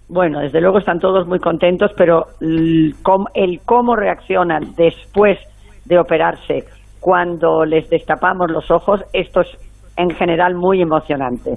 Bueno, 0.09 0.39
desde 0.39 0.61
luego 0.61 0.79
están 0.79 0.99
todos 0.99 1.27
muy 1.27 1.39
contentos, 1.39 1.91
pero 1.97 2.23
el, 2.39 2.95
cómo 3.03 3.95
reaccionan 3.95 4.73
después 4.77 5.37
de 5.85 5.99
operarse 5.99 6.63
cuando 6.99 7.65
les 7.65 7.89
destapamos 7.89 8.49
los 8.51 8.69
ojos, 8.71 9.03
esto 9.13 9.41
es 9.41 9.47
en 9.95 10.09
general 10.11 10.55
muy 10.55 10.81
emocionante, 10.81 11.51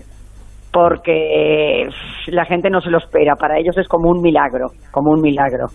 porque 0.73 1.89
la 2.29 2.45
gente 2.45 2.71
no 2.71 2.81
se 2.81 2.91
lo 2.91 2.99
espera, 2.99 3.35
para 3.37 3.59
ellos 3.59 3.77
es 3.77 3.89
como 3.89 4.11
un 4.11 4.21
milagro, 4.23 4.69
como 4.91 5.12
un 5.12 5.21
milagro. 5.21 5.67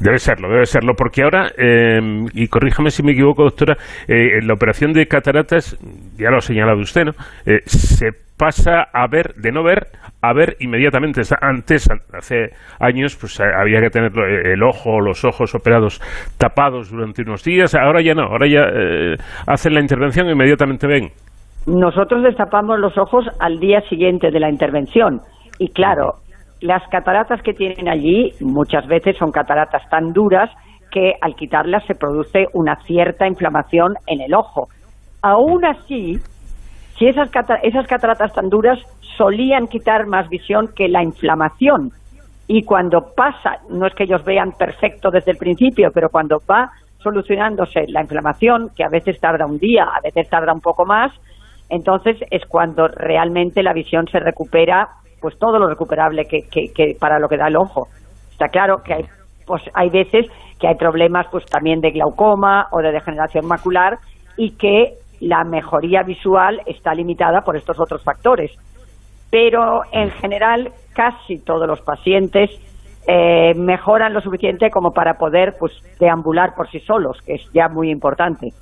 Debe 0.00 0.18
serlo, 0.18 0.48
debe 0.48 0.66
serlo, 0.66 0.92
porque 0.96 1.22
ahora, 1.22 1.50
em, 1.56 2.26
y 2.34 2.46
corríjame 2.48 2.90
si 2.90 3.02
me 3.02 3.12
equivoco, 3.12 3.44
doctora, 3.44 3.76
eh, 4.06 4.42
la 4.42 4.54
operación 4.54 4.92
de 4.92 5.06
cataratas, 5.06 5.78
ya 6.18 6.30
lo 6.30 6.38
ha 6.38 6.40
señalado 6.40 6.80
usted, 6.80 7.04
¿no? 7.04 7.12
Eh, 7.46 7.60
se 7.64 8.08
pasa 8.42 8.88
a 8.92 9.06
ver, 9.06 9.34
de 9.36 9.52
no 9.52 9.62
ver, 9.62 9.86
a 10.20 10.32
ver 10.32 10.56
inmediatamente. 10.58 11.20
Antes, 11.40 11.88
hace 12.12 12.50
años, 12.80 13.16
pues 13.16 13.38
eh, 13.38 13.44
había 13.44 13.80
que 13.80 13.88
tener 13.88 14.10
el 14.18 14.60
ojo, 14.64 15.00
los 15.00 15.24
ojos 15.24 15.54
operados 15.54 16.00
tapados 16.38 16.90
durante 16.90 17.22
unos 17.22 17.44
días, 17.44 17.72
ahora 17.76 18.02
ya 18.02 18.14
no, 18.14 18.24
ahora 18.24 18.48
ya 18.48 18.62
hacen 19.46 19.74
la 19.74 19.80
intervención 19.80 20.26
e 20.26 20.32
inmediatamente 20.32 20.88
ven. 20.88 21.10
Nosotros 21.68 22.24
destapamos 22.24 22.80
los 22.80 22.98
ojos 22.98 23.26
al 23.38 23.60
día 23.60 23.80
siguiente 23.82 24.32
de 24.32 24.40
la 24.40 24.50
intervención. 24.50 25.20
Y 25.60 25.68
claro, 25.68 26.14
las 26.60 26.82
cataratas 26.90 27.40
que 27.42 27.52
tienen 27.52 27.88
allí 27.88 28.32
muchas 28.40 28.88
veces 28.88 29.16
son 29.18 29.30
cataratas 29.30 29.88
tan 29.88 30.12
duras 30.12 30.50
que 30.90 31.12
al 31.20 31.36
quitarlas 31.36 31.86
se 31.86 31.94
produce 31.94 32.46
una 32.54 32.74
cierta 32.82 33.28
inflamación 33.28 33.94
en 34.08 34.20
el 34.20 34.34
ojo. 34.34 34.66
Aún 35.22 35.64
así, 35.64 36.18
si 37.02 37.08
esas, 37.08 37.30
esas 37.64 37.88
cataratas 37.88 38.32
tan 38.32 38.48
duras 38.48 38.78
solían 39.16 39.66
quitar 39.66 40.06
más 40.06 40.28
visión 40.28 40.68
que 40.68 40.86
la 40.86 41.02
inflamación. 41.02 41.90
Y 42.46 42.62
cuando 42.62 43.12
pasa, 43.16 43.58
no 43.70 43.88
es 43.88 43.94
que 43.94 44.04
ellos 44.04 44.24
vean 44.24 44.52
perfecto 44.52 45.10
desde 45.10 45.32
el 45.32 45.36
principio, 45.36 45.90
pero 45.92 46.10
cuando 46.10 46.40
va 46.48 46.70
solucionándose 46.98 47.88
la 47.88 48.02
inflamación, 48.02 48.70
que 48.76 48.84
a 48.84 48.88
veces 48.88 49.18
tarda 49.18 49.46
un 49.46 49.58
día, 49.58 49.82
a 49.82 50.00
veces 50.00 50.30
tarda 50.30 50.52
un 50.52 50.60
poco 50.60 50.84
más, 50.84 51.12
entonces 51.68 52.18
es 52.30 52.46
cuando 52.46 52.86
realmente 52.86 53.64
la 53.64 53.72
visión 53.72 54.06
se 54.06 54.20
recupera 54.20 54.88
pues 55.20 55.36
todo 55.40 55.58
lo 55.58 55.66
recuperable 55.66 56.26
que, 56.26 56.42
que, 56.48 56.96
para 57.00 57.18
lo 57.18 57.28
que 57.28 57.36
da 57.36 57.48
el 57.48 57.56
ojo. 57.56 57.88
Está 58.30 58.46
claro 58.46 58.80
que 58.84 58.94
hay, 58.94 59.04
pues 59.44 59.62
hay 59.74 59.90
veces 59.90 60.26
que 60.60 60.68
hay 60.68 60.76
problemas 60.76 61.26
pues 61.32 61.46
también 61.46 61.80
de 61.80 61.90
glaucoma 61.90 62.68
o 62.70 62.78
de 62.78 62.92
degeneración 62.92 63.44
macular 63.44 63.98
y 64.36 64.52
que 64.52 65.01
la 65.22 65.44
mejoría 65.44 66.02
visual 66.02 66.60
está 66.66 66.92
limitada 66.94 67.42
por 67.42 67.56
estos 67.56 67.78
otros 67.78 68.02
factores. 68.02 68.50
Pero 69.30 69.82
en 69.92 70.10
general 70.10 70.72
casi 70.92 71.38
todos 71.38 71.66
los 71.66 71.80
pacientes 71.80 72.50
eh, 73.06 73.54
mejoran 73.54 74.12
lo 74.12 74.20
suficiente 74.20 74.68
como 74.70 74.92
para 74.92 75.14
poder 75.14 75.54
pues 75.58 75.72
deambular 76.00 76.54
por 76.56 76.68
sí 76.70 76.80
solos, 76.80 77.18
que 77.24 77.34
es 77.34 77.52
ya 77.52 77.68
muy 77.68 77.90
importante. 77.90 78.52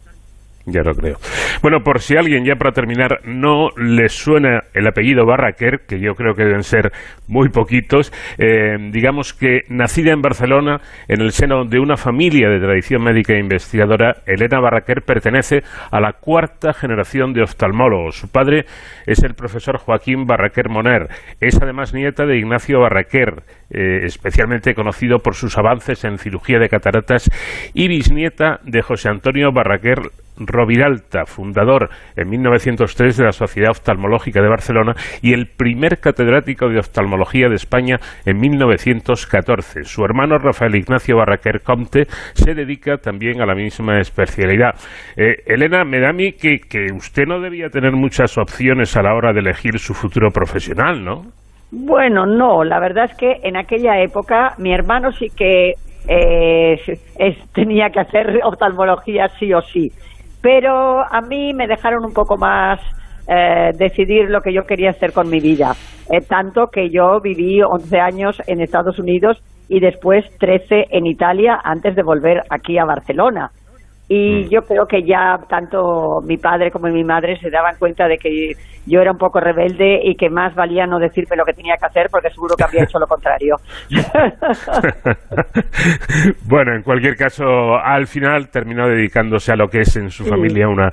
Ya 0.66 0.82
lo 0.82 0.94
creo. 0.94 1.16
Bueno, 1.62 1.78
por 1.82 2.00
si 2.00 2.16
alguien 2.16 2.44
ya 2.44 2.54
para 2.56 2.72
terminar 2.72 3.20
no 3.24 3.68
les 3.78 4.12
suena 4.12 4.64
el 4.74 4.86
apellido 4.86 5.24
Barraquer, 5.24 5.80
que 5.88 5.98
yo 5.98 6.14
creo 6.14 6.34
que 6.34 6.44
deben 6.44 6.64
ser 6.64 6.92
muy 7.28 7.48
poquitos, 7.48 8.12
eh, 8.36 8.76
digamos 8.92 9.32
que 9.32 9.62
nacida 9.68 10.12
en 10.12 10.20
Barcelona 10.20 10.80
en 11.08 11.22
el 11.22 11.32
seno 11.32 11.64
de 11.64 11.80
una 11.80 11.96
familia 11.96 12.50
de 12.50 12.60
tradición 12.60 13.02
médica 13.02 13.32
e 13.32 13.40
investigadora, 13.40 14.16
Elena 14.26 14.60
Barraquer 14.60 15.02
pertenece 15.02 15.62
a 15.90 15.98
la 15.98 16.12
cuarta 16.12 16.74
generación 16.74 17.32
de 17.32 17.42
oftalmólogos. 17.42 18.16
Su 18.16 18.28
padre 18.30 18.66
es 19.06 19.22
el 19.22 19.34
profesor 19.34 19.78
Joaquín 19.78 20.26
Barraquer 20.26 20.68
Moner. 20.68 21.08
Es 21.40 21.60
además 21.60 21.94
nieta 21.94 22.26
de 22.26 22.36
Ignacio 22.36 22.80
Barraquer, 22.80 23.44
eh, 23.70 24.00
especialmente 24.04 24.74
conocido 24.74 25.20
por 25.20 25.34
sus 25.34 25.56
avances 25.56 26.04
en 26.04 26.18
cirugía 26.18 26.58
de 26.58 26.68
cataratas, 26.68 27.30
y 27.72 27.88
bisnieta 27.88 28.60
de 28.64 28.82
José 28.82 29.08
Antonio 29.08 29.52
Barraquer 29.52 30.00
Roviralta, 30.46 31.24
fundador 31.26 31.88
en 32.16 32.28
1903 32.28 33.16
de 33.16 33.24
la 33.24 33.32
Sociedad 33.32 33.70
Oftalmológica 33.70 34.40
de 34.40 34.48
Barcelona 34.48 34.94
y 35.22 35.32
el 35.32 35.46
primer 35.46 35.98
catedrático 35.98 36.68
de 36.68 36.78
oftalmología 36.78 37.48
de 37.48 37.56
España 37.56 37.96
en 38.24 38.38
1914. 38.38 39.84
Su 39.84 40.04
hermano 40.04 40.38
Rafael 40.38 40.74
Ignacio 40.74 41.16
Barraquer 41.16 41.62
Comte 41.62 42.06
se 42.34 42.54
dedica 42.54 42.98
también 42.98 43.40
a 43.40 43.46
la 43.46 43.54
misma 43.54 43.98
especialidad. 44.00 44.74
Eh, 45.16 45.42
Elena, 45.46 45.84
me 45.84 46.00
da 46.00 46.10
a 46.10 46.12
mí 46.12 46.32
que, 46.32 46.58
que 46.58 46.86
usted 46.92 47.24
no 47.26 47.40
debía 47.40 47.68
tener 47.68 47.92
muchas 47.92 48.36
opciones 48.36 48.96
a 48.96 49.02
la 49.02 49.14
hora 49.14 49.32
de 49.32 49.40
elegir 49.40 49.78
su 49.78 49.94
futuro 49.94 50.30
profesional, 50.30 51.04
¿no? 51.04 51.22
Bueno, 51.72 52.26
no, 52.26 52.64
la 52.64 52.80
verdad 52.80 53.04
es 53.04 53.16
que 53.16 53.36
en 53.44 53.56
aquella 53.56 54.02
época 54.02 54.54
mi 54.58 54.74
hermano 54.74 55.12
sí 55.12 55.28
que 55.36 55.74
eh, 56.08 56.76
tenía 57.54 57.90
que 57.90 58.00
hacer 58.00 58.40
oftalmología 58.42 59.28
sí 59.38 59.52
o 59.52 59.60
sí, 59.60 59.92
pero 60.42 61.00
a 61.00 61.20
mí 61.20 61.52
me 61.54 61.66
dejaron 61.66 62.04
un 62.04 62.12
poco 62.12 62.36
más 62.36 62.80
eh, 63.28 63.70
decidir 63.76 64.28
lo 64.28 64.40
que 64.40 64.52
yo 64.52 64.62
quería 64.64 64.90
hacer 64.90 65.12
con 65.12 65.28
mi 65.28 65.40
vida, 65.40 65.72
eh, 66.10 66.20
tanto 66.20 66.68
que 66.68 66.90
yo 66.90 67.20
viví 67.20 67.62
11 67.62 68.00
años 68.00 68.42
en 68.46 68.60
Estados 68.60 68.98
Unidos 68.98 69.42
y 69.68 69.78
después 69.78 70.24
13 70.38 70.86
en 70.90 71.06
Italia 71.06 71.60
antes 71.62 71.94
de 71.94 72.02
volver 72.02 72.42
aquí 72.50 72.76
a 72.78 72.84
Barcelona. 72.84 73.50
Y 74.12 74.46
mm. 74.46 74.48
yo 74.50 74.62
creo 74.62 74.86
que 74.86 75.04
ya 75.06 75.38
tanto 75.48 76.20
mi 76.26 76.36
padre 76.36 76.72
como 76.72 76.88
mi 76.88 77.04
madre 77.04 77.36
se 77.36 77.48
daban 77.48 77.76
cuenta 77.78 78.08
de 78.08 78.18
que 78.18 78.54
yo 78.84 79.00
era 79.00 79.12
un 79.12 79.18
poco 79.18 79.38
rebelde 79.38 80.00
y 80.02 80.16
que 80.16 80.28
más 80.28 80.52
valía 80.56 80.84
no 80.84 80.98
decirme 80.98 81.36
lo 81.36 81.44
que 81.44 81.52
tenía 81.52 81.76
que 81.78 81.86
hacer 81.86 82.08
porque 82.10 82.28
seguro 82.30 82.56
que 82.56 82.64
habría 82.64 82.82
hecho 82.82 82.98
lo 82.98 83.06
contrario. 83.06 83.54
bueno, 86.48 86.74
en 86.74 86.82
cualquier 86.82 87.14
caso, 87.14 87.76
al 87.76 88.08
final 88.08 88.50
terminó 88.50 88.88
dedicándose 88.88 89.52
a 89.52 89.56
lo 89.56 89.68
que 89.68 89.82
es 89.82 89.94
en 89.94 90.10
su 90.10 90.24
familia 90.24 90.66
una, 90.66 90.88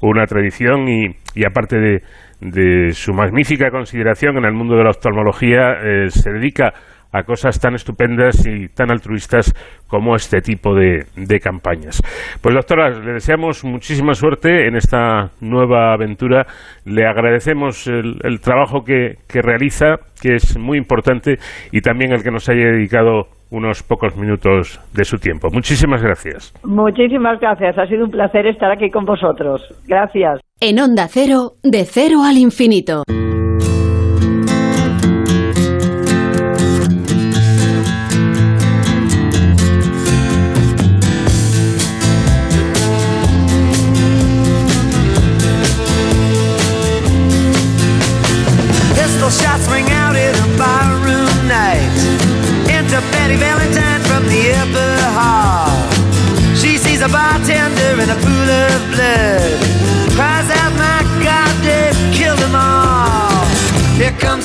una 0.00 0.24
tradición 0.26 0.88
y, 0.88 1.06
y 1.34 1.44
aparte 1.44 1.80
de, 1.80 2.02
de, 2.40 2.92
su 2.92 3.12
magnífica 3.12 3.72
consideración 3.72 4.38
en 4.38 4.44
el 4.44 4.52
mundo 4.52 4.76
de 4.76 4.84
la 4.84 4.90
oftalmología, 4.90 5.80
eh, 5.82 6.10
se 6.10 6.30
dedica 6.30 6.72
a 7.12 7.22
cosas 7.24 7.60
tan 7.60 7.74
estupendas 7.74 8.46
y 8.46 8.68
tan 8.68 8.90
altruistas 8.90 9.52
como 9.86 10.16
este 10.16 10.40
tipo 10.40 10.74
de, 10.74 11.04
campañas. 11.42 12.00
Pues 12.40 12.54
doctora, 12.54 12.90
le 12.90 13.12
deseamos 13.14 13.64
muchísima 13.64 14.14
suerte 14.14 14.66
en 14.66 14.76
esta 14.76 15.30
nueva 15.40 15.92
aventura. 15.92 16.46
Le 16.84 17.06
agradecemos 17.06 17.86
el, 17.86 18.40
trabajo 18.40 18.84
que, 18.84 19.16
que 19.28 19.42
realiza, 19.42 19.96
que 20.20 20.34
es 20.34 20.58
muy 20.58 20.78
importante, 20.78 21.36
y 21.70 21.80
también 21.80 22.12
el 22.12 22.22
que 22.22 22.30
nos 22.30 22.48
haya 22.48 22.66
dedicado 22.66 23.26
unos 23.50 23.82
pocos 23.82 24.16
minutos 24.16 24.80
de 24.94 25.04
su 25.04 25.18
tiempo. 25.18 25.48
Muchísimas 25.52 26.02
gracias. 26.02 26.54
Muchísimas 26.64 27.38
gracias. 27.38 27.76
Ha 27.78 27.86
sido 27.86 28.04
un 28.04 28.10
placer 28.10 28.46
estar 28.46 28.72
aquí 28.72 28.90
con 28.90 29.04
vosotros. 29.04 29.62
Gracias. 29.86 30.40
En 30.60 30.80
Onda 30.80 31.06
Cero, 31.08 31.52
de 31.62 31.84
cero 31.84 32.22
al 32.24 32.38
infinito. 32.38 33.02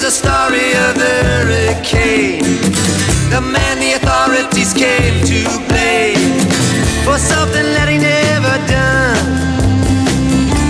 The 0.07 0.11
story 0.11 0.71
of 0.87 0.95
the 0.95 1.15
hurricane. 1.27 2.41
The 3.29 3.41
man 3.41 3.75
the 3.77 3.91
authorities 3.99 4.73
came 4.73 5.19
to 5.25 5.43
blame 5.67 6.39
for 7.03 7.17
something 7.17 7.67
that 7.75 7.89
he 7.91 7.97
never 7.97 8.55
done. 8.71 9.27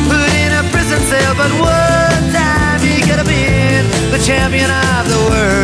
Put 0.10 0.32
in 0.42 0.52
a 0.58 0.64
prison 0.74 1.02
cell, 1.06 1.36
but 1.38 1.52
one 1.62 2.24
time 2.34 2.82
he 2.82 2.98
could 3.06 3.20
have 3.22 3.30
been 3.30 3.86
the 4.10 4.18
champion 4.26 4.72
of 4.72 5.04
the 5.08 5.20
world. 5.30 5.57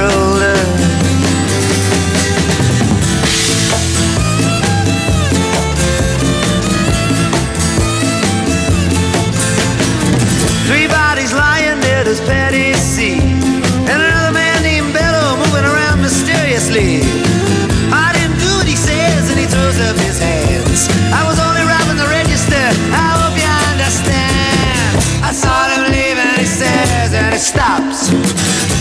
Stops. 27.44 28.10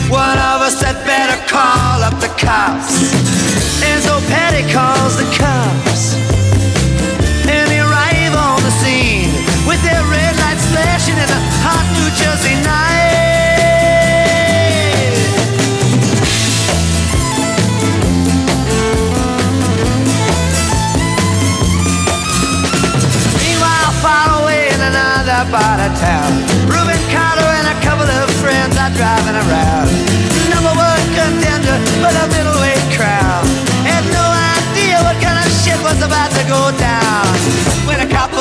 One 0.09 0.39
of 0.39 0.63
us 0.63 0.81
had 0.81 0.95
better 1.05 1.37
call 1.51 2.01
up 2.01 2.15
the 2.21 2.29
cops. 2.39 2.95
And 3.83 4.01
so 4.01 4.21
Patty 4.31 4.63
calls 4.73 5.17
the 5.17 5.27
cops. 5.37 5.92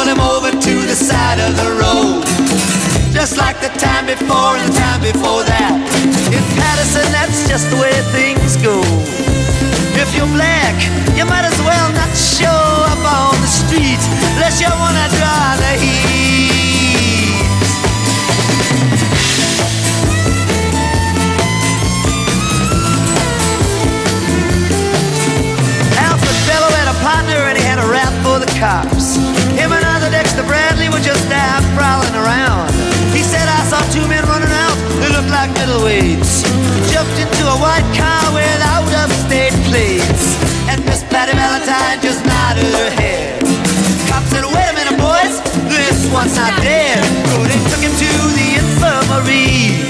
Pulled 0.02 0.18
him 0.18 0.26
over 0.34 0.50
to 0.50 0.74
the 0.90 0.98
side 0.98 1.38
of 1.38 1.54
the 1.62 1.78
road. 1.78 2.26
Just 3.14 3.38
like 3.38 3.62
the 3.62 3.70
time 3.78 4.08
before 4.10 4.58
and 4.58 4.66
the 4.66 4.74
time 4.74 4.98
before 4.98 5.46
that. 5.46 5.78
In 6.34 6.42
Patterson, 6.58 7.06
that's 7.14 7.46
just 7.46 7.70
the 7.70 7.78
way 7.78 7.94
things 8.10 8.58
go. 8.66 8.82
If 9.94 10.10
you're 10.18 10.26
black, 10.34 10.74
you 11.14 11.22
might 11.30 11.46
as 11.46 11.54
well 11.62 11.94
not 11.94 12.10
show 12.18 12.50
up 12.90 12.98
on 12.98 13.38
the 13.46 13.52
street 13.62 14.02
unless 14.34 14.58
you 14.58 14.74
wanna 14.74 15.06
draw 15.14 15.21
just 42.12 42.26
nodded 42.26 42.66
her 42.66 42.90
head. 42.90 43.40
Cops 44.10 44.32
said, 44.32 44.44
wait 44.44 44.68
a 44.68 44.74
minute, 44.76 45.00
boys, 45.00 45.40
this 45.72 46.12
one's 46.12 46.36
not 46.36 46.62
dead. 46.62 47.00
So 47.30 47.44
they 47.44 47.60
took 47.72 47.80
him 47.80 47.94
to 48.04 48.12
the 48.36 48.48
infirmary. 48.60 49.81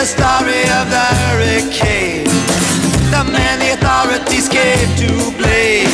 the 0.00 0.06
story 0.06 0.62
of 0.80 0.88
the 0.88 1.06
hurricane. 1.20 2.24
The 3.12 3.22
man 3.30 3.58
the 3.58 3.76
authorities 3.76 4.48
gave 4.48 4.88
to 4.96 5.12
blame 5.36 5.92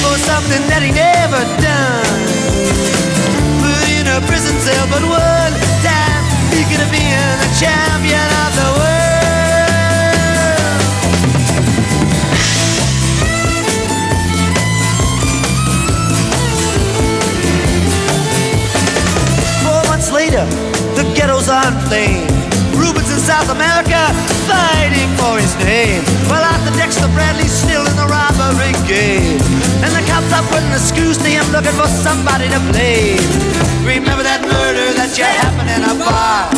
for 0.00 0.16
something 0.24 0.64
that 0.72 0.80
he 0.80 0.92
never 0.96 1.44
done. 1.60 2.24
Put 3.60 3.84
in 4.00 4.08
a 4.08 4.24
prison 4.24 4.56
cell, 4.64 4.86
but 4.88 5.04
one 5.04 5.54
time 5.84 6.24
he 6.56 6.64
could 6.72 6.80
have 6.80 6.88
been 6.88 7.28
the 7.44 7.52
champion 7.60 8.28
of 8.44 8.50
the 8.56 8.68
world. 8.80 8.96
Later, 20.10 20.46
the 20.96 21.04
ghetto's 21.14 21.50
on 21.50 21.78
flame. 21.86 22.37
South 23.28 23.52
America 23.52 24.08
fighting 24.48 25.12
for 25.20 25.36
his 25.36 25.52
name. 25.60 26.00
Well, 26.32 26.40
Arthur 26.40 26.72
Dexter 26.80 27.12
Bradley's 27.12 27.52
still 27.52 27.84
in 27.84 27.92
the 27.92 28.08
robbery 28.08 28.72
game. 28.88 29.36
And 29.84 29.92
the 29.92 30.00
cops 30.08 30.32
are 30.32 30.40
putting 30.48 30.72
the 30.72 30.80
screws 30.80 31.20
to 31.20 31.28
him 31.28 31.44
looking 31.52 31.76
for 31.76 31.92
somebody 31.92 32.48
to 32.48 32.56
blame. 32.72 33.20
Remember 33.84 34.24
that 34.24 34.40
murder 34.48 34.96
that 34.96 35.12
you 35.20 35.28
happened 35.28 35.68
in 35.68 35.84
a 35.84 35.92
bar. 36.00 36.48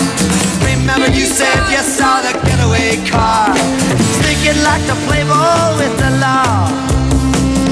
Remember 0.62 1.10
you 1.10 1.26
said 1.26 1.58
you 1.74 1.82
saw 1.82 2.22
the 2.22 2.38
getaway 2.46 3.02
car. 3.10 3.50
Thinking 4.22 4.62
like 4.62 4.86
to 4.86 4.94
play 5.10 5.26
ball 5.26 5.74
with 5.74 5.90
the 5.98 6.22
law. 6.22 6.70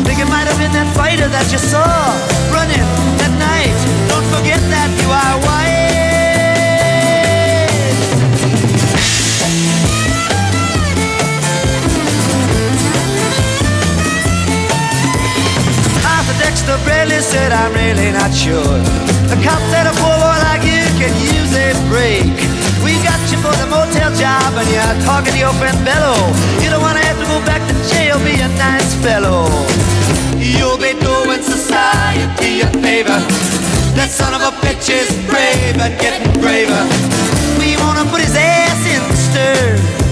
Think 0.02 0.18
it 0.18 0.26
might 0.26 0.50
have 0.50 0.58
been 0.58 0.74
that 0.74 0.90
fighter 0.98 1.30
that 1.30 1.46
you 1.54 1.62
saw 1.62 1.86
running 2.50 2.82
that 3.22 3.30
night. 3.38 3.78
Don't 4.10 4.26
forget 4.34 4.58
that 4.74 4.90
you 4.98 5.06
are 5.06 5.38
white. 5.46 5.67
Dexter 16.68 16.84
Bradley 16.84 17.20
said, 17.22 17.50
I'm 17.50 17.72
really 17.72 18.12
not 18.12 18.28
sure. 18.28 18.76
The 19.32 19.40
cop 19.40 19.56
said 19.72 19.88
a 19.88 19.94
poor 19.96 20.16
boy 20.20 20.36
like 20.52 20.60
you 20.68 20.84
can 21.00 21.08
use 21.16 21.48
a 21.56 21.72
break. 21.88 22.28
We 22.84 22.92
got 23.00 23.16
you 23.32 23.40
for 23.40 23.56
the 23.56 23.64
motel 23.72 24.12
job 24.12 24.52
and 24.52 24.68
you're 24.68 25.00
talking 25.08 25.32
to 25.32 25.38
your 25.38 25.54
friend 25.56 25.72
Bello. 25.80 26.12
You 26.60 26.68
don't 26.68 26.84
want 26.84 27.00
to 27.00 27.04
have 27.08 27.16
to 27.16 27.24
go 27.24 27.40
back 27.48 27.64
to 27.64 27.74
jail, 27.88 28.20
be 28.20 28.36
a 28.36 28.52
nice 28.60 28.92
fellow. 29.00 29.48
You'll 30.36 30.76
be 30.76 30.92
doing 31.00 31.40
society 31.40 32.60
a 32.60 32.68
favor. 32.84 33.16
That 33.96 34.12
son 34.12 34.36
of 34.36 34.44
a 34.44 34.52
bitch 34.60 34.92
is 34.92 35.08
brave 35.24 35.80
and 35.80 35.96
getting 35.96 36.28
braver. 36.36 36.84
We 37.56 37.80
wanna 37.80 38.04
put 38.12 38.20
his 38.20 38.36
ass 38.36 38.84
in 38.84 39.00
the 39.08 39.16
stir. 39.16 40.07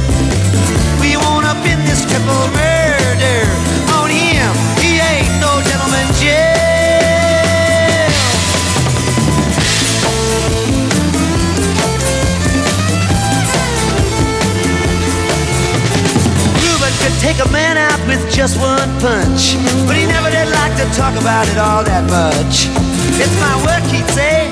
Take 17.26 17.44
a 17.44 17.50
man 17.50 17.76
out 17.76 17.98
with 18.06 18.22
just 18.30 18.54
one 18.62 18.86
punch, 19.02 19.58
but 19.82 19.98
he 19.98 20.06
never 20.06 20.30
did 20.30 20.46
like 20.46 20.70
to 20.78 20.86
talk 20.94 21.10
about 21.18 21.42
it 21.50 21.58
all 21.58 21.82
that 21.82 22.06
much. 22.06 22.70
It's 23.18 23.34
my 23.42 23.50
work, 23.66 23.82
he'd 23.90 24.06
say. 24.14 24.46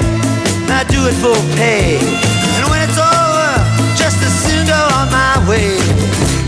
and 0.66 0.74
I 0.74 0.82
do 0.90 1.06
it 1.06 1.14
for 1.22 1.38
pay. 1.55 2.02
And 2.59 2.66
when 2.66 2.82
it's 2.82 2.98
over, 2.98 3.52
just 3.94 4.18
as 4.26 4.34
soon 4.42 4.66
go 4.66 4.82
on 4.90 5.06
my 5.14 5.38
way 5.46 5.78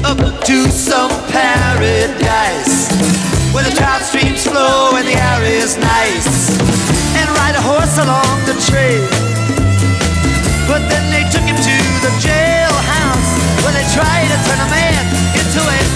up 0.03 0.19
to 0.19 0.67
some 0.67 1.15
paradise 1.31 2.91
where 3.55 3.63
the 3.63 3.75
trout 3.79 4.03
streams 4.03 4.43
flow 4.43 4.99
and 4.99 5.07
the 5.07 5.15
air 5.15 5.47
is 5.47 5.79
nice, 5.79 6.59
and 7.15 7.27
ride 7.39 7.55
a 7.55 7.63
horse 7.63 8.03
along 8.03 8.35
the 8.51 8.59
trail. 8.67 9.07
But 10.67 10.83
then 10.91 11.07
they 11.15 11.23
took 11.31 11.47
him 11.47 11.55
to 11.55 11.77
the 12.03 12.11
jailhouse 12.19 13.31
where 13.63 13.75
they 13.79 13.87
tried 13.95 14.27
to 14.27 14.39
turn 14.43 14.59
a 14.59 14.71
man 14.75 15.03
into 15.39 15.63
a 15.63 15.96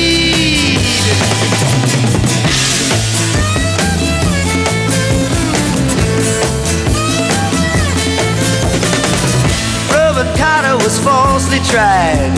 Was 10.83 10.97
falsely 10.99 11.59
tried. 11.69 12.31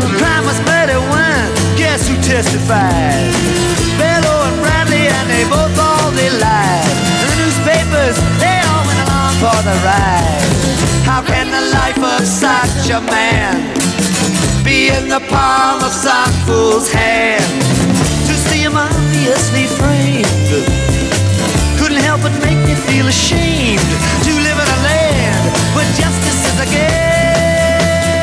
The 0.00 0.08
crime 0.16 0.44
was 0.46 0.58
murder 0.64 0.98
one. 1.10 1.50
Guess 1.76 2.08
who 2.08 2.14
testified? 2.22 3.28
Bello 3.98 4.34
and 4.48 4.56
Bradley, 4.62 5.04
and 5.06 5.28
they 5.28 5.44
both 5.44 5.76
all 5.78 6.10
they 6.12 6.30
lied. 6.30 6.94
The 7.20 7.28
newspapers, 7.44 8.16
they 8.40 8.58
all 8.70 8.84
went 8.86 9.00
along 9.04 9.34
for 9.42 9.58
the 9.68 9.76
ride. 9.84 10.48
How 11.04 11.20
can 11.20 11.50
the 11.50 11.60
life 11.76 11.98
of 11.98 12.24
such 12.24 12.90
a 12.90 13.00
man 13.02 13.58
be 14.64 14.88
in 14.88 15.08
the 15.08 15.20
palm 15.28 15.82
of 15.82 15.92
some 15.92 16.32
fool's 16.46 16.90
hand? 16.90 17.89
Him 18.60 18.76
obviously 18.76 19.64
framed. 19.64 20.26
Couldn't 21.78 22.02
help 22.04 22.20
but 22.20 22.32
make 22.42 22.58
me 22.58 22.74
feel 22.74 23.08
ashamed 23.08 23.80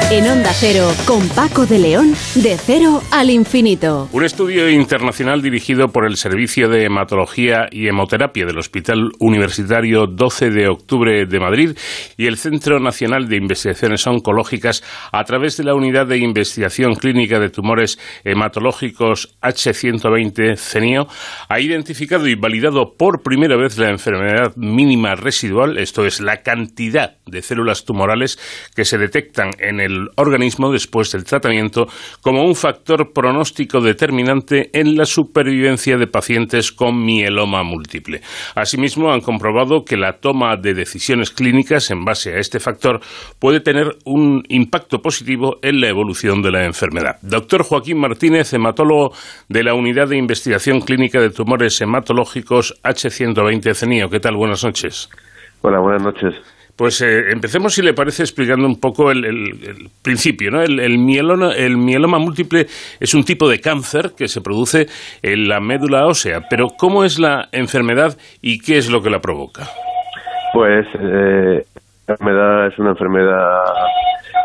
En 0.09 0.25
Onda 0.25 0.53
Cero, 0.53 0.87
con 1.05 1.27
Paco 1.27 1.65
de 1.65 1.79
León, 1.79 2.13
de 2.35 2.55
cero 2.57 3.01
al 3.11 3.29
infinito. 3.29 4.07
Un 4.13 4.23
estudio 4.23 4.69
internacional 4.69 5.41
dirigido 5.41 5.89
por 5.89 6.05
el 6.05 6.15
Servicio 6.15 6.69
de 6.69 6.85
Hematología 6.85 7.67
y 7.69 7.89
Hemoterapia 7.89 8.45
del 8.45 8.57
Hospital 8.57 9.11
Universitario 9.19 10.05
12 10.07 10.49
de 10.49 10.69
Octubre 10.69 11.25
de 11.25 11.39
Madrid 11.41 11.77
y 12.15 12.27
el 12.27 12.37
Centro 12.37 12.79
Nacional 12.79 13.27
de 13.27 13.35
Investigaciones 13.35 14.07
Oncológicas 14.07 14.81
a 15.11 15.25
través 15.25 15.57
de 15.57 15.65
la 15.65 15.75
Unidad 15.75 16.07
de 16.07 16.19
Investigación 16.19 16.95
Clínica 16.95 17.37
de 17.41 17.49
Tumores 17.49 17.99
Hematológicos 18.23 19.37
H120 19.41 20.55
CENIO 20.55 21.07
ha 21.49 21.59
identificado 21.59 22.29
y 22.29 22.35
validado 22.35 22.95
por 22.97 23.23
primera 23.23 23.57
vez 23.57 23.77
la 23.77 23.89
enfermedad 23.89 24.55
mínima 24.55 25.15
residual, 25.15 25.77
esto 25.77 26.05
es 26.05 26.21
la 26.21 26.43
cantidad 26.43 27.17
de 27.25 27.41
células 27.41 27.83
tumorales 27.83 28.39
que 28.73 28.85
se 28.85 28.97
detectan 28.97 29.49
en 29.59 29.81
el 29.81 29.97
organismo 30.15 30.71
después 30.71 31.11
del 31.11 31.23
tratamiento 31.23 31.87
como 32.21 32.43
un 32.43 32.55
factor 32.55 33.11
pronóstico 33.13 33.81
determinante 33.81 34.69
en 34.73 34.95
la 34.95 35.05
supervivencia 35.05 35.97
de 35.97 36.07
pacientes 36.07 36.71
con 36.71 37.03
mieloma 37.03 37.63
múltiple. 37.63 38.21
Asimismo, 38.55 39.11
han 39.11 39.21
comprobado 39.21 39.83
que 39.83 39.97
la 39.97 40.13
toma 40.13 40.55
de 40.57 40.73
decisiones 40.73 41.31
clínicas 41.31 41.91
en 41.91 42.05
base 42.05 42.33
a 42.33 42.39
este 42.39 42.59
factor 42.59 42.99
puede 43.39 43.59
tener 43.59 43.97
un 44.05 44.43
impacto 44.49 44.99
positivo 44.99 45.57
en 45.61 45.81
la 45.81 45.89
evolución 45.89 46.41
de 46.41 46.51
la 46.51 46.65
enfermedad. 46.65 47.17
Doctor 47.21 47.63
Joaquín 47.63 47.99
Martínez, 47.99 48.53
hematólogo 48.53 49.13
de 49.49 49.63
la 49.63 49.73
Unidad 49.73 50.07
de 50.07 50.17
Investigación 50.17 50.81
Clínica 50.81 51.19
de 51.19 51.29
Tumores 51.29 51.79
Hematológicos 51.81 52.73
H120 52.83 53.73
CENIO. 53.73 54.09
¿Qué 54.09 54.19
tal? 54.19 54.35
Buenas 54.35 54.63
noches. 54.63 55.09
Hola, 55.61 55.79
buenas 55.79 56.03
noches. 56.03 56.35
Pues 56.77 57.01
eh, 57.01 57.31
empecemos, 57.31 57.73
si 57.73 57.81
le 57.81 57.93
parece, 57.93 58.21
explicando 58.21 58.67
un 58.67 58.79
poco 58.79 59.09
el, 59.09 59.19
principio. 60.03 60.51
¿no? 60.51 60.61
El, 60.61 60.79
el 60.79 60.99
mieloma, 60.99 61.53
el 61.53 61.75
mieloma 61.75 62.19
múltiple 62.19 62.67
es 62.99 63.15
un 63.15 63.23
tipo 63.23 63.49
de 63.49 63.59
cáncer 63.59 64.11
que 64.15 64.27
se 64.27 64.41
produce 64.41 64.85
en 65.23 65.47
la 65.47 65.59
médula 65.59 66.05
ósea. 66.05 66.41
Pero, 66.47 66.67
¿cómo 66.77 67.03
es 67.03 67.19
la 67.19 67.49
enfermedad 67.51 68.15
y 68.43 68.59
qué 68.59 68.77
es 68.77 68.91
lo 68.91 69.01
que 69.01 69.09
la 69.09 69.19
provoca? 69.19 69.63
Pues 70.53 70.85
eh, 70.93 71.65
la 72.07 72.13
enfermedad 72.13 72.67
es 72.67 72.79
una 72.79 72.91
enfermedad 72.91 73.63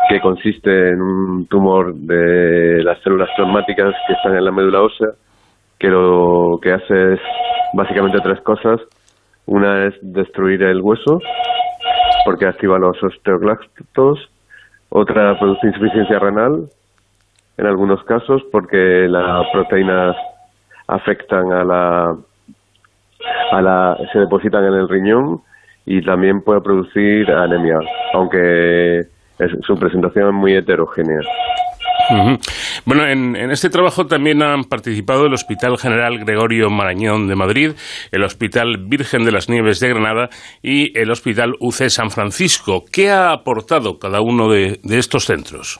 que 0.09 0.19
consiste 0.19 0.89
en 0.89 1.01
un 1.01 1.47
tumor 1.47 1.93
de 1.93 2.83
las 2.83 3.01
células 3.03 3.29
plasmáticas 3.35 3.93
que 4.07 4.13
están 4.13 4.35
en 4.35 4.43
la 4.43 4.51
médula 4.51 4.81
ósea, 4.81 5.09
que 5.79 5.87
lo 5.87 6.59
que 6.61 6.71
hace 6.71 7.13
es 7.13 7.19
básicamente 7.73 8.19
tres 8.23 8.41
cosas. 8.41 8.81
Una 9.45 9.87
es 9.87 9.93
destruir 10.01 10.63
el 10.63 10.81
hueso, 10.81 11.19
porque 12.25 12.45
activa 12.45 12.79
los 12.79 13.01
osteoclastos. 13.03 14.29
otra 14.89 15.37
produce 15.39 15.67
insuficiencia 15.67 16.19
renal 16.19 16.69
en 17.57 17.65
algunos 17.65 18.03
casos 18.03 18.43
porque 18.51 19.07
las 19.07 19.45
proteínas 19.51 20.15
afectan 20.87 21.51
a 21.51 21.63
la, 21.63 22.17
a 23.51 23.61
la 23.61 23.97
se 24.11 24.19
depositan 24.19 24.63
en 24.65 24.73
el 24.73 24.89
riñón 24.89 25.41
y 25.85 26.01
también 26.01 26.41
puede 26.41 26.61
producir 26.61 27.29
anemia, 27.29 27.79
aunque 28.13 29.01
su 29.61 29.75
presentación 29.77 30.27
es 30.27 30.33
muy 30.33 30.55
heterogénea. 30.55 31.19
Bueno, 32.85 33.05
en, 33.07 33.35
este 33.51 33.69
trabajo 33.69 34.05
también 34.05 34.43
han 34.43 34.63
participado 34.63 35.25
el 35.25 35.33
Hospital 35.33 35.77
General 35.77 36.19
Gregorio 36.19 36.69
Marañón 36.69 37.27
de 37.27 37.35
Madrid, 37.35 37.71
el 38.11 38.23
Hospital 38.23 38.85
Virgen 38.87 39.23
de 39.23 39.31
las 39.31 39.49
Nieves 39.49 39.79
de 39.79 39.89
Granada 39.89 40.29
y 40.61 40.97
el 40.99 41.11
Hospital 41.11 41.53
UC 41.59 41.89
San 41.89 42.09
Francisco. 42.09 42.83
¿Qué 42.91 43.09
ha 43.09 43.31
aportado 43.31 43.97
cada 43.99 44.21
uno 44.21 44.49
de, 44.49 44.79
estos 44.83 45.25
centros? 45.25 45.79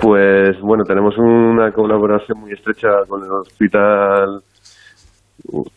Pues 0.00 0.58
bueno, 0.60 0.84
tenemos 0.84 1.14
una 1.16 1.70
colaboración 1.70 2.40
muy 2.40 2.52
estrecha 2.52 2.88
con 3.08 3.22
el 3.22 3.30
Hospital 3.30 4.40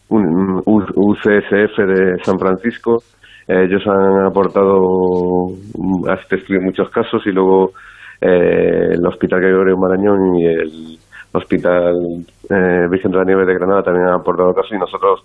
UCSF 0.10 1.78
de 1.78 2.24
San 2.24 2.40
Francisco. 2.40 2.98
Ellos 3.48 3.82
han 3.88 4.26
aportado 4.26 4.80
a 6.08 6.14
este 6.16 6.60
muchos 6.60 6.90
casos 6.90 7.22
y 7.26 7.32
luego 7.32 7.72
eh, 8.22 8.90
el 8.92 9.06
Hospital 9.06 9.42
Gregorio 9.42 9.78
Marañón 9.78 10.36
y 10.38 10.46
el 10.46 11.00
Hospital 11.32 12.26
eh, 12.50 12.88
Virgen 12.90 13.12
de 13.12 13.18
la 13.18 13.24
Nieve 13.24 13.46
de 13.46 13.54
Granada 13.54 13.84
también 13.84 14.08
han 14.08 14.20
aportado 14.20 14.54
casos 14.54 14.72
y 14.74 14.78
nosotros 14.78 15.22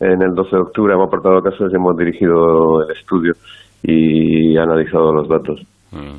en 0.00 0.20
el 0.22 0.34
12 0.34 0.56
de 0.56 0.62
octubre 0.62 0.94
hemos 0.94 1.08
aportado 1.08 1.42
casos 1.42 1.72
y 1.72 1.76
hemos 1.76 1.96
dirigido 1.96 2.82
el 2.82 2.96
estudio 2.96 3.32
y 3.82 4.56
analizado 4.56 5.12
los 5.12 5.28
datos. 5.28 5.60
Mm. 5.92 6.16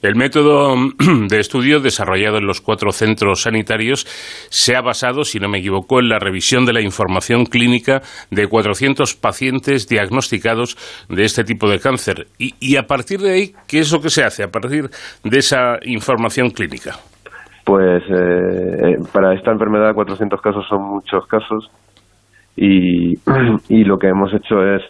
El 0.00 0.16
método 0.16 0.74
de 1.28 1.38
estudio 1.38 1.80
desarrollado 1.80 2.38
en 2.38 2.46
los 2.46 2.60
cuatro 2.60 2.92
centros 2.92 3.42
sanitarios 3.42 4.06
se 4.48 4.74
ha 4.74 4.80
basado, 4.80 5.24
si 5.24 5.38
no 5.38 5.48
me 5.48 5.58
equivoco, 5.58 6.00
en 6.00 6.08
la 6.08 6.18
revisión 6.18 6.64
de 6.64 6.72
la 6.72 6.80
información 6.80 7.44
clínica 7.44 8.00
de 8.30 8.46
400 8.46 9.14
pacientes 9.16 9.88
diagnosticados 9.88 10.76
de 11.08 11.24
este 11.24 11.44
tipo 11.44 11.68
de 11.68 11.78
cáncer. 11.78 12.26
Y, 12.38 12.76
a 12.76 12.84
partir 12.84 13.20
de 13.20 13.32
ahí, 13.32 13.52
¿qué 13.68 13.80
es 13.80 13.92
lo 13.92 14.00
que 14.00 14.08
se 14.08 14.24
hace 14.24 14.44
a 14.44 14.48
partir 14.48 14.88
de 15.24 15.38
esa 15.38 15.78
información 15.82 16.50
clínica? 16.50 16.92
Pues 17.64 18.02
eh, 18.08 18.96
para 19.12 19.34
esta 19.34 19.52
enfermedad 19.52 19.94
400 19.94 20.40
casos 20.40 20.64
son 20.68 20.82
muchos 20.82 21.26
casos 21.26 21.70
y, 22.56 23.84
lo 23.84 23.98
que 23.98 24.08
hemos 24.08 24.32
hecho 24.34 24.62
es 24.62 24.82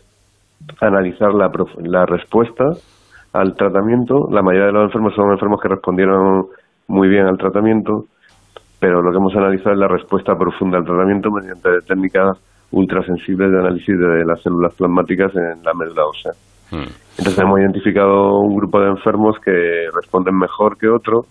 analizar 0.80 1.32
la, 1.34 1.50
la 1.84 2.06
respuesta 2.06 2.64
al 3.32 3.54
tratamiento. 3.54 4.28
La 4.30 4.42
mayoría 4.42 4.66
de 4.66 4.72
los 4.72 4.84
enfermos 4.84 5.14
son 5.14 5.30
enfermos 5.30 5.60
que 5.60 5.68
respondieron 5.68 6.46
muy 6.88 7.08
bien 7.08 7.26
al 7.26 7.38
tratamiento, 7.38 8.04
pero 8.80 9.02
lo 9.02 9.10
que 9.10 9.16
hemos 9.16 9.34
analizado 9.34 9.72
es 9.72 9.78
la 9.78 9.88
respuesta 9.88 10.34
profunda 10.36 10.78
al 10.78 10.84
tratamiento 10.84 11.30
mediante 11.30 11.70
técnicas 11.86 12.38
ultrasensibles 12.72 13.50
de 13.50 13.58
análisis 13.58 13.98
de 13.98 14.24
las 14.24 14.42
células 14.42 14.74
plasmáticas 14.74 15.32
en 15.36 15.62
la 15.62 15.74
médula 15.74 16.04
ósea. 16.06 16.32
Hmm. 16.70 16.88
Entonces 17.18 17.38
hemos 17.38 17.60
identificado 17.60 18.40
un 18.40 18.56
grupo 18.56 18.80
de 18.80 18.88
enfermos 18.88 19.36
que 19.44 19.88
responden 19.94 20.36
mejor 20.36 20.78
que 20.78 20.88
otro, 20.88 21.26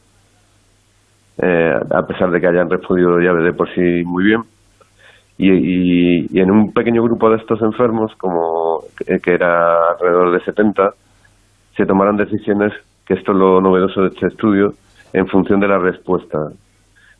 eh, 1.41 1.73
a 1.73 2.01
pesar 2.03 2.29
de 2.29 2.39
que 2.39 2.47
hayan 2.47 2.69
respondido 2.69 3.19
ya 3.19 3.33
de 3.33 3.53
por 3.53 3.67
sí 3.73 4.03
muy 4.05 4.23
bien. 4.25 4.41
Y, 5.43 6.39
en 6.39 6.51
un 6.51 6.71
pequeño 6.71 7.01
grupo 7.01 7.31
de 7.31 7.37
estos 7.37 7.59
enfermos, 7.63 8.13
como 8.19 8.81
que 8.95 9.33
era 9.33 9.89
alrededor 9.89 10.31
de 10.33 10.45
70, 10.45 10.91
se 11.81 11.87
tomarán 11.87 12.15
decisiones, 12.15 12.71
que 13.07 13.15
esto 13.15 13.31
es 13.31 13.37
lo 13.39 13.59
novedoso 13.59 14.01
de 14.01 14.09
este 14.09 14.27
estudio, 14.27 14.73
en 15.13 15.27
función 15.27 15.59
de 15.59 15.67
la 15.67 15.79
respuesta, 15.79 16.37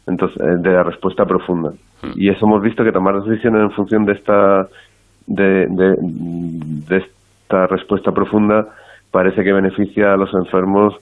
entonces 0.05 0.39
eh, 0.39 0.57
de 0.59 0.71
la 0.71 0.83
respuesta 0.83 1.25
profunda. 1.25 1.71
Hmm. 2.03 2.11
Y 2.15 2.29
eso 2.29 2.45
hemos 2.45 2.61
visto 2.61 2.83
que 2.83 2.91
tomar 2.91 3.23
decisiones 3.23 3.63
en 3.63 3.71
función 3.71 4.05
de 4.05 4.13
esta 4.13 4.67
de, 5.25 5.67
de, 5.67 6.97
esta 6.97 7.65
respuesta 7.67 8.11
profunda 8.11 8.67
parece 9.09 9.43
que 9.43 9.51
beneficia 9.51 10.13
a 10.13 10.17
los 10.17 10.31
enfermos 10.33 10.95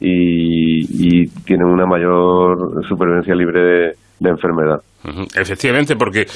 y, 0.00 1.22
y 1.22 1.26
tienen 1.44 1.66
una 1.66 1.86
mayor 1.86 2.84
supervivencia 2.88 3.34
libre 3.34 3.60
de 3.60 3.92
enfermedad. 4.20 4.80
Efectivamente, 5.34 5.96
porque 5.96 6.26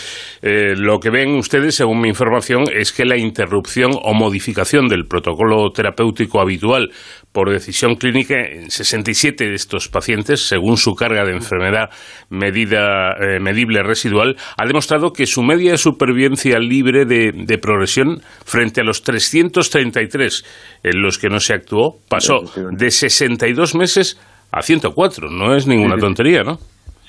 eh, 0.43 0.75
lo 0.77 0.99
que 0.99 1.09
ven 1.09 1.37
ustedes, 1.37 1.75
según 1.75 2.03
mi 2.03 2.09
información, 2.09 2.65
es 2.71 2.93
que 2.93 3.07
la 3.07 3.17
interrupción 3.17 3.93
o 3.95 4.13
modificación 4.13 4.89
del 4.89 5.07
protocolo 5.07 5.71
terapéutico 5.71 6.41
habitual 6.41 6.91
por 7.33 7.51
decisión 7.51 7.95
clínica 7.95 8.37
en 8.39 8.71
67 8.71 9.49
de 9.49 9.55
estos 9.55 9.89
pacientes, 9.89 10.47
según 10.47 10.77
su 10.77 10.95
carga 10.95 11.25
de 11.25 11.33
enfermedad 11.33 11.89
medida, 12.29 13.15
eh, 13.19 13.41
medible 13.41 13.83
residual, 13.83 14.37
ha 14.59 14.67
demostrado 14.67 15.13
que 15.13 15.25
su 15.25 15.43
media 15.43 15.73
de 15.73 15.79
supervivencia 15.79 16.59
libre 16.59 17.07
de, 17.07 17.59
progresión 17.59 18.21
frente 18.45 18.83
a 18.83 18.85
los 18.85 19.03
333 19.03 20.45
en 20.85 21.03
los 21.03 21.19
que 21.19 21.29
no 21.29 21.41
se 21.41 21.55
actuó 21.55 21.97
pasó 22.09 22.43
de 22.71 22.91
62 22.91 23.75
meses 23.75 24.21
a 24.53 24.63
104. 24.63 25.31
No 25.31 25.55
es 25.55 25.67
ninguna 25.67 25.97
tontería, 25.97 26.43
¿no? 26.43 26.59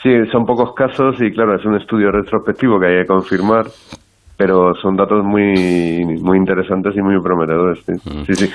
Sí, 0.01 0.09
son 0.31 0.45
pocos 0.45 0.73
casos 0.73 1.15
y 1.21 1.31
claro, 1.31 1.55
es 1.55 1.65
un 1.65 1.75
estudio 1.75 2.09
retrospectivo 2.11 2.79
que 2.79 2.87
hay 2.87 3.01
que 3.01 3.07
confirmar, 3.07 3.65
pero 4.37 4.73
son 4.81 4.95
datos 4.95 5.23
muy, 5.25 6.05
muy 6.21 6.37
interesantes 6.37 6.95
y 6.95 7.01
muy 7.01 7.21
prometedores. 7.21 7.83
Sí, 8.25 8.33
sí. 8.33 8.49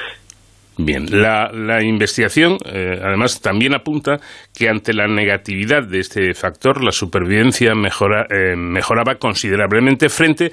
Bien, 0.76 1.06
la, 1.10 1.50
la 1.52 1.84
investigación 1.84 2.56
eh, 2.64 2.98
además 3.00 3.40
también 3.40 3.74
apunta 3.74 4.18
que 4.52 4.68
ante 4.68 4.92
la 4.92 5.06
negatividad 5.06 5.86
de 5.86 6.00
este 6.00 6.34
factor 6.34 6.82
la 6.82 6.90
supervivencia 6.90 7.74
mejora, 7.74 8.26
eh, 8.28 8.56
mejoraba 8.56 9.16
considerablemente 9.16 10.08
frente 10.08 10.50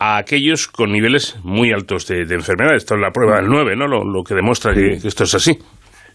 a 0.00 0.16
aquellos 0.16 0.66
con 0.66 0.90
niveles 0.90 1.38
muy 1.44 1.70
altos 1.70 2.08
de, 2.08 2.22
enfermedad. 2.22 2.74
Esto 2.74 2.96
es 2.96 3.00
la 3.00 3.10
prueba 3.10 3.36
del 3.36 3.46
9, 3.46 3.76
¿no? 3.76 3.86
Lo, 3.86 4.24
que 4.24 4.34
demuestra 4.34 4.74
que 4.74 4.94
esto 4.94 5.22
es 5.22 5.34
así. 5.34 5.56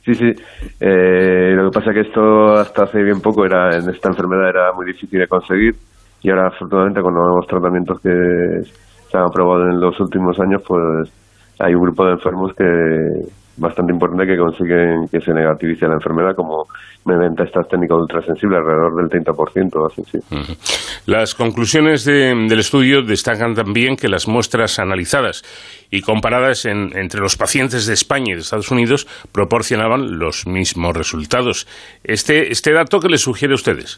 Sí, 0.07 0.15
sí. 0.15 0.33
Eh, 0.79 1.51
lo 1.53 1.69
que 1.69 1.79
pasa 1.79 1.91
es 1.91 1.95
que 1.95 2.07
esto 2.07 2.53
hasta 2.53 2.83
hace 2.83 3.03
bien 3.03 3.19
poco 3.19 3.43
era 3.45 3.75
en 3.75 3.89
esta 3.89 4.07
enfermedad 4.07 4.47
era 4.47 4.71
muy 4.71 4.85
difícil 4.85 5.19
de 5.19 5.27
conseguir 5.27 5.75
y 6.21 6.29
ahora 6.29 6.47
afortunadamente 6.47 7.01
con 7.01 7.13
los 7.13 7.23
nuevos 7.23 7.45
tratamientos 7.45 7.99
que 7.99 8.61
se 9.11 9.17
han 9.17 9.25
aprobado 9.25 9.63
en 9.63 9.81
los 9.81 9.99
últimos 9.99 10.39
años, 10.39 10.61
pues 10.65 11.11
hay 11.59 11.75
un 11.75 11.81
grupo 11.81 12.05
de 12.05 12.13
enfermos 12.13 12.53
que 12.53 12.63
bastante 13.57 13.93
importante 13.93 14.25
que 14.25 14.37
consiguen 14.37 15.07
que 15.11 15.19
se 15.19 15.33
negativice 15.33 15.87
la 15.87 15.95
enfermedad 15.95 16.35
como 16.35 16.65
mediante 17.05 17.43
estas 17.43 17.67
técnicas 17.67 17.97
ultrasensibles, 17.97 18.59
alrededor 18.59 18.95
del 18.95 19.23
30%. 19.23 19.85
Así, 19.85 20.03
sí. 20.03 20.19
Las 21.05 21.35
conclusiones 21.35 22.05
del 22.05 22.59
estudio 22.59 23.01
destacan 23.01 23.53
también 23.53 23.95
que 23.95 24.09
las 24.09 24.27
muestras 24.27 24.79
analizadas 24.79 25.43
y 25.89 26.01
comparadas 26.01 26.65
entre 26.65 27.21
los 27.21 27.37
pacientes 27.37 27.87
de 27.87 27.93
España 27.93 28.31
y 28.31 28.35
de 28.35 28.41
Estados 28.41 28.71
Unidos 28.71 29.07
proporcionaban 29.31 30.19
los 30.19 30.45
mismos 30.47 30.95
resultados. 30.95 31.67
Este, 32.03 32.51
este 32.51 32.73
dato 32.73 32.99
que 32.99 33.09
les 33.09 33.21
sugiere 33.21 33.53
a 33.53 33.55
ustedes. 33.55 33.97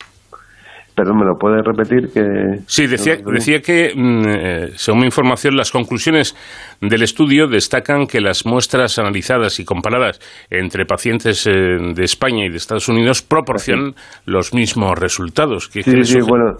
Perdón, 0.99 1.19
¿me 1.19 1.26
lo 1.26 1.38
puede 1.38 1.61
repetir? 1.63 2.11
Que... 2.11 2.59
Sí, 2.67 2.85
decía, 2.85 3.15
decía 3.26 3.61
que, 3.61 3.93
mm, 3.95 4.27
eh, 4.27 4.67
según 4.76 4.99
mi 4.99 5.05
información, 5.05 5.55
las 5.55 5.71
conclusiones 5.71 6.35
del 6.81 7.03
estudio 7.03 7.47
destacan 7.47 8.05
que 8.05 8.19
las 8.19 8.45
muestras 8.45 8.99
analizadas 8.99 9.61
y 9.61 9.63
comparadas 9.63 10.19
entre 10.49 10.84
pacientes 10.85 11.47
eh, 11.47 11.51
de 11.51 12.03
España 12.03 12.43
y 12.43 12.49
de 12.49 12.57
Estados 12.57 12.89
Unidos 12.89 13.21
proporcionan 13.21 13.93
los 14.26 14.53
mismos 14.53 14.99
resultados. 14.99 15.69
sí, 15.71 15.81
sí, 16.03 16.19
bueno, 16.19 16.57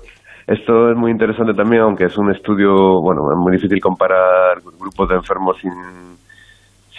esto 0.48 0.90
es 0.90 0.96
muy 0.96 1.12
interesante 1.12 1.54
también, 1.54 1.82
aunque 1.82 2.06
es 2.06 2.18
un 2.18 2.32
estudio, 2.32 3.02
bueno, 3.02 3.24
es 3.34 3.38
muy 3.38 3.52
difícil 3.58 3.82
comparar 3.82 4.60
grupos 4.80 5.10
de 5.10 5.16
enfermos 5.16 5.58
sin 5.60 5.70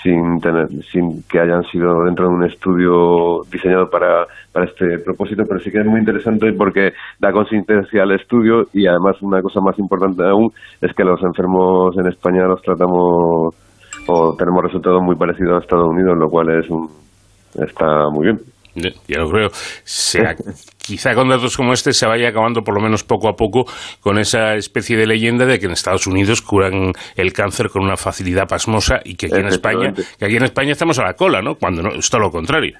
sin, 0.02 0.40
tener, 0.40 0.68
sin 0.90 1.22
que 1.24 1.40
hayan 1.40 1.62
sido 1.64 2.04
dentro 2.04 2.28
de 2.28 2.34
un 2.34 2.44
estudio 2.44 3.42
diseñado 3.50 3.88
para, 3.90 4.26
para 4.52 4.66
este 4.66 4.98
propósito, 5.04 5.44
pero 5.48 5.60
sí 5.60 5.70
que 5.70 5.80
es 5.80 5.86
muy 5.86 6.00
interesante 6.00 6.52
porque 6.52 6.92
da 7.18 7.32
consistencia 7.32 8.02
al 8.02 8.12
estudio 8.12 8.66
y 8.72 8.86
además 8.86 9.20
una 9.22 9.42
cosa 9.42 9.60
más 9.60 9.78
importante 9.78 10.22
aún 10.24 10.50
es 10.80 10.94
que 10.94 11.04
los 11.04 11.22
enfermos 11.22 11.96
en 11.98 12.06
España 12.06 12.46
los 12.46 12.62
tratamos 12.62 13.54
o 14.06 14.36
tenemos 14.36 14.64
resultados 14.64 15.02
muy 15.02 15.16
parecidos 15.16 15.56
a 15.56 15.64
Estados 15.64 15.88
Unidos, 15.88 16.16
lo 16.16 16.28
cual 16.28 16.50
es 16.58 16.70
un, 16.70 16.88
está 17.54 18.08
muy 18.10 18.26
bien. 18.26 18.40
Ya 18.74 19.18
lo 19.18 19.28
creo. 19.30 19.48
quizá 20.78 21.14
con 21.14 21.28
datos 21.28 21.56
como 21.56 21.72
este 21.72 21.92
se 21.92 22.06
vaya 22.06 22.28
acabando 22.28 22.62
por 22.62 22.74
lo 22.74 22.80
menos 22.80 23.04
poco 23.04 23.28
a 23.28 23.34
poco 23.34 23.64
con 24.00 24.18
esa 24.18 24.54
especie 24.54 24.96
de 24.96 25.06
leyenda 25.06 25.46
de 25.46 25.58
que 25.58 25.66
en 25.66 25.72
Estados 25.72 26.06
Unidos 26.06 26.42
curan 26.42 26.92
el 27.16 27.32
cáncer 27.32 27.68
con 27.68 27.84
una 27.84 27.96
facilidad 27.96 28.48
pasmosa 28.48 29.00
y 29.04 29.14
que 29.14 29.26
aquí 29.26 29.40
en 29.40 29.46
España, 29.46 29.92
que 30.18 30.24
aquí 30.24 30.36
en 30.36 30.44
España 30.44 30.72
estamos 30.72 30.98
a 30.98 31.04
la 31.04 31.14
cola, 31.14 31.42
¿no? 31.42 31.54
Cuando 31.54 31.82
no, 31.82 31.90
es 31.90 32.08
todo 32.10 32.22
lo 32.22 32.30
contrario. 32.30 32.76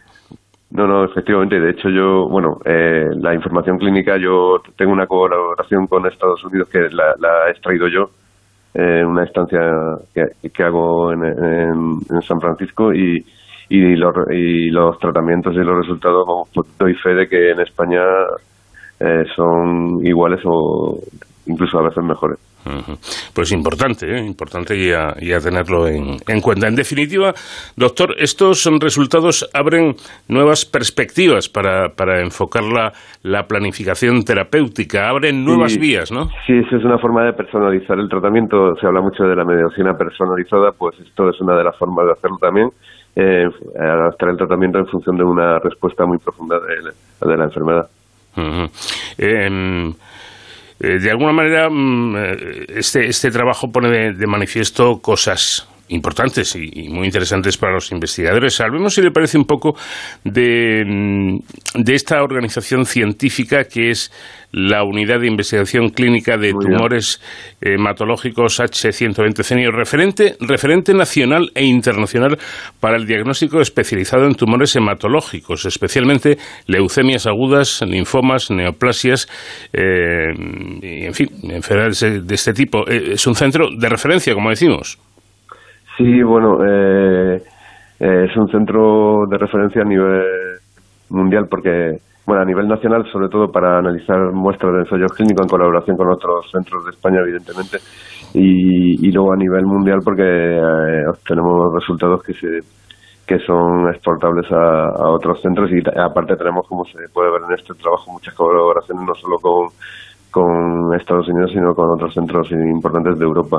No, 0.72 0.86
no, 0.86 1.04
efectivamente. 1.04 1.58
De 1.58 1.70
hecho, 1.70 1.88
yo, 1.88 2.28
bueno, 2.28 2.58
eh, 2.64 3.06
la 3.20 3.34
información 3.34 3.76
clínica, 3.78 4.16
yo 4.16 4.58
tengo 4.76 4.92
una 4.92 5.06
colaboración 5.06 5.86
con 5.88 6.06
Estados 6.06 6.44
Unidos 6.44 6.68
que 6.68 6.78
la, 6.90 7.48
he 7.48 7.50
extraído 7.50 7.88
yo 7.88 8.10
en 8.72 9.04
una 9.04 9.24
estancia 9.24 9.60
que, 10.14 10.62
hago 10.62 11.12
en, 11.12 11.24
en 11.24 12.22
San 12.22 12.40
Francisco 12.40 12.94
y, 12.94 13.24
y 13.70 13.94
los, 13.94 14.12
y 14.32 14.68
los 14.70 14.98
tratamientos 14.98 15.54
y 15.54 15.58
los 15.58 15.78
resultados, 15.78 16.26
vamos, 16.26 16.48
pues 16.52 16.66
doy 16.76 16.94
fe 16.96 17.14
de 17.14 17.28
que 17.28 17.50
en 17.52 17.60
España 17.60 18.02
eh, 18.98 19.24
son 19.36 20.04
iguales 20.04 20.40
o 20.44 20.98
incluso 21.46 21.78
a 21.78 21.84
veces 21.84 22.04
mejores. 22.04 22.38
Pues 23.34 23.52
importante, 23.52 24.06
¿eh? 24.06 24.26
importante 24.26 24.76
ya, 24.76 25.14
tenerlo 25.40 25.86
en, 25.86 26.40
cuenta. 26.42 26.68
En 26.68 26.74
definitiva, 26.74 27.32
doctor, 27.76 28.14
estos 28.18 28.68
resultados 28.80 29.48
abren 29.54 29.94
nuevas 30.28 30.66
perspectivas 30.66 31.48
para, 31.48 31.88
para 31.96 32.20
enfocar 32.20 32.64
la, 32.64 32.92
la 33.22 33.44
planificación 33.44 34.24
terapéutica, 34.24 35.08
abren 35.08 35.42
nuevas 35.42 35.78
vías, 35.78 36.12
¿no? 36.12 36.26
Sí, 36.46 36.52
eso 36.52 36.76
es 36.76 36.84
una 36.84 36.98
forma 36.98 37.24
de 37.24 37.32
personalizar 37.32 37.98
el 37.98 38.10
tratamiento. 38.10 38.74
Se 38.78 38.86
habla 38.86 39.00
mucho 39.00 39.24
de 39.24 39.36
la 39.36 39.44
medicina 39.44 39.94
personalizada, 39.94 40.72
pues 40.76 41.00
esto 41.00 41.30
es 41.30 41.40
una 41.40 41.56
de 41.56 41.64
las 41.64 41.78
formas 41.78 42.04
de 42.06 42.12
hacerlo 42.12 42.36
también. 42.38 42.68
Eh, 43.16 43.44
adaptar 43.78 44.30
el 44.30 44.36
tratamiento 44.36 44.78
en 44.78 44.86
función 44.86 45.16
de 45.16 45.24
una 45.24 45.58
respuesta 45.58 46.06
muy 46.06 46.18
profunda 46.18 46.56
de, 46.58 47.36
la 47.36 47.44
enfermedad. 47.44 47.88
Eh, 50.82 50.98
de 50.98 51.10
alguna 51.10 51.32
manera, 51.32 51.68
mm, 51.68 52.16
eh, 52.16 52.64
este, 52.76 53.06
este 53.06 53.30
trabajo 53.30 53.70
pone 53.70 54.14
de, 54.14 54.26
manifiesto 54.26 54.98
cosas 55.02 55.68
importantes 55.90 56.56
y, 56.56 56.88
muy 56.88 57.06
interesantes 57.06 57.56
para 57.56 57.74
los 57.74 57.92
investigadores. 57.92 58.60
Hablemos, 58.60 58.94
si 58.94 59.02
le 59.02 59.10
parece, 59.10 59.38
un 59.38 59.44
poco 59.44 59.76
de, 60.24 60.84
mm, 60.86 61.82
de 61.82 61.94
esta 61.94 62.22
organización 62.22 62.84
científica 62.84 63.64
que 63.64 63.90
es 63.90 64.10
la 64.52 64.82
Unidad 64.82 65.20
de 65.20 65.28
Investigación 65.28 65.90
Clínica 65.90 66.36
de 66.36 66.52
Tumores 66.52 67.20
Hematológicos 67.60 68.58
H120 68.58 69.44
Cenio, 69.44 69.70
referente, 69.70 70.36
referente 70.40 70.92
nacional 70.92 71.50
e 71.54 71.64
internacional 71.64 72.38
para 72.80 72.96
el 72.96 73.06
diagnóstico 73.06 73.60
especializado 73.60 74.24
en 74.26 74.34
tumores 74.34 74.74
hematológicos, 74.74 75.66
especialmente 75.66 76.38
leucemias 76.66 77.26
agudas, 77.26 77.82
linfomas, 77.86 78.50
neoplasias, 78.50 79.28
eh, 79.72 80.32
y, 80.82 81.04
en 81.06 81.14
fin, 81.14 81.28
enfermedades 81.44 82.00
de 82.00 82.34
este 82.34 82.52
tipo. 82.52 82.88
Eh, 82.88 83.12
es 83.12 83.26
un 83.26 83.34
centro 83.34 83.68
de 83.76 83.88
referencia, 83.88 84.34
como 84.34 84.50
decimos. 84.50 84.98
Sí, 86.00 86.22
bueno, 86.22 86.56
eh, 86.64 87.42
es 87.98 88.34
un 88.34 88.48
centro 88.48 89.26
de 89.28 89.36
referencia 89.36 89.82
a 89.82 89.84
nivel 89.84 90.24
mundial 91.10 91.44
porque 91.50 91.98
bueno, 92.26 92.40
a 92.40 92.46
nivel 92.46 92.68
nacional, 92.68 93.04
sobre 93.12 93.28
todo 93.28 93.52
para 93.52 93.80
analizar 93.80 94.32
muestras 94.32 94.72
de 94.72 94.78
ensayos 94.80 95.12
clínicos 95.12 95.44
en 95.44 95.50
colaboración 95.50 95.98
con 95.98 96.10
otros 96.10 96.50
centros 96.50 96.86
de 96.86 96.92
España, 96.92 97.18
evidentemente, 97.20 97.76
y, 98.32 99.12
luego 99.12 99.34
a 99.34 99.36
nivel 99.36 99.66
mundial 99.66 99.98
porque 100.02 100.22
eh, 100.24 101.04
obtenemos 101.06 101.74
resultados 101.74 102.22
que 102.22 102.32
se 102.32 102.48
que 103.26 103.38
son 103.40 103.90
exportables 103.92 104.50
a, 104.52 105.06
otros 105.10 105.42
centros 105.42 105.70
y 105.70 105.80
aparte 106.00 106.34
tenemos, 106.34 106.66
como 106.66 106.82
se 106.86 106.98
puede 107.12 107.30
ver 107.30 107.42
en 107.46 107.58
este 107.58 107.74
trabajo, 107.74 108.10
muchas 108.12 108.34
colaboraciones 108.34 109.04
no 109.06 109.14
solo 109.14 109.36
con, 109.36 109.68
con 110.30 110.94
Estados 110.98 111.28
Unidos, 111.28 111.50
sino 111.52 111.74
con 111.74 111.90
otros 111.90 112.14
centros 112.14 112.50
importantes 112.52 113.18
de 113.18 113.24
Europa. 113.26 113.58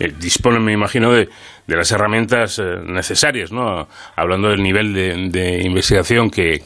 Eh, 0.00 0.12
disponen, 0.18 0.64
me 0.64 0.72
imagino, 0.72 1.12
de, 1.12 1.28
de 1.66 1.76
las 1.76 1.90
herramientas 1.92 2.58
eh, 2.58 2.80
necesarias, 2.84 3.52
¿no? 3.52 3.86
Hablando 4.16 4.48
del 4.48 4.62
nivel 4.62 4.92
de, 4.92 5.62
investigación 5.64 6.30
que, 6.30 6.58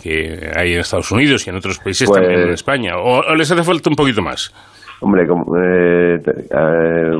hay 0.56 0.72
en 0.72 0.80
Estados 0.80 1.10
Unidos 1.12 1.46
y 1.46 1.50
en 1.50 1.56
otros 1.56 1.78
países 1.78 2.08
pues 2.08 2.20
también 2.20 2.48
en 2.48 2.52
España. 2.52 2.92
¿O, 2.96 3.34
les 3.34 3.50
hace 3.50 3.62
falta 3.62 3.90
un 3.90 3.96
poquito 3.96 4.22
más? 4.22 4.52
Hombre, 5.00 5.24
eh, 5.24 5.26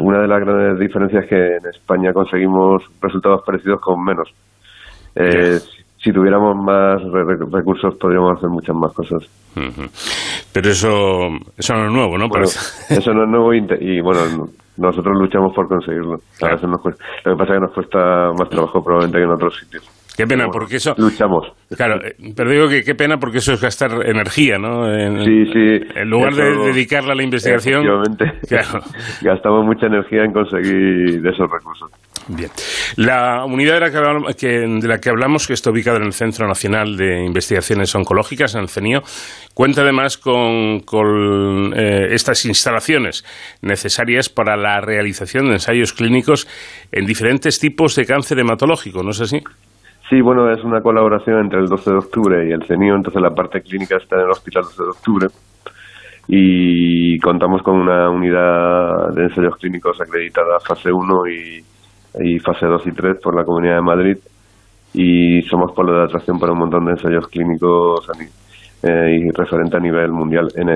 una 0.01 0.23
de 0.23 0.29
las 0.29 0.41
grandes 0.41 0.79
diferencias 0.81 1.25
es 1.25 1.29
que 1.29 1.37
en 1.37 1.67
España 1.71 2.13
conseguimos 2.13 2.83
resultados 3.03 3.43
parecidos 3.45 3.81
con 3.81 4.03
menos. 4.03 4.29
si 5.99 6.13
tuviéramos 6.13 6.57
más 6.57 7.03
recursos 7.53 7.95
podríamos 8.01 8.39
hacer 8.39 8.49
muchas 8.49 8.75
más 8.75 8.93
cosas. 8.95 9.29
Pero 10.53 10.71
eso, 10.71 11.29
eso 11.57 11.75
no 11.75 11.87
es 11.87 11.93
nuevo, 11.93 12.19
¿no? 12.19 12.27
eso 12.89 13.13
no 13.13 13.25
es 13.25 13.29
nuevo 13.29 13.53
y 13.53 14.01
bueno, 14.01 14.49
nosotros 14.77 15.19
luchamos 15.19 15.55
por 15.55 15.69
conseguirlo. 15.69 16.17
Nos 16.17 16.81
cuesta, 16.83 17.05
lo 17.25 17.33
que 17.33 17.39
pasa 17.39 17.53
es 17.53 17.59
que 17.59 17.65
nos 17.67 17.75
cuesta 17.75 17.99
más 18.39 18.49
trabajo 18.49 18.83
probablemente 18.83 19.19
que 19.19 19.25
en 19.25 19.31
otros 19.31 19.57
sitios. 19.57 20.07
Qué 20.17 20.27
pena, 20.27 20.47
porque 20.51 20.77
eso... 20.77 20.95
Luchamos. 20.97 21.53
Claro, 21.77 21.97
eh, 21.97 22.17
pero 22.35 22.51
digo 22.51 22.69
que 22.69 22.83
qué 22.83 22.95
pena 22.95 23.19
porque 23.19 23.39
eso 23.39 23.53
es 23.53 23.61
gastar 23.61 23.91
energía, 24.07 24.57
¿no? 24.57 24.91
En, 24.91 25.23
sí, 25.23 25.45
sí. 25.53 25.81
En 25.95 26.09
lugar 26.09 26.33
de 26.33 26.57
dedicarla 26.73 27.13
a 27.13 27.17
la 27.17 27.23
investigación... 27.23 27.85
Claro. 28.49 28.81
Gastamos 29.23 29.67
mucha 29.67 29.87
energía 29.87 30.25
en 30.25 30.33
conseguir 30.33 31.27
esos 31.27 31.51
recursos. 31.51 31.91
Bien. 32.29 32.51
La 32.97 33.45
unidad 33.45 33.75
de 33.75 33.81
la, 33.81 34.35
que, 34.35 34.49
de 34.49 34.89
la 34.89 34.99
que 34.99 35.11
hablamos, 35.11 35.47
que 35.47 35.53
está 35.53 35.71
ubicada 35.71 35.99
en 35.99 36.05
el 36.05 36.13
Centro 36.13 36.47
Nacional 36.49 36.97
de 36.97 37.25
Investigaciones 37.25 37.95
Oncológicas, 37.95 38.55
en 38.57 38.63
el 38.63 38.69
CENIO, 38.69 39.03
cuenta 39.55 39.83
además 39.83 40.19
con, 40.19 40.81
con 40.81 41.73
eh, 41.77 42.09
estas 42.11 42.45
instalaciones 42.47 43.25
necesarias 43.63 44.29
para 44.29 44.57
la 44.57 44.81
realización 44.81 45.47
de 45.47 45.53
ensayos 45.53 45.93
clínicos 45.93 46.49
en 46.91 47.07
diferentes 47.07 47.61
tipos 47.61 47.95
de 47.95 48.05
cáncer 48.05 48.41
hematológico, 48.41 49.05
¿no 49.05 49.11
es 49.11 49.21
así? 49.21 49.41
Sí, 50.11 50.21
bueno, 50.21 50.51
es 50.53 50.63
una 50.65 50.81
colaboración 50.81 51.41
entre 51.41 51.61
el 51.61 51.67
12 51.67 51.91
de 51.91 51.97
octubre 51.97 52.49
y 52.49 52.53
el 52.53 52.65
CENIO, 52.67 52.97
entonces 52.97 53.23
la 53.23 53.31
parte 53.31 53.61
clínica 53.61 53.97
está 53.97 54.17
en 54.17 54.23
el 54.23 54.31
Hospital 54.31 54.63
12 54.65 54.83
de 54.83 54.89
octubre 54.89 55.27
y 56.29 57.19
contamos 57.21 57.63
con 57.63 57.77
una 57.77 58.11
unidad 58.11 59.15
de 59.15 59.25
ensayos 59.25 59.57
clínicos 59.61 60.01
acreditada 60.01 60.59
fase 60.59 60.91
1 60.93 61.27
y 61.29 61.76
y 62.25 62.39
fase 62.39 62.67
2 62.67 62.87
y 62.87 62.93
3 62.93 63.17
por 63.23 63.37
la 63.37 63.45
Comunidad 63.45 63.77
de 63.77 63.83
Madrid 63.83 64.17
y 64.95 65.43
somos 65.43 65.73
polo 65.73 65.97
de 65.99 66.05
atracción 66.05 66.39
para 66.39 66.53
un 66.53 66.61
montón 66.61 66.87
de 66.87 66.93
ensayos 66.93 67.29
clínicos 67.29 68.09
eh, 68.83 69.19
y 69.19 69.31
referente 69.37 69.77
a 69.77 69.81
nivel 69.81 70.11
mundial. 70.11 70.49
En, 70.57 70.69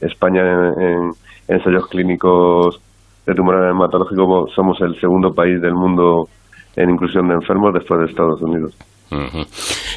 España 0.00 0.42
en, 0.42 1.10
ensayos 1.48 1.86
clínicos 1.88 2.80
de 3.26 3.34
tumor 3.34 3.68
hematológico 3.68 4.46
somos 4.54 4.80
el 4.80 4.98
segundo 5.00 5.32
país 5.34 5.60
del 5.60 5.74
mundo 5.74 6.28
en 6.76 6.90
inclusión 6.90 7.28
de 7.28 7.34
enfermos 7.34 7.74
después 7.74 8.00
de 8.00 8.06
Estados 8.06 8.40
Unidos. 8.40 8.76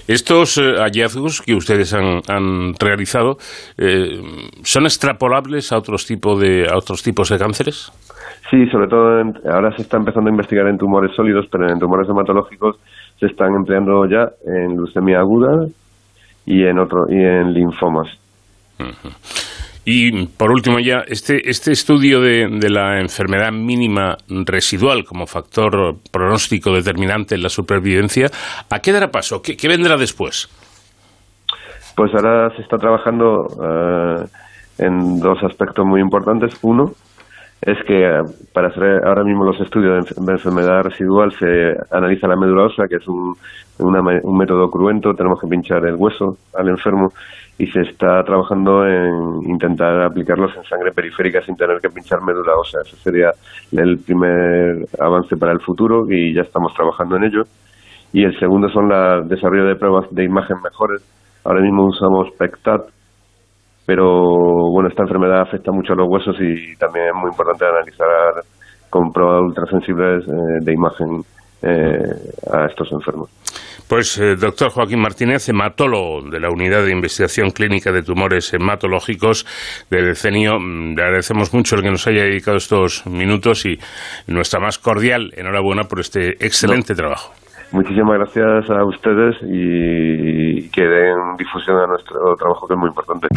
Estos 0.07 0.57
eh, 0.57 0.75
hallazgos 0.77 1.41
que 1.41 1.55
ustedes 1.55 1.93
han, 1.93 2.73
realizado 2.79 3.37
eh, 3.77 4.21
son 4.63 4.83
extrapolables 4.83 5.71
a 5.71 5.77
otros 5.77 6.05
tipos 6.05 6.39
de 6.39 6.67
a 6.69 6.77
otros 6.77 7.01
tipos 7.01 7.29
de 7.29 7.37
cánceres. 7.37 7.91
Sí, 8.49 8.65
sobre 8.67 8.87
todo 8.87 9.21
ahora 9.51 9.75
se 9.75 9.83
está 9.83 9.97
empezando 9.97 10.29
a 10.29 10.33
investigar 10.33 10.67
en 10.67 10.77
tumores 10.77 11.15
sólidos, 11.15 11.45
pero 11.51 11.69
en 11.69 11.79
tumores 11.79 12.09
hematológicos 12.09 12.77
se 13.19 13.27
están 13.27 13.53
empleando 13.53 14.05
ya 14.05 14.29
en 14.45 14.75
leucemia 14.75 15.19
aguda 15.19 15.67
y 16.45 16.63
en 16.63 16.79
otro 16.79 17.05
y 17.09 17.17
en 17.17 17.53
linfomas. 17.53 18.07
Y 19.85 20.27
por 20.27 20.51
último 20.51 20.79
ya, 20.79 21.03
este, 21.07 21.49
este 21.49 21.71
estudio 21.71 22.21
de, 22.21 22.69
la 22.69 22.99
enfermedad 22.99 23.51
mínima 23.51 24.17
residual 24.27 25.03
como 25.03 25.25
factor 25.25 25.95
pronóstico 26.11 26.71
determinante 26.73 27.35
en 27.35 27.43
la 27.43 27.49
supervivencia, 27.49 28.27
¿a 28.69 28.79
qué 28.79 28.91
dará 28.91 29.07
paso? 29.07 29.41
¿Qué, 29.41 29.67
vendrá 29.67 29.97
después? 29.97 30.47
Pues 31.95 32.11
ahora 32.13 32.49
se 32.55 32.61
está 32.61 32.77
trabajando 32.77 33.47
eh, 33.63 34.25
en 34.79 35.19
dos 35.19 35.37
aspectos 35.43 35.85
muy 35.85 36.01
importantes. 36.01 36.57
Uno, 36.61 36.91
es 37.61 37.77
que 37.85 38.05
eh, 38.05 38.23
para 38.53 38.69
hacer 38.69 39.05
ahora 39.05 39.23
mismo 39.23 39.43
los 39.43 39.59
estudios 39.59 40.05
de 40.15 40.31
enfermedad 40.31 40.83
residual 40.83 41.31
se 41.33 41.75
analiza 41.91 42.27
la 42.27 42.37
médula 42.37 42.65
ósea, 42.65 42.87
que 42.87 42.95
es 42.95 43.07
un, 43.07 43.35
un 43.79 44.37
método 44.37 44.69
cruento, 44.69 45.13
tenemos 45.13 45.39
que 45.41 45.47
pinchar 45.47 45.85
el 45.85 45.95
hueso 45.95 46.37
al 46.53 46.69
enfermo 46.69 47.09
y 47.59 47.67
se 47.67 47.81
está 47.81 48.23
trabajando 48.23 48.87
en 48.87 49.49
intentar 49.49 50.01
aplicarlos 50.01 50.55
en 50.55 50.63
sangre 50.63 50.93
periférica 50.93 51.41
sin 51.41 51.57
tener 51.57 51.79
que 51.81 51.89
pinchar 51.89 52.21
médula 52.21 52.53
ósea. 52.55 52.79
Ese 52.85 52.95
sería 52.95 53.31
el 53.73 53.99
primer 53.99 54.87
avance 54.97 55.35
para 55.35 55.51
el 55.51 55.59
futuro 55.59 56.05
y 56.09 56.33
ya 56.33 56.43
estamos 56.43 56.73
trabajando 56.73 57.17
en 57.17 57.25
ello. 57.25 57.43
Y 58.13 58.23
el 58.23 58.39
segundo 58.39 58.69
son 58.69 58.89
el 58.93 59.27
desarrollo 59.27 59.65
de 59.65 59.75
pruebas 59.75 60.07
de 60.09 60.23
imagen 60.23 60.55
mejores. 60.63 61.03
Ahora 61.43 61.59
mismo 61.59 61.85
usamos 61.85 62.31
PECTAT, 62.37 62.81
pero 63.89 64.05
bueno, 64.71 64.87
esta 64.87 65.01
enfermedad 65.01 65.41
afecta 65.41 65.71
mucho 65.71 65.93
a 65.93 65.95
los 65.95 66.07
huesos 66.07 66.35
y 66.39 66.75
también 66.75 67.07
es 67.07 67.15
muy 67.15 67.31
importante 67.31 67.65
analizar 67.65 68.45
con 68.87 69.11
pruebas 69.11 69.41
ultrasensibles 69.41 70.27
eh, 70.27 70.63
de 70.63 70.73
imagen 70.73 71.21
eh, 71.63 71.97
a 72.53 72.67
estos 72.67 72.87
enfermos. 72.91 73.31
Pues, 73.89 74.19
eh, 74.19 74.35
doctor 74.35 74.69
Joaquín 74.69 75.01
Martínez, 75.01 75.49
hematólogo 75.49 76.21
de 76.29 76.39
la 76.39 76.51
Unidad 76.51 76.85
de 76.85 76.91
Investigación 76.91 77.49
Clínica 77.49 77.91
de 77.91 78.03
Tumores 78.03 78.53
Hematológicos 78.53 79.47
del 79.89 80.15
CENIO, 80.15 80.59
mm, 80.59 80.93
le 80.95 81.01
agradecemos 81.01 81.51
mucho 81.51 81.75
el 81.75 81.81
que 81.81 81.89
nos 81.89 82.05
haya 82.05 82.25
dedicado 82.25 82.57
estos 82.57 83.07
minutos 83.07 83.65
y 83.65 83.79
nuestra 84.27 84.59
más 84.59 84.77
cordial 84.77 85.31
enhorabuena 85.35 85.85
por 85.85 85.99
este 85.99 86.33
excelente 86.45 86.93
trabajo. 86.93 87.33
Muchísimas 87.71 88.17
gracias 88.17 88.69
a 88.69 88.83
ustedes 88.83 89.35
y 89.43 90.38
que 90.71 90.81
den 90.81 91.37
difusión 91.37 91.77
a 91.77 91.87
nuestro 91.87 92.35
trabajo 92.35 92.67
que 92.67 92.73
es 92.73 92.79
muy 92.79 92.89
importante. 92.89 93.27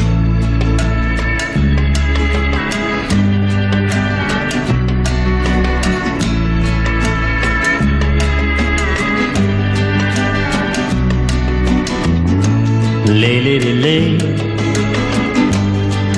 Lay, 13.07 13.41
lady, 13.41 13.73
lay, 13.75 14.19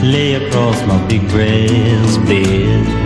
lay 0.02 0.34
across 0.36 0.86
my 0.86 0.96
big 1.08 1.22
brass 1.32 2.18
bed. 2.28 3.04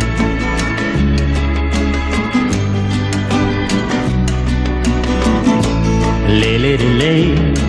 Lay, 6.28 6.58
lady, 6.58 6.88
lay, 6.98 7.67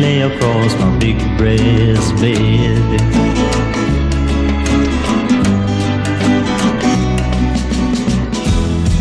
lay 0.00 0.22
across 0.22 0.74
my 0.78 0.98
big 0.98 1.18
brass 1.36 2.12
bed. 2.20 3.00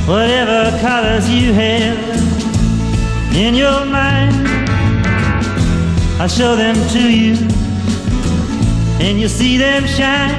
Whatever 0.07 0.77
colors 0.81 1.29
you 1.29 1.53
have 1.53 1.99
in 3.33 3.55
your 3.55 3.85
mind, 3.85 4.35
I'll 6.19 6.27
show 6.27 6.55
them 6.57 6.75
to 6.89 7.03
you, 7.19 7.35
and 8.99 9.19
you'll 9.19 9.29
see 9.29 9.55
them 9.55 9.85
shine. 9.85 10.37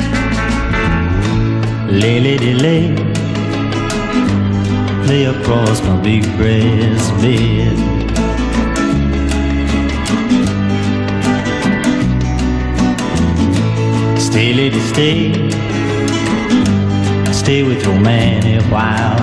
Lay, 1.89 2.21
lady, 2.21 2.53
lay, 2.53 2.95
lay 5.07 5.25
across 5.25 5.81
my 5.83 5.97
big 6.03 6.23
brass 6.37 7.11
bed. 7.23 8.00
Stay, 14.31 14.53
lady, 14.55 14.81
stay, 14.81 15.33
stay 17.33 17.63
with 17.63 17.85
your 17.85 17.99
man 18.01 18.47
a 18.47 18.63
while. 18.71 19.21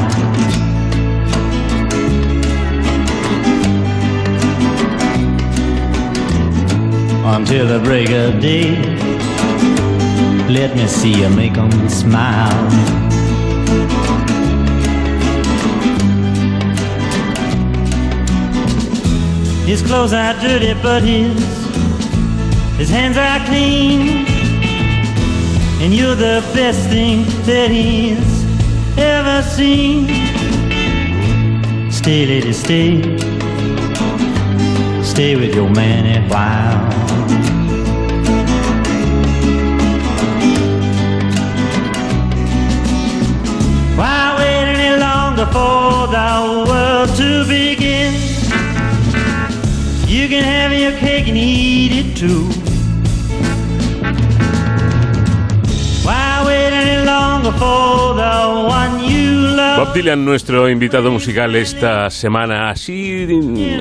until 7.35 7.67
the 7.67 7.79
break 7.84 8.09
of 8.09 8.39
day. 8.39 8.75
Let 10.49 10.75
me 10.75 10.88
see 10.88 11.13
you 11.21 11.29
make 11.29 11.53
them 11.53 11.89
smile. 11.89 12.69
His 19.65 19.81
clothes 19.81 20.13
are 20.13 20.34
dirty, 20.39 20.73
but 20.81 21.03
his 21.03 21.38
his 22.77 22.89
hands 22.89 23.17
are 23.17 23.45
clean. 23.45 24.27
And 25.80 25.94
you're 25.94 26.16
the 26.16 26.44
best 26.56 26.90
thing 26.90 27.24
that 27.45 27.70
he's 27.70 28.18
ever 28.98 29.44
seen. 29.48 30.08
Stay, 31.91 32.26
lady, 32.26 32.52
stay. 32.52 33.02
Stay 35.04 35.36
with 35.36 35.54
your 35.54 35.70
man 35.70 36.06
a 36.06 36.28
while. 36.28 36.98
Why 43.95 44.36
wait 44.38 44.66
any 44.76 44.99
longer 44.99 45.45
for 45.45 46.08
the 46.08 46.66
world 46.68 47.16
to 47.18 47.45
begin? 47.48 48.14
You 50.08 50.28
can 50.28 50.44
have 50.44 50.74
your 50.74 50.94
cake 50.94 51.28
and 51.28 51.38
eat 51.38 51.91
it 51.91 52.18
too. 52.18 52.56
Bob 59.77 59.93
Dylan, 59.93 60.25
nuestro 60.25 60.69
invitado 60.69 61.11
musical 61.11 61.55
esta 61.55 62.09
semana, 62.09 62.69
así 62.69 63.27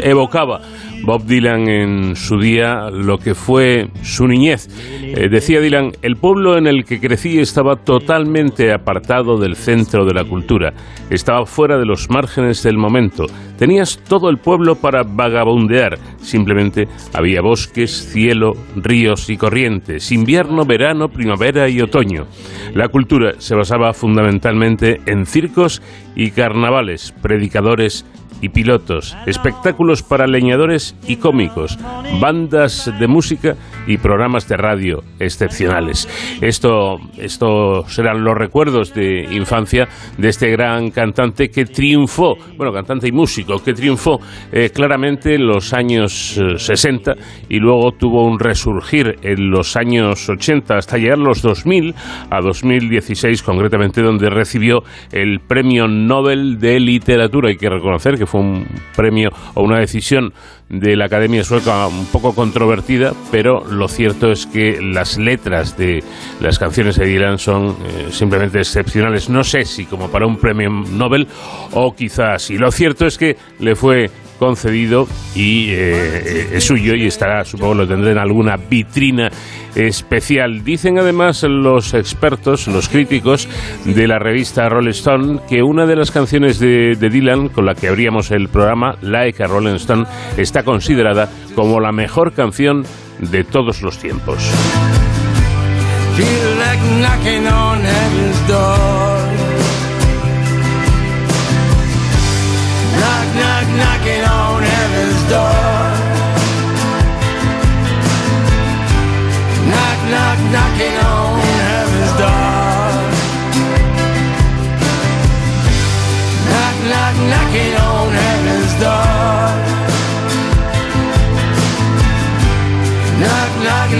evocaba 0.02 0.60
Bob 1.06 1.24
Dylan 1.24 1.68
en 1.68 2.16
su 2.16 2.40
día 2.40 2.90
lo 2.90 3.18
que 3.18 3.36
fue 3.36 3.90
su 4.02 4.26
niñez. 4.26 4.68
Eh, 5.02 5.28
decía 5.30 5.60
Dylan, 5.60 5.92
el 6.02 6.16
pueblo 6.16 6.58
en 6.58 6.66
el 6.66 6.84
que 6.84 6.98
crecí 6.98 7.38
estaba 7.38 7.76
totalmente 7.76 8.72
apartado 8.72 9.38
del 9.38 9.54
centro 9.54 10.04
de 10.04 10.14
la 10.14 10.24
cultura, 10.24 10.74
estaba 11.08 11.46
fuera 11.46 11.78
de 11.78 11.86
los 11.86 12.10
márgenes 12.10 12.64
del 12.64 12.76
momento. 12.76 13.26
Tenías 13.56 14.00
todo 14.08 14.28
el 14.28 14.38
pueblo 14.38 14.74
para 14.74 15.04
vagabundear, 15.04 15.96
simplemente 16.18 16.88
había 17.14 17.40
bosques, 17.40 17.92
cielo, 18.12 18.54
ríos 18.74 19.30
y 19.30 19.36
corrientes, 19.36 20.10
invierno, 20.10 20.64
verano, 20.64 21.08
primavera 21.08 21.68
y 21.68 21.80
otoño. 21.80 22.26
La 22.74 22.88
cultura 22.88 23.34
se 23.38 23.54
basaba 23.54 23.92
fundamentalmente 23.92 25.00
en 25.06 25.24
circos 25.24 25.80
y 26.16 26.32
carnavales, 26.32 27.14
predicadores 27.22 28.04
y 28.40 28.48
pilotos, 28.48 29.16
espectáculos 29.26 30.02
para 30.02 30.26
leñadores 30.26 30.96
y 31.06 31.16
cómicos, 31.16 31.78
bandas 32.20 32.92
de 32.98 33.06
música 33.06 33.56
y 33.86 33.98
programas 33.98 34.48
de 34.48 34.56
radio 34.56 35.02
excepcionales. 35.18 36.08
Esto, 36.40 36.98
esto 37.18 37.84
serán 37.88 38.24
los 38.24 38.36
recuerdos 38.36 38.94
de 38.94 39.26
infancia 39.32 39.88
de 40.18 40.28
este 40.28 40.50
gran 40.50 40.90
cantante 40.90 41.48
que 41.48 41.64
triunfó, 41.64 42.36
bueno, 42.56 42.72
cantante 42.72 43.08
y 43.08 43.12
músico, 43.12 43.62
que 43.62 43.72
triunfó 43.72 44.20
eh, 44.52 44.70
claramente 44.70 45.34
en 45.34 45.46
los 45.46 45.72
años 45.72 46.40
60 46.56 47.12
eh, 47.12 47.14
y 47.48 47.58
luego 47.58 47.92
tuvo 47.92 48.24
un 48.26 48.38
resurgir 48.38 49.16
en 49.22 49.50
los 49.50 49.76
años 49.76 50.28
80 50.28 50.76
hasta 50.76 50.98
llegar 50.98 51.18
a 51.18 51.22
los 51.22 51.42
2000 51.42 51.94
a 52.30 52.40
2016 52.40 53.42
concretamente 53.42 54.02
donde 54.02 54.30
recibió 54.30 54.82
el 55.12 55.40
premio 55.40 55.88
Nobel 55.88 56.58
de 56.58 56.80
Literatura. 56.80 57.48
Hay 57.48 57.56
que 57.56 57.70
reconocer 57.70 58.16
que 58.16 58.25
fue 58.26 58.40
un 58.40 58.66
premio 58.94 59.30
o 59.54 59.62
una 59.62 59.78
decisión 59.78 60.32
de 60.68 60.96
la 60.96 61.04
Academia 61.04 61.44
Sueca 61.44 61.86
un 61.86 62.06
poco 62.06 62.34
controvertida, 62.34 63.12
pero 63.30 63.64
lo 63.64 63.86
cierto 63.88 64.32
es 64.32 64.46
que 64.46 64.80
las 64.82 65.16
letras 65.16 65.76
de 65.76 66.02
las 66.40 66.58
canciones 66.58 66.96
de 66.96 67.06
Dylan 67.06 67.38
son 67.38 67.68
eh, 67.68 68.08
simplemente 68.10 68.58
excepcionales. 68.58 69.28
No 69.28 69.44
sé 69.44 69.64
si 69.64 69.86
como 69.86 70.10
para 70.10 70.26
un 70.26 70.38
premio 70.38 70.68
Nobel 70.70 71.28
o 71.72 71.94
quizás 71.94 72.42
sí. 72.42 72.58
Lo 72.58 72.70
cierto 72.72 73.06
es 73.06 73.16
que 73.16 73.36
le 73.60 73.76
fue 73.76 74.10
concedido 74.38 75.06
y 75.34 75.70
eh, 75.70 76.56
es 76.56 76.64
suyo 76.64 76.94
y 76.94 77.06
estará, 77.06 77.44
supongo 77.44 77.74
lo 77.74 77.88
tendré 77.88 78.12
en 78.12 78.18
alguna 78.18 78.56
vitrina 78.56 79.30
especial. 79.74 80.64
Dicen 80.64 80.98
además 80.98 81.42
los 81.42 81.94
expertos, 81.94 82.66
los 82.68 82.88
críticos 82.88 83.48
de 83.84 84.06
la 84.06 84.18
revista 84.18 84.68
Rolling 84.68 84.90
Stone, 84.90 85.40
que 85.48 85.62
una 85.62 85.86
de 85.86 85.96
las 85.96 86.10
canciones 86.10 86.58
de, 86.58 86.96
Dylan 86.96 87.48
con 87.48 87.66
la 87.66 87.74
que 87.74 87.88
abríamos 87.88 88.30
el 88.30 88.48
programa, 88.48 88.96
Like 89.02 89.42
a 89.42 89.46
Rolling 89.46 89.76
Stone, 89.76 90.06
está 90.36 90.62
considerada 90.62 91.28
como 91.54 91.80
la 91.80 91.92
mejor 91.92 92.32
canción 92.32 92.84
de 93.18 93.44
todos 93.44 93.82
los 93.82 93.98
tiempos. 93.98 94.38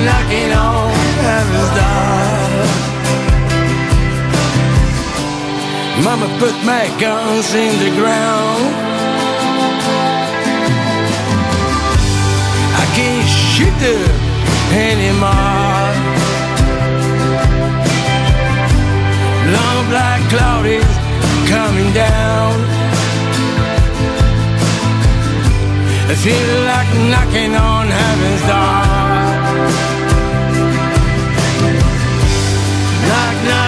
Knocking 0.06 0.52
on 0.52 0.90
heaven's 1.26 1.70
door. 1.78 2.86
Mama 6.06 6.28
put 6.38 6.54
my 6.72 6.84
guns 7.02 7.48
in 7.54 7.72
the 7.84 7.90
ground. 8.00 8.64
I 12.82 12.86
can't 12.96 13.28
shoot 13.50 13.76
them 13.86 14.10
anymore. 14.90 15.90
Long 19.56 19.78
black 19.92 20.20
cloud 20.32 20.66
is 20.66 20.92
coming 21.52 21.90
down. 22.06 22.54
I 26.12 26.14
feel 26.24 26.52
like 26.72 26.90
knocking 27.10 27.52
on 27.56 27.84
heaven's 28.00 28.44
door. 28.52 28.85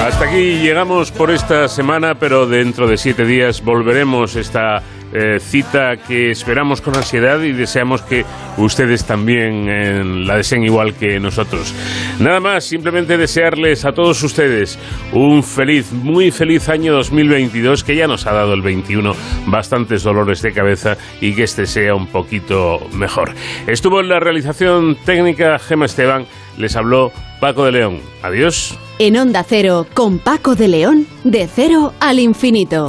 Hasta 0.00 0.24
aquí 0.24 0.58
llegamos 0.58 1.10
por 1.10 1.30
esta 1.30 1.68
semana, 1.68 2.14
pero 2.14 2.46
dentro 2.46 2.86
de 2.86 2.96
siete 2.96 3.24
días 3.24 3.62
volveremos 3.62 4.36
esta 4.36 4.82
eh, 5.14 5.38
cita 5.40 5.98
que 5.98 6.30
esperamos 6.30 6.80
con 6.80 6.96
ansiedad 6.96 7.40
y 7.42 7.52
deseamos 7.52 8.00
que 8.00 8.24
ustedes 8.56 9.04
también 9.04 9.68
eh, 9.68 10.02
la 10.02 10.36
deseen 10.36 10.64
igual 10.64 10.94
que 10.94 11.20
nosotros. 11.20 11.74
Nada 12.18 12.40
más, 12.40 12.64
simplemente 12.64 13.18
desearles 13.18 13.84
a 13.84 13.92
todos 13.92 14.22
ustedes 14.22 14.78
un 15.12 15.42
feliz, 15.42 15.92
muy 15.92 16.30
feliz 16.30 16.70
año 16.70 16.94
2022 16.94 17.84
que 17.84 17.94
ya 17.94 18.06
nos 18.06 18.26
ha 18.26 18.32
dado 18.32 18.54
el 18.54 18.62
21 18.62 19.14
bastantes 19.46 20.02
dolores 20.02 20.40
de 20.40 20.52
cabeza 20.52 20.96
y 21.20 21.34
que 21.34 21.42
este 21.42 21.66
sea 21.66 21.94
un 21.94 22.06
poquito 22.06 22.80
mejor. 22.94 23.34
Estuvo 23.66 24.00
en 24.00 24.08
la 24.08 24.18
realización 24.18 24.96
técnica 25.04 25.58
Gema 25.58 25.84
Esteban, 25.84 26.26
les 26.56 26.76
habló 26.76 27.12
Paco 27.40 27.64
de 27.64 27.72
León. 27.72 28.00
Adiós. 28.22 28.78
En 28.98 29.16
Onda 29.16 29.42
Cero, 29.42 29.86
con 29.94 30.18
Paco 30.18 30.54
de 30.54 30.68
León, 30.68 31.06
de 31.24 31.48
cero 31.48 31.92
al 32.00 32.18
infinito. 32.18 32.88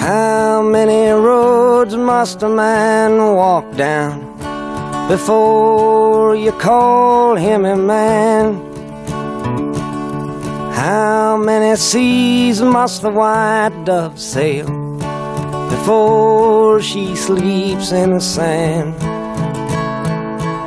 How 0.00 0.62
many 0.62 1.10
roads 1.10 1.96
must 1.96 2.42
a 2.42 2.48
man 2.48 3.18
walk 3.34 3.64
down 3.76 4.20
before 5.08 6.36
you 6.36 6.52
call 6.52 7.36
him 7.36 7.64
a 7.64 7.76
man? 7.76 8.60
How 10.72 11.36
many 11.36 11.76
seas 11.76 12.62
must 12.62 13.02
the 13.02 13.10
white 13.10 13.84
dove 13.84 14.18
sail 14.18 14.66
before 15.68 16.80
she 16.80 17.14
sleeps 17.14 17.92
in 17.92 18.14
the 18.14 18.20
sand? 18.20 18.94